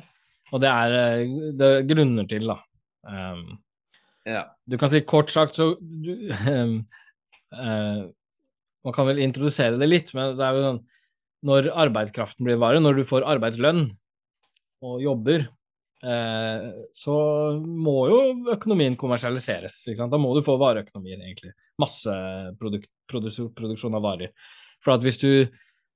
Og 0.53 0.63
det 0.63 0.71
er 0.71 0.97
eh, 0.99 1.37
det 1.59 1.71
er 1.71 1.87
grunner 1.89 2.27
til, 2.29 2.47
da. 2.51 2.59
Um, 3.07 3.57
ja. 4.27 4.43
Du 4.67 4.75
kan 4.79 4.91
si 4.91 4.99
kort 5.07 5.31
sagt 5.31 5.55
så 5.55 5.69
du, 5.79 6.11
um, 6.49 6.73
uh, 7.55 8.01
Man 8.83 8.95
kan 8.95 9.07
vel 9.07 9.21
introdusere 9.23 9.79
det 9.79 9.87
litt, 9.87 10.11
men 10.17 10.35
det 10.35 10.43
er 10.43 10.57
jo 10.57 10.65
sånn 10.65 10.81
Når 11.47 11.69
arbeidskraften 11.85 12.43
blir 12.43 12.59
vare, 12.59 12.81
når 12.83 12.99
du 12.99 13.05
får 13.07 13.27
arbeidslønn, 13.35 13.85
og 14.85 15.01
jobber, 15.01 15.47
eh, 16.03 16.67
så 16.93 17.15
må 17.61 18.07
jo 18.11 18.19
økonomien 18.53 18.97
kommersialiseres. 18.99 19.79
Da 19.97 20.17
må 20.21 20.35
du 20.35 20.41
få 20.45 20.57
vareøkonomien, 20.61 21.21
egentlig. 21.25 21.51
Masseproduksjon 21.81 23.97
av 23.97 24.05
varer. 24.05 24.29
For 24.83 24.95
at 24.95 25.03
hvis 25.05 25.19
du 25.21 25.31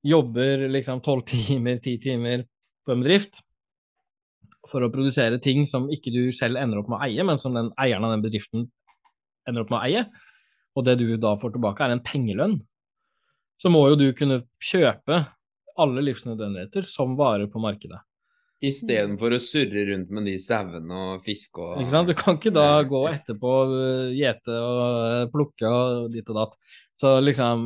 jobber 0.03 0.67
liksom 0.71 1.01
tolv 1.05 1.23
timer, 1.29 1.79
ti 1.83 1.97
timer 2.01 2.45
på 2.85 2.95
en 2.95 3.05
bedrift 3.05 3.41
for 4.69 4.85
å 4.85 4.91
produsere 4.93 5.39
ting 5.41 5.65
som 5.69 5.87
ikke 5.93 6.13
du 6.13 6.23
selv 6.35 6.59
ender 6.61 6.81
opp 6.81 6.89
med 6.89 6.99
å 6.99 7.05
eie, 7.07 7.25
men 7.25 7.39
som 7.41 7.55
den 7.57 7.71
eieren 7.81 8.05
av 8.05 8.15
den 8.15 8.25
bedriften 8.25 8.67
ender 9.49 9.63
opp 9.63 9.71
med 9.73 9.79
å 9.79 9.85
eie, 9.87 10.03
og 10.77 10.85
det 10.87 10.95
du 11.01 11.07
da 11.19 11.33
får 11.39 11.55
tilbake, 11.55 11.83
er 11.83 11.95
en 11.95 12.05
pengelønn, 12.05 12.59
så 13.61 13.69
må 13.73 13.83
jo 13.91 13.99
du 13.99 14.07
kunne 14.17 14.43
kjøpe 14.63 15.25
alle 15.81 16.03
livsnødvendigheter 16.05 16.85
som 16.85 17.17
varer 17.19 17.49
på 17.51 17.61
markedet. 17.61 17.99
Istedenfor 18.61 19.33
å 19.33 19.39
surre 19.41 19.87
rundt 19.87 20.11
med 20.13 20.27
de 20.29 20.35
sauene 20.37 20.97
og 21.03 21.23
fiske 21.25 21.63
og 21.63 21.79
Ikke 21.81 21.93
sant. 21.95 22.09
Du 22.11 22.17
kan 22.17 22.37
ikke 22.37 22.53
da 22.53 22.83
gå 22.85 23.01
etterpå, 23.09 23.53
uh, 23.71 24.11
gjete 24.13 24.53
og 24.53 24.81
uh, 24.85 25.29
plukke 25.33 25.71
og 25.71 26.11
ditt 26.13 26.29
og 26.29 26.37
datt. 26.37 26.53
Så 26.93 27.15
liksom 27.25 27.63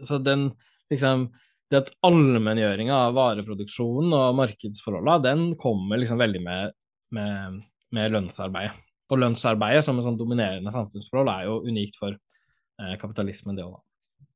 Så 0.00 0.18
den 0.24 0.48
liksom 0.92 1.28
Det 1.68 1.82
at 1.82 1.92
allmenngjøringa 2.06 2.96
av 3.08 3.14
vareproduksjonen 3.16 4.16
og 4.16 4.36
markedsforholda, 4.38 5.18
den 5.24 5.46
kommer 5.60 5.98
liksom 6.00 6.20
veldig 6.20 6.42
med, 6.44 6.74
med, 7.16 7.62
med 7.96 8.12
lønnsarbeidet. 8.14 8.76
Og 9.10 9.20
lønnsarbeidet 9.20 9.82
som 9.84 9.98
en 9.98 10.04
sånn 10.04 10.18
dominerende 10.20 10.70
samfunnsforhold 10.70 11.32
er 11.32 11.48
jo 11.48 11.56
unikt 11.64 11.96
for 11.98 12.12
eh, 12.12 12.92
kapitalismen, 13.00 13.56
det 13.56 13.64
òg, 13.64 13.78
da. 13.78 14.28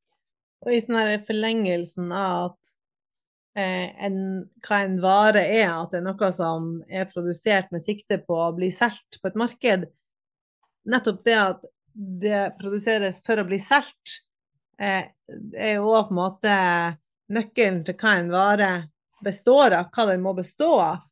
Og 0.65 0.73
i 0.73 0.81
sånn 0.83 1.29
forlengelsen 1.29 2.11
av 2.17 2.49
at 2.49 2.59
Eh, 2.59 2.78
en, 3.59 4.19
hva 4.67 4.83
en 4.85 4.99
vare 5.03 5.43
er, 5.43 5.67
at 5.71 5.93
det 5.93 6.01
er 6.01 6.07
noe 6.07 6.31
som 6.35 6.71
er 6.89 7.09
produsert 7.11 7.73
med 7.75 7.85
sikte 7.85 8.21
på 8.23 8.37
å 8.37 8.53
bli 8.57 8.71
solgt 8.75 9.21
på 9.23 9.31
et 9.31 9.39
marked. 9.39 9.89
Nettopp 10.89 11.25
det 11.27 11.37
at 11.39 11.67
det 11.93 12.43
produseres 12.61 13.23
for 13.27 13.41
å 13.41 13.47
bli 13.49 13.59
solgt, 13.63 14.21
eh, 14.79 15.11
er 15.57 15.75
jo 15.79 15.91
på 15.91 16.15
en 16.15 16.21
måte 16.21 16.55
nøkkelen 17.35 17.83
til 17.87 17.99
hva 17.99 18.15
en 18.19 18.33
vare 18.33 18.71
består 19.25 19.75
av, 19.77 19.91
hva 19.93 20.07
den 20.13 20.23
må 20.25 20.35
bestå 20.39 20.71
av. 20.81 21.05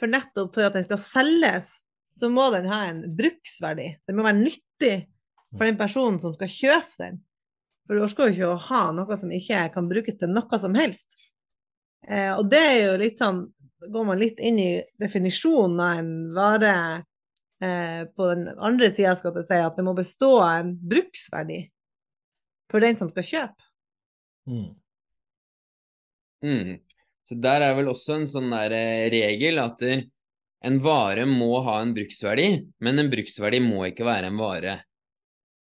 For 0.00 0.10
nettopp 0.10 0.54
for 0.54 0.66
at 0.66 0.78
den 0.78 0.86
skal 0.86 0.98
selges, 0.98 1.68
så 2.18 2.30
må 2.32 2.48
den 2.54 2.68
ha 2.70 2.84
en 2.88 3.04
bruksverdi. 3.16 3.88
Den 4.06 4.18
må 4.18 4.24
være 4.26 4.40
nyttig 4.40 4.94
for 5.52 5.66
den 5.66 5.78
personen 5.78 6.18
som 6.22 6.34
skal 6.34 6.50
kjøpe 6.50 6.98
den. 7.02 7.20
For 7.86 7.98
du 7.98 8.04
orker 8.06 8.30
jo 8.30 8.34
ikke 8.34 8.50
å 8.54 8.62
ha 8.70 8.82
noe 8.94 9.18
som 9.20 9.32
ikke 9.34 9.66
kan 9.74 9.88
brukes 9.90 10.18
til 10.20 10.30
noe 10.32 10.58
som 10.62 10.76
helst. 10.78 11.16
Eh, 12.08 12.32
og 12.34 12.48
det 12.50 12.60
er 12.60 12.78
jo 12.82 12.94
litt 13.02 13.18
sånn 13.20 13.44
Går 13.82 14.04
man 14.06 14.20
litt 14.20 14.38
inn 14.38 14.60
i 14.62 14.70
definisjonen 15.02 15.80
av 15.82 15.96
en 15.98 16.10
vare 16.36 16.74
eh, 17.58 18.04
på 18.06 18.28
den 18.30 18.44
andre 18.54 18.92
sida, 18.92 19.16
skal 19.18 19.34
jeg 19.40 19.48
si, 19.48 19.58
at 19.58 19.74
det 19.74 19.82
må 19.82 19.94
bestå 19.98 20.28
av 20.38 20.60
en 20.60 20.68
bruksverdi 20.78 21.56
for 22.70 22.86
den 22.86 22.94
som 23.00 23.10
skal 23.10 23.26
kjøpe. 23.26 23.66
Mm. 24.46 24.68
Mm. 26.46 26.70
Så 27.26 27.40
der 27.42 27.66
er 27.66 27.74
vel 27.74 27.90
også 27.90 28.20
en 28.20 28.28
sånn 28.30 28.54
der 28.54 28.76
eh, 28.78 29.08
regel 29.10 29.58
at 29.64 29.82
en 29.82 30.78
vare 30.86 31.26
må 31.26 31.50
ha 31.66 31.80
en 31.82 31.90
bruksverdi, 31.98 32.48
men 32.86 33.02
en 33.02 33.10
bruksverdi 33.10 33.64
må 33.66 33.82
ikke 33.90 34.06
være 34.06 34.30
en 34.30 34.38
vare. 34.38 34.78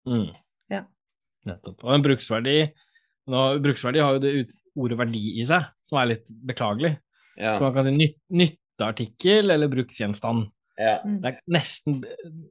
Mm. 0.09 0.31
Ja. 0.73 0.87
Nettopp. 1.53 1.85
Og 1.85 1.99
en 1.99 2.09
bruksverdi 2.09 2.59
nå, 3.27 3.43
Bruksverdi 3.63 4.03
har 4.03 4.17
jo 4.17 4.23
det 4.23 4.33
ut, 4.41 4.55
ordet 4.77 4.99
verdi 5.01 5.25
i 5.41 5.47
seg, 5.49 5.67
som 5.85 6.01
er 6.01 6.13
litt 6.15 6.31
beklagelig. 6.47 6.97
Ja. 7.37 7.57
Så 7.57 7.67
man 7.67 7.75
kan 7.77 7.87
si 7.87 7.95
nyt, 7.97 8.19
nytteartikkel 8.33 9.51
eller 9.51 9.73
bruksgjenstand. 9.73 10.51
Ja. 10.77 10.99
Det 11.05 11.31
er 11.31 11.39
nesten, 11.49 12.03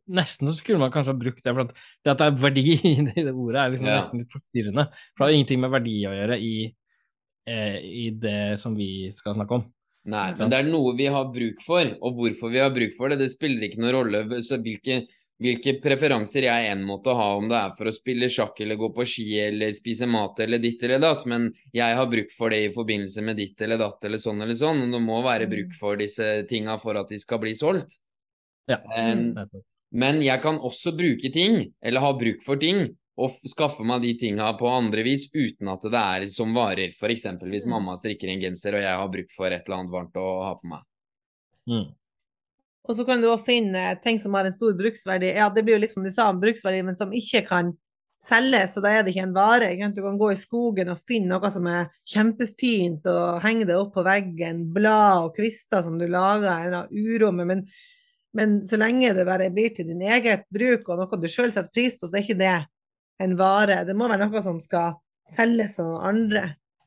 nesten 0.09 0.49
så 0.49 0.55
skulle 0.57 0.81
man 0.81 0.93
kanskje 0.93 1.13
ha 1.13 1.19
brukt 1.19 1.43
det, 1.45 1.53
for 1.53 1.67
at 1.67 1.75
det 1.75 2.13
at 2.15 2.21
det 2.23 2.29
er 2.31 2.39
verdi 2.41 2.65
i 2.91 2.95
det, 3.11 3.27
ordet, 3.29 3.59
er 3.61 3.73
liksom 3.73 3.91
ja. 3.91 3.99
nesten 3.99 4.23
litt 4.23 4.33
forstyrrende. 4.33 4.87
For 5.13 5.21
det 5.23 5.27
har 5.27 5.37
ingenting 5.37 5.61
med 5.61 5.73
verdi 5.75 5.95
å 6.09 6.15
gjøre 6.15 6.39
i, 6.41 6.55
eh, 7.49 7.77
i 7.85 8.05
det 8.21 8.55
som 8.61 8.77
vi 8.77 9.11
skal 9.13 9.37
snakke 9.37 9.59
om. 9.59 9.67
Nei, 10.05 10.27
men 10.37 10.51
det 10.53 10.57
er 10.61 10.67
noe 10.69 10.93
vi 10.97 11.07
har 11.09 11.31
bruk 11.33 11.61
for, 11.65 11.95
og 12.05 12.17
hvorfor 12.17 12.51
vi 12.53 12.61
har 12.61 12.73
bruk 12.73 12.93
for 12.97 13.09
det, 13.09 13.23
det 13.23 13.31
spiller 13.33 13.65
ikke 13.65 13.81
noen 13.81 13.95
rolle. 13.95 14.41
Så 14.45 14.59
hvilke 14.61 15.03
hvilke 15.43 15.73
preferanser 15.83 16.47
jeg 16.47 16.67
enn 16.71 16.83
måtte 16.87 17.13
ha, 17.15 17.27
om 17.35 17.49
det 17.51 17.57
er 17.59 17.73
for 17.75 17.89
å 17.89 17.93
spille 17.95 18.29
sjakk 18.31 18.61
eller 18.63 18.79
gå 18.79 18.89
på 18.95 19.05
ski 19.09 19.27
eller 19.43 19.73
spise 19.75 20.07
mat 20.07 20.39
eller 20.45 20.61
ditt 20.63 20.83
eller 20.87 21.01
datt, 21.03 21.25
men 21.27 21.49
jeg 21.75 21.97
har 21.99 22.09
bruk 22.11 22.31
for 22.35 22.55
det 22.55 22.61
i 22.63 22.73
forbindelse 22.73 23.23
med 23.25 23.39
ditt 23.41 23.61
eller 23.65 23.81
datt 23.81 24.07
eller 24.07 24.21
sånn 24.21 24.39
eller 24.45 24.59
sånn, 24.59 24.85
og 24.85 24.95
det 24.95 25.01
må 25.03 25.19
være 25.25 25.49
bruk 25.51 25.73
mm. 25.73 25.79
for 25.79 25.99
disse 25.99 26.29
tinga 26.51 26.77
for 26.79 26.99
at 27.01 27.11
de 27.11 27.19
skal 27.19 27.41
bli 27.43 27.55
solgt. 27.57 27.97
Ja. 28.71 28.79
Um, 28.95 29.35
men 29.95 30.21
jeg 30.23 30.41
kan 30.43 30.57
også 30.57 30.95
bruke 30.95 31.31
ting, 31.31 31.65
eller 31.83 32.03
ha 32.03 32.13
bruk 32.15 32.39
for 32.45 32.59
ting, 32.61 32.87
og 33.15 33.35
skaffe 33.47 33.83
meg 33.87 34.03
de 34.03 34.15
tinga 34.19 34.47
på 34.59 34.67
andre 34.67 35.03
vis 35.05 35.29
uten 35.31 35.69
at 35.71 35.83
det 35.87 35.99
er 35.99 36.25
som 36.31 36.55
varer. 36.55 36.95
F.eks. 36.95 37.27
hvis 37.43 37.67
mm. 37.67 37.71
mamma 37.71 37.95
strikker 37.99 38.31
en 38.31 38.41
genser 38.43 38.75
og 38.75 38.83
jeg 38.83 39.03
har 39.03 39.11
bruk 39.11 39.31
for 39.35 39.51
et 39.51 39.67
eller 39.67 39.83
annet 39.83 39.93
varmt 39.93 40.19
å 40.19 40.25
ha 40.43 40.55
på 40.59 40.71
meg. 40.71 40.83
Mm. 41.71 41.85
Og 42.85 42.97
så 42.97 43.05
kan 43.07 43.21
du 43.21 43.31
òg 43.31 43.45
finne 43.47 43.87
ting 44.03 44.19
som 44.21 44.35
har 44.37 44.45
en 44.45 44.53
stor 44.53 44.75
bruksverdi. 44.77 45.31
Ja, 45.33 45.49
det 45.49 45.63
blir 45.65 45.77
jo 45.77 45.81
litt 45.81 45.93
som 45.95 46.05
du 46.05 46.11
sa, 46.13 46.29
en 46.29 46.41
bruksverdi, 46.41 46.83
men 46.85 46.97
som 46.99 47.13
ikke 47.15 47.41
kan 47.47 47.73
selges, 48.25 48.75
og 48.77 48.85
da 48.85 48.91
er 48.91 49.05
det 49.05 49.13
ikke 49.13 49.25
en 49.27 49.35
vare. 49.35 49.71
Du 49.93 50.01
kan 50.03 50.19
gå 50.19 50.31
i 50.33 50.39
skogen 50.39 50.91
og 50.93 51.01
finne 51.09 51.33
noe 51.33 51.51
som 51.53 51.67
er 51.69 51.89
kjempefint, 52.09 53.05
og 53.09 53.41
henge 53.45 53.67
det 53.69 53.77
opp 53.77 53.93
på 53.97 54.05
veggen. 54.05 54.65
Blad 54.73 55.27
og 55.27 55.35
kvister 55.37 55.85
som 55.85 55.99
du 56.01 56.07
lager 56.09 56.49
en 56.53 56.77
av 56.81 56.93
urommet. 56.93 57.49
Men, 57.49 57.63
men, 58.37 58.59
så 58.69 58.79
lenge 58.81 59.13
det 59.17 59.27
bare 59.27 59.51
blir 59.53 59.73
til 59.75 59.89
din 59.91 60.03
eget 60.05 60.45
bruk, 60.53 60.89
og 60.89 61.01
noe 61.01 61.21
du 61.21 61.29
sjøl 61.31 61.53
setter 61.53 61.73
pris 61.73 61.97
på, 61.99 62.09
så 62.09 62.19
er 62.19 62.25
ikke 62.25 62.41
det 62.41 62.57
en 63.23 63.39
vare. 63.39 63.81
Det 63.87 63.97
må 63.97 64.09
være 64.11 64.27
noe 64.27 64.45
som 64.45 64.61
skal 64.63 64.97
selges 65.33 65.79
av 65.81 65.89
noen 65.89 66.05
andre. 66.11 66.45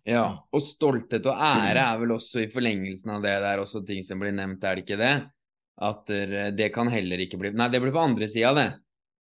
Ja, 0.08 0.28
og 0.54 0.62
stolthet 0.64 1.26
og 1.28 1.36
ære 1.36 1.82
er 1.82 1.98
vel 2.00 2.14
også 2.14 2.40
i 2.40 2.50
forlengelsen 2.52 3.10
av 3.12 3.24
det. 3.24 3.34
Det 3.42 3.50
er 3.50 3.60
også 3.60 3.82
ting 3.86 4.00
som 4.06 4.22
blir 4.22 4.32
nevnt, 4.32 4.64
er 4.64 4.78
det 4.78 4.86
ikke 4.86 5.00
det? 5.00 5.16
At 5.78 6.10
det 6.10 6.72
kan 6.74 6.88
heller 6.90 7.20
ikke 7.22 7.38
bli 7.38 7.52
Nei, 7.54 7.68
det 7.70 7.78
blir 7.78 7.92
på 7.94 8.02
andre 8.02 8.26
sida, 8.26 8.50
det. 8.56 8.70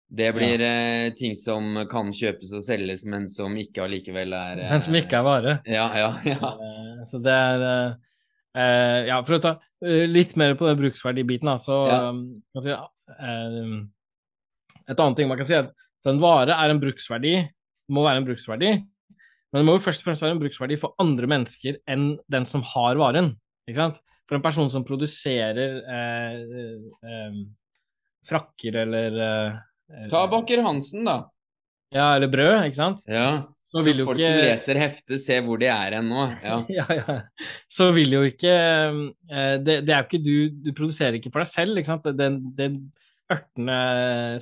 Det 0.09 0.33
blir 0.33 0.61
ja. 0.61 0.67
eh, 0.67 1.13
ting 1.19 1.35
som 1.35 1.81
kan 1.91 2.13
kjøpes 2.15 2.53
og 2.55 2.63
selges, 2.63 3.03
men 3.11 3.27
som 3.31 3.55
ikke 3.59 3.83
allikevel 3.89 4.37
er 4.39 4.61
eh, 4.63 4.71
Men 4.71 4.85
som 4.85 4.95
ikke 4.95 5.19
er 5.19 5.25
vare. 5.27 5.55
Ja, 5.67 5.87
ja, 5.99 6.11
ja. 6.29 6.51
Eh, 6.53 7.01
så 7.11 7.19
det 7.25 7.35
er 7.35 7.65
eh, 7.71 7.97
eh, 8.63 8.99
Ja, 9.11 9.19
for 9.27 9.39
å 9.39 9.43
ta 9.43 9.57
eh, 9.83 10.05
litt 10.07 10.37
mer 10.39 10.55
på 10.59 10.69
den 10.71 10.79
bruksverdibiten, 10.79 11.51
så 11.59 11.81
ja. 11.91 11.99
um, 12.13 12.23
kan 12.55 12.67
si, 12.67 12.77
Et 14.87 14.95
annet 14.95 15.19
ting 15.19 15.31
man 15.31 15.41
kan 15.41 15.49
si, 15.49 15.59
er 15.59 15.67
at 15.67 16.11
en 16.13 16.23
vare 16.23 16.55
er 16.55 16.71
en 16.71 16.79
bruksverdi, 16.79 17.41
må 17.91 18.07
være 18.07 18.23
en 18.23 18.29
bruksverdi, 18.29 18.77
men 19.51 19.59
det 19.59 19.67
må 19.67 19.75
jo 19.75 19.83
først 19.89 20.05
og 20.05 20.07
fremst 20.07 20.23
være 20.23 20.37
en 20.37 20.43
bruksverdi 20.43 20.79
for 20.79 20.95
andre 21.03 21.27
mennesker 21.31 21.81
enn 21.91 22.13
den 22.31 22.47
som 22.47 22.63
har 22.77 22.99
varen. 23.01 23.33
Ikke 23.67 23.81
sant? 23.81 23.99
For 24.27 24.39
en 24.39 24.45
person 24.45 24.69
som 24.73 24.85
produserer 24.87 25.79
eh, 25.87 26.41
eh, 27.07 27.41
frakker 28.27 28.81
eller 28.83 29.21
eh, 29.23 30.09
Ta 30.11 30.27
Bakker 30.31 30.65
Hansen, 30.67 31.07
da. 31.07 31.21
Ja, 31.95 32.17
eller 32.17 32.31
brød, 32.31 32.65
ikke 32.67 32.81
sant? 32.81 33.05
Ja. 33.07 33.47
Så, 33.71 33.83
så 33.83 33.93
folk 34.07 34.19
ikke... 34.19 34.29
som 34.31 34.41
leser 34.41 34.81
heftet, 34.81 35.23
ser 35.23 35.43
hvor 35.47 35.61
de 35.61 35.69
er 35.71 35.99
hen 35.99 36.11
nå. 36.11 36.27
Ja. 36.43 36.59
ja, 36.79 36.87
ja. 37.01 37.17
Så 37.71 37.91
vil 37.95 38.15
jo 38.17 38.23
ikke 38.27 38.55
eh, 38.55 39.57
det, 39.63 39.81
det, 39.87 39.93
er 39.93 40.03
jo 40.03 40.09
ikke 40.09 40.23
du 40.23 40.63
Du 40.65 40.73
produserer 40.73 41.19
ikke 41.19 41.33
for 41.35 41.45
deg 41.45 41.51
selv, 41.51 41.79
ikke 41.79 41.93
sant. 41.93 42.07
Det, 42.19 42.31
den 42.59 42.81
ørtende 43.33 43.79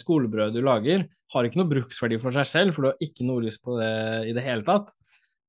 skolebrød 0.01 0.56
du 0.56 0.61
lager, 0.65 1.06
har 1.35 1.47
ikke 1.47 1.61
noe 1.61 1.70
bruksverdi 1.70 2.19
for 2.23 2.36
seg 2.36 2.48
selv, 2.48 2.77
for 2.77 2.85
du 2.85 2.90
har 2.93 3.05
ikke 3.05 3.24
noe 3.27 3.44
lyst 3.47 3.62
på 3.65 3.78
det 3.78 3.94
i 4.28 4.35
det 4.36 4.44
hele 4.44 4.65
tatt. 4.66 4.93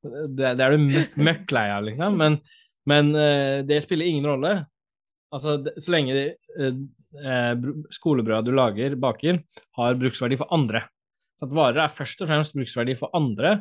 Det, 0.06 0.54
det 0.56 0.64
er 0.64 0.76
du 0.76 1.20
møkk 1.20 1.52
lei 1.56 1.66
av, 1.74 1.84
liksom. 1.88 2.16
Men, 2.22 2.40
men 2.90 3.12
uh, 3.16 3.62
det 3.68 3.82
spiller 3.84 4.10
ingen 4.10 4.28
rolle. 4.30 4.54
Altså, 5.34 5.58
det, 5.62 5.76
så 5.84 5.94
lenge 5.96 6.36
uh, 6.60 7.70
skolebrød 7.94 8.48
du 8.48 8.54
lager, 8.56 8.98
baker, 9.00 9.42
har 9.80 9.98
bruksverdi 10.00 10.38
for 10.40 10.52
andre. 10.56 10.86
Så 11.36 11.50
at 11.50 11.56
varer 11.56 11.82
er 11.86 11.96
først 11.96 12.22
og 12.24 12.30
fremst 12.30 12.56
bruksverdi 12.56 12.96
for 13.00 13.12
andre 13.18 13.58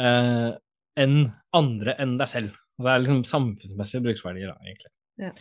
uh, 0.00 0.52
enn 0.96 1.18
andre 1.56 1.96
enn 2.00 2.16
deg 2.20 2.30
selv. 2.30 2.54
Altså 2.76 2.88
det 2.88 2.94
er 2.94 3.04
liksom 3.04 3.26
samfunnsmessige 3.28 4.04
bruksverdier, 4.04 4.52
da, 4.52 4.56
egentlig. 4.64 4.92
Ja. 5.20 5.32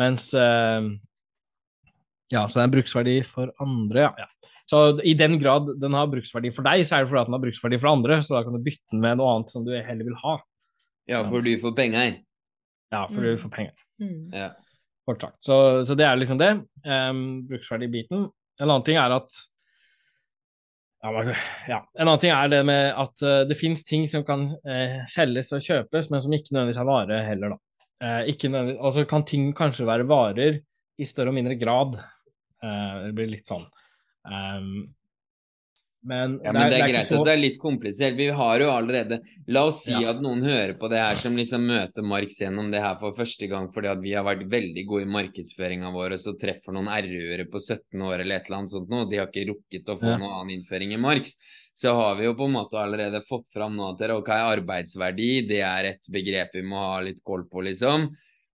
Mens 0.00 0.30
Ja, 2.32 2.46
så 2.48 2.56
det 2.56 2.62
er 2.62 2.64
en 2.64 2.72
bruksverdi 2.72 3.16
for 3.28 3.50
andre, 3.60 4.06
ja. 4.06 4.12
ja. 4.24 4.52
Så 4.72 4.78
i 5.04 5.12
den 5.18 5.36
grad 5.40 5.68
den 5.80 5.92
har 5.92 6.08
bruksverdi 6.08 6.48
for 6.56 6.64
deg, 6.64 6.80
så 6.88 6.96
er 6.96 7.04
det 7.04 7.10
fordi 7.10 7.20
at 7.20 7.28
den 7.28 7.36
har 7.36 7.42
bruksverdi 7.42 7.78
for 7.82 7.90
andre, 7.90 8.16
så 8.24 8.38
da 8.38 8.40
kan 8.46 8.56
du 8.56 8.64
bytte 8.64 8.94
den 8.94 9.02
med 9.04 9.18
noe 9.20 9.34
annet 9.34 9.52
som 9.52 9.66
du 9.66 9.72
heller 9.74 10.06
vil 10.06 10.16
ha. 10.22 10.38
Ja, 11.10 11.20
for 11.28 11.44
du 11.44 11.50
får 11.60 11.74
penger. 11.76 12.14
Ja, 12.92 13.06
for 13.08 13.24
du 13.24 13.38
får 13.40 13.52
penger. 13.54 13.72
Mm. 14.02 14.28
Ja. 14.36 14.50
Kort 15.08 15.24
sagt. 15.24 15.40
Så, 15.42 15.56
så 15.88 15.96
det 15.98 16.06
er 16.06 16.18
liksom 16.20 16.38
det. 16.38 16.52
Um, 16.84 17.42
bruksverdi-biten. 17.48 18.28
En 18.60 18.68
annen 18.68 18.84
ting 18.86 19.00
er 19.00 19.16
at 19.16 19.40
ja, 21.02 21.80
En 21.98 22.06
annen 22.06 22.20
ting 22.22 22.30
er 22.30 22.50
det 22.52 22.60
med 22.68 22.92
at 22.94 23.24
uh, 23.26 23.40
det 23.48 23.58
fins 23.58 23.82
ting 23.82 24.04
som 24.06 24.22
kan 24.26 24.44
uh, 24.54 25.00
selges 25.10 25.50
og 25.56 25.64
kjøpes, 25.64 26.12
men 26.12 26.22
som 26.22 26.34
ikke 26.36 26.52
nødvendigvis 26.52 26.78
er 26.78 26.86
vare 26.86 27.22
heller, 27.26 27.56
da. 27.56 27.58
Uh, 28.02 28.22
ikke 28.30 28.50
altså 28.76 29.06
kan 29.10 29.24
ting 29.26 29.50
kanskje 29.56 29.88
være 29.88 30.06
varer 30.10 30.60
i 30.98 31.08
større 31.08 31.32
og 31.32 31.38
mindre 31.38 31.56
grad. 31.58 31.96
det 32.62 33.14
blir 33.16 33.30
litt 33.32 33.48
sånn. 33.48 33.64
Um, 34.22 34.92
men, 36.02 36.40
ja, 36.42 36.50
men 36.50 36.64
det 36.66 36.66
er, 36.66 36.70
det 36.72 36.78
er 36.82 36.90
greit 36.90 37.08
så... 37.08 37.18
at 37.20 37.28
det 37.28 37.32
er 37.32 37.40
litt 37.40 37.58
komplisert. 37.62 38.16
Vi 38.18 38.26
har 38.34 38.62
jo 38.64 38.70
allerede 38.72 39.20
La 39.54 39.62
oss 39.68 39.82
si 39.84 39.92
ja. 39.94 40.10
at 40.10 40.22
noen 40.22 40.42
hører 40.42 40.74
på 40.78 40.90
det 40.90 40.98
her 40.98 41.18
som 41.20 41.36
liksom 41.38 41.64
møter 41.68 42.06
Marx 42.06 42.40
gjennom 42.42 42.72
det 42.72 42.82
her 42.82 42.96
for 42.98 43.14
første 43.14 43.46
gang 43.50 43.68
fordi 43.74 43.90
at 43.90 44.02
vi 44.02 44.14
har 44.16 44.26
vært 44.26 44.42
veldig 44.50 44.84
gode 44.88 45.06
i 45.06 45.12
markedsføringa 45.14 45.92
vår, 45.94 46.16
og 46.16 46.22
så 46.22 46.34
treffer 46.40 46.74
noen 46.74 46.90
RU-ere 46.90 47.46
på 47.50 47.62
17 47.62 48.02
år 48.02 48.16
eller 48.18 48.38
et 48.38 48.50
eller 48.50 48.60
annet 48.60 48.74
sånt 48.74 48.90
nå, 48.90 49.04
de 49.10 49.20
har 49.20 49.30
ikke 49.30 49.48
rukket 49.52 49.94
å 49.94 49.98
få 50.00 50.10
ja. 50.10 50.18
noen 50.18 50.36
annen 50.40 50.56
innføring 50.56 50.94
i 50.96 51.00
Marx. 51.02 51.36
Så 51.78 51.94
har 51.96 52.18
vi 52.18 52.26
jo 52.26 52.34
på 52.36 52.50
en 52.50 52.58
måte 52.58 52.76
allerede 52.82 53.22
fått 53.28 53.48
fram 53.54 53.78
nå 53.78 53.92
at 53.94 54.02
ok, 54.12 54.34
arbeidsverdi, 54.34 55.30
det 55.48 55.62
er 55.64 55.92
et 55.94 56.12
begrep 56.12 56.58
vi 56.58 56.66
må 56.66 56.82
ha 56.82 57.00
litt 57.06 57.22
koll 57.26 57.46
på, 57.48 57.62
liksom 57.70 58.10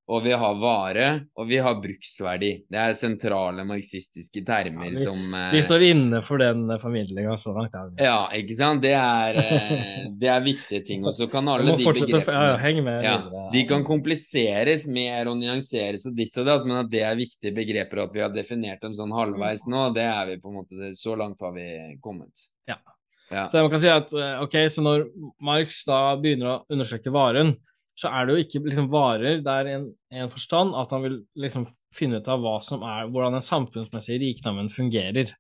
og 0.08 0.22
vi 0.24 0.32
har 0.32 0.54
vare, 0.56 1.08
og 1.36 1.48
vi 1.50 1.58
har 1.60 1.74
bruksverdi. 1.82 2.48
Det 2.72 2.78
er 2.80 2.94
sentrale 2.96 3.64
marxistiske 3.68 4.40
termer 4.46 4.88
ja, 4.88 4.92
vi, 4.94 5.02
som 5.04 5.34
eh, 5.36 5.50
Vi 5.52 5.60
står 5.66 5.84
inne 5.90 6.22
for 6.24 6.40
den 6.40 6.64
formidlinga 6.80 7.34
så 7.36 7.52
langt. 7.52 7.76
Ja. 7.76 8.06
ja, 8.06 8.16
ikke 8.38 8.56
sant. 8.56 8.80
Det 8.86 8.94
er, 8.96 9.36
eh, 9.42 10.06
det 10.22 10.30
er 10.32 10.40
viktige 10.46 10.80
ting. 10.88 11.04
Og 11.04 11.12
så 11.12 11.28
kan 11.28 11.50
alle 11.52 11.76
de 11.76 11.84
begrepene 11.84 12.46
ja, 12.56 12.72
med, 12.86 13.04
ja, 13.04 13.18
De 13.52 13.64
kan 13.68 13.84
kompliseres 13.84 14.88
mer 14.88 15.28
og 15.28 15.36
nyanseres 15.42 16.08
og 16.08 16.16
ditt 16.16 16.40
og 16.40 16.48
datt, 16.48 16.64
men 16.64 16.80
at 16.80 16.92
det 16.92 17.04
er 17.04 17.20
viktige 17.20 17.52
begreper, 17.60 18.00
og 18.00 18.08
at 18.08 18.16
vi 18.16 18.24
har 18.24 18.32
definert 18.32 18.80
dem 18.84 18.96
sånn 18.96 19.12
halvveis 19.12 19.68
nå, 19.68 19.90
det 19.96 20.08
er 20.08 20.32
vi 20.32 20.40
på 20.40 20.48
en 20.48 20.60
måte 20.62 20.94
Så 20.96 21.20
langt 21.20 21.44
har 21.44 21.52
vi 21.52 21.68
kommet. 22.00 22.48
Ja. 22.70 22.80
ja. 23.28 23.44
Så 23.44 23.60
man 23.60 23.72
kan 23.76 23.84
si 23.84 23.92
at 23.92 24.16
eh, 24.16 24.40
ok, 24.40 24.60
så 24.72 24.88
når 24.88 25.10
Marx 25.44 25.84
da 25.88 26.02
begynner 26.16 26.54
å 26.54 26.60
undersøke 26.72 27.12
varen, 27.12 27.58
så 27.98 28.12
er 28.14 28.26
det 28.26 28.34
jo 28.34 28.44
ikke 28.44 28.60
liksom 28.62 28.86
varer 28.92 29.40
der 29.42 29.68
en, 29.72 29.88
en 30.14 30.30
forstand 30.30 30.76
at 30.78 30.92
han 30.94 31.02
vil 31.02 31.16
liksom 31.42 31.64
finne 31.94 32.20
ut 32.20 32.28
av 32.30 32.44
hva 32.44 32.58
som 32.62 32.84
er, 32.86 33.08
hvordan 33.10 33.34
den 33.34 33.42
samfunnsmessige 33.42 34.20
rikdommen 34.22 34.70
fungerer. 34.70 35.32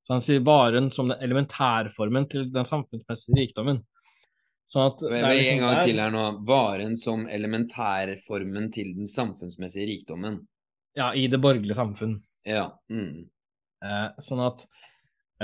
Så 0.00 0.14
han 0.14 0.24
sier 0.24 0.40
varen 0.46 0.88
som 0.94 1.10
den 1.12 1.20
elementærformen 1.20 2.30
til 2.32 2.48
den 2.54 2.68
samfunnsmessige 2.68 3.36
rikdommen. 3.42 3.82
Sånn 4.70 4.88
at 4.88 5.04
det 5.04 5.18
er 5.18 5.34
liksom 5.34 5.52
en 5.58 5.62
gang 5.66 5.82
til 5.84 6.00
her 6.00 6.14
nå. 6.14 6.24
Varen 6.48 6.96
som 6.96 7.28
elementærformen 7.28 8.72
til 8.72 8.94
den 8.96 9.10
samfunnsmessige 9.10 9.88
rikdommen. 9.92 10.40
Ja, 10.96 11.12
i 11.12 11.26
det 11.28 11.42
borgerlige 11.44 11.76
samfunn. 11.76 12.16
Ja. 12.48 12.70
Mm. 12.88 13.26
Eh, 13.84 14.08
sånn 14.24 14.44
at 14.46 14.64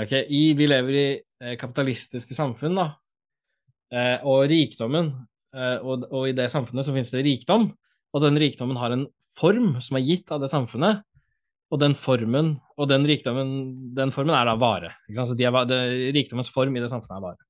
ok, 0.01 0.17
i, 0.33 0.43
vi 0.57 0.65
lever 0.65 0.97
i 0.97 1.07
eh, 1.13 1.55
kapitalistiske 1.61 2.33
samfunn, 2.33 2.81
da. 2.81 2.89
Eh, 3.93 4.25
og 4.25 4.47
rikdommen 4.49 5.13
og, 5.57 6.07
og, 6.11 6.23
i 6.29 6.35
det 6.37 6.49
samfunnet 6.53 6.85
så 6.85 6.93
finnes 6.93 7.11
det 7.13 7.25
rikdom, 7.25 7.69
og 8.13 8.23
den 8.23 8.39
rikdommen 8.41 8.77
har 8.79 8.93
en 8.93 9.07
form 9.37 9.77
som 9.83 9.97
er 9.97 10.05
gitt 10.05 10.33
av 10.33 10.41
det 10.43 10.51
samfunnet. 10.51 11.03
Og 11.67 11.81
den 11.81 11.97
formen, 11.99 12.53
og 12.79 12.87
den 12.87 13.03
rikdommen, 13.03 13.49
den 13.97 14.13
formen 14.15 14.31
er 14.37 14.47
da 14.47 14.53
vare. 14.55 14.93
Så 15.11 15.35
de 15.35 15.43
er, 15.43 15.57
det, 15.67 15.79
rikdommens 16.15 16.47
form 16.53 16.77
i 16.77 16.83
det 16.83 16.87
samfunnet 16.93 17.17
er 17.17 17.25
vare. 17.25 17.47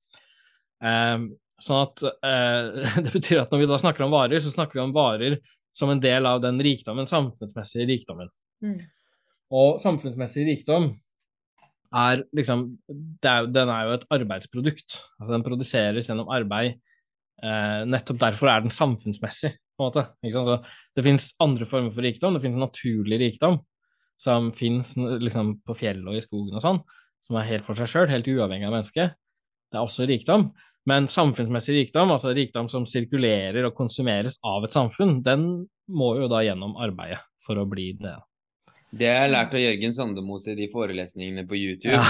Eh, 0.89 1.27
sånn 1.61 1.83
at 1.83 2.03
eh, 2.05 2.97
Det 3.05 3.13
betyr 3.13 3.43
at 3.43 3.53
når 3.53 3.61
vi 3.61 3.69
da 3.69 3.79
snakker 3.81 4.05
om 4.05 4.13
varer, 4.15 4.41
så 4.41 4.53
snakker 4.53 4.79
vi 4.79 4.85
om 4.87 4.95
varer 4.95 5.37
som 5.75 5.91
en 5.93 6.01
del 6.01 6.25
av 6.25 6.41
den 6.41 6.57
rikdommen, 6.65 7.09
samfunnsmessige 7.09 7.85
rikdommen. 7.91 8.31
Mm. 8.65 8.79
Og 9.53 9.77
samfunnsmessig 9.83 10.47
rikdom 10.47 10.89
er 11.95 12.25
liksom 12.35 12.65
er, 13.23 13.45
Den 13.47 13.69
er 13.69 13.85
jo 13.85 13.95
et 13.99 14.07
arbeidsprodukt. 14.17 14.97
Altså 15.19 15.35
den 15.35 15.45
produseres 15.45 16.09
gjennom 16.09 16.33
arbeid 16.33 16.81
Eh, 17.43 17.81
nettopp 17.85 18.19
derfor 18.21 18.49
er 18.49 18.63
den 18.65 18.73
samfunnsmessig, 18.73 19.53
på 19.77 19.85
en 19.85 19.91
måte. 19.91 20.05
Så 20.33 20.59
det 20.97 21.05
finnes 21.05 21.31
andre 21.43 21.67
former 21.69 21.93
for 21.93 22.05
rikdom. 22.05 22.37
Det 22.37 22.43
finnes 22.45 22.63
naturlig 22.63 23.19
rikdom, 23.21 23.59
som 24.17 24.51
finnes 24.57 24.95
liksom, 24.97 25.59
på 25.65 25.77
fjellet 25.77 26.07
og 26.09 26.17
i 26.17 26.23
skogen 26.23 26.57
og 26.57 26.63
sånn, 26.63 26.81
som 27.27 27.37
er 27.37 27.49
helt 27.51 27.67
for 27.67 27.77
seg 27.77 27.91
sjøl, 27.91 28.09
helt 28.09 28.29
uavhengig 28.31 28.69
av 28.69 28.73
mennesket. 28.73 29.17
Det 29.67 29.77
er 29.77 29.83
også 29.83 30.07
rikdom. 30.09 30.49
Men 30.87 31.09
samfunnsmessig 31.11 31.75
rikdom, 31.75 32.13
altså 32.15 32.31
rikdom 32.31 32.69
som 32.71 32.85
sirkulerer 32.87 33.65
og 33.67 33.75
konsumeres 33.75 34.37
av 34.47 34.63
et 34.63 34.73
samfunn, 34.75 35.19
den 35.25 35.67
må 35.91 36.13
jo 36.21 36.29
da 36.31 36.39
gjennom 36.45 36.77
arbeidet 36.79 37.19
for 37.43 37.59
å 37.59 37.67
bli 37.67 37.91
det. 37.99 38.15
Det 38.97 39.09
har 39.11 39.25
jeg 39.25 39.33
lært 39.33 39.55
av 39.57 39.61
Jørgen 39.61 39.95
Sandemose 39.95 40.53
i 40.53 40.55
de 40.55 40.69
forelesningene 40.71 41.43
på 41.47 41.59
YouTube. 41.59 41.97
Ja. 41.97 42.05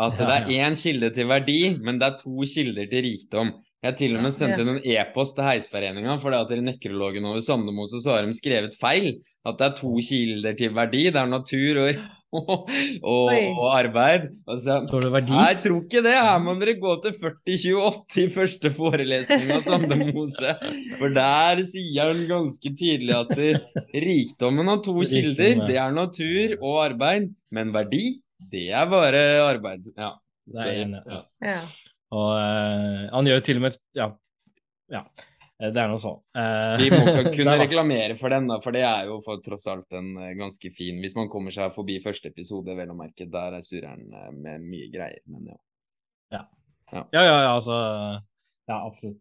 At 0.00 0.16
det 0.20 0.38
er 0.38 0.48
én 0.64 0.76
kilde 0.80 1.12
til 1.12 1.28
verdi, 1.28 1.60
men 1.84 2.00
det 2.00 2.08
er 2.08 2.16
to 2.22 2.48
kilder 2.48 2.88
til 2.88 3.04
rikdom. 3.04 3.52
Jeg 3.82 3.98
til 3.98 4.12
og 4.14 4.22
med 4.22 4.34
sendte 4.34 4.62
inn 4.62 4.76
en 4.76 4.84
e-post 4.94 5.34
til 5.34 5.46
Heisforeninga, 5.48 6.14
fordi 6.22 6.38
at 6.38 6.50
i 6.54 6.62
nekrologen 6.62 7.24
over 7.26 7.42
Sandemose 7.42 7.98
så 8.04 8.14
har 8.14 8.26
de 8.28 8.36
skrevet 8.36 8.76
feil. 8.78 9.16
At 9.42 9.56
det 9.58 9.66
er 9.66 9.78
to 9.80 9.90
kilder 10.06 10.54
til 10.54 10.74
verdi. 10.76 11.08
Det 11.10 11.18
er 11.18 11.26
natur 11.26 11.80
og, 11.82 11.96
og, 12.38 12.68
og, 13.02 13.32
og 13.32 13.66
arbeid. 13.74 14.28
Altså, 14.46 14.76
verdi? 14.86 15.34
Jeg 15.34 15.58
tror 15.64 15.80
ikke 15.82 16.04
det. 16.06 16.14
Her 16.14 16.38
må 16.44 16.54
dere 16.60 16.76
gå 16.78 16.94
til 17.02 17.18
4028 17.24 18.22
i 18.22 18.30
første 18.38 18.72
forelesning 18.78 19.50
av 19.56 19.66
Sandemose. 19.66 20.54
For 21.02 21.18
der 21.18 21.66
sier 21.74 22.12
han 22.12 22.22
ganske 22.30 22.74
tydelig 22.78 23.18
at 23.18 23.34
rikdommen 24.06 24.70
har 24.70 24.82
to 24.86 24.94
kilder. 25.02 25.66
Det 25.66 25.80
er 25.88 25.96
natur 25.98 26.54
og 26.60 26.84
arbeid. 26.84 27.32
Men 27.50 27.74
verdi, 27.74 28.20
det 28.54 28.68
er 28.70 28.86
bare 28.94 29.26
arbeid. 29.42 29.90
Ja. 29.98 30.14
En, 30.70 31.00
ja. 31.42 31.58
Ja. 32.12 32.18
Og 32.18 32.32
uh, 32.36 33.04
han 33.12 33.28
gjør 33.28 33.44
til 33.44 33.60
og 33.60 33.66
med 33.66 33.78
Ja. 33.96 34.08
ja. 34.92 35.02
Eh, 35.62 35.70
det 35.72 35.80
er 35.80 35.88
noe 35.88 36.02
sånn. 36.02 36.20
Uh, 36.36 36.76
Vi 36.80 36.90
må 36.92 37.00
kunne 37.36 37.56
reklamere 37.62 38.16
for 38.20 38.34
den, 38.34 38.50
da, 38.50 38.60
for 38.64 38.76
det 38.76 38.84
er 38.84 39.08
jo 39.08 39.18
for 39.24 39.40
tross 39.44 39.66
alt 39.72 39.96
en 39.96 40.14
ganske 40.38 40.72
fin 40.76 41.00
Hvis 41.00 41.16
man 41.18 41.30
kommer 41.32 41.54
seg 41.54 41.72
forbi 41.74 42.00
første 42.04 42.32
episode, 42.32 42.76
vel 42.76 42.92
å 42.92 42.98
merke, 42.98 43.28
der 43.30 43.58
er 43.58 43.66
surren 43.66 44.04
uh, 44.12 44.30
med 44.34 44.64
mye 44.66 44.90
greier, 44.92 45.22
men 45.32 45.52
ja. 45.52 45.60
Ja, 46.32 46.46
ja, 46.92 47.04
ja, 47.12 47.36
ja 47.46 47.52
altså 47.52 47.76
Ja, 48.68 48.82
absolutt. 48.82 49.20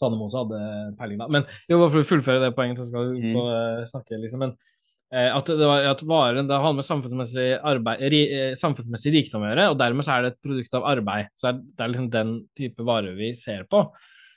Sandemose 0.00 0.38
hadde 0.38 0.58
peiling 0.96 1.18
da. 1.20 1.26
Men 1.28 1.44
jo, 1.68 1.76
bare 1.76 1.92
for 1.92 2.00
å 2.00 2.08
fullføre 2.08 2.40
det 2.40 2.54
poenget, 2.56 2.78
så 2.80 2.86
skal 2.88 3.10
du 3.10 3.18
mm. 3.20 3.88
snakke, 3.90 4.16
liksom. 4.16 4.40
Men 4.40 4.54
Eh, 4.54 4.69
at, 5.10 5.48
det 5.48 5.66
var, 5.66 5.82
at 5.90 6.02
varen 6.06 6.46
det 6.46 6.58
har 6.62 6.74
med 6.76 6.86
samfunnsmessig, 6.86 7.48
arbeid, 7.66 8.02
ri, 8.12 8.20
eh, 8.30 8.52
samfunnsmessig 8.58 9.10
rikdom 9.16 9.42
å 9.42 9.48
gjøre, 9.48 9.64
og 9.72 9.78
dermed 9.80 10.06
så 10.06 10.12
er 10.14 10.22
det 10.22 10.28
et 10.30 10.44
produkt 10.46 10.76
av 10.78 10.84
arbeid. 10.86 11.32
Så 11.34 11.50
det 11.58 11.82
er 11.82 11.90
liksom 11.90 12.10
den 12.12 12.36
type 12.58 12.86
varer 12.86 13.16
vi 13.18 13.32
ser 13.34 13.64
på. 13.70 13.82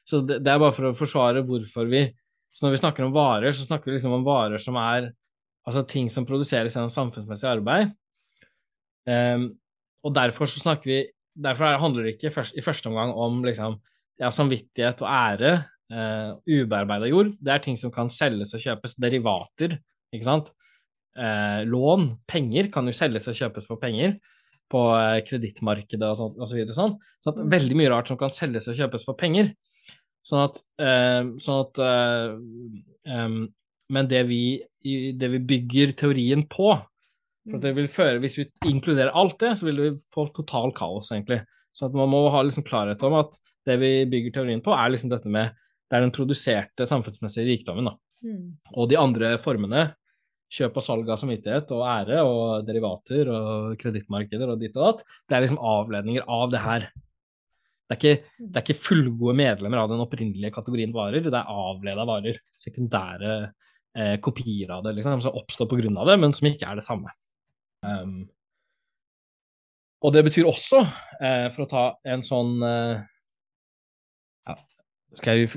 Så 0.10 0.24
det, 0.26 0.40
det, 0.42 0.50
er 0.50 0.62
bare 0.64 0.74
for 0.74 0.90
å 0.90 0.96
forsvare 0.98 1.46
hvorfor 1.48 1.88
vi 1.92 2.08
Så 2.54 2.66
når 2.66 2.74
vi 2.76 2.80
snakker 2.84 3.06
om 3.06 3.14
varer, 3.16 3.54
så 3.56 3.64
snakker 3.66 3.90
vi 3.90 3.96
liksom 3.96 4.12
om 4.14 4.26
varer 4.26 4.62
som 4.62 4.76
er 4.78 5.08
altså 5.66 5.82
ting 5.90 6.10
som 6.12 6.26
produseres 6.30 6.76
gjennom 6.76 6.92
samfunnsmessig 6.94 7.48
arbeid. 7.50 7.94
Um, 9.10 9.48
og 10.06 10.14
derfor 10.14 10.50
så 10.50 10.62
snakker 10.62 10.90
vi 10.90 11.00
Derfor 11.34 11.80
handler 11.82 12.06
det 12.06 12.12
ikke 12.14 12.30
først, 12.30 12.54
i 12.54 12.62
første 12.62 12.92
omgang 12.92 13.10
om 13.18 13.40
liksom, 13.42 13.80
ja, 14.22 14.30
samvittighet 14.30 15.00
og 15.02 15.08
ære. 15.10 15.54
Uh, 15.90 16.38
ubearbeida 16.46 17.10
jord. 17.10 17.32
Det 17.42 17.56
er 17.56 17.64
ting 17.66 17.78
som 17.78 17.90
kan 17.94 18.10
selges 18.14 18.54
og 18.54 18.62
kjøpes. 18.62 18.94
Derivater, 19.02 19.80
ikke 20.14 20.28
sant 20.28 20.54
eh, 21.20 21.64
lån, 21.70 22.08
penger, 22.30 22.70
kan 22.74 22.88
jo 22.90 22.96
selges 22.96 23.30
og 23.32 23.38
kjøpes 23.38 23.68
for 23.70 23.82
penger 23.82 24.18
på 24.72 24.84
eh, 24.98 25.20
kredittmarkedet 25.28 26.08
og, 26.10 26.18
sånt, 26.20 26.40
og 26.40 26.50
så 26.50 26.58
videre. 26.58 26.76
Sånn. 26.78 26.96
Så 27.22 27.34
at 27.34 27.42
mm. 27.42 27.50
veldig 27.54 27.80
mye 27.80 27.92
rart 27.94 28.12
som 28.12 28.20
kan 28.20 28.34
selges 28.34 28.70
og 28.72 28.80
kjøpes 28.80 29.06
for 29.08 29.20
penger. 29.20 29.54
Sånn 30.24 30.46
at, 30.46 30.62
eh, 30.80 31.22
sånn 31.44 31.66
at 31.66 31.82
um, 31.84 33.42
Men 33.92 34.08
det 34.08 34.22
vi, 34.30 34.44
det 35.20 35.30
vi, 35.34 35.42
bygger 35.44 35.92
teorien 36.00 36.46
på, 36.48 36.70
For 37.44 37.60
det 37.60 37.74
vil 37.76 37.90
føre, 37.92 38.22
Hvis 38.24 38.38
vi 38.40 38.46
inkluderer 38.70 39.12
alt 39.12 39.36
det, 39.44 39.52
så 39.60 39.68
vil 39.68 39.82
vi 39.82 39.90
få 40.16 40.30
total 40.32 40.72
kaos, 40.76 41.12
egentlig. 41.12 41.42
Så 41.76 41.90
at 41.90 41.98
man 41.98 42.08
må 42.08 42.22
ha 42.32 42.40
liksom 42.46 42.64
klarhet 42.64 43.04
om 43.04 43.18
at 43.20 43.36
det 43.68 43.76
vi 43.82 43.92
bygger 44.08 44.38
teorien 44.38 44.64
på, 44.64 44.72
er 44.72 44.94
liksom 44.94 45.12
dette 45.12 45.28
med 45.28 45.52
det 45.92 46.00
er 46.00 46.06
den 46.08 46.16
produserte 46.16 46.88
samfunnsmessige 46.90 47.46
rikdommen. 47.52 47.92
da. 47.92 47.98
Mm. 48.24 48.56
Og 48.80 48.90
de 48.90 48.98
andre 48.98 49.36
formene, 49.38 49.92
kjøp 50.54 50.78
og 50.78 50.86
salg 50.86 51.10
av 51.10 51.20
samvittighet 51.22 51.72
og 51.74 51.86
ære 51.88 52.20
og 52.28 52.68
derivater 52.68 53.32
og 53.34 53.74
kredittmarkeder 53.82 54.54
og 54.54 54.62
ditt 54.62 54.78
og 54.78 54.86
datt, 54.86 55.02
det 55.30 55.38
er 55.38 55.46
liksom 55.46 55.62
avledninger 55.74 56.28
av 56.30 56.54
det 56.54 56.62
her. 56.62 56.86
Det 57.84 57.96
er, 57.96 58.00
ikke, 58.00 58.38
det 58.40 58.60
er 58.60 58.64
ikke 58.64 58.84
fullgode 58.86 59.36
medlemmer 59.38 59.82
av 59.82 59.90
den 59.92 60.02
opprinnelige 60.04 60.54
kategorien 60.56 60.94
varer, 60.96 61.26
det 61.26 61.36
er 61.36 61.58
avleda 61.64 62.06
varer. 62.08 62.40
Sekundære 62.58 63.34
eh, 63.42 64.16
kopier 64.24 64.72
av 64.74 64.86
det, 64.86 64.96
liksom, 64.98 65.20
som 65.26 65.42
oppstår 65.42 65.74
av 65.92 66.08
det, 66.10 66.20
men 66.22 66.36
som 66.38 66.50
ikke 66.50 66.70
er 66.70 66.80
det 66.80 66.86
samme. 66.88 67.12
Um, 67.84 68.24
og 70.04 70.14
det 70.16 70.24
betyr 70.28 70.48
også, 70.50 70.82
eh, 71.24 71.50
for 71.56 71.66
å 71.66 71.70
ta 71.72 71.84
en 72.12 72.24
sånn 72.26 72.58
eh, 72.68 73.04
skal 75.20 75.38
jeg 75.38 75.50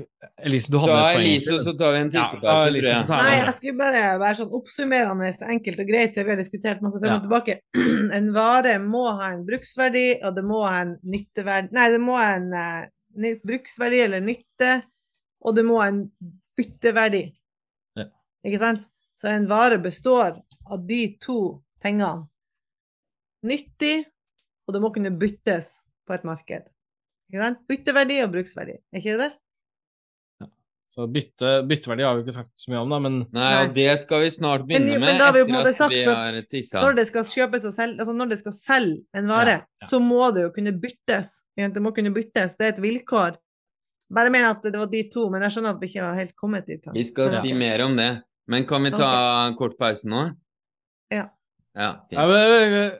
Elise, 0.45 0.69
du 0.69 0.77
hadde 0.77 0.93
da, 0.93 0.97
et 1.09 1.17
poeng. 1.17 1.25
Elise, 1.25 1.55
så 1.65 1.73
tar 1.77 1.93
vi 1.95 2.01
en 2.03 2.11
tissepause, 2.13 2.73
ja, 2.77 2.97
jeg. 2.99 3.05
Nei, 3.09 3.37
jeg 3.39 3.53
skulle 3.55 3.79
bare 3.79 4.01
være 4.21 4.37
sånn 4.41 4.51
oppsummerende 4.57 5.29
enkelt 5.55 5.81
og 5.81 5.89
greit, 5.89 6.13
så 6.13 6.25
vi 6.25 6.33
har 6.33 6.39
diskutert 6.41 6.83
masse 6.85 7.01
frem 7.01 7.09
Ja. 7.09 7.15
og 7.17 7.25
tilbake. 7.25 7.55
En 8.17 8.29
vare 8.35 8.75
må 8.83 9.05
ha 9.17 9.31
en 9.33 9.41
bruksverdi, 9.47 10.05
og 10.27 10.35
det 10.37 10.43
må 10.45 10.61
ha 10.65 10.83
en 10.83 10.93
nytteverdi 11.01 11.73
Nei, 11.77 11.87
det 11.93 12.01
må 12.03 12.19
ha 12.19 12.27
en 12.35 12.51
uh, 12.53 13.39
bruksverdi 13.49 14.03
eller 14.05 14.21
nytte, 14.25 14.75
og 15.41 15.57
det 15.57 15.65
må 15.65 15.81
ha 15.81 15.89
en 15.93 16.03
bytteverdi. 16.57 17.23
Ja. 17.97 18.07
Ikke 18.45 18.61
sant? 18.61 18.85
Så 19.17 19.31
en 19.33 19.49
vare 19.49 19.81
består 19.81 20.37
av 20.69 20.85
de 20.85 21.01
to 21.23 21.39
tingene. 21.81 22.27
Nyttig, 23.47 24.05
og 24.67 24.75
det 24.75 24.81
må 24.83 24.93
kunne 24.93 25.13
byttes 25.17 25.71
på 26.05 26.13
et 26.13 26.25
marked. 26.27 26.69
Ikke 27.31 27.43
sant? 27.43 27.65
Bytteverdi 27.69 28.21
og 28.23 28.31
bruksverdi, 28.37 28.77
er 28.77 29.01
ikke 29.01 29.17
det? 29.19 29.33
Så 30.97 31.05
bytte, 31.13 31.49
bytteverdi 31.69 32.01
har 32.07 32.15
vi 32.17 32.23
ikke 32.25 32.33
sagt 32.33 32.49
så 32.57 32.71
mye 32.73 32.79
om, 32.81 32.89
da, 32.89 32.97
men 33.05 33.17
Nei, 33.37 33.49
og 33.67 33.73
det 33.75 33.99
skal 34.01 34.23
vi 34.23 34.29
snart 34.33 34.63
Men- 34.65 34.67
begynne 34.71 34.95
men 34.97 35.01
med 35.05 35.19
da 35.21 35.25
har 35.27 35.33
vi 35.35 35.43
på 35.45 35.51
en 35.53 35.57
måte 35.59 35.73
sagt 35.77 35.93
at. 35.93 36.79
Når 36.81 36.95
det 36.97 37.07
skal 37.11 37.23
kjøpes 37.23 37.65
og 37.69 37.73
selge, 37.75 37.99
altså 38.01 38.15
når 38.17 38.29
det 38.31 38.39
skal 38.39 38.51
selge 38.57 39.03
en 39.13 39.27
vare, 39.29 39.53
Ja, 39.59 39.61
ja. 39.83 39.87
så 39.91 39.99
må 40.01 40.33
det 40.33 40.41
jo 40.47 40.49
kunne 40.55 40.73
byttes. 40.73 41.29
Det 41.55 41.81
må 41.85 41.93
kunne 41.93 42.09
byttes, 42.15 42.57
det 42.57 42.65
er 42.65 42.73
et 42.73 42.81
vilkår. 42.81 43.37
Bare 44.09 44.29
mener 44.33 44.49
at 44.55 44.63
det 44.63 44.73
var 44.79 44.87
de 44.89 45.03
to, 45.13 45.29
men 45.29 45.41
jeg 45.45 45.51
skjønner 45.51 45.75
at 45.75 45.79
vi 45.81 45.87
ikke 45.91 46.01
har 46.01 46.15
helt 46.15 46.35
kommet 46.35 46.65
dit. 46.65 46.81
Vi 46.93 47.03
skal 47.03 47.29
Ja. 47.29 47.41
si 47.41 47.53
mer 47.53 47.85
om 47.85 47.95
det. 47.95 48.23
Men 48.47 48.65
kan 48.65 48.81
vi 48.81 48.89
ta 48.91 49.45
en 49.47 49.55
kort 49.55 49.77
pause 49.77 50.05
nå? 50.07 50.33
Ja. 51.11 51.29
Ja, 51.77 51.93
ja, 52.09 52.25
fint. 52.25 52.27
men, 52.31 52.91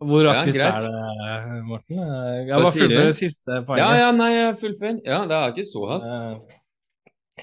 Hvor 0.00 0.24
Ja, 0.24 0.42
akutt 0.42 0.54
ja, 0.54 0.68
er 0.70 0.80
det, 0.80 1.64
Morten? 1.66 1.96
Jeg 1.98 2.46
Hva 2.48 2.62
bare 2.62 2.72
fullfører 2.72 3.12
siste 3.14 3.52
ja, 3.52 3.60
poenget. 3.62 3.98
ja, 4.00 4.10
nei, 4.12 4.30
jeg 4.32 4.54
fullfører. 4.56 5.00
Ja, 5.04 5.18
det 5.26 5.36
er 5.36 5.52
ikke 5.52 5.66
så 5.68 5.88
hast. 5.90 6.40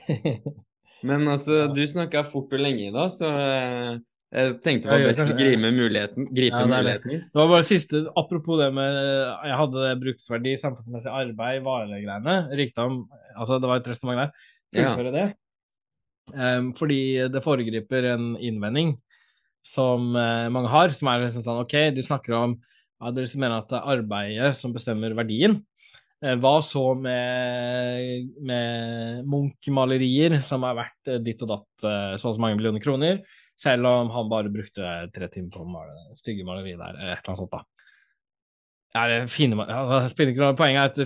Eh, 0.08 0.38
Men 1.08 1.28
altså, 1.30 1.64
Ja. 1.68 1.68
du 1.74 1.84
snakka 1.88 2.24
fort 2.26 2.54
og 2.54 2.60
lenge 2.60 2.88
i 2.88 2.94
dag, 2.94 3.12
så 3.14 3.28
eh, 3.30 4.00
jeg 4.34 4.56
tenkte 4.66 4.90
det 4.90 4.96
Ja, 4.98 4.98
var 4.98 5.12
best 5.12 5.22
å 5.24 5.38
gripe 5.38 5.70
muligheten. 5.72 6.26
Gripe 6.36 6.58
Ja, 6.58 6.66
det 6.66 6.70
det. 6.72 6.80
muligheten. 6.82 7.12
Det 7.32 7.38
var 7.42 7.52
bare 7.54 7.68
siste, 7.68 8.02
apropos 8.18 8.58
det 8.60 8.74
med 8.76 8.98
Jeg 9.46 9.60
hadde 9.62 9.92
bruksverdi, 10.02 10.56
samfunnsmessig 10.60 11.12
arbeid, 11.14 11.62
varegreiene. 11.64 12.38
Rikdom 12.58 13.04
Altså, 13.38 13.60
det 13.62 13.70
var 13.70 13.78
et 13.78 13.88
resonnement 13.88 14.24
der. 14.26 14.32
Ja. 14.74 14.96
Fullføre 14.96 15.14
det. 15.14 15.28
Um, 16.34 16.74
fordi 16.76 17.30
det 17.32 17.44
foregriper 17.46 18.04
en 18.16 18.34
innvending 18.44 18.98
som 19.64 20.10
uh, 20.16 20.50
mange 20.52 20.68
har, 20.68 20.90
som 20.92 21.08
er 21.08 21.22
liksom 21.24 21.46
sånn 21.46 21.62
OK, 21.62 21.76
du 21.96 22.02
snakker 22.04 22.34
om 22.36 22.58
ja, 23.00 23.12
dere 23.14 23.40
mener 23.40 23.62
at 23.62 23.70
det 23.72 23.78
er 23.78 23.92
arbeidet 23.94 24.50
som 24.58 24.74
bestemmer 24.76 25.14
verdien. 25.16 25.62
Eh, 26.26 26.34
Hva 26.42 26.56
så 26.66 26.84
med, 26.98 28.32
med 28.42 29.26
Munch-malerier 29.30 30.40
som 30.46 30.66
er 30.66 30.78
verdt 30.80 31.12
eh, 31.12 31.20
ditt 31.22 31.44
og 31.46 31.52
datt 31.52 31.86
eh, 31.86 32.14
så 32.18 32.32
og 32.32 32.38
så 32.38 32.42
mange 32.42 32.58
millioner 32.58 32.82
kroner, 32.82 33.22
selv 33.58 33.90
om 33.92 34.10
han 34.14 34.32
bare 34.32 34.54
brukte 34.54 34.96
tre 35.14 35.30
timer 35.34 35.52
på 35.54 35.62
å 35.62 35.70
male 35.70 35.94
det 35.94 36.18
stygge 36.22 36.46
maleriet 36.48 36.82
der, 36.82 36.98
eller 36.98 37.14
et 37.14 37.22
eller 37.22 37.34
annet 37.34 37.44
sånt, 37.44 37.54
da. 37.54 37.64
Ja, 38.96 39.06
det 39.12 39.18
fine, 39.30 39.60
altså, 39.62 40.00
det 40.02 40.10
spiller 40.10 40.32
ikke 40.34 40.46
noe 40.46 40.58
Poenget 40.58 40.82
er 40.82 40.90
at 40.90 40.98
det 40.98 41.06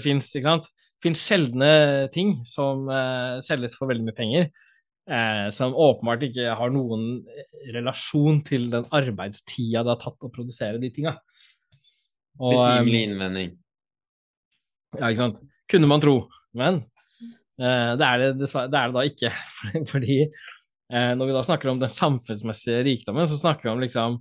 fins 1.03 1.23
sjeldne 1.25 1.71
ting 2.13 2.35
som 2.47 2.85
uh, 2.87 3.41
selges 3.43 3.73
for 3.75 3.89
veldig 3.89 4.05
mye 4.05 4.15
penger, 4.15 4.45
uh, 5.11 5.47
som 5.51 5.73
åpenbart 5.75 6.23
ikke 6.29 6.53
har 6.55 6.71
noen 6.71 7.23
relasjon 7.73 8.39
til 8.47 8.69
den 8.71 8.85
arbeidstida 8.95 9.81
det 9.81 9.95
har 9.95 9.99
tatt 10.03 10.27
å 10.27 10.31
produsere 10.31 10.79
de 10.79 10.91
tinga. 10.93 11.17
Betimelig 12.37 13.03
innvending. 13.09 13.57
Ja, 14.97 15.07
ikke 15.07 15.21
sant. 15.21 15.41
Kunne 15.71 15.87
man 15.87 16.03
tro, 16.03 16.15
men 16.57 16.81
eh, 17.61 17.91
det, 17.99 18.07
er 18.07 18.23
det, 18.23 18.31
det 18.41 18.49
er 18.55 18.71
det 18.73 18.95
da 18.97 19.05
ikke. 19.07 19.31
Fordi 19.91 20.17
eh, 20.25 21.11
når 21.17 21.29
vi 21.29 21.37
da 21.37 21.43
snakker 21.47 21.71
om 21.71 21.79
den 21.81 21.93
samfunnsmessige 21.93 22.83
rikdommen, 22.87 23.29
så 23.29 23.39
snakker 23.39 23.69
vi 23.69 23.73
om 23.75 23.83
liksom 23.83 24.19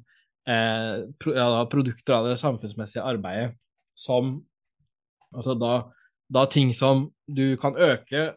eh, 0.49 1.09
pro, 1.21 1.35
ja, 1.37 1.65
produkter 1.71 2.21
av 2.21 2.31
det 2.31 2.39
samfunnsmessige 2.43 3.07
arbeidet 3.07 3.57
som 3.99 4.39
Altså 5.31 5.55
da, 5.55 5.85
da 6.27 6.43
ting 6.51 6.73
som 6.75 7.05
du 7.31 7.53
kan 7.63 7.77
øke 7.79 8.33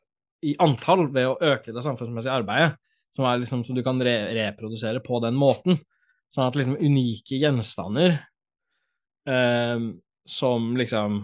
i 0.45 0.51
antall 0.61 1.07
ved 1.10 1.26
å 1.26 1.39
øke 1.41 1.73
det 1.73 1.81
samfunnsmessige 1.81 2.35
arbeidet, 2.35 2.76
som 3.10 3.26
er 3.26 3.39
liksom 3.41 3.64
som 3.65 3.73
du 3.73 3.81
kan 3.81 3.97
re 4.05 4.14
reprodusere 4.38 5.01
på 5.01 5.18
den 5.23 5.34
måten. 5.34 5.80
Sånn 6.30 6.51
at 6.51 6.57
liksom 6.60 6.76
unike 6.77 7.39
gjenstander 7.41 8.19
eh, 9.26 9.88
som 10.30 10.69
liksom 10.77 11.23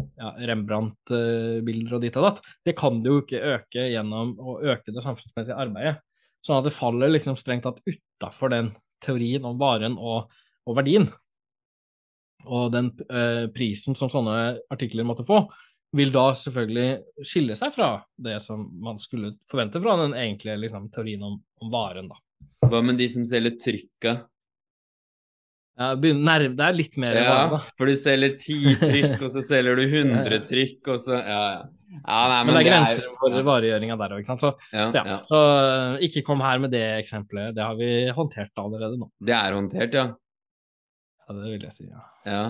ja, 0.00 0.32
Rembrandt-bilder 0.50 1.96
og 1.96 2.04
ditt 2.04 2.16
og 2.20 2.28
datt, 2.28 2.40
det 2.66 2.76
kan 2.78 3.02
du 3.02 3.10
jo 3.10 3.18
ikke 3.22 3.42
øke 3.56 3.88
gjennom 3.92 4.34
å 4.40 4.58
øke 4.60 4.94
det 4.94 5.04
samfunnsmessige 5.04 5.58
arbeidet. 5.58 5.98
Sånn 6.42 6.58
at 6.58 6.66
det 6.66 6.74
faller 6.74 7.12
liksom 7.12 7.36
strengt 7.38 7.66
tatt 7.68 7.82
utafor 7.86 8.50
den 8.52 8.72
teorien 9.02 9.44
om 9.46 9.58
varen 9.60 9.94
og, 9.98 10.32
og 10.66 10.78
verdien. 10.78 11.06
Og 12.42 12.72
den 12.74 12.90
eh, 13.06 13.46
prisen 13.54 13.94
som 13.98 14.10
sånne 14.10 14.58
artikler 14.72 15.06
måtte 15.06 15.26
få, 15.26 15.44
vil 15.96 16.12
da 16.14 16.30
selvfølgelig 16.38 17.26
skille 17.28 17.54
seg 17.58 17.74
fra 17.74 17.94
det 18.16 18.38
som 18.42 18.64
man 18.82 18.98
skulle 19.02 19.34
forvente 19.50 19.80
fra 19.82 19.98
den 20.00 20.16
egentlige 20.16 20.58
liksom, 20.64 20.88
teorien 20.94 21.22
om, 21.26 21.36
om 21.60 21.72
varen, 21.72 22.08
da. 22.10 22.18
Hva 22.62 22.80
med 22.84 22.98
de 22.98 23.08
som 23.12 23.26
selger 23.28 23.58
trykka? 23.60 24.16
Ja, 25.80 25.94
nærme, 25.96 26.52
det 26.52 26.64
er 26.66 26.74
litt 26.76 26.96
mer 27.00 27.14
Ja, 27.16 27.28
vare, 27.32 27.52
da. 27.54 27.58
for 27.78 27.88
du 27.88 27.94
selger 27.96 28.34
ti 28.40 28.56
trykk, 28.82 29.14
og 29.24 29.30
så 29.32 29.42
selger 29.46 29.78
du 29.80 29.84
100 29.86 30.42
trykk, 30.50 30.80
og 30.92 30.98
så 31.00 31.16
Ja, 31.16 31.38
ja. 31.54 31.62
ja 31.96 32.18
nei, 32.28 32.40
Men, 32.44 32.50
det 32.52 32.58
er 32.58 32.58
det 32.58 32.72
grenser 32.72 33.06
for 33.22 33.36
varegjøringa 33.46 33.96
der 34.02 34.12
òg, 34.12 34.20
ikke 34.20 34.30
sant. 34.34 34.42
Så, 34.44 34.50
Ja, 34.68 34.88
så, 34.92 35.04
ja. 35.08 35.16
så 35.24 35.38
ikke 36.04 36.24
kom 36.26 36.44
her 36.44 36.60
med 36.60 36.74
det 36.74 36.82
eksempelet, 36.98 37.54
det 37.56 37.64
har 37.64 37.78
vi 37.78 37.88
håndtert 38.12 38.60
allerede 38.60 38.98
nå. 39.00 39.08
Det 39.24 39.36
er 39.38 39.56
håndtert, 39.56 39.96
ja. 39.96 40.04
Ja, 41.22 41.36
det 41.38 41.54
vil 41.54 41.64
jeg 41.64 41.72
si, 41.78 41.86
ja. 41.88 42.04
Ja, 42.28 42.42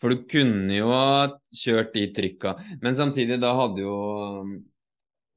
for 0.00 0.14
du 0.14 0.22
kunne 0.30 0.72
jo 0.78 0.88
ha 0.90 1.28
kjørt 1.52 1.92
de 1.94 2.06
trykka, 2.16 2.54
men 2.80 2.96
samtidig, 2.98 3.36
da 3.42 3.52
hadde 3.58 3.84
jo 3.84 3.98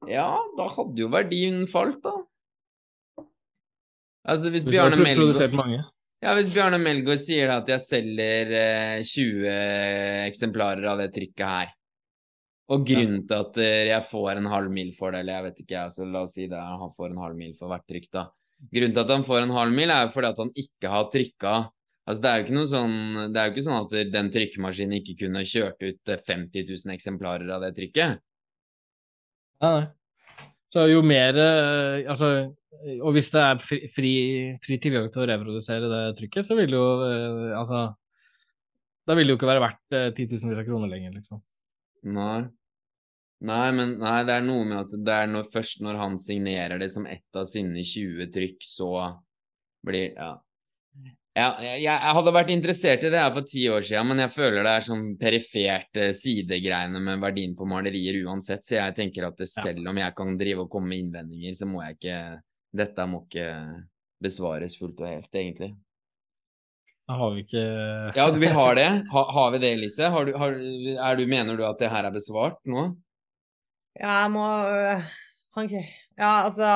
Ja, 0.08 0.30
da 0.56 0.70
hadde 0.72 1.04
jo 1.04 1.10
verdien 1.12 1.66
falt, 1.68 2.00
da. 2.04 2.16
Altså, 4.26 4.50
hvis 4.50 4.64
Bjarne 4.66 4.96
Melgaard. 4.98 5.92
Ja, 6.24 6.32
hvis 6.32 6.48
Bjarne 6.52 6.78
Melgaard 6.80 7.20
sier 7.20 7.50
at 7.52 7.68
jeg 7.68 7.82
selger 7.84 8.52
eh, 8.56 9.02
20 9.04 9.50
eksemplarer 10.30 10.86
av 10.88 11.02
det 11.02 11.10
trykket 11.14 11.44
her, 11.46 11.74
og 12.72 12.82
grunnen 12.88 13.20
til 13.28 13.44
at 13.44 13.60
eh, 13.62 13.84
jeg 13.92 14.06
får 14.08 14.40
en 14.40 14.48
halv 14.50 14.72
mil 14.74 14.90
for 14.96 15.12
det, 15.12 15.22
eller 15.22 15.36
jeg 15.36 15.46
vet 15.46 15.62
ikke, 15.66 15.84
så 15.92 16.08
la 16.08 16.24
oss 16.26 16.34
si 16.34 16.48
det 16.50 16.58
han 16.58 16.94
får 16.96 17.12
en 17.12 17.22
halv 17.22 17.38
mil 17.38 17.52
for 17.58 17.70
hvert 17.70 17.86
trykk, 17.86 18.08
da. 18.16 18.26
Grunnen 18.72 18.96
til 18.96 19.04
at 19.04 19.12
han 19.12 19.26
får 19.28 19.44
en 19.44 19.54
halv 19.54 19.76
mil, 19.76 19.92
er 19.92 20.06
jo 20.06 20.14
fordi 20.14 20.32
at 20.32 20.40
han 20.40 20.54
ikke 20.64 20.92
har 20.92 21.10
trykka 21.12 21.56
Altså, 22.06 22.22
det 22.22 22.30
er 22.30 22.36
jo 22.38 22.44
ikke 22.44 22.54
noe 22.54 22.68
sånn 22.70 22.98
Det 23.34 23.40
er 23.40 23.48
jo 23.48 23.52
ikke 23.52 23.62
sånn 23.66 23.80
at 23.80 23.94
den 24.14 24.28
trykkemaskinen 24.30 24.98
ikke 25.00 25.16
kunne 25.24 25.40
kjørt 25.42 25.80
ut 25.82 26.12
eh, 26.14 26.20
50 26.28 26.68
000 26.70 26.94
eksemplarer 26.94 27.50
av 27.50 27.64
det 27.66 27.72
trykket. 27.74 28.22
Ja, 29.58 29.70
nei. 29.72 29.86
Så 30.76 30.84
jo 30.90 31.00
mer 31.06 31.38
eh, 31.40 32.04
Altså, 32.10 32.30
og 33.00 33.14
hvis 33.16 33.30
det 33.32 33.42
er 33.42 33.62
fri, 33.62 34.12
fri, 34.62 34.76
tilgang 34.82 35.08
til 35.12 35.24
å 35.24 35.28
reprodusere 35.30 35.88
det 35.88 36.02
trykket, 36.18 36.44
så 36.44 36.58
vil 36.58 36.76
jo 36.76 36.84
eh, 37.06 37.56
Altså 37.56 37.88
Da 39.08 39.16
vil 39.16 39.28
det 39.28 39.36
jo 39.36 39.40
ikke 39.40 39.48
være 39.48 39.64
verdt 39.64 39.96
eh, 39.96 40.12
titusenvis 40.16 40.60
av 40.60 40.68
kroner 40.68 40.92
lenger, 40.92 41.16
liksom. 41.16 41.40
Nei. 42.12 42.44
Nei, 43.46 43.68
men 43.76 43.98
nei, 44.00 44.18
det 44.24 44.32
er 44.36 44.44
noe 44.44 44.64
med 44.64 44.78
at 44.80 44.92
det 45.06 45.14
er 45.14 45.28
når, 45.28 45.48
først 45.52 45.82
når 45.84 45.98
han 46.00 46.14
signerer 46.20 46.80
det 46.80 46.88
som 46.92 47.04
ett 47.08 47.36
av 47.36 47.48
sine 47.50 47.84
20 47.84 48.30
trykk, 48.32 48.64
så 48.64 48.90
blir 49.86 50.12
Ja. 50.16 50.34
Ja, 51.36 51.50
jeg, 51.60 51.82
jeg 51.84 52.12
hadde 52.16 52.32
vært 52.32 52.50
interessert 52.54 53.02
i 53.04 53.10
det 53.12 53.20
her 53.20 53.32
for 53.34 53.44
ti 53.44 53.66
år 53.68 53.82
siden, 53.84 54.08
men 54.08 54.22
jeg 54.24 54.32
føler 54.32 54.62
det 54.64 54.70
er 54.72 54.84
sånn 54.86 55.02
periferte 55.20 56.06
sidegreiene 56.16 57.02
med 57.04 57.20
verdien 57.20 57.52
på 57.58 57.68
malerier 57.68 58.22
uansett, 58.24 58.64
så 58.64 58.78
jeg 58.78 58.94
tenker 58.96 59.26
at 59.28 59.36
det, 59.42 59.50
selv 59.52 59.90
om 59.92 60.00
jeg 60.00 60.16
kan 60.16 60.38
drive 60.40 60.64
og 60.64 60.70
komme 60.72 60.94
med 60.94 61.02
innvendinger, 61.02 61.58
så 61.58 61.68
må 61.68 61.84
jeg 61.84 61.98
ikke 61.98 62.20
Dette 62.76 63.04
må 63.08 63.22
ikke 63.24 63.50
besvares 64.20 64.74
fullt 64.76 64.98
og 65.00 65.08
helt, 65.08 65.28
egentlig. 65.32 65.70
Da 67.06 67.18
har 67.20 67.36
vi 67.36 67.44
ikke 67.44 67.66
Ja, 68.16 68.26
vi 68.32 68.50
har 68.56 68.74
det. 68.76 68.88
Ha, 69.12 69.22
har 69.36 69.52
vi 69.54 69.60
det, 69.62 69.70
Elise? 69.76 70.10
Har 70.12 70.26
du, 70.26 70.34
har, 70.40 70.56
er 70.56 71.20
du, 71.20 71.24
mener 71.30 71.56
du 71.56 71.64
at 71.68 71.78
det 71.80 71.92
her 71.92 72.08
er 72.08 72.16
besvart 72.16 72.58
nå? 72.64 72.88
Ja, 74.00 74.22
jeg 74.24 74.32
må 74.34 74.48
øh, 74.72 75.06
Kan 75.56 75.70
Ja, 75.70 76.32
altså 76.48 76.72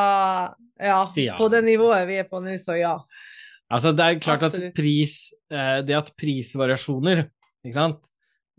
ja. 0.81 1.37
På 1.37 1.49
det 1.49 1.65
nivået 1.65 2.07
vi 2.09 2.21
er 2.21 2.29
på 2.29 2.41
nå, 2.45 2.57
så 2.61 2.77
ja. 2.79 2.95
Altså, 3.71 3.93
det 3.95 4.05
er 4.07 4.19
klart 4.23 4.43
Absolutt. 4.49 4.73
at 4.73 4.75
pris 4.75 5.13
eh, 5.53 5.77
Det 5.87 5.95
at 5.95 6.09
prisvariasjoner, 6.19 7.25
ikke 7.63 7.77
sant 7.77 8.09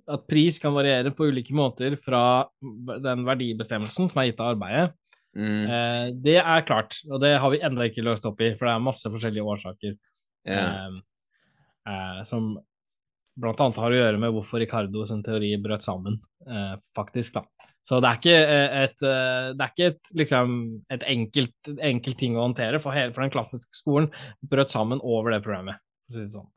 At 0.08 0.24
pris 0.30 0.60
kan 0.64 0.74
variere 0.76 1.12
på 1.16 1.28
ulike 1.28 1.56
måter 1.58 1.98
fra 2.00 2.46
den 2.62 3.26
verdibestemmelsen 3.28 4.08
som 4.12 4.22
er 4.22 4.32
gitt 4.32 4.40
av 4.44 4.56
arbeidet, 4.56 4.94
Mm. 5.32 5.64
eh, 5.64 6.08
det 6.26 6.34
er 6.42 6.66
klart. 6.68 6.98
Og 7.08 7.22
det 7.24 7.38
har 7.40 7.50
vi 7.54 7.62
enda 7.64 7.86
ikke 7.88 8.04
løst 8.04 8.26
opp 8.28 8.42
i, 8.44 8.50
for 8.60 8.68
det 8.68 8.74
er 8.74 8.82
masse 8.84 9.08
forskjellige 9.08 9.46
årsaker 9.48 9.94
yeah. 10.44 10.90
eh, 10.90 10.98
eh, 11.88 12.18
som 12.28 12.58
blant 13.42 13.62
annet 13.64 13.80
har 13.82 13.94
å 13.94 13.98
gjøre 14.00 14.22
med 14.22 14.36
hvorfor 14.36 14.62
Ricardo 14.62 15.06
sin 15.10 15.24
teori 15.26 15.52
brøt 15.62 15.86
sammen, 15.86 16.20
eh, 16.48 16.76
faktisk, 16.98 17.40
da. 17.40 17.46
Så 17.82 17.98
det 17.98 18.12
er 18.12 18.20
ikke 18.20 18.38
eh, 18.38 18.76
et, 18.84 19.04
eh, 19.10 19.48
det 19.58 19.66
er 19.66 19.74
ikke 19.74 19.90
et, 19.90 20.12
liksom, 20.22 20.56
et 20.94 21.06
enkelt, 21.10 21.72
enkelt 21.92 22.20
ting 22.20 22.38
å 22.38 22.46
håndtere, 22.46 22.82
for, 22.84 22.94
hele, 22.94 23.14
for 23.16 23.26
den 23.26 23.34
klassiske 23.34 23.78
skolen 23.78 24.12
brøt 24.46 24.74
sammen 24.74 25.02
over 25.02 25.34
det 25.34 25.42
programmet. 25.46 25.82
For 26.06 26.16
å 26.16 26.20
si 26.20 26.28
det 26.28 26.38
sånn. 26.40 26.50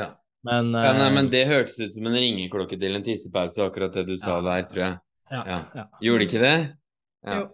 ja. 0.00 0.12
Men, 0.44 0.74
ja 0.76 0.90
nei, 0.92 1.06
eh, 1.08 1.14
men 1.14 1.28
det 1.32 1.46
hørtes 1.48 1.78
ut 1.80 1.94
som 1.94 2.04
en 2.10 2.18
ringeklokke 2.20 2.76
til 2.76 2.98
en 2.98 3.04
tissepause, 3.06 3.64
akkurat 3.64 3.94
det 3.96 4.02
du 4.10 4.16
sa 4.20 4.42
der, 4.44 4.66
tror 4.68 4.82
jeg. 4.82 4.96
ja, 5.32 5.44
ja. 5.48 5.60
ja. 5.78 5.84
Gjorde 6.04 6.26
ikke 6.26 6.42
det? 6.42 6.56
Ja. 7.24 7.38
Jo. 7.38 7.46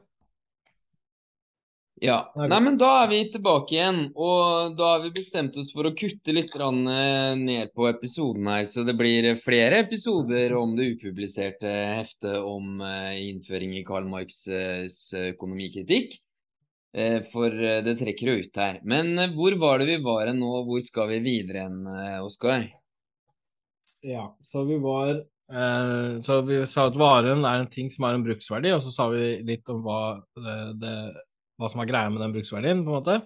Ja. 2.00 2.32
Nei, 2.32 2.60
men 2.64 2.78
da 2.80 2.88
er 3.02 3.10
vi 3.10 3.18
tilbake 3.28 3.74
igjen, 3.74 3.98
og 4.16 4.72
da 4.78 4.94
har 4.94 5.02
vi 5.04 5.10
bestemt 5.18 5.58
oss 5.60 5.68
for 5.74 5.84
å 5.84 5.92
kutte 5.92 6.32
litt 6.32 6.54
eh, 6.56 7.34
ned 7.36 7.74
på 7.76 7.90
episoden 7.90 8.48
her, 8.48 8.64
så 8.64 8.86
det 8.88 8.94
blir 8.96 9.28
flere 9.36 9.82
episoder 9.84 10.54
om 10.56 10.72
det 10.78 10.94
upubliserte 10.94 11.68
heftet 11.68 12.40
om 12.40 12.80
eh, 12.80 13.20
innføring 13.28 13.76
i 13.76 13.84
Karl 13.84 14.08
Marx' 14.08 14.46
eh, 14.48 14.88
økonomikritikk. 15.34 16.16
Eh, 16.96 17.20
For 17.30 17.52
eh, 17.52 17.82
det 17.86 17.98
trekker 18.00 18.32
jo 18.32 18.40
ut 18.46 18.56
her. 18.64 18.80
Men 18.82 19.12
eh, 19.18 19.36
hvor 19.36 19.60
var 19.60 19.84
det 19.84 19.92
vi 19.92 20.00
var 20.02 20.32
nå, 20.32 20.50
og 20.62 20.72
hvor 20.72 20.82
skal 20.82 21.12
vi 21.12 21.20
videre 21.28 21.68
hen, 21.68 21.84
eh, 21.84 22.18
Oskar? 22.24 22.64
Ja, 24.00 24.30
så 24.48 24.64
vi 24.64 24.78
var 24.80 25.18
eh, 25.20 26.20
Så 26.24 26.40
vi 26.48 26.62
sa 26.64 26.86
at 26.88 26.96
varen 26.96 27.44
er 27.44 27.60
en 27.60 27.68
ting 27.68 27.92
som 27.92 28.08
har 28.08 28.16
en 28.16 28.24
bruksverdi, 28.24 28.72
og 28.72 28.80
så 28.82 28.94
sa 28.94 29.12
vi 29.12 29.36
litt 29.44 29.68
om 29.68 29.84
hva, 29.84 30.00
det, 30.80 30.94
hva 31.60 31.68
som 31.68 31.82
er 31.82 31.90
greia 31.90 32.10
med 32.12 32.22
den 32.24 32.32
bruksverdien, 32.34 32.84
på 32.86 32.90
en 32.90 32.96
måte. 32.96 33.16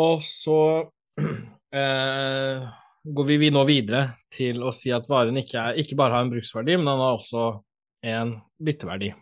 Og 0.00 0.24
så 0.24 0.60
eh, 1.80 2.70
går 3.04 3.28
vi, 3.28 3.36
vi 3.44 3.52
nå 3.52 3.66
videre 3.68 4.06
til 4.32 4.64
å 4.64 4.72
si 4.74 4.94
at 4.94 5.08
varen 5.10 5.36
ikke, 5.42 5.60
er, 5.60 5.82
ikke 5.82 5.98
bare 6.00 6.16
har 6.16 6.24
en 6.24 6.32
bruksverdi, 6.32 6.78
men 6.78 6.88
den 6.88 7.04
har 7.04 7.18
også 7.18 7.44
en 8.08 8.34
bytteverdi. 8.62 9.12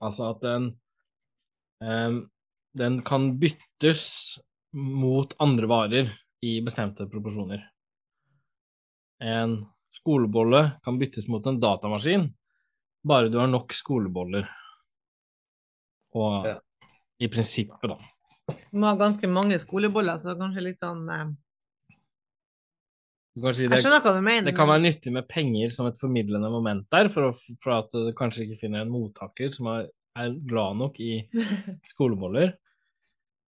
Altså 0.00 0.32
at 0.32 0.42
den 0.46 0.72
eh, 1.84 2.18
den 2.78 3.02
kan 3.02 3.32
byttes 3.38 4.04
mot 4.76 5.32
andre 5.42 5.68
varer 5.70 6.12
i 6.44 6.58
bestemte 6.62 7.08
proporsjoner. 7.10 7.62
En 9.24 9.58
skolebolle 9.90 10.62
kan 10.84 10.98
byttes 11.00 11.26
mot 11.32 11.46
en 11.46 11.58
datamaskin, 11.60 12.28
bare 13.02 13.32
du 13.32 13.38
har 13.40 13.50
nok 13.50 13.74
skoleboller. 13.74 14.46
Og 16.18 16.46
Ja. 16.48 16.56
i 17.22 17.28
prinsippet, 17.30 17.90
da. 17.92 18.54
Du 18.72 18.78
må 18.80 18.88
ha 18.88 18.96
ganske 18.98 19.28
mange 19.30 19.58
skoleboller, 19.60 20.18
så 20.18 20.34
kanskje 20.38 20.62
litt 20.64 20.78
sånn 20.80 21.04
eh, 21.12 21.26
kanskje 23.38 23.68
kan 23.68 23.76
Jeg 23.76 23.84
skjønner 23.84 24.02
hva 24.04 24.14
du 24.16 24.22
mener. 24.24 24.46
det 24.48 24.54
kan 24.56 24.70
være 24.70 24.84
nyttig 24.86 25.12
med 25.14 25.28
penger 25.30 25.70
som 25.74 25.86
et 25.90 25.98
formidlende 26.00 26.50
moment 26.50 26.86
der, 26.90 27.10
for, 27.12 27.30
å, 27.30 27.56
for 27.62 27.76
at 27.78 27.92
du 27.94 28.10
kanskje 28.18 28.46
ikke 28.46 28.62
finner 28.64 28.82
en 28.84 28.92
mottaker 28.92 29.52
som 29.54 29.68
er, 29.74 29.90
er 30.18 30.32
glad 30.48 30.80
nok 30.80 30.98
i 31.04 31.12
skoleboller. 31.92 32.56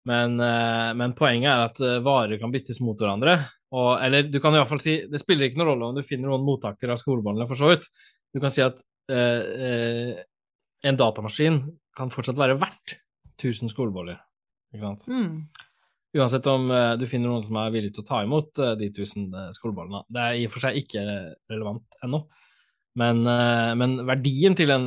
Men, 0.06 0.40
eh, 0.40 0.92
men 0.98 1.16
poenget 1.18 1.50
er 1.52 1.64
at 1.68 1.80
eh, 1.82 2.00
varer 2.06 2.40
kan 2.42 2.54
byttes 2.54 2.80
mot 2.86 2.98
hverandre. 2.98 3.40
Og, 3.76 3.96
eller 4.06 4.28
du 4.30 4.38
kan 4.40 4.54
i 4.54 4.60
hvert 4.62 4.70
fall 4.70 4.80
si 4.80 4.94
Det 5.10 5.20
spiller 5.20 5.50
ikke 5.50 5.58
noen 5.60 5.72
rolle 5.74 5.88
om 5.90 5.96
du 5.98 6.06
finner 6.06 6.30
noen 6.30 6.46
mottakere 6.46 6.94
av 6.94 7.02
skolebollene, 7.02 7.48
for 7.50 7.60
så 7.60 7.72
vidt. 7.74 7.88
Du 8.34 8.40
kan 8.44 8.54
si 8.54 8.62
at 8.64 8.78
eh, 9.12 9.66
eh, 9.66 10.12
en 10.86 11.00
datamaskin 11.00 11.58
kan 11.98 12.12
fortsatt 12.14 12.40
være 12.40 12.58
verdt 12.62 12.98
1000 13.40 13.72
skoleboller. 13.74 14.20
Ikke 14.74 14.84
sant? 14.84 15.06
Mm. 15.08 15.46
Uansett 16.16 16.48
om 16.48 16.70
eh, 16.72 16.94
du 17.00 17.06
finner 17.12 17.32
noen 17.32 17.44
som 17.44 17.58
er 17.60 17.74
villig 17.74 17.92
til 17.96 18.06
å 18.06 18.08
ta 18.08 18.22
imot 18.24 18.62
eh, 18.64 18.76
de 18.80 18.90
1000 18.92 19.28
eh, 19.36 19.52
skolebollene. 19.58 20.06
Det 20.08 20.24
er 20.24 20.40
i 20.40 20.46
og 20.48 20.54
for 20.54 20.64
seg 20.64 20.80
ikke 20.80 21.04
relevant 21.52 22.00
ennå. 22.06 22.24
Men, 22.96 23.26
men 23.76 23.98
verdien 24.08 24.54
til 24.56 24.70
en, 24.72 24.86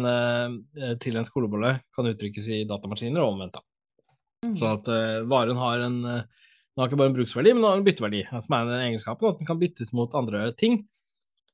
til 0.97 1.19
en 1.21 1.27
skolebolle 1.29 1.75
kan 1.93 2.07
uttrykkes 2.09 2.47
i 2.57 2.63
datamaskiner 2.65 3.21
og 3.21 3.35
omvendt. 3.35 3.59
da. 3.59 4.55
Så 4.57 4.71
at 4.79 4.89
varen 5.29 5.61
har 5.61 5.85
en 5.85 5.99
Den 6.01 6.81
har 6.81 6.89
ikke 6.89 7.01
bare 7.03 7.11
en 7.11 7.19
bruksverdi, 7.19 7.53
men 7.53 7.61
den 7.61 7.69
har 7.69 7.83
en 7.83 7.85
bytteverdi, 7.85 8.23
som 8.31 8.57
er 8.57 8.65
den 8.71 8.87
egenskapen 8.87 9.29
at 9.29 9.43
den 9.43 9.51
kan 9.51 9.61
byttes 9.61 9.93
mot 9.93 10.17
andre 10.17 10.47
ting. 10.57 10.79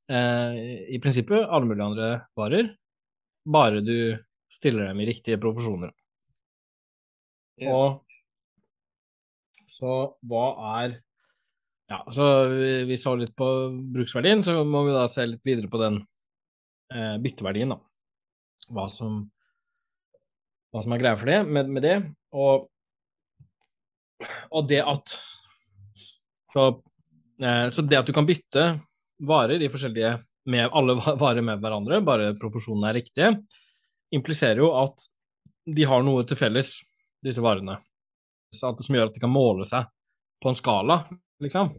Eh, 0.05 0.57
I 0.95 0.99
prinsippet 1.01 1.47
alle 1.49 1.65
mulige 1.65 1.85
andre 1.85 2.09
varer, 2.37 2.69
bare 3.45 3.81
du 3.81 3.97
stiller 4.55 4.89
dem 4.89 5.01
i 5.03 5.07
riktige 5.09 5.39
proporsjoner. 5.41 5.91
Ja. 7.61 7.75
Og 7.75 8.01
så 9.71 9.93
hva 10.27 10.47
er 10.79 11.01
Ja, 11.85 11.99
så 12.09 12.23
vi, 12.49 12.69
vi 12.89 12.95
så 12.97 13.11
litt 13.19 13.35
på 13.37 13.45
bruksverdien, 13.93 14.41
så 14.41 14.63
må 14.65 14.81
vi 14.87 14.95
da 14.95 15.03
se 15.11 15.21
litt 15.29 15.45
videre 15.45 15.69
på 15.69 15.77
den 15.77 15.99
eh, 16.89 17.19
bytteverdien, 17.21 17.75
da. 17.75 17.77
Hva 18.73 18.87
som 18.89 19.19
hva 20.75 20.81
som 20.83 20.91
er 20.91 20.99
greia 20.99 21.15
for 21.15 21.31
det, 21.31 21.37
med, 21.47 21.69
med 21.71 21.85
det. 21.85 21.95
Og, 22.35 22.65
og 24.51 24.65
det 24.67 24.81
at 24.83 25.13
så, 26.51 26.65
eh, 27.39 27.67
så 27.71 27.85
det 27.87 28.01
at 28.01 28.09
du 28.09 28.11
kan 28.15 28.27
bytte 28.27 28.65
varer 29.23 29.63
i 29.63 29.69
forskjellige 29.71 30.17
med 30.51 30.75
alle 30.75 30.97
varer 30.99 31.45
med 31.47 31.63
hverandre, 31.63 32.01
bare 32.03 32.33
proporsjonene 32.41 32.91
er 32.91 32.99
riktige, 32.99 33.29
impliserer 34.13 34.61
jo 34.61 34.71
at 34.77 35.07
de 35.65 35.85
har 35.89 36.03
noe 36.05 36.25
til 36.27 36.37
felles, 36.37 36.77
disse 37.25 37.41
varene. 37.41 37.79
Så 38.53 38.69
at, 38.69 38.81
som 38.85 38.95
gjør 38.95 39.09
at 39.09 39.17
de 39.17 39.23
kan 39.23 39.33
måle 39.33 39.65
seg 39.67 39.87
på 40.43 40.51
en 40.51 40.57
skala, 40.57 40.99
liksom. 41.41 41.73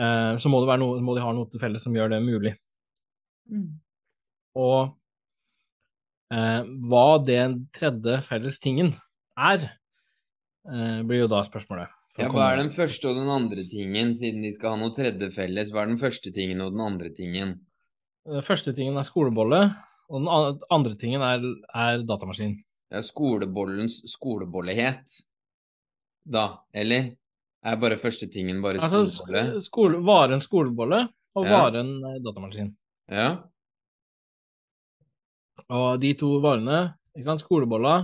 Eh, 0.00 0.34
så 0.40 0.50
må, 0.50 0.60
det 0.62 0.70
være 0.70 0.82
noe, 0.82 1.00
må 1.04 1.14
de 1.14 1.22
ha 1.22 1.32
noe 1.36 1.50
til 1.50 1.62
felles 1.62 1.84
som 1.84 1.94
gjør 1.94 2.14
det 2.14 2.22
mulig. 2.24 2.54
Mm. 3.52 3.68
Og 4.58 4.94
eh, 6.34 6.62
hva 6.88 7.08
den 7.26 7.64
tredje 7.74 8.20
felles 8.26 8.58
tingen 8.62 8.94
er, 9.36 9.68
eh, 10.70 11.04
blir 11.06 11.24
jo 11.24 11.30
da 11.30 11.44
spørsmålet. 11.46 11.92
Ja, 12.14 12.28
hva 12.30 12.52
er 12.52 12.60
den 12.60 12.70
første 12.70 13.10
og 13.10 13.16
den 13.18 13.30
andre 13.30 13.64
tingen, 13.66 14.12
siden 14.14 14.44
de 14.46 14.52
skal 14.54 14.76
ha 14.76 14.78
noe 14.78 14.94
tredje 14.94 15.32
felles? 15.34 15.72
Hva 15.74 15.82
er 15.82 15.90
den 15.90 15.98
første 15.98 16.30
tingen 16.34 16.62
og 16.62 16.76
den 16.76 16.84
andre 16.84 17.10
tingen? 17.14 17.56
Den 18.24 18.44
første 18.46 18.72
tingen 18.76 18.96
er 18.96 19.06
skolebolle, 19.06 19.64
og 20.10 20.20
den 20.24 20.62
andre 20.70 20.94
tingen 21.00 21.22
er, 21.24 21.44
er 21.74 22.02
datamaskin. 22.06 22.56
Er 22.94 23.00
skolebollens 23.02 24.00
skolebollehet, 24.12 25.14
da, 26.24 26.46
eller? 26.74 27.12
Er 27.64 27.76
bare 27.80 27.96
første 27.96 28.28
tingen 28.32 28.60
bare 28.62 28.76
Altså 28.82 29.00
skolebolle? 29.08 29.42
sk- 29.56 29.64
skole, 29.70 30.00
varen 30.04 30.40
skolebolle 30.44 30.98
og 31.34 31.46
Ja. 31.46 31.60
varen 31.62 31.94
eh, 32.04 32.18
datamaskin. 32.22 32.74
Ja. 33.10 33.30
Og 35.72 36.00
de 36.02 36.12
to 36.18 36.28
varene, 36.44 36.94
ikke 37.16 37.24
sant, 37.28 37.40
skolebolla 37.44 37.94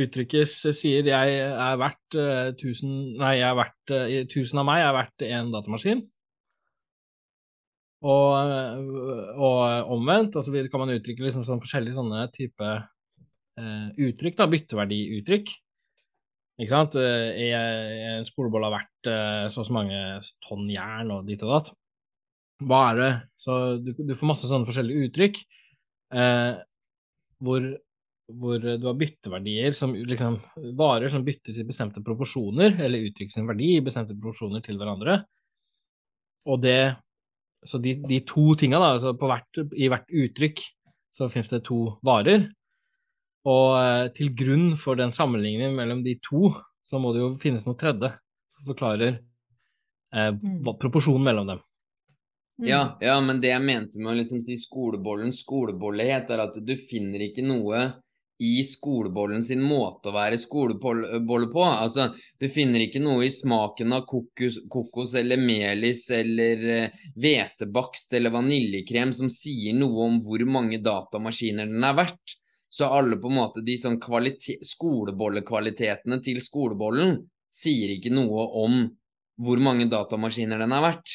uttrykkes, 0.00 0.52
sier 0.74 1.06
jeg 1.06 1.36
er 1.40 1.76
verdt 1.78 2.16
eh, 2.18 2.50
1000 2.52 3.16
Nei, 3.20 3.36
jeg 3.38 3.46
er 3.48 3.58
verdt 3.60 3.92
eh, 3.94 4.24
1000 4.26 4.58
av 4.60 4.66
meg 4.68 4.82
er 4.82 4.96
verdt 4.96 5.24
én 5.28 5.52
datamaskin. 5.54 6.02
Og, 8.04 8.90
og 9.40 9.92
omvendt, 9.94 10.34
og 10.36 10.44
så 10.44 10.52
videre 10.52 10.68
kan 10.68 10.82
man 10.82 10.92
uttrykke 10.92 11.24
liksom 11.24 11.44
sånn 11.46 11.62
forskjellige 11.62 11.96
sånne 11.96 12.26
type 12.34 12.66
eh, 12.68 13.86
uttrykk, 14.08 14.36
da, 14.40 14.48
bytteverdiuttrykk. 14.52 15.54
Ikke 16.60 16.70
sant? 16.70 16.98
Eh, 17.00 17.54
En 17.54 18.28
skolebolle 18.28 18.68
har 18.68 18.76
vært 18.76 19.08
eh, 19.10 19.46
så 19.48 19.62
og 19.62 19.68
så 19.70 19.74
mange 19.74 20.02
tonn 20.44 20.68
jern 20.70 21.14
og 21.16 21.24
dit 21.30 21.40
og 21.46 21.54
datt. 21.54 21.72
Hva 22.64 22.82
er 22.90 23.00
det? 23.00 23.12
Så 23.40 23.56
du, 23.82 23.94
du 23.96 24.12
får 24.14 24.30
masse 24.30 24.50
sånne 24.50 24.68
forskjellige 24.68 25.08
uttrykk 25.08 25.40
eh, 26.14 26.60
hvor, 27.44 27.66
hvor 28.36 28.60
du 28.62 28.86
har 28.86 29.00
bytteverdier 29.00 29.74
som 29.76 29.96
liksom 29.96 30.38
varer 30.78 31.10
som 31.12 31.24
byttes 31.26 31.58
i 31.60 31.66
bestemte 31.66 32.04
proporsjoner, 32.04 32.76
eller 32.84 33.08
uttrykkes 33.08 33.40
en 33.40 33.48
verdi 33.48 33.74
i 33.78 33.82
bestemte 33.84 34.14
proporsjoner 34.14 34.62
til 34.64 34.78
hverandre. 34.80 35.22
Og 36.52 36.60
det 36.60 36.78
Så 37.64 37.80
de, 37.80 37.94
de 38.08 38.20
to 38.28 38.54
tinga, 38.60 38.78
da, 38.80 38.92
altså 38.96 39.14
på 39.16 39.28
hvert, 39.30 39.62
i 39.72 39.88
hvert 39.88 40.10
uttrykk 40.12 40.60
så 41.14 41.30
finnes 41.32 41.50
det 41.52 41.62
to 41.68 41.78
varer. 42.04 42.48
Og 43.48 43.68
eh, 43.78 44.06
til 44.16 44.32
grunn 44.36 44.72
for 44.80 44.98
den 44.98 45.12
sammenligningen 45.14 45.76
mellom 45.76 46.02
de 46.04 46.16
to, 46.24 46.50
så 46.84 47.00
må 47.00 47.12
det 47.14 47.22
jo 47.22 47.34
finnes 47.40 47.64
noe 47.68 47.78
tredje 47.80 48.10
som 48.50 48.66
forklarer 48.66 49.18
eh, 49.18 50.30
mm. 50.32 50.74
proporsjonen 50.80 51.24
mellom 51.28 51.52
dem. 51.52 51.62
Mm. 52.60 52.68
Ja, 52.68 52.82
ja, 53.02 53.18
men 53.20 53.40
det 53.42 53.50
jeg 53.50 53.64
mente 53.64 54.00
med 54.00 54.12
å 54.12 54.18
liksom 54.20 54.40
si 54.44 54.56
skolebollen 54.60 55.32
skolebolle, 55.34 56.06
er 56.06 56.44
at 56.44 56.58
du 56.62 56.74
finner 56.78 57.26
ikke 57.26 57.44
noe 57.46 57.86
i 58.38 58.64
skolebollen 58.66 59.42
sin 59.46 59.60
måte 59.62 60.08
å 60.10 60.12
være 60.14 60.38
skolebolle 60.42 61.46
på. 61.52 61.64
Altså, 61.64 62.08
du 62.40 62.48
finner 62.50 62.80
ikke 62.82 63.00
noe 63.02 63.24
i 63.26 63.30
smaken 63.32 63.92
av 63.94 64.06
kokos, 64.10 64.58
kokos 64.70 65.14
eller 65.20 65.36
melis 65.38 66.10
eller 66.14 66.56
uh, 66.66 66.88
hvetebakst 67.20 68.12
eller 68.18 68.30
vaniljekrem 68.34 69.12
som 69.14 69.28
sier 69.32 69.74
noe 69.78 70.04
om 70.08 70.18
hvor 70.26 70.44
mange 70.50 70.78
datamaskiner 70.82 71.66
den 71.70 71.84
er 71.86 71.94
verdt. 72.00 72.38
Så 72.74 72.84
alle 72.90 73.16
på 73.22 73.30
en 73.30 73.38
måte 73.38 73.62
de 73.62 73.78
sånn 73.78 74.00
skolebollekvalitetene 74.02 76.18
til 76.24 76.40
skolebollen 76.42 77.30
sier 77.54 77.88
ikke 77.94 78.10
noe 78.10 78.48
om 78.64 78.90
hvor 79.38 79.58
mange 79.62 79.86
datamaskiner 79.90 80.58
den 80.58 80.72
er 80.74 80.82
verdt. 80.82 81.10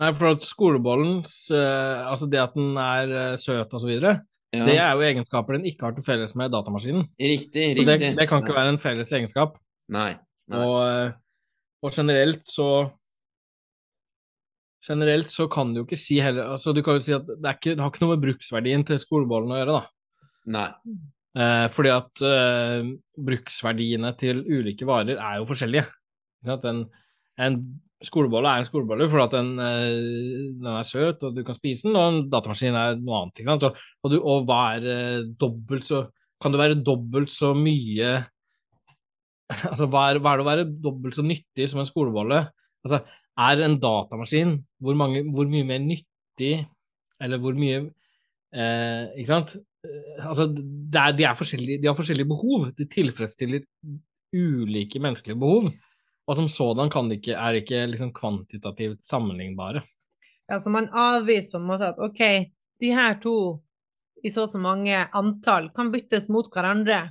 Nei, 0.00 0.14
for 0.16 0.32
at 0.32 0.40
skolebollens 0.48 1.52
uh, 1.52 2.08
Altså 2.08 2.24
det 2.32 2.40
at 2.40 2.56
den 2.56 2.72
er 2.80 3.10
uh, 3.12 3.36
søt 3.40 3.68
og 3.68 3.80
så 3.82 3.88
videre, 3.90 4.22
ja. 4.50 4.64
Det 4.66 4.76
er 4.82 4.94
jo 4.98 5.04
egenskaper 5.06 5.54
den 5.54 5.66
ikke 5.70 5.86
har 5.86 5.92
til 5.94 6.04
felles 6.04 6.32
med 6.38 6.50
datamaskinen. 6.50 7.04
Riktig, 7.22 7.66
riktig. 7.78 7.86
Det, 7.86 8.14
det 8.18 8.26
kan 8.30 8.42
ikke 8.42 8.56
være 8.56 8.72
en 8.74 8.80
felles 8.82 9.12
egenskap. 9.14 9.60
Nei. 9.94 10.16
nei. 10.50 10.64
Og, 10.64 10.78
eh, 10.86 11.12
og, 11.84 11.92
generelt 11.94 12.42
så 12.48 12.70
Generelt 14.80 15.28
så 15.28 15.44
kan 15.52 15.74
du 15.74 15.82
jo 15.82 15.84
ikke 15.84 15.98
si 16.00 16.14
heller 16.24 16.54
altså 16.54 16.72
Du 16.72 16.78
kan 16.80 16.96
jo 16.96 17.02
si 17.04 17.12
at 17.12 17.26
det, 17.28 17.50
ikke, 17.52 17.74
det 17.74 17.82
har 17.82 17.90
ikke 17.90 18.00
noe 18.00 18.14
med 18.14 18.22
bruksverdien 18.22 18.84
til 18.88 18.96
skolebollen 19.02 19.52
å 19.52 19.58
gjøre, 19.58 19.74
da. 19.76 20.30
Nei. 20.56 20.68
Eh, 21.36 21.66
fordi 21.70 21.92
at 21.92 22.22
eh, 22.26 22.88
bruksverdiene 23.28 24.14
til 24.18 24.40
ulike 24.48 24.88
varer 24.88 25.20
er 25.20 25.36
jo 25.38 25.46
forskjellige. 25.50 25.84
En, 26.48 26.86
en 27.36 27.60
skolebolle 28.04 28.48
er 28.48 28.62
en 28.62 28.68
skolebolle 28.68 29.08
fordi 29.12 29.36
den, 29.36 29.50
eh, 29.60 30.50
den, 30.56 30.68
er 30.72 30.86
søt 30.88 31.22
og 31.26 31.36
du 31.36 31.42
kan 31.44 31.56
spise 31.56 31.88
den, 31.88 31.98
og 31.98 32.06
en 32.08 32.20
datamaskin 32.32 32.76
er 32.76 32.98
noe 33.00 33.20
annet. 33.20 33.40
ikke 33.40 33.52
sant? 33.52 33.66
Og, 33.68 33.80
og, 34.02 34.12
du, 34.12 34.16
og 34.20 34.48
hva 34.48 34.60
er 34.76 34.88
eh, 34.94 35.28
dobbelt 35.40 35.88
så 35.88 36.06
Kan 36.40 36.54
det 36.54 36.60
være 36.62 36.80
dobbelt 36.80 37.32
så 37.32 37.52
mye 37.52 38.12
Altså, 39.70 39.88
hva 39.90 40.06
er, 40.08 40.20
hva 40.22 40.32
er 40.32 40.40
det 40.40 40.44
å 40.46 40.50
være 40.50 40.68
dobbelt 40.88 41.18
så 41.18 41.24
nyttig 41.26 41.68
som 41.68 41.82
en 41.82 41.88
skolebolle? 41.88 42.44
Altså, 42.86 43.02
er 43.40 43.64
en 43.66 43.76
datamaskin 43.82 44.54
hvor, 44.80 44.96
mange, 44.96 45.24
hvor 45.34 45.48
mye 45.50 45.66
mer 45.68 45.82
nyttig 45.84 46.54
Eller 47.20 47.42
hvor 47.42 47.58
mye 47.58 47.82
eh, 48.54 49.10
Ikke 49.20 49.32
sant? 49.32 49.58
Eh, 49.84 50.24
altså, 50.24 50.48
er, 50.48 50.56
de, 50.88 50.96
er 50.96 51.18
de 51.20 51.28
har 51.28 51.96
forskjellige 51.98 52.28
behov. 52.28 52.70
De 52.76 52.88
tilfredsstiller 52.88 53.64
ulike 54.32 55.00
menneskelige 55.02 55.40
behov. 55.40 55.70
Og 56.30 56.36
som 56.38 56.46
sådan 56.48 56.90
kan 56.92 57.08
det 57.10 57.18
ikke, 57.18 57.34
er 57.34 57.58
ikke 57.58 57.86
liksom 57.90 58.12
kvantitativt 58.14 59.02
sammenlignbare. 59.02 59.82
Ja, 60.50 60.60
så 60.62 60.70
man 60.70 60.86
avviser 60.94 61.50
på 61.50 61.58
en 61.58 61.66
måte 61.66 61.88
at 61.90 61.98
OK, 61.98 62.20
de 62.80 62.92
her 62.94 63.16
to 63.22 63.34
i 64.22 64.30
så 64.30 64.44
og 64.44 64.52
så 64.52 64.60
mange 64.60 64.94
antall 65.16 65.70
kan 65.74 65.90
byttes 65.90 66.28
mot 66.30 66.46
hverandre, 66.52 67.08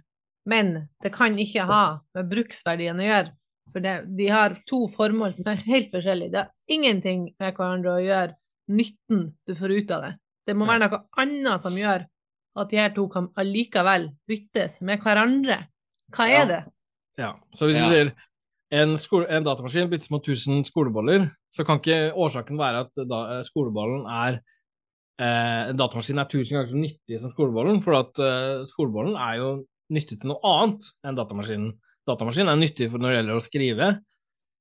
men 0.48 0.72
det 1.04 1.12
kan 1.16 1.36
ikke 1.42 1.66
ha 1.68 1.84
med 2.16 2.30
bruksverdien 2.32 3.02
å 3.02 3.08
gjøre. 3.08 3.34
For 3.74 3.84
det, 3.86 3.96
de 4.18 4.30
har 4.32 4.56
to 4.70 4.86
formål 4.90 5.34
som 5.38 5.50
er 5.52 5.66
helt 5.68 5.92
forskjellige. 5.94 6.32
Det 6.34 6.42
har 6.42 6.78
ingenting 6.78 7.28
med 7.42 7.58
hverandre 7.58 7.98
å 7.98 8.06
gjøre 8.06 8.38
nytten 8.70 9.28
du 9.46 9.56
får 9.58 9.76
ut 9.76 9.94
av 9.98 10.06
det. 10.06 10.14
Det 10.48 10.56
må 10.58 10.66
være 10.70 10.86
noe 10.86 11.02
annet 11.22 11.66
som 11.66 11.76
gjør 11.78 12.08
at 12.60 12.72
de 12.72 12.80
her 12.80 12.96
to 12.96 13.06
kan 13.12 13.30
allikevel 13.40 14.10
byttes 14.30 14.80
med 14.86 15.04
hverandre. 15.04 15.62
Hva 16.16 16.26
er 16.34 16.50
det? 16.50 16.64
Ja, 17.20 17.34
så 17.54 17.68
hvis 17.68 17.78
du 17.78 17.92
sier 17.92 18.14
en, 18.72 18.96
skole, 19.02 19.28
en, 19.34 19.46
datamaskin 19.46 19.90
byttes 19.90 20.12
mot 20.14 20.26
1000 20.26 20.68
skoleboller, 20.70 21.28
så 21.54 21.66
kan 21.66 21.82
ikke 21.82 22.14
årsaken 22.14 22.60
være 22.60 22.86
at 22.86 23.04
da, 23.10 23.22
eh, 23.34 23.44
skolebollen 23.48 24.06
er 24.06 24.40
eh, 25.20 25.72
Datamaskinen 25.78 26.24
er 26.24 26.30
1000 26.30 26.56
ganger 26.56 26.72
så 26.72 26.82
nyttig 26.84 27.22
som 27.22 27.34
skolebollen, 27.34 27.82
for 27.86 27.98
at 28.00 28.22
eh, 28.24 28.66
skolebollen 28.70 29.18
er 29.20 29.40
jo 29.42 29.50
nyttig 29.94 30.20
til 30.20 30.32
noe 30.32 30.42
annet 30.46 30.86
enn 31.04 31.18
datamaskinen. 31.18 31.74
Datamaskinen 32.10 32.54
er 32.54 32.62
nyttig 32.62 32.92
når 32.94 33.08
det 33.08 33.18
gjelder 33.18 33.40
å 33.40 33.44
skrive 33.44 33.90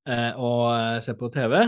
eh, 0.09 0.31
og 0.35 0.63
eh, 0.73 0.97
se 1.05 1.15
på 1.17 1.29
TV, 1.33 1.61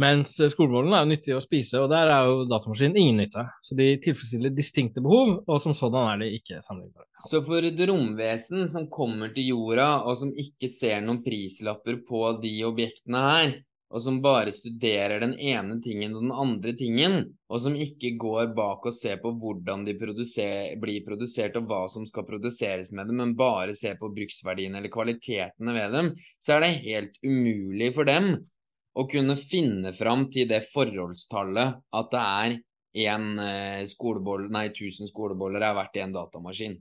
mens 0.00 0.34
skolebollen 0.54 0.94
er 0.94 1.02
jo 1.04 1.10
nyttig 1.10 1.34
å 1.36 1.42
spise, 1.44 1.80
og 1.82 1.90
der 1.92 2.08
er 2.08 2.28
jo 2.28 2.44
datamaskinen 2.50 2.96
ingen 2.96 3.18
nytte. 3.20 3.44
Så 3.64 3.76
de 3.78 3.90
tilfredsstiller 4.02 4.54
distinkte 4.56 5.02
behov, 5.04 5.34
og 5.44 5.58
som 5.62 5.76
sådan 5.76 6.14
er 6.14 6.22
de 6.22 6.30
ikke 6.38 6.62
sammenlignbare. 6.64 7.08
Så 7.26 7.42
for 7.44 7.66
et 7.68 7.82
romvesen 7.90 8.64
som 8.72 8.88
kommer 8.92 9.34
til 9.34 9.52
jorda, 9.52 9.90
og 10.06 10.16
som 10.22 10.32
ikke 10.32 10.70
ser 10.72 11.04
noen 11.04 11.20
prislapper 11.24 12.00
på 12.08 12.24
de 12.42 12.56
objektene 12.68 13.26
her, 13.26 13.54
og 13.92 14.00
som 14.00 14.22
bare 14.24 14.52
studerer 14.56 15.20
den 15.20 15.34
ene 15.36 15.76
tingen 15.84 16.14
og 16.16 16.22
den 16.24 16.32
andre 16.44 16.72
tingen, 16.78 17.16
og 17.52 17.60
som 17.60 17.74
ikke 17.76 18.14
går 18.20 18.54
bak 18.56 18.86
og 18.88 18.94
ser 18.96 19.18
på 19.20 19.34
hvordan 19.36 19.84
de 19.84 19.94
produser, 20.00 20.72
blir 20.80 21.04
produsert 21.04 21.58
og 21.60 21.68
hva 21.68 21.82
som 21.92 22.06
skal 22.08 22.24
produseres 22.24 22.88
med 22.96 23.12
dem, 23.12 23.20
men 23.20 23.36
bare 23.36 23.76
ser 23.76 23.98
på 24.00 24.08
bruksverdiene 24.16 24.80
eller 24.80 24.92
kvalitetene 24.92 25.76
ved 25.76 25.98
dem, 25.98 26.10
så 26.40 26.56
er 26.56 26.64
det 26.64 26.72
helt 26.86 27.20
umulig 27.20 27.92
for 27.92 28.08
dem 28.08 28.32
å 28.92 29.06
kunne 29.08 29.36
finne 29.40 29.92
fram 29.96 30.26
til 30.32 30.48
det 30.50 30.62
forholdstallet 30.72 31.80
at 31.98 32.12
det 32.12 32.22
er 32.22 32.56
én 32.92 33.28
eh, 33.40 33.82
skolebolle, 33.88 34.50
nei, 34.52 34.66
1000 34.70 35.08
skoleboller 35.08 35.64
er 35.64 35.76
verdt 35.78 36.00
én 36.02 36.12
datamaskin. 36.12 36.76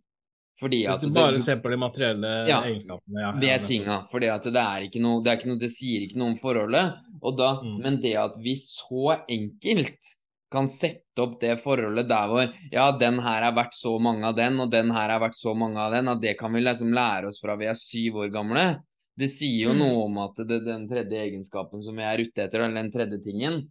Fordi 0.61 0.83
at 0.85 1.01
Hvis 1.01 1.09
du 1.09 1.15
bare 1.15 1.37
det, 1.37 1.43
ser 1.45 1.61
på 1.63 1.71
de 1.71 1.77
materielle 1.81 2.31
ja, 2.45 2.59
egenskapene. 2.67 3.21
Ja, 3.23 3.57
tinga. 3.65 4.01
Det 4.11 4.61
er 4.61 4.83
ikke 4.85 5.01
noe, 5.01 5.21
det, 5.23 5.31
er 5.31 5.39
ikke 5.39 5.49
noe, 5.49 5.61
det 5.61 5.71
sier 5.73 6.03
ikke 6.05 6.19
noe 6.21 6.35
om 6.35 6.37
forholdet. 6.37 6.99
Da, 7.21 7.51
mm. 7.63 7.77
Men 7.81 7.97
det 8.03 8.13
at 8.21 8.35
vi 8.43 8.53
så 8.59 9.15
enkelt 9.25 10.11
kan 10.51 10.67
sette 10.69 11.23
opp 11.23 11.37
det 11.41 11.55
forholdet 11.63 12.09
der 12.09 12.27
hvor 12.27 12.43
ja, 12.73 12.89
den 12.99 13.21
her 13.23 13.47
er 13.47 13.55
verdt 13.55 13.77
så 13.77 13.95
mange 14.03 14.27
av 14.27 14.35
den, 14.37 14.59
og 14.59 14.71
den 14.73 14.91
her 14.93 15.13
er 15.15 15.21
verdt 15.23 15.39
så 15.39 15.55
mange 15.57 15.79
av 15.79 15.95
den, 15.95 16.11
at 16.11 16.21
det 16.21 16.35
kan 16.39 16.51
vi 16.53 16.61
liksom 16.61 16.91
lære 16.93 17.31
oss 17.31 17.39
fra 17.41 17.55
vi 17.57 17.69
er 17.71 17.77
syv 17.79 18.19
år 18.25 18.33
gamle. 18.35 18.65
Det 19.19 19.27
sier 19.31 19.67
jo 19.67 19.75
mm. 19.75 19.81
noe 19.81 20.03
om 20.05 20.19
at 20.23 20.39
det, 20.47 20.61
den 20.65 20.87
tredje 20.89 21.19
egenskapen 21.25 21.83
som 21.83 21.97
vi 21.99 22.05
er 22.07 22.23
ute 22.23 22.45
etter, 22.45 22.63
eller 22.63 22.79
den 22.79 22.91
tredje 22.93 23.19
tingen, 23.25 23.63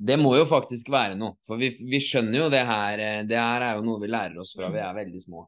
det 0.00 0.16
må 0.16 0.32
jo 0.38 0.46
faktisk 0.48 0.88
være 0.92 1.18
noe. 1.20 1.36
For 1.48 1.60
vi, 1.60 1.74
vi, 1.84 2.00
skjønner 2.00 2.46
jo 2.46 2.46
det 2.52 2.62
her 2.64 3.02
eh, 3.04 3.18
Det 3.28 3.36
her 3.36 3.66
er 3.66 3.76
jo 3.76 3.84
noe 3.84 4.00
vi 4.00 4.08
lærer 4.08 4.40
oss 4.40 4.54
fra 4.56 4.70
vi 4.72 4.80
er 4.80 4.96
veldig 4.96 5.20
små. 5.20 5.44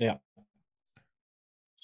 Ja. 0.00 0.16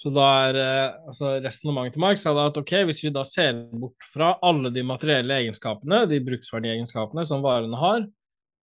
Så 0.01 0.09
da 0.17 0.27
er 0.47 0.57
eh, 0.57 0.95
altså 1.11 1.35
resonnementet 1.45 1.99
til 1.99 2.05
Marx 2.07 2.25
er 2.25 2.39
at 2.41 2.57
ok, 2.57 2.73
hvis 2.89 3.03
vi 3.05 3.13
da 3.13 3.25
ser 3.29 3.67
bort 3.83 4.07
fra 4.09 4.33
alle 4.47 4.73
de 4.73 4.85
materielle 4.87 5.43
egenskapene, 5.43 6.07
de 6.09 6.23
bruksverdiegenskapene 6.25 7.27
som 7.29 7.45
varene 7.45 7.77
har, 7.77 8.07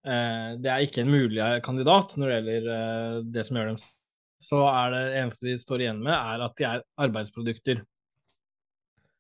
eh, 0.10 0.56
det 0.64 0.72
er 0.74 0.88
ikke 0.88 1.04
en 1.04 1.14
mulig 1.14 1.44
kandidat 1.66 2.18
når 2.18 2.32
det 2.32 2.40
gjelder 2.40 2.72
eh, 2.78 3.20
det 3.36 3.46
som 3.46 3.60
gjør 3.60 3.70
dem 3.70 3.80
så 4.42 4.62
er 4.70 4.94
det 4.94 5.04
eneste 5.22 5.48
vi 5.48 5.56
står 5.60 5.84
igjen 5.84 6.02
med, 6.04 6.14
er 6.14 6.44
at 6.46 6.58
de 6.58 6.66
er 6.70 6.84
arbeidsprodukter. 7.08 7.82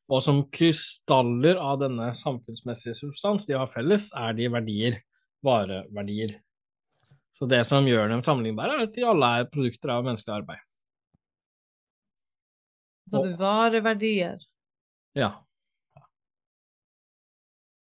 Og 0.07 0.21
som 0.23 0.43
krystaller 0.53 1.59
av 1.59 1.81
denne 1.81 2.11
samfunnsmessige 2.15 2.95
substans 2.95 3.47
de 3.49 3.57
har 3.57 3.71
felles, 3.73 4.11
er 4.15 4.37
de 4.37 4.47
verdier. 4.53 5.01
Vareverdier. 5.45 6.37
Så 7.37 7.45
det 7.45 7.59
som 7.69 7.85
gjør 7.85 8.09
dem 8.09 8.23
sammenlignbare, 8.25 8.77
er 8.77 8.87
at 8.87 8.95
de 8.95 9.03
alle 9.05 9.33
er 9.39 9.51
produkter 9.51 9.91
av 9.93 10.07
menneskelig 10.07 10.39
arbeid. 10.39 10.63
Så 13.07 13.21
det 13.23 13.33
er 13.35 13.37
vareverdier? 13.41 14.47
Ja. 15.17 15.29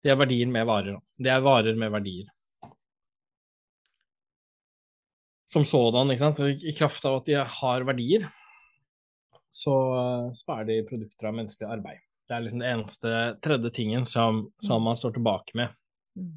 Det 0.03 0.13
er 0.13 0.19
verdier 0.19 0.51
med 0.51 0.67
varer. 0.67 1.01
Det 1.19 1.31
er 1.33 1.43
varer 1.45 1.77
med 1.79 1.93
verdier. 1.95 2.31
Som 5.53 5.65
sådan. 5.69 6.11
ikke 6.11 6.25
sant? 6.25 6.41
Så 6.41 6.49
I 6.49 6.75
kraft 6.77 7.05
av 7.05 7.21
at 7.21 7.29
de 7.29 7.37
har 7.37 7.85
verdier, 7.89 8.29
så, 9.53 9.75
så 10.33 10.57
er 10.57 10.69
de 10.69 10.79
produkter 10.89 11.29
av 11.29 11.37
menneskelig 11.37 11.69
arbeid. 11.69 12.01
Det 12.29 12.37
er 12.37 12.45
liksom 12.45 12.63
det 12.63 12.71
eneste 12.73 13.17
tredje 13.45 13.73
tingen 13.77 14.07
som, 14.09 14.47
som 14.65 14.85
man 14.85 14.97
står 14.97 15.19
tilbake 15.19 15.57
med 15.59 15.75
mm. 16.17 16.31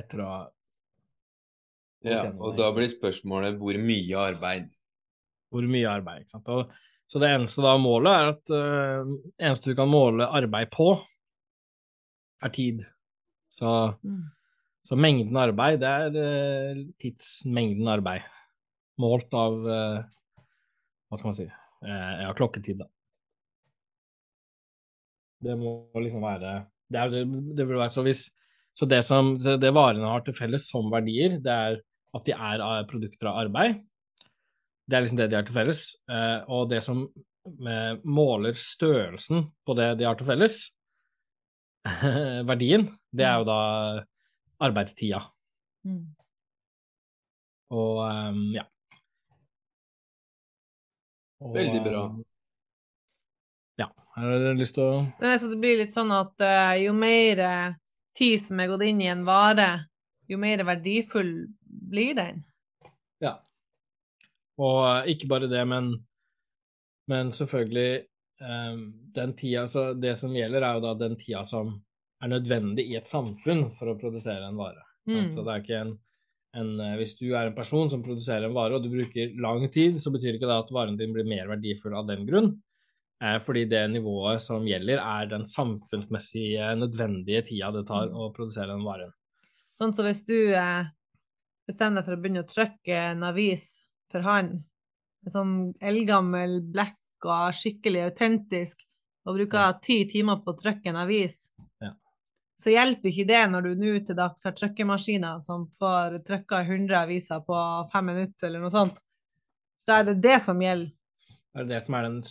etter 0.00 0.24
å 0.24 0.30
ha 0.32 0.40
Ja, 2.04 2.24
og 2.34 2.58
da 2.58 2.66
blir 2.74 2.90
spørsmålet 2.90 3.54
hvor 3.60 3.78
mye 3.80 4.24
arbeid? 4.32 4.66
Hvor 5.54 5.64
mye 5.70 5.88
arbeid, 5.88 6.24
ikke 6.24 6.34
sant. 6.34 6.50
Og, 6.52 6.74
så 7.08 7.22
det 7.22 7.30
eneste 7.32 7.62
da 7.64 7.76
målet 7.80 8.10
er 8.12 8.32
at 8.32 8.52
uh, 8.52 9.14
eneste 9.38 9.70
du 9.70 9.78
kan 9.78 9.88
måle 9.88 10.26
arbeid 10.26 10.72
på, 10.74 10.90
er 12.44 12.52
tid. 12.52 12.82
Så 13.54 13.70
mm. 14.02 14.20
Så 14.84 14.98
mengden 15.00 15.36
arbeid, 15.40 15.80
det 15.80 15.88
er 15.90 16.16
uh, 16.18 16.82
tidsmengden 17.00 17.88
arbeid. 17.88 18.26
Målt 19.00 19.32
av 19.34 19.56
uh, 19.64 20.02
Hva 21.08 21.18
skal 21.18 21.30
man 21.30 21.38
si 21.38 21.46
uh, 21.48 22.12
Ja, 22.20 22.34
klokketid, 22.36 22.82
da. 22.82 22.90
Det 25.44 25.56
må 25.60 25.74
liksom 26.00 26.22
være 26.24 26.52
Det, 26.92 27.00
er, 27.00 27.16
det 27.24 27.64
vil 27.66 27.80
være 27.80 27.92
så 27.92 28.04
hvis 28.04 28.28
Så 28.76 28.86
det 28.88 29.00
som 29.04 29.34
det 29.38 29.72
varene 29.74 30.08
har 30.08 30.24
til 30.24 30.36
felles 30.36 30.68
som 30.70 30.92
verdier, 30.92 31.38
det 31.42 31.52
er 31.52 31.82
at 32.14 32.28
de 32.28 32.34
er 32.34 32.86
produkter 32.86 33.26
av 33.26 33.40
arbeid. 33.40 33.80
Det 34.86 34.94
er 34.94 35.02
liksom 35.02 35.18
det 35.18 35.26
de 35.30 35.36
har 35.38 35.46
til 35.46 35.54
felles. 35.56 35.80
og 36.46 36.68
det 36.70 36.78
som 36.82 37.00
måler 38.06 38.54
størrelsen 38.58 39.48
på 39.66 39.74
det 39.78 39.88
de 39.98 40.06
har 40.06 40.18
til 40.18 40.28
felles, 40.28 40.58
verdien, 42.50 42.86
det 43.14 43.26
er 43.26 43.42
jo 43.42 43.48
da 43.48 43.60
arbeidstida. 44.64 45.20
Mm. 45.84 46.04
Og 47.74 47.98
um, 48.04 48.40
ja. 48.54 48.64
Og, 51.44 51.52
Veldig 51.56 51.82
bra. 51.84 52.04
um, 52.08 52.22
Ja. 53.80 53.88
Har 54.14 54.30
du 54.30 54.52
lyst 54.60 54.76
til 54.76 54.84
å 54.84 55.00
Nei, 55.20 55.34
så 55.40 55.50
det 55.50 55.58
blir 55.60 55.80
litt 55.80 55.94
sånn 55.94 56.12
at 56.14 56.34
uh, 56.44 56.74
jo 56.78 56.94
mer 56.96 57.42
eh, 57.42 57.76
tid 58.16 58.40
som 58.44 58.60
er 58.62 58.70
gått 58.70 58.86
inn 58.86 59.02
i 59.02 59.10
en 59.10 59.24
vare, 59.26 59.88
jo 60.30 60.38
mer 60.40 60.62
verdifull 60.64 61.32
blir 61.64 62.14
den. 62.16 62.44
Ja. 63.24 63.36
Og 64.60 64.78
uh, 64.86 65.00
ikke 65.10 65.28
bare 65.32 65.50
det, 65.50 65.64
men, 65.68 65.90
men 67.10 67.32
selvfølgelig 67.34 68.04
um, 68.40 68.84
den 69.14 69.34
tida 69.36 69.66
Så 69.68 69.92
det 69.98 70.14
som 70.20 70.32
gjelder, 70.36 70.62
er 70.62 70.78
jo 70.78 70.84
da 70.86 70.94
den 71.02 71.18
tida 71.18 71.42
som 71.48 71.74
er 72.24 72.32
nødvendig 72.32 72.86
i 72.90 72.96
et 72.98 73.08
samfunn 73.08 73.66
for 73.78 73.92
å 73.92 73.98
produsere 74.00 74.48
en 74.48 74.58
vare. 74.58 74.82
Mm. 75.10 75.30
Så 75.34 75.44
det 75.44 75.52
er 75.52 75.62
ikke 75.62 75.80
en, 75.82 75.94
en 76.56 76.70
eh, 76.80 76.94
Hvis 77.00 77.16
du 77.18 77.26
er 77.34 77.50
en 77.50 77.56
person 77.56 77.90
som 77.92 78.02
produserer 78.04 78.46
en 78.48 78.56
vare, 78.56 78.78
og 78.78 78.84
du 78.84 78.88
bruker 78.92 79.34
lang 79.42 79.66
tid, 79.74 80.00
så 80.00 80.12
betyr 80.14 80.38
ikke 80.38 80.48
det 80.48 80.62
at 80.64 80.72
varen 80.72 80.96
din 81.00 81.12
blir 81.12 81.28
mer 81.28 81.50
verdifull 81.52 81.96
av 81.98 82.08
den 82.08 82.24
grunn. 82.28 82.54
Eh, 83.22 83.36
fordi 83.44 83.66
det 83.70 83.82
nivået 83.92 84.42
som 84.42 84.64
gjelder, 84.66 84.98
er 84.98 85.28
den 85.30 85.44
samfunnsmessige 85.48 86.72
nødvendige 86.80 87.44
tida 87.50 87.70
det 87.76 87.86
tar 87.88 88.08
Mm. 88.08 88.16
å 88.16 88.32
produsere 88.34 88.72
den 88.72 88.84
varen. 88.84 89.12
Sånn 89.78 89.94
så 89.94 90.04
hvis 90.06 90.24
du 90.26 90.36
eh, 90.54 90.84
bestemmer 91.68 92.00
deg 92.00 92.06
for 92.08 92.16
å 92.16 92.20
begynne 92.22 92.44
å 92.44 92.50
trykke 92.50 92.98
en 93.12 93.22
avis 93.26 93.78
for 94.12 94.22
hånd, 94.22 94.62
en 95.24 95.32
sånn 95.32 95.54
eldgammel 95.80 96.60
blekk 96.72 96.98
og 97.24 97.54
skikkelig 97.56 98.04
autentisk, 98.10 98.82
og 99.24 99.38
bruker 99.38 99.78
ti 99.80 100.02
timer 100.10 100.42
på 100.44 100.52
å 100.52 100.60
trykke 100.60 100.92
en 100.92 101.00
avis, 101.06 101.48
Ja. 101.80 101.94
Så 102.64 102.72
hjelper 102.72 103.10
ikke 103.10 103.26
det 103.28 103.40
når 103.52 103.66
du 103.66 103.80
nå 103.80 103.94
til 104.06 104.16
dags 104.18 104.46
har 104.46 104.54
trykkemaskiner 104.56 105.42
som 105.44 105.66
får 105.78 106.20
trykka 106.24 106.62
100 106.64 106.96
aviser 107.02 107.42
på 107.44 107.58
fem 107.92 108.08
minutter, 108.12 108.48
eller 108.48 108.64
noe 108.64 108.72
sånt. 108.72 109.02
Da 109.84 110.00
er 110.00 110.08
det 110.08 110.16
det 110.24 110.38
som 110.44 110.62
gjelder. 110.64 110.94
Det 111.54 111.62
er 111.62 111.68
det 111.70 111.82
som 111.84 111.98
er 111.98 112.08
den 112.08 112.22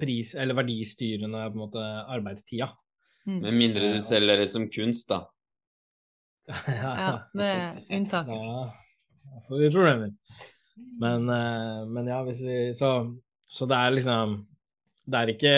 pris- 0.00 0.34
eller 0.34 0.58
verdistyrende 0.58 1.44
på 1.46 1.54
en 1.54 1.62
måte, 1.62 1.84
arbeidstida. 2.16 2.72
Mm. 3.26 3.38
Med 3.44 3.60
mindre 3.62 3.92
du 3.94 4.02
selger 4.02 4.42
det 4.42 4.50
som 4.50 4.66
kunst, 4.70 5.08
da. 5.12 5.22
Ja, 6.66 7.12
det 7.34 7.46
er 7.46 7.78
unntaket. 7.94 8.34
Da 8.34 8.86
da 9.36 9.40
får 9.48 9.58
vi 9.58 9.70
problemer. 9.70 10.12
Men, 11.00 11.28
eh, 11.28 11.86
men 11.86 12.06
ja, 12.06 12.22
hvis 12.24 12.42
vi 12.44 12.58
så, 12.74 12.90
så 13.48 13.66
det 13.66 13.76
er 13.76 13.94
liksom 13.96 14.36
Det 15.06 15.18
er 15.18 15.32
ikke 15.32 15.54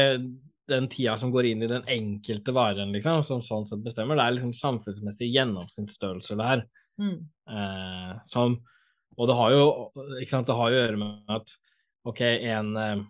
den 0.69 0.89
tida 0.93 1.16
som 1.20 1.32
går 1.35 1.51
inn 1.51 1.65
i 1.65 1.70
den 1.70 1.86
enkelte 1.90 2.55
varen, 2.57 2.93
liksom, 2.95 3.23
som 3.27 3.43
sånn 3.45 3.66
sett 3.69 3.85
bestemmer. 3.85 4.19
Det 4.19 4.24
er 4.24 4.36
liksom 4.36 4.55
samfunnsmessig 4.57 5.31
gjennomsnittsstørrelse 5.35 6.39
der. 6.39 6.65
Mm. 7.01 7.19
Eh, 7.51 8.19
som 8.28 8.59
Og 9.19 9.27
det 9.27 9.35
har 9.35 9.51
jo 9.51 9.62
ikke 10.20 10.31
sant, 10.31 10.47
det 10.47 10.55
har 10.55 10.70
jo 10.70 10.77
å 10.77 10.82
gjøre 10.82 10.99
med 11.01 11.32
at 11.35 11.55
OK, 12.07 12.20
en 12.23 12.69
eh, 12.78 13.01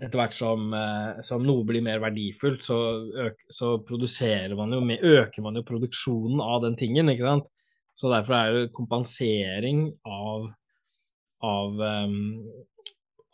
etter 0.00 0.16
hvert 0.16 0.32
som, 0.34 0.72
eh, 0.74 1.20
som 1.22 1.44
noe 1.44 1.66
blir 1.68 1.84
mer 1.84 2.00
verdifullt, 2.00 2.64
så, 2.64 2.78
øk, 3.26 3.44
så 3.52 3.74
produserer 3.84 4.56
man 4.56 4.72
jo 4.72 4.80
mer, 4.80 5.04
øker 5.04 5.44
man 5.44 5.60
jo 5.60 5.66
produksjonen 5.68 6.40
av 6.40 6.64
den 6.64 6.78
tingen, 6.80 7.12
ikke 7.12 7.26
sant. 7.26 7.50
Så 7.94 8.08
derfor 8.10 8.38
er 8.38 8.56
det 8.56 8.72
kompensering 8.74 9.90
av 10.08 10.48
av, 11.44 11.80
um, 11.80 12.52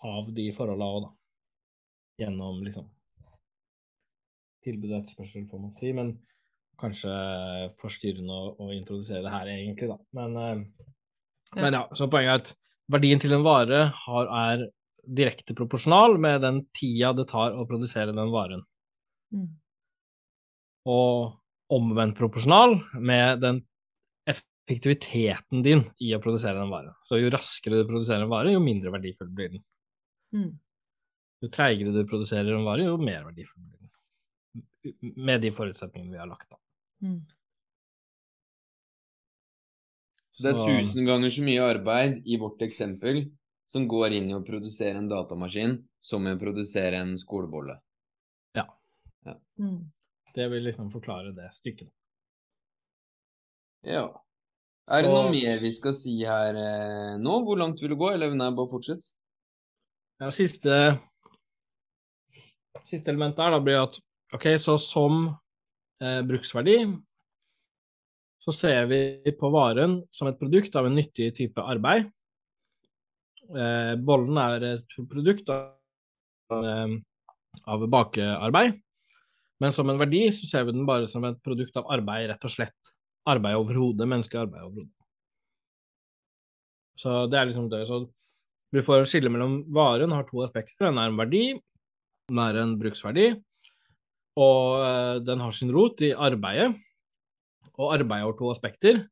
av 0.03 0.33
de 0.35 0.49
forholda 0.57 0.87
òg, 0.87 1.05
da. 1.05 1.11
Gjennom 2.25 2.63
liksom 2.67 2.89
tilbud 4.65 4.91
og 4.93 4.99
etterspørsel, 5.01 5.47
får 5.51 5.63
man 5.63 5.75
si. 5.75 5.93
Men 5.97 6.15
kanskje 6.81 7.13
forstyrrende 7.83 8.33
å, 8.33 8.53
å 8.61 8.71
introdusere 8.75 9.25
det 9.27 9.35
her, 9.35 9.53
egentlig, 9.53 9.91
da. 9.93 9.99
Men, 10.17 10.37
eh, 10.37 10.89
Ja. 11.57 11.63
men 11.63 11.79
ja, 11.81 11.87
så 11.99 12.09
poenget 12.11 12.31
er 12.31 12.43
at 12.45 12.55
verdien 12.91 13.21
til 13.21 13.35
en 13.37 13.43
vare 13.47 13.89
har, 14.05 14.31
er 14.51 14.69
direkte 15.07 15.57
proporsjonal 15.57 16.19
med 16.21 16.43
den 16.45 16.63
tida 16.77 17.13
det 17.17 17.29
tar 17.29 17.57
å 17.57 17.67
produsere 17.69 18.15
den 18.15 18.31
varen. 18.33 18.63
Mm. 19.35 19.49
Og 20.91 21.37
omvendt 21.71 22.19
proporsjonal 22.19 22.79
med 22.99 23.41
den 23.43 23.61
effektiviteten 24.31 25.65
din 25.67 25.85
i 26.03 26.15
å 26.15 26.23
produsere 26.23 26.63
en 26.63 26.73
vare. 26.73 26.95
Så 27.07 27.19
jo 27.21 27.31
raskere 27.33 27.81
du 27.81 27.89
produserer 27.89 28.25
en 28.25 28.33
vare, 28.33 28.55
jo 28.55 28.63
mindre 28.63 28.93
verdifull 28.95 29.31
blir 29.35 29.55
den. 29.55 29.65
Mm. 30.35 30.51
Jo 31.43 31.51
treigere 31.51 31.95
du 31.95 32.05
produserer 32.07 32.53
en 32.55 32.67
vare, 32.67 32.87
jo 32.87 32.99
mer 33.01 33.25
verdifull 33.29 33.63
blir 33.65 33.79
den. 33.79 33.80
Med 35.01 35.43
de 35.43 35.51
forutsetningene 35.53 36.13
vi 36.15 36.19
har 36.23 36.31
lagt, 36.31 36.49
da. 36.51 36.57
Mm. 37.05 37.21
Så 40.33 40.47
det 40.47 40.55
er 40.55 40.63
tusen 40.65 41.05
ganger 41.05 41.31
så 41.35 41.45
mye 41.45 41.67
arbeid 41.67 42.23
i 42.25 42.39
vårt 42.41 42.63
eksempel 42.65 43.27
som 43.69 43.85
går 43.91 44.17
inn 44.17 44.31
i 44.31 44.35
å 44.35 44.45
produsere 44.47 44.97
en 44.97 45.11
datamaskin 45.11 45.77
som 46.01 46.25
i 46.27 46.33
å 46.33 46.41
produsere 46.41 46.97
en 47.03 47.17
skolebolle. 47.21 47.77
Mm. 49.61 49.91
Det 50.35 50.47
vil 50.49 50.65
liksom 50.65 50.89
forklare 50.91 51.35
det 51.37 51.51
stykket. 51.53 51.91
Ja. 53.85 54.07
Er 54.89 55.03
det 55.03 55.11
Så- 55.11 55.15
noe 55.15 55.31
mer 55.31 55.59
vi 55.61 55.71
skal 55.71 55.93
si 55.93 56.25
her 56.25 56.55
eh, 56.57 57.19
nå? 57.19 57.45
Hvor 57.45 57.59
langt 57.59 57.81
vil 57.81 57.91
du 57.91 57.97
gå, 57.97 58.13
eller 58.15 58.35
nei, 58.35 58.51
bare 58.51 58.71
fortsett? 58.71 59.13
Ja, 60.21 60.31
siste, 60.31 60.99
siste 62.85 63.09
element 63.09 63.37
der 63.37 63.51
da 63.51 63.61
blir 63.61 63.83
at 63.83 64.01
ok, 64.35 64.47
så 64.59 64.77
som 64.81 65.23
eh, 66.03 66.21
bruksverdi 66.27 66.77
så 68.41 68.55
ser 68.57 68.87
vi 68.89 69.33
på 69.37 69.51
varen 69.53 70.01
som 70.15 70.31
et 70.31 70.39
produkt 70.41 70.77
av 70.79 70.89
en 70.89 70.97
nyttig 70.97 71.29
type 71.37 71.61
arbeid. 71.61 72.09
Eh, 73.51 73.95
bollen 74.01 74.39
er 74.41 74.69
et 74.71 74.97
produkt 75.11 75.51
av, 75.53 75.75
eh, 76.57 76.95
av 77.67 77.85
bakearbeid, 77.91 78.79
men 79.61 79.77
som 79.77 79.91
en 79.91 80.01
verdi 80.01 80.25
så 80.33 80.49
ser 80.49 80.65
vi 80.65 80.73
den 80.73 80.89
bare 80.89 81.09
som 81.11 81.25
et 81.29 81.43
produkt 81.45 81.77
av 81.77 81.91
arbeid, 81.93 82.31
rett 82.31 82.49
og 82.49 82.55
slett. 82.55 82.95
Arbeid 83.29 83.59
overhodet, 83.61 84.09
menneskelig 84.09 84.47
arbeid 84.47 84.65
overhodet. 84.65 84.97
Så 86.97 87.27
det 87.33 87.39
er 87.39 87.49
liksom 87.49 87.69
det. 87.73 87.85
Så 87.89 88.07
vi 88.73 88.83
får 88.85 89.05
skille 89.09 89.33
mellom 89.33 89.61
varen 89.73 90.13
har 90.15 90.25
to 90.29 90.43
aspekter. 90.45 90.89
Den 90.89 90.99
er 91.01 91.11
en 91.11 91.21
verdi, 91.21 91.45
den 92.31 92.41
er 92.41 92.59
en 92.61 92.77
bruksverdi, 92.81 93.35
og 94.41 94.85
eh, 94.85 95.17
den 95.27 95.43
har 95.45 95.57
sin 95.57 95.73
rot 95.75 96.01
i 96.07 96.13
arbeidet. 96.15 96.73
Og 97.81 97.95
arbeidet 97.95 98.27
har 98.27 98.37
to 98.39 98.51
aspekter. 98.53 99.03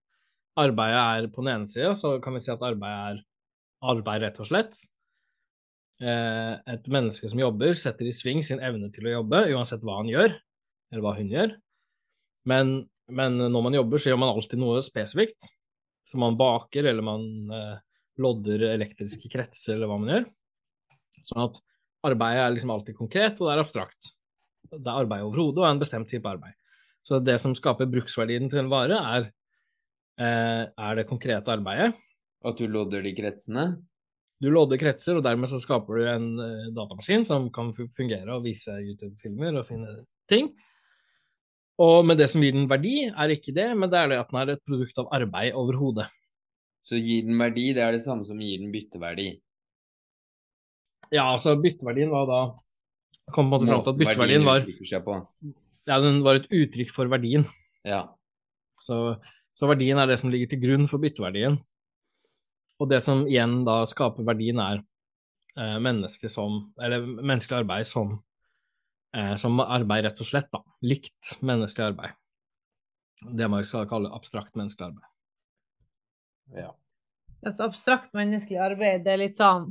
Arbeidet 0.59 1.01
er 1.01 1.33
på 1.33 1.45
den 1.45 1.55
ene 1.55 1.71
sida, 1.71 1.95
så 1.97 2.17
kan 2.23 2.35
vi 2.37 2.43
si 2.45 2.53
at 2.53 2.65
arbeidet 2.65 3.19
er 3.19 3.25
arbeid, 3.89 4.25
rett 4.25 4.41
og 4.43 4.49
slett. 4.49 4.81
Eh, 5.99 6.55
et 6.75 6.91
menneske 6.91 7.31
som 7.31 7.41
jobber, 7.41 7.75
setter 7.79 8.09
i 8.09 8.15
sving 8.15 8.43
sin 8.45 8.63
evne 8.65 8.91
til 8.95 9.09
å 9.09 9.19
jobbe, 9.19 9.45
uansett 9.55 9.85
hva 9.87 10.01
han 10.01 10.11
gjør, 10.11 10.35
eller 10.93 11.05
hva 11.05 11.15
hun 11.19 11.31
gjør. 11.33 11.55
Men, 12.49 12.75
men 13.11 13.39
når 13.45 13.69
man 13.69 13.79
jobber, 13.79 14.03
så 14.03 14.13
gjør 14.13 14.21
man 14.25 14.35
alltid 14.35 14.63
noe 14.63 14.83
spesifikt. 14.87 15.49
Så 16.09 16.21
man 16.21 16.39
baker, 16.41 16.89
eller 16.89 17.05
man 17.05 17.55
eh, 17.55 17.75
lodder 18.23 18.71
elektriske 18.73 19.31
kretser, 19.31 19.77
eller 19.77 19.91
hva 19.91 19.99
man 20.03 20.15
gjør. 20.15 20.29
Sånn 21.29 21.45
at 21.49 21.59
arbeidet 22.09 22.45
er 22.45 22.55
liksom 22.55 22.73
alltid 22.73 22.99
konkret, 22.99 23.41
og 23.41 23.49
det 23.49 23.57
er 23.57 23.65
abstrakt. 23.67 24.15
Det 24.73 24.85
er 24.85 25.03
arbeid 25.03 25.25
over 25.27 25.41
hodet 25.43 25.65
og 25.65 25.69
en 25.71 25.83
bestemt 25.83 26.11
type 26.11 26.29
arbeid. 26.29 26.57
Så 27.07 27.21
det 27.25 27.39
som 27.41 27.55
skaper 27.57 27.89
bruksverdien 27.89 28.51
til 28.53 28.63
en 28.63 28.71
vare, 28.73 28.99
er, 29.17 29.29
eh, 30.21 30.65
er 30.69 30.99
det 30.99 31.09
konkrete 31.09 31.55
arbeidet. 31.55 31.95
At 32.45 32.59
du 32.59 32.67
lodder 32.67 33.03
de 33.03 33.15
kretsene? 33.17 33.65
Du 34.39 34.51
lodder 34.55 34.79
kretser, 34.79 35.17
og 35.19 35.25
dermed 35.27 35.51
så 35.51 35.59
skaper 35.59 35.99
du 35.99 36.07
en 36.07 36.29
eh, 36.39 36.71
datamaskin 36.77 37.25
som 37.27 37.49
kan 37.51 37.73
fungere 37.75 38.37
og 38.37 38.45
vise 38.45 38.71
YouTube-filmer 38.71 39.59
og 39.59 39.67
finne 39.67 40.05
ting. 40.31 40.53
Og 41.79 42.05
men 42.07 42.19
det 42.19 42.29
som 42.31 42.43
gir 42.43 42.55
den 42.55 42.69
verdi, 42.71 43.09
er 43.09 43.35
ikke 43.35 43.55
det, 43.55 43.67
men 43.79 43.91
det 43.91 43.99
er 43.99 44.13
det 44.13 44.21
at 44.21 44.31
den 44.31 44.41
er 44.43 44.55
et 44.55 44.65
produkt 44.67 44.99
av 44.99 45.11
arbeid 45.15 45.59
over 45.59 45.79
hodet. 45.79 46.07
Så 46.87 46.99
gir 47.03 47.27
den 47.27 47.39
verdi, 47.39 47.73
det 47.75 47.83
er 47.83 47.95
det 47.95 48.05
samme 48.05 48.27
som 48.27 48.39
gir 48.43 48.63
den 48.63 48.73
bytteverdi. 48.75 49.29
Ja, 51.15 51.31
altså 51.33 51.57
bytteverdien 51.59 52.11
var 52.13 52.27
da 52.29 52.41
Kom 53.35 53.49
på 53.49 53.49
en 53.49 53.53
måte 53.55 53.69
fram 53.69 53.83
til 53.85 53.93
at 53.93 53.99
bytteverdien 54.01 54.47
var, 54.47 54.65
ja, 55.89 55.99
den 56.05 56.23
var 56.25 56.39
et 56.39 56.49
uttrykk 56.53 56.93
for 56.95 57.11
verdien. 57.13 57.45
Ja. 57.87 58.05
Så, 58.83 59.19
så 59.57 59.69
verdien 59.71 59.99
er 60.01 60.09
det 60.09 60.19
som 60.21 60.33
ligger 60.33 60.51
til 60.53 60.63
grunn 60.63 60.87
for 60.91 61.03
bytteverdien. 61.03 61.59
Og 62.79 62.91
det 62.93 63.01
som 63.05 63.25
igjen 63.27 63.63
da 63.67 63.81
skaper 63.91 64.27
verdien, 64.27 64.61
er 64.63 64.81
eh, 65.59 65.77
menneske 65.83 66.31
som 66.31 66.61
Eller 66.81 67.03
menneskelig 67.03 67.65
arbeid 67.65 67.89
som, 67.91 68.19
eh, 69.17 69.35
som 69.41 69.59
arbeid, 69.65 70.07
rett 70.07 70.23
og 70.23 70.31
slett. 70.31 70.51
da. 70.55 70.63
Likt 70.83 71.39
menneskelig 71.43 71.93
arbeid. 71.93 72.19
Det 73.35 73.49
man 73.51 73.65
skal 73.67 73.89
kalle 73.91 74.13
abstrakt 74.15 74.55
menneskelig 74.55 74.93
arbeid. 74.93 75.09
ja. 76.63 76.71
Altså, 77.39 77.69
abstrakt 77.69 78.15
menneskelig 78.19 78.59
arbeid, 78.59 79.05
det 79.05 79.13
er 79.13 79.21
litt 79.21 79.37
sånn 79.39 79.69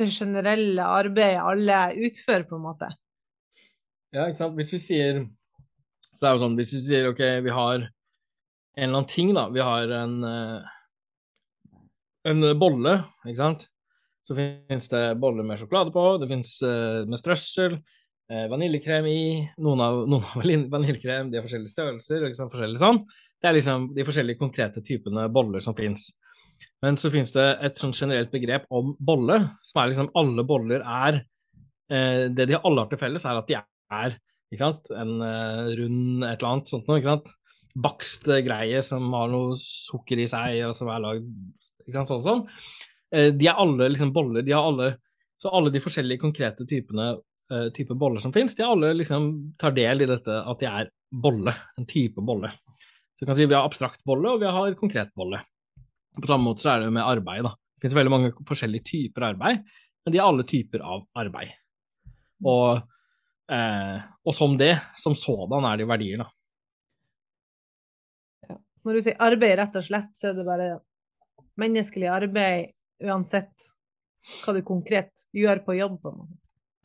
det 0.00 0.10
generelle 0.12 0.84
arbeidet 0.84 1.42
alle 1.42 1.80
utfører, 2.06 2.46
på 2.48 2.58
en 2.58 2.64
måte. 2.66 2.90
Ja, 4.14 4.26
ikke 4.26 4.40
sant. 4.40 4.56
Hvis 4.58 4.72
vi 4.74 4.80
sier 4.80 5.24
Så 6.16 6.22
det 6.22 6.28
er 6.28 6.36
jo 6.36 6.42
sånn, 6.46 6.56
hvis 6.56 6.72
vi 6.72 6.80
sier 6.80 7.10
OK, 7.10 7.20
vi 7.44 7.52
har 7.52 7.82
en 8.76 8.84
eller 8.84 9.00
annen 9.02 9.08
ting, 9.10 9.34
da. 9.36 9.48
Vi 9.52 9.60
har 9.60 9.90
en, 9.92 10.14
eh, 10.24 10.70
en 12.32 12.46
bolle, 12.60 12.94
ikke 13.26 13.40
sant. 13.40 13.66
Så 14.24 14.36
finnes 14.36 14.88
det 14.88 15.02
boller 15.20 15.44
med 15.46 15.60
sjokolade 15.60 15.92
på, 15.94 16.04
det 16.18 16.26
finnes 16.26 16.50
uh, 16.66 17.04
med 17.06 17.20
strøssel, 17.20 17.76
uh, 18.32 18.46
vaniljekrem 18.50 19.06
i, 19.06 19.20
noen 19.62 19.82
av, 19.84 20.00
noen 20.10 20.24
av 20.26 20.40
vaniljekrem, 20.72 21.30
de 21.30 21.38
har 21.38 21.44
forskjellige 21.46 21.70
størrelser, 21.70 22.24
liksom 22.24 22.50
forskjellig 22.50 22.80
sånn. 22.80 23.04
Det 23.38 23.50
er 23.50 23.54
liksom 23.54 23.90
de 23.94 24.06
forskjellige 24.08 24.40
konkrete 24.40 24.82
typene 24.82 25.28
boller 25.30 25.62
som 25.62 25.76
finnes. 25.78 26.08
Men 26.84 26.98
så 27.00 27.10
finnes 27.12 27.32
det 27.32 27.46
et 27.64 27.80
sånn 27.80 27.94
generelt 27.96 28.30
begrep 28.32 28.66
om 28.74 28.92
bolle, 29.00 29.38
som 29.64 29.80
er 29.80 29.90
liksom 29.90 30.10
alle 30.18 30.44
boller 30.46 30.82
er 30.84 31.22
eh, 31.88 32.26
Det 32.28 32.48
de 32.50 32.58
alle 32.58 32.84
har 32.84 32.90
til 32.90 33.00
felles, 33.00 33.24
er 33.24 33.40
at 33.40 33.48
de 33.48 33.56
er 33.56 34.18
sant? 34.56 34.90
en 34.94 35.14
rund 35.20 36.24
et 36.24 36.36
eller 36.36 36.50
annet 36.50 36.70
sånt 36.70 36.86
noe, 36.88 37.00
ikke 37.00 37.14
sant. 37.16 37.32
Bakst 37.76 38.28
greie 38.46 38.82
som 38.84 39.08
har 39.12 39.28
noe 39.32 39.56
sukker 39.60 40.20
i 40.22 40.28
seg, 40.30 40.62
og 40.68 40.76
som 40.76 40.88
er 40.92 41.02
lagd 41.02 41.26
ikke 41.86 41.96
sant, 41.96 42.10
sånn 42.10 42.22
sånn. 42.24 42.44
Eh, 43.14 43.32
de 43.34 43.48
er 43.48 43.58
alle 43.62 43.90
liksom 43.92 44.12
boller. 44.14 44.44
De 44.46 44.54
har 44.54 44.66
alle 44.66 44.96
Så 45.36 45.50
alle 45.52 45.68
de 45.68 45.82
forskjellige 45.84 46.22
konkrete 46.22 46.64
typene 46.64 47.10
uh, 47.52 47.66
type 47.76 47.92
boller 47.92 48.22
som 48.24 48.32
finnes, 48.32 48.54
de 48.56 48.64
alle 48.64 48.94
liksom 48.96 49.26
tar 49.60 49.74
del 49.76 50.00
i 50.00 50.06
dette 50.08 50.32
at 50.32 50.62
de 50.62 50.64
er 50.64 50.88
bolle. 51.12 51.52
En 51.76 51.84
type 51.84 52.24
bolle. 52.24 52.48
Så 53.12 53.20
du 53.20 53.28
kan 53.28 53.36
si 53.36 53.44
vi 53.44 53.52
har 53.52 53.68
abstrakt 53.68 54.00
bolle, 54.08 54.32
og 54.32 54.40
vi 54.40 54.48
har 54.48 54.78
konkret 54.80 55.12
bolle. 55.12 55.42
På 56.16 56.28
samme 56.28 56.48
måte 56.48 56.64
så 56.64 56.72
er 56.72 56.84
det 56.84 56.92
med 56.96 57.04
arbeid, 57.04 57.44
da. 57.44 57.52
Det 57.76 57.84
finnes 57.84 57.98
veldig 57.98 58.12
mange 58.12 58.32
forskjellige 58.48 58.88
typer 58.88 59.26
arbeid, 59.28 59.64
men 60.04 60.14
de 60.14 60.20
er 60.20 60.24
alle 60.24 60.46
typer 60.48 60.84
av 60.86 61.04
arbeid. 61.18 61.52
Og, 62.46 62.80
eh, 63.52 63.98
og 64.24 64.36
som 64.36 64.56
det, 64.60 64.72
som 65.00 65.16
sådan, 65.18 65.68
er 65.68 65.82
de 65.82 65.88
verdier, 65.88 66.22
da. 66.24 66.28
Ja. 68.48 68.58
Når 68.86 68.96
du 68.96 69.04
sier 69.04 69.20
arbeid 69.28 69.58
rett 69.60 69.76
og 69.76 69.84
slett, 69.84 70.12
så 70.16 70.30
er 70.30 70.38
det 70.38 70.48
bare 70.48 70.70
menneskelig 71.60 72.08
arbeid 72.12 72.72
uansett 73.04 73.68
hva 74.42 74.56
du 74.56 74.62
konkret 74.66 75.12
gjør 75.36 75.62
på 75.66 75.76
jobb. 75.76 76.00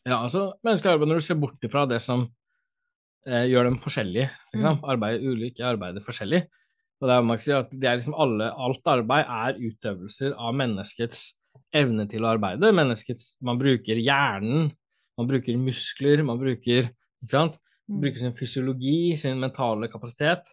Ja, 0.04 0.20
altså 0.20 0.52
menneskelig 0.64 0.96
arbeid 0.96 1.10
når 1.10 1.20
du 1.22 1.26
ser 1.26 1.40
bort 1.40 1.64
ifra 1.66 1.86
det 1.90 2.00
som 2.04 2.26
eh, 3.26 3.46
gjør 3.50 3.70
dem 3.70 3.78
forskjellige. 3.82 4.28
Liksom. 4.54 4.78
Mm. 4.78 4.84
Arbeid 4.94 5.24
ulike, 5.24 5.64
arbeider 5.66 6.04
forskjellig. 6.04 6.44
Og 7.02 7.08
det 7.10 7.14
er, 7.16 7.24
man 7.26 7.40
si 7.42 7.50
at 7.50 7.72
det 7.74 7.88
er 7.90 7.98
liksom 7.98 8.14
alle, 8.22 8.46
alt 8.54 8.86
arbeid 8.86 9.26
er 9.26 9.56
utøvelser 9.58 10.36
av 10.38 10.54
menneskets 10.54 11.32
evne 11.74 12.06
til 12.06 12.22
å 12.22 12.30
arbeide. 12.36 12.70
Menneskets, 12.78 13.40
man 13.42 13.58
bruker 13.58 13.98
hjernen, 13.98 14.68
man 15.18 15.28
bruker 15.28 15.58
muskler, 15.58 16.22
man 16.26 16.38
bruker 16.38 16.86
ikke 16.86 17.32
sant? 17.32 17.56
Man 17.90 17.98
mm. 17.98 18.02
bruker 18.04 18.22
sin 18.22 18.36
fysiologi, 18.38 18.98
sin 19.18 19.42
mentale 19.42 19.88
kapasitet, 19.90 20.52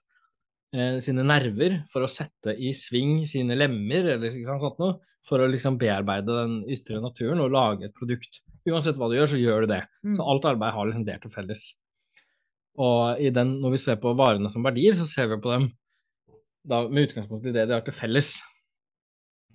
eh, 0.74 0.98
sine 1.06 1.26
nerver 1.28 1.84
for 1.94 2.06
å 2.06 2.10
sette 2.10 2.56
i 2.58 2.72
sving 2.74 3.28
sine 3.30 3.58
lemmer 3.58 4.16
eller 4.16 4.32
ikke 4.32 4.48
sant, 4.50 4.64
sånt 4.64 4.82
noe 4.82 4.98
for 5.30 5.44
å 5.44 5.50
liksom 5.52 5.78
bearbeide 5.78 6.34
den 6.34 6.56
ytre 6.74 6.98
naturen 7.04 7.44
og 7.44 7.54
lage 7.54 7.86
et 7.86 7.94
produkt. 7.94 8.42
Uansett 8.66 8.98
hva 8.98 9.12
du 9.12 9.20
gjør, 9.20 9.30
så 9.36 9.42
gjør 9.42 9.68
du 9.68 9.74
det. 9.76 9.84
Mm. 10.02 10.16
Så 10.18 10.26
alt 10.26 10.48
arbeid 10.50 10.74
har 10.74 10.90
liksom 10.90 11.06
det 11.06 11.20
til 11.22 11.34
felles. 11.34 11.68
Og 12.80 13.22
den, 13.36 13.60
når 13.62 13.76
vi 13.76 13.82
ser 13.84 14.00
på 14.02 14.16
varene 14.18 14.50
som 14.50 14.66
verdier, 14.66 14.96
så 14.98 15.06
ser 15.06 15.30
vi 15.30 15.38
på 15.44 15.54
dem 15.54 15.70
da, 16.64 16.84
med 16.90 17.10
utgangspunkt 17.10 17.48
i 17.48 17.54
det 17.56 17.68
de 17.70 17.78
har 17.78 17.86
til 17.86 17.96
felles, 17.96 18.34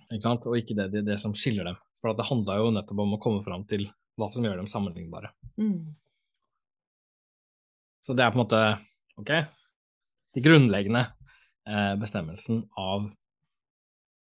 ikke 0.09 0.23
sant? 0.23 0.47
og 0.49 0.57
ikke 0.59 0.77
det, 0.77 0.89
det, 0.93 1.05
det 1.07 1.19
som 1.21 1.35
skiller 1.37 1.67
dem. 1.69 1.77
For 2.01 2.13
det 2.13 2.27
handla 2.27 2.59
jo 2.59 2.71
nettopp 2.73 3.01
om 3.01 3.15
å 3.17 3.21
komme 3.21 3.43
fram 3.45 3.65
til 3.69 3.87
hva 4.19 4.29
som 4.31 4.45
gjør 4.45 4.59
dem 4.61 4.69
sammenlignbare. 4.71 5.31
Mm. 5.59 5.95
Så 8.05 8.13
det 8.13 8.25
er 8.25 8.33
på 8.33 8.37
en 8.37 8.43
måte 8.43 8.61
OK, 9.19 9.31
de 10.35 10.43
grunnleggende 10.43 11.05
eh, 11.65 11.93
bestemmelsen 11.99 12.61
av 12.77 13.09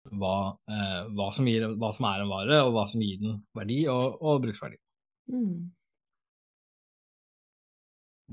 hva, 0.10 0.36
eh, 0.72 1.02
hva, 1.16 1.30
som 1.36 1.48
gir, 1.48 1.68
hva, 1.80 1.92
som 1.96 2.08
er 2.10 2.24
en 2.24 2.32
vare, 2.32 2.62
og 2.66 2.74
hva 2.76 2.86
som 2.90 3.04
gir 3.04 3.20
den 3.22 3.42
verdi 3.56 3.84
og, 3.92 4.18
og 4.20 4.42
bruksverdi. 4.44 4.80
Mm. 5.32 5.70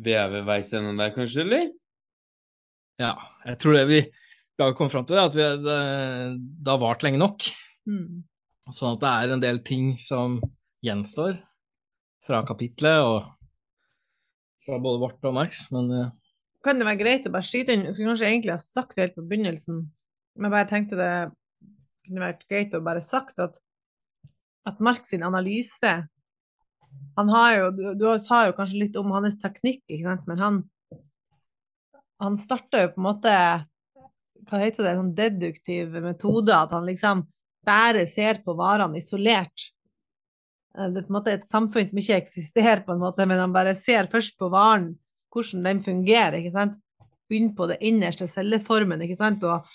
Vi 0.06 0.12
er 0.16 0.30
ved 0.32 0.46
veis 0.48 0.72
ende 0.76 0.96
der, 0.98 1.12
kanskje, 1.14 1.44
eller? 1.44 1.68
Ja, 3.00 3.12
jeg 3.44 3.60
tror 3.60 3.76
det 3.76 3.84
vi, 3.90 4.00
vi 4.56 4.64
har 4.64 4.74
kommet 4.76 4.94
fram 4.94 5.06
til, 5.06 5.16
det, 5.16 5.24
at 5.28 5.36
vi, 5.36 5.46
det, 5.64 5.80
det, 6.64 6.70
har 6.70 6.80
vart 6.80 7.04
lenge 7.04 7.20
nok. 7.20 7.48
Mm. 7.88 8.24
Sånn 8.72 8.96
at 8.96 9.02
det 9.02 9.10
er 9.12 9.34
en 9.34 9.42
del 9.42 9.60
ting 9.66 9.90
som 10.02 10.38
gjenstår 10.84 11.36
fra 12.26 12.40
kapitlet 12.46 13.04
og 13.04 13.32
fra 14.66 14.78
både 14.82 15.02
vårt 15.04 15.28
og 15.28 15.36
Marx, 15.36 15.68
men 15.74 15.92
uh, 15.92 16.08
Kan 16.66 16.80
det 16.80 16.88
være 16.88 16.98
greit 16.98 17.28
å 17.28 17.34
bare 17.34 17.46
skyte 17.46 17.76
inn 17.76 17.84
skulle 17.92 18.10
kanskje 18.10 18.30
egentlig 18.32 18.56
ha 18.56 18.62
sagt 18.62 18.96
det 18.96 19.04
helt 19.04 19.18
på 19.18 19.26
begynnelsen, 19.30 19.84
men 20.40 20.52
bare 20.52 20.66
tenkte 20.72 20.98
det 20.98 21.12
kunne 22.06 22.24
vært 22.24 22.42
greit 22.50 22.74
å 22.74 22.82
bare 22.82 23.04
sagt 23.04 23.38
at, 23.42 23.54
at 24.66 24.82
Marx 24.82 25.12
sin 25.12 25.26
analyse 25.26 25.92
han 27.16 27.30
har 27.30 27.52
jo, 27.54 27.70
du, 27.76 27.84
du, 27.98 28.06
sa 28.22 28.46
jo 28.48 28.56
kanskje 28.56 28.80
litt 28.80 28.98
om 28.98 29.12
hans 29.14 29.36
teknikk, 29.40 29.84
men 30.26 30.40
han, 30.40 30.60
han 32.22 32.38
starta 32.40 32.82
jo 32.82 32.92
på 32.94 33.02
en 33.02 33.06
måte 33.06 33.34
Hva 34.46 34.60
heter 34.62 34.86
det? 34.86 34.94
Sånn 34.98 35.16
deduktiv 35.16 35.96
metode. 36.04 36.54
At 36.54 36.74
han 36.76 36.86
liksom 36.86 37.24
bare 37.66 38.06
ser 38.10 38.42
på 38.44 38.54
varene 38.58 39.00
isolert. 39.00 39.70
Eh, 40.76 40.88
det 40.92 41.02
er 41.02 41.08
på 41.08 41.12
en 41.12 41.18
måte 41.18 41.34
et 41.34 41.50
samfunn 41.50 41.90
som 41.90 42.00
ikke 42.02 42.20
eksisterer, 42.22 42.84
på 42.86 42.94
en 42.94 43.02
måte, 43.02 43.26
men 43.26 43.42
han 43.42 43.54
bare 43.54 43.74
ser 43.78 44.10
først 44.12 44.36
på 44.38 44.50
varen, 44.52 44.94
hvordan 45.34 45.66
den 45.66 45.84
fungerer. 45.84 46.40
ikke 46.40 46.54
sant? 46.54 46.80
Begynner 47.28 47.56
på 47.58 47.68
det 47.72 47.80
innerste 47.82 48.28
celleformen, 48.30 49.02
ikke 49.02 49.18
sant? 49.18 49.44
og 49.44 49.66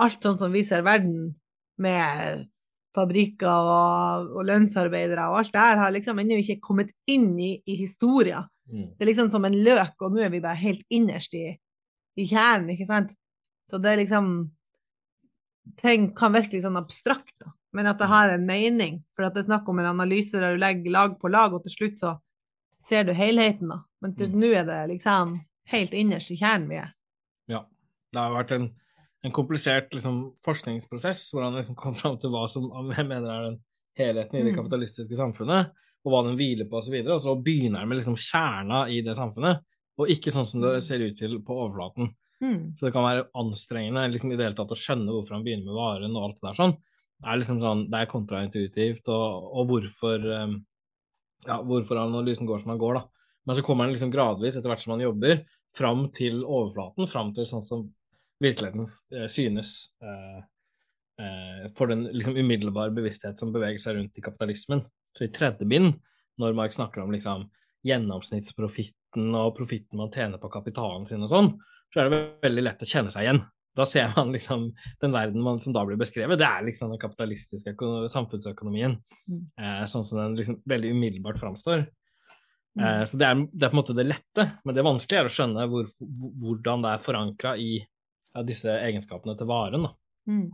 alt 0.00 0.22
sånn 0.22 0.38
som 0.38 0.52
vi 0.52 0.62
ser 0.62 0.84
verden 0.86 1.32
med 1.80 2.44
fabrikker 2.94 3.48
og, 3.48 4.30
og, 4.34 4.44
lønnsarbeidere 4.48 5.28
og 5.30 5.40
alt 5.40 5.52
det 5.54 5.62
her 5.62 5.80
har 5.80 5.92
liksom 5.94 6.18
ennå 6.20 6.40
ikke 6.42 6.60
kommet 6.62 6.90
inn 7.10 7.32
i, 7.38 7.52
i 7.66 7.76
historien. 7.78 8.48
Mm. 8.70 8.92
Det 8.94 9.04
er 9.04 9.10
liksom 9.10 9.30
som 9.32 9.46
en 9.46 9.56
løk, 9.56 9.96
og 10.02 10.14
nå 10.14 10.24
er 10.24 10.32
vi 10.34 10.42
bare 10.42 10.58
helt 10.60 10.82
innerst 10.90 11.34
i, 11.38 11.46
i 12.18 12.26
kjernen, 12.26 12.74
ikke 12.74 12.88
sant? 12.90 13.14
Så 13.70 13.78
det 13.82 13.92
er 13.92 14.02
liksom 14.04 14.32
Ting 15.78 16.08
kan 16.16 16.32
virke 16.34 16.56
litt 16.56 16.64
sånn 16.64 16.80
abstrakt, 16.80 17.34
da, 17.38 17.52
men 17.76 17.86
at 17.86 18.00
det 18.00 18.06
mm. 18.08 18.10
har 18.10 18.32
en 18.32 18.46
mening. 18.48 18.96
For 19.14 19.26
at 19.26 19.36
det 19.36 19.44
er 19.44 19.50
snakk 19.52 19.68
om 19.70 19.78
en 19.78 19.90
analyse 19.92 20.40
der 20.40 20.56
du 20.56 20.58
legger 20.58 20.90
lag 20.90 21.12
på 21.20 21.30
lag, 21.30 21.52
og 21.54 21.62
til 21.62 21.74
slutt 21.74 22.00
så 22.00 22.14
ser 22.88 23.04
du 23.06 23.12
helheten, 23.14 23.70
da. 23.70 23.76
Men 24.02 24.16
mm. 24.16 24.34
nå 24.40 24.50
er 24.56 24.64
det 24.66 24.78
liksom 24.96 25.36
helt 25.70 25.94
innerst 25.94 26.32
i 26.34 26.38
kjernen 26.40 26.66
vi 26.72 26.80
er. 26.80 26.90
Ja. 27.52 27.60
Det 28.10 28.18
har 28.18 28.34
vært 28.34 28.56
en 28.56 28.66
en 29.22 29.32
komplisert 29.32 29.92
liksom, 29.94 30.20
forskningsprosess 30.44 31.28
hvor 31.32 31.44
han 31.44 31.58
liksom 31.58 31.76
kom 31.78 31.94
fram 31.96 32.16
til 32.20 32.32
hva 32.32 32.46
som 32.48 32.70
jeg 32.96 33.06
mener 33.06 33.28
er 33.28 33.48
den 33.50 33.58
helheten 34.00 34.38
i 34.38 34.44
det 34.44 34.54
mm. 34.54 34.60
kapitalistiske 34.62 35.18
samfunnet, 35.18 35.74
og 36.06 36.12
hva 36.12 36.22
den 36.24 36.38
hviler 36.38 36.68
på 36.70 36.78
osv. 36.78 36.94
Og, 37.02 37.10
så 37.10 37.16
og 37.18 37.24
så 37.26 37.34
begynner 37.44 37.82
han 37.82 37.90
med 37.90 38.00
liksom 38.00 38.16
kjerna 38.16 38.86
i 38.88 39.02
det 39.04 39.16
samfunnet, 39.18 39.60
og 40.00 40.12
ikke 40.14 40.32
sånn 40.32 40.48
som 40.48 40.62
det 40.64 40.78
ser 40.86 41.02
ut 41.04 41.18
til 41.18 41.36
på 41.44 41.56
overflaten. 41.66 42.14
Mm. 42.40 42.72
Så 42.76 42.86
det 42.86 42.92
kan 42.94 43.04
være 43.04 43.26
anstrengende 43.36 44.06
liksom, 44.12 44.32
i 44.32 44.38
det 44.38 44.46
hele 44.46 44.58
tatt 44.58 44.72
å 44.72 44.78
skjønne 44.78 45.12
hvorfor 45.12 45.36
han 45.36 45.44
begynner 45.44 45.68
med 45.68 45.76
varen 45.76 46.16
og 46.16 46.26
alt 46.26 46.38
det 46.38 46.48
der 46.48 46.58
sånn. 46.60 46.76
Det 47.20 47.28
er 47.28 47.40
liksom 47.42 47.60
sånn, 47.60 47.86
det 47.92 48.00
er 48.00 48.10
kontraintuitivt, 48.10 49.08
og, 49.12 49.48
og 49.60 49.66
hvorfor, 49.68 50.28
um, 50.40 50.54
ja, 51.44 51.58
hvorfor 51.68 52.00
analysen 52.00 52.48
går 52.48 52.62
som 52.62 52.72
den 52.72 52.80
går, 52.80 52.96
da. 52.96 53.02
Men 53.48 53.58
så 53.58 53.64
kommer 53.64 53.84
han 53.84 53.92
liksom 53.92 54.12
gradvis, 54.12 54.56
etter 54.56 54.72
hvert 54.72 54.84
som 54.84 54.94
han 54.94 55.04
jobber, 55.04 55.42
fram 55.76 56.06
til 56.16 56.40
overflaten, 56.40 57.08
fram 57.10 57.34
til 57.36 57.46
sånn 57.48 57.64
som 57.64 57.84
virkeligheten 58.40 58.86
eh, 59.14 59.26
synes 59.30 59.90
eh, 60.02 60.40
eh, 61.22 61.64
for 61.76 61.92
den 61.92 62.06
liksom 62.08 62.38
umiddelbare 62.40 62.94
bevissthet 62.96 63.40
som 63.40 63.52
beveger 63.54 63.82
seg 63.82 63.98
rundt 63.98 64.18
i 64.18 64.24
kapitalismen. 64.24 64.82
Så 65.16 65.26
i 65.26 65.32
tredje 65.34 65.68
bind, 65.68 65.98
når 66.40 66.56
Mark 66.56 66.74
snakker 66.74 67.04
om 67.04 67.12
liksom 67.14 67.48
gjennomsnittsprofitten 67.86 69.34
og 69.36 69.54
profitten 69.56 70.00
man 70.00 70.12
tjener 70.14 70.40
på 70.40 70.50
kapitalen 70.52 71.06
sin 71.08 71.24
og 71.24 71.32
sånn, 71.32 71.52
så 71.92 72.00
er 72.00 72.08
det 72.08 72.20
veldig 72.46 72.64
lett 72.66 72.84
å 72.84 72.88
kjenne 72.88 73.12
seg 73.12 73.26
igjen. 73.26 73.42
Da 73.78 73.86
ser 73.86 74.10
man 74.16 74.32
liksom 74.34 74.66
den 75.00 75.14
verden 75.14 75.42
man, 75.42 75.60
som 75.62 75.74
da 75.74 75.84
blir 75.86 75.98
beskrevet, 76.00 76.38
det 76.40 76.46
er 76.46 76.66
liksom 76.66 76.90
den 76.90 77.00
kapitalistiske 77.02 77.74
samfunnsøkonomien. 78.10 78.96
Mm. 79.30 79.44
Eh, 79.62 79.84
sånn 79.90 80.06
som 80.06 80.20
den 80.22 80.36
liksom 80.38 80.58
veldig 80.70 80.90
umiddelbart 80.96 81.38
framstår. 81.40 81.86
Mm. 82.78 82.82
Eh, 82.86 83.04
så 83.10 83.20
det 83.20 83.28
er, 83.28 83.44
det 83.52 83.66
er, 83.66 83.70
på 83.70 83.76
en 83.76 83.82
måte 83.82 83.96
det 83.98 84.08
lette, 84.08 84.46
men 84.64 84.76
det 84.76 84.86
vanskelige 84.86 85.22
er 85.22 85.30
å 85.30 85.34
skjønne 85.36 85.68
hvor, 85.70 85.88
hvordan 86.42 86.84
det 86.86 86.92
er 86.94 87.06
forankra 87.06 87.54
i 87.58 87.70
ja, 87.78 88.44
disse 88.46 88.74
egenskapene 88.74 89.36
til 89.38 89.50
varen. 89.50 89.86
Da. 89.86 89.94
Mm. 90.30 90.50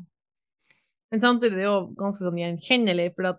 Men 1.13 1.23
samtidig 1.23 1.55
er 1.55 1.61
det 1.61 1.69
jo 1.69 1.77
ganske 1.99 2.25
sånn 2.25 2.41
gjenkjennelig, 2.41 3.13
for 3.17 3.37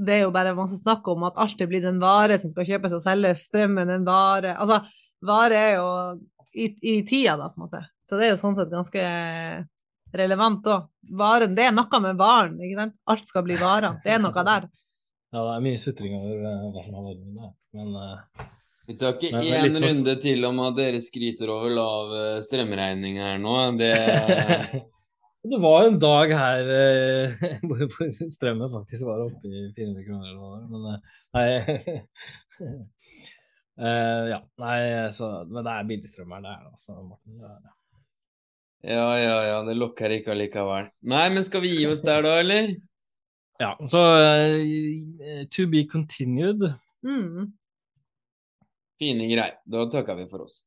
det 0.00 0.16
er 0.16 0.24
jo 0.24 0.34
bare 0.34 0.56
masse 0.56 0.80
snakk 0.80 1.08
om 1.12 1.24
at 1.28 1.38
alt 1.40 1.60
er 1.60 1.68
blitt 1.70 1.86
en 1.88 2.00
vare 2.02 2.38
som 2.40 2.52
skal 2.52 2.68
kjøpes 2.68 2.96
og 2.96 3.04
selges, 3.04 3.46
strømmen 3.48 3.90
en 3.92 4.06
vare 4.06 4.54
Altså, 4.56 4.80
vare 5.26 5.58
er 5.58 5.74
jo 5.76 5.88
i, 6.52 6.66
i, 6.80 6.94
tida, 7.06 7.36
da, 7.38 7.50
på 7.50 7.60
en 7.60 7.66
måte. 7.66 7.82
Så 8.08 8.18
det 8.18 8.26
er 8.26 8.34
jo 8.34 8.40
sånn 8.40 8.56
sett 8.58 8.72
ganske 8.72 9.04
relevant 10.16 10.66
òg. 10.70 10.88
Varen, 11.20 11.54
det 11.54 11.68
er 11.68 11.74
noe 11.74 12.02
med 12.02 12.18
varen, 12.18 12.56
ikke 12.58 12.78
sant? 12.80 12.96
Alt 13.12 13.30
skal 13.30 13.46
bli 13.46 13.58
varer. 13.60 14.00
Det 14.04 14.16
er 14.16 14.22
noe 14.22 14.46
der. 14.52 14.68
Ja, 15.30 15.44
det 15.46 15.50
er 15.54 15.60
mye 15.62 15.78
sutring 15.78 16.14
over 16.18 16.40
uh, 16.42 16.62
hva 16.74 16.80
som 16.82 16.94
har 16.98 17.04
vært 17.06 17.18
med 17.22 17.52
men 17.78 17.92
uh, 17.94 18.46
Vi 18.88 18.96
tar 18.98 19.12
ikke 19.14 19.28
én 19.38 19.76
for... 19.76 19.84
runde 19.84 20.14
til 20.18 20.42
om 20.48 20.58
at 20.64 20.74
dere 20.74 20.98
skryter 21.04 21.52
over 21.54 21.70
lav 21.70 22.14
eh, 22.18 22.40
strømregning 22.42 23.20
her 23.22 23.38
nå. 23.38 23.54
Det 23.78 23.92
Det 25.42 25.56
var 25.56 25.86
en 25.86 25.98
dag 25.98 26.32
her 26.36 26.70
eh, 26.74 27.44
hvor 27.68 28.10
strømmen 28.30 28.72
faktisk 28.74 29.06
var 29.08 29.22
oppe 29.24 29.48
i 29.48 29.70
400 29.76 30.02
kroner 30.04 30.26
eller 30.26 30.40
hva 30.40 30.50
det 30.50 30.58
var, 30.58 30.66
men 30.74 30.82
eh, 30.90 30.98
nei 31.38 31.48
uh, 33.80 34.24
Ja, 34.30 34.40
nei, 34.62 34.78
så 35.16 35.30
Men 35.48 35.64
det 35.66 35.74
er 35.74 35.90
billigstrøm 35.90 36.34
her, 36.36 36.44
det 36.44 36.54
er 36.54 36.66
altså, 36.70 36.96
Morten. 37.00 37.38
Det 37.40 37.50
er 37.50 37.58
ja. 37.58 37.76
Ja, 38.80 39.08
ja, 39.20 39.34
ja, 39.44 39.56
det 39.66 39.74
lokker 39.76 40.12
ikke 40.14 40.32
allikevel. 40.32 40.86
Nei, 41.12 41.26
men 41.34 41.44
skal 41.44 41.60
vi 41.66 41.74
gi 41.74 41.82
oss 41.90 42.00
der 42.06 42.22
da, 42.24 42.38
eller? 42.40 42.72
Ja, 43.60 43.74
så 43.92 44.04
uh, 44.16 45.42
to 45.52 45.66
be 45.68 45.84
continued. 45.90 46.64
Mm. 47.04 47.50
Fine 49.00 49.28
greier. 49.28 49.60
Da 49.68 49.84
takker 49.92 50.16
vi 50.16 50.26
for 50.32 50.46
oss. 50.46 50.62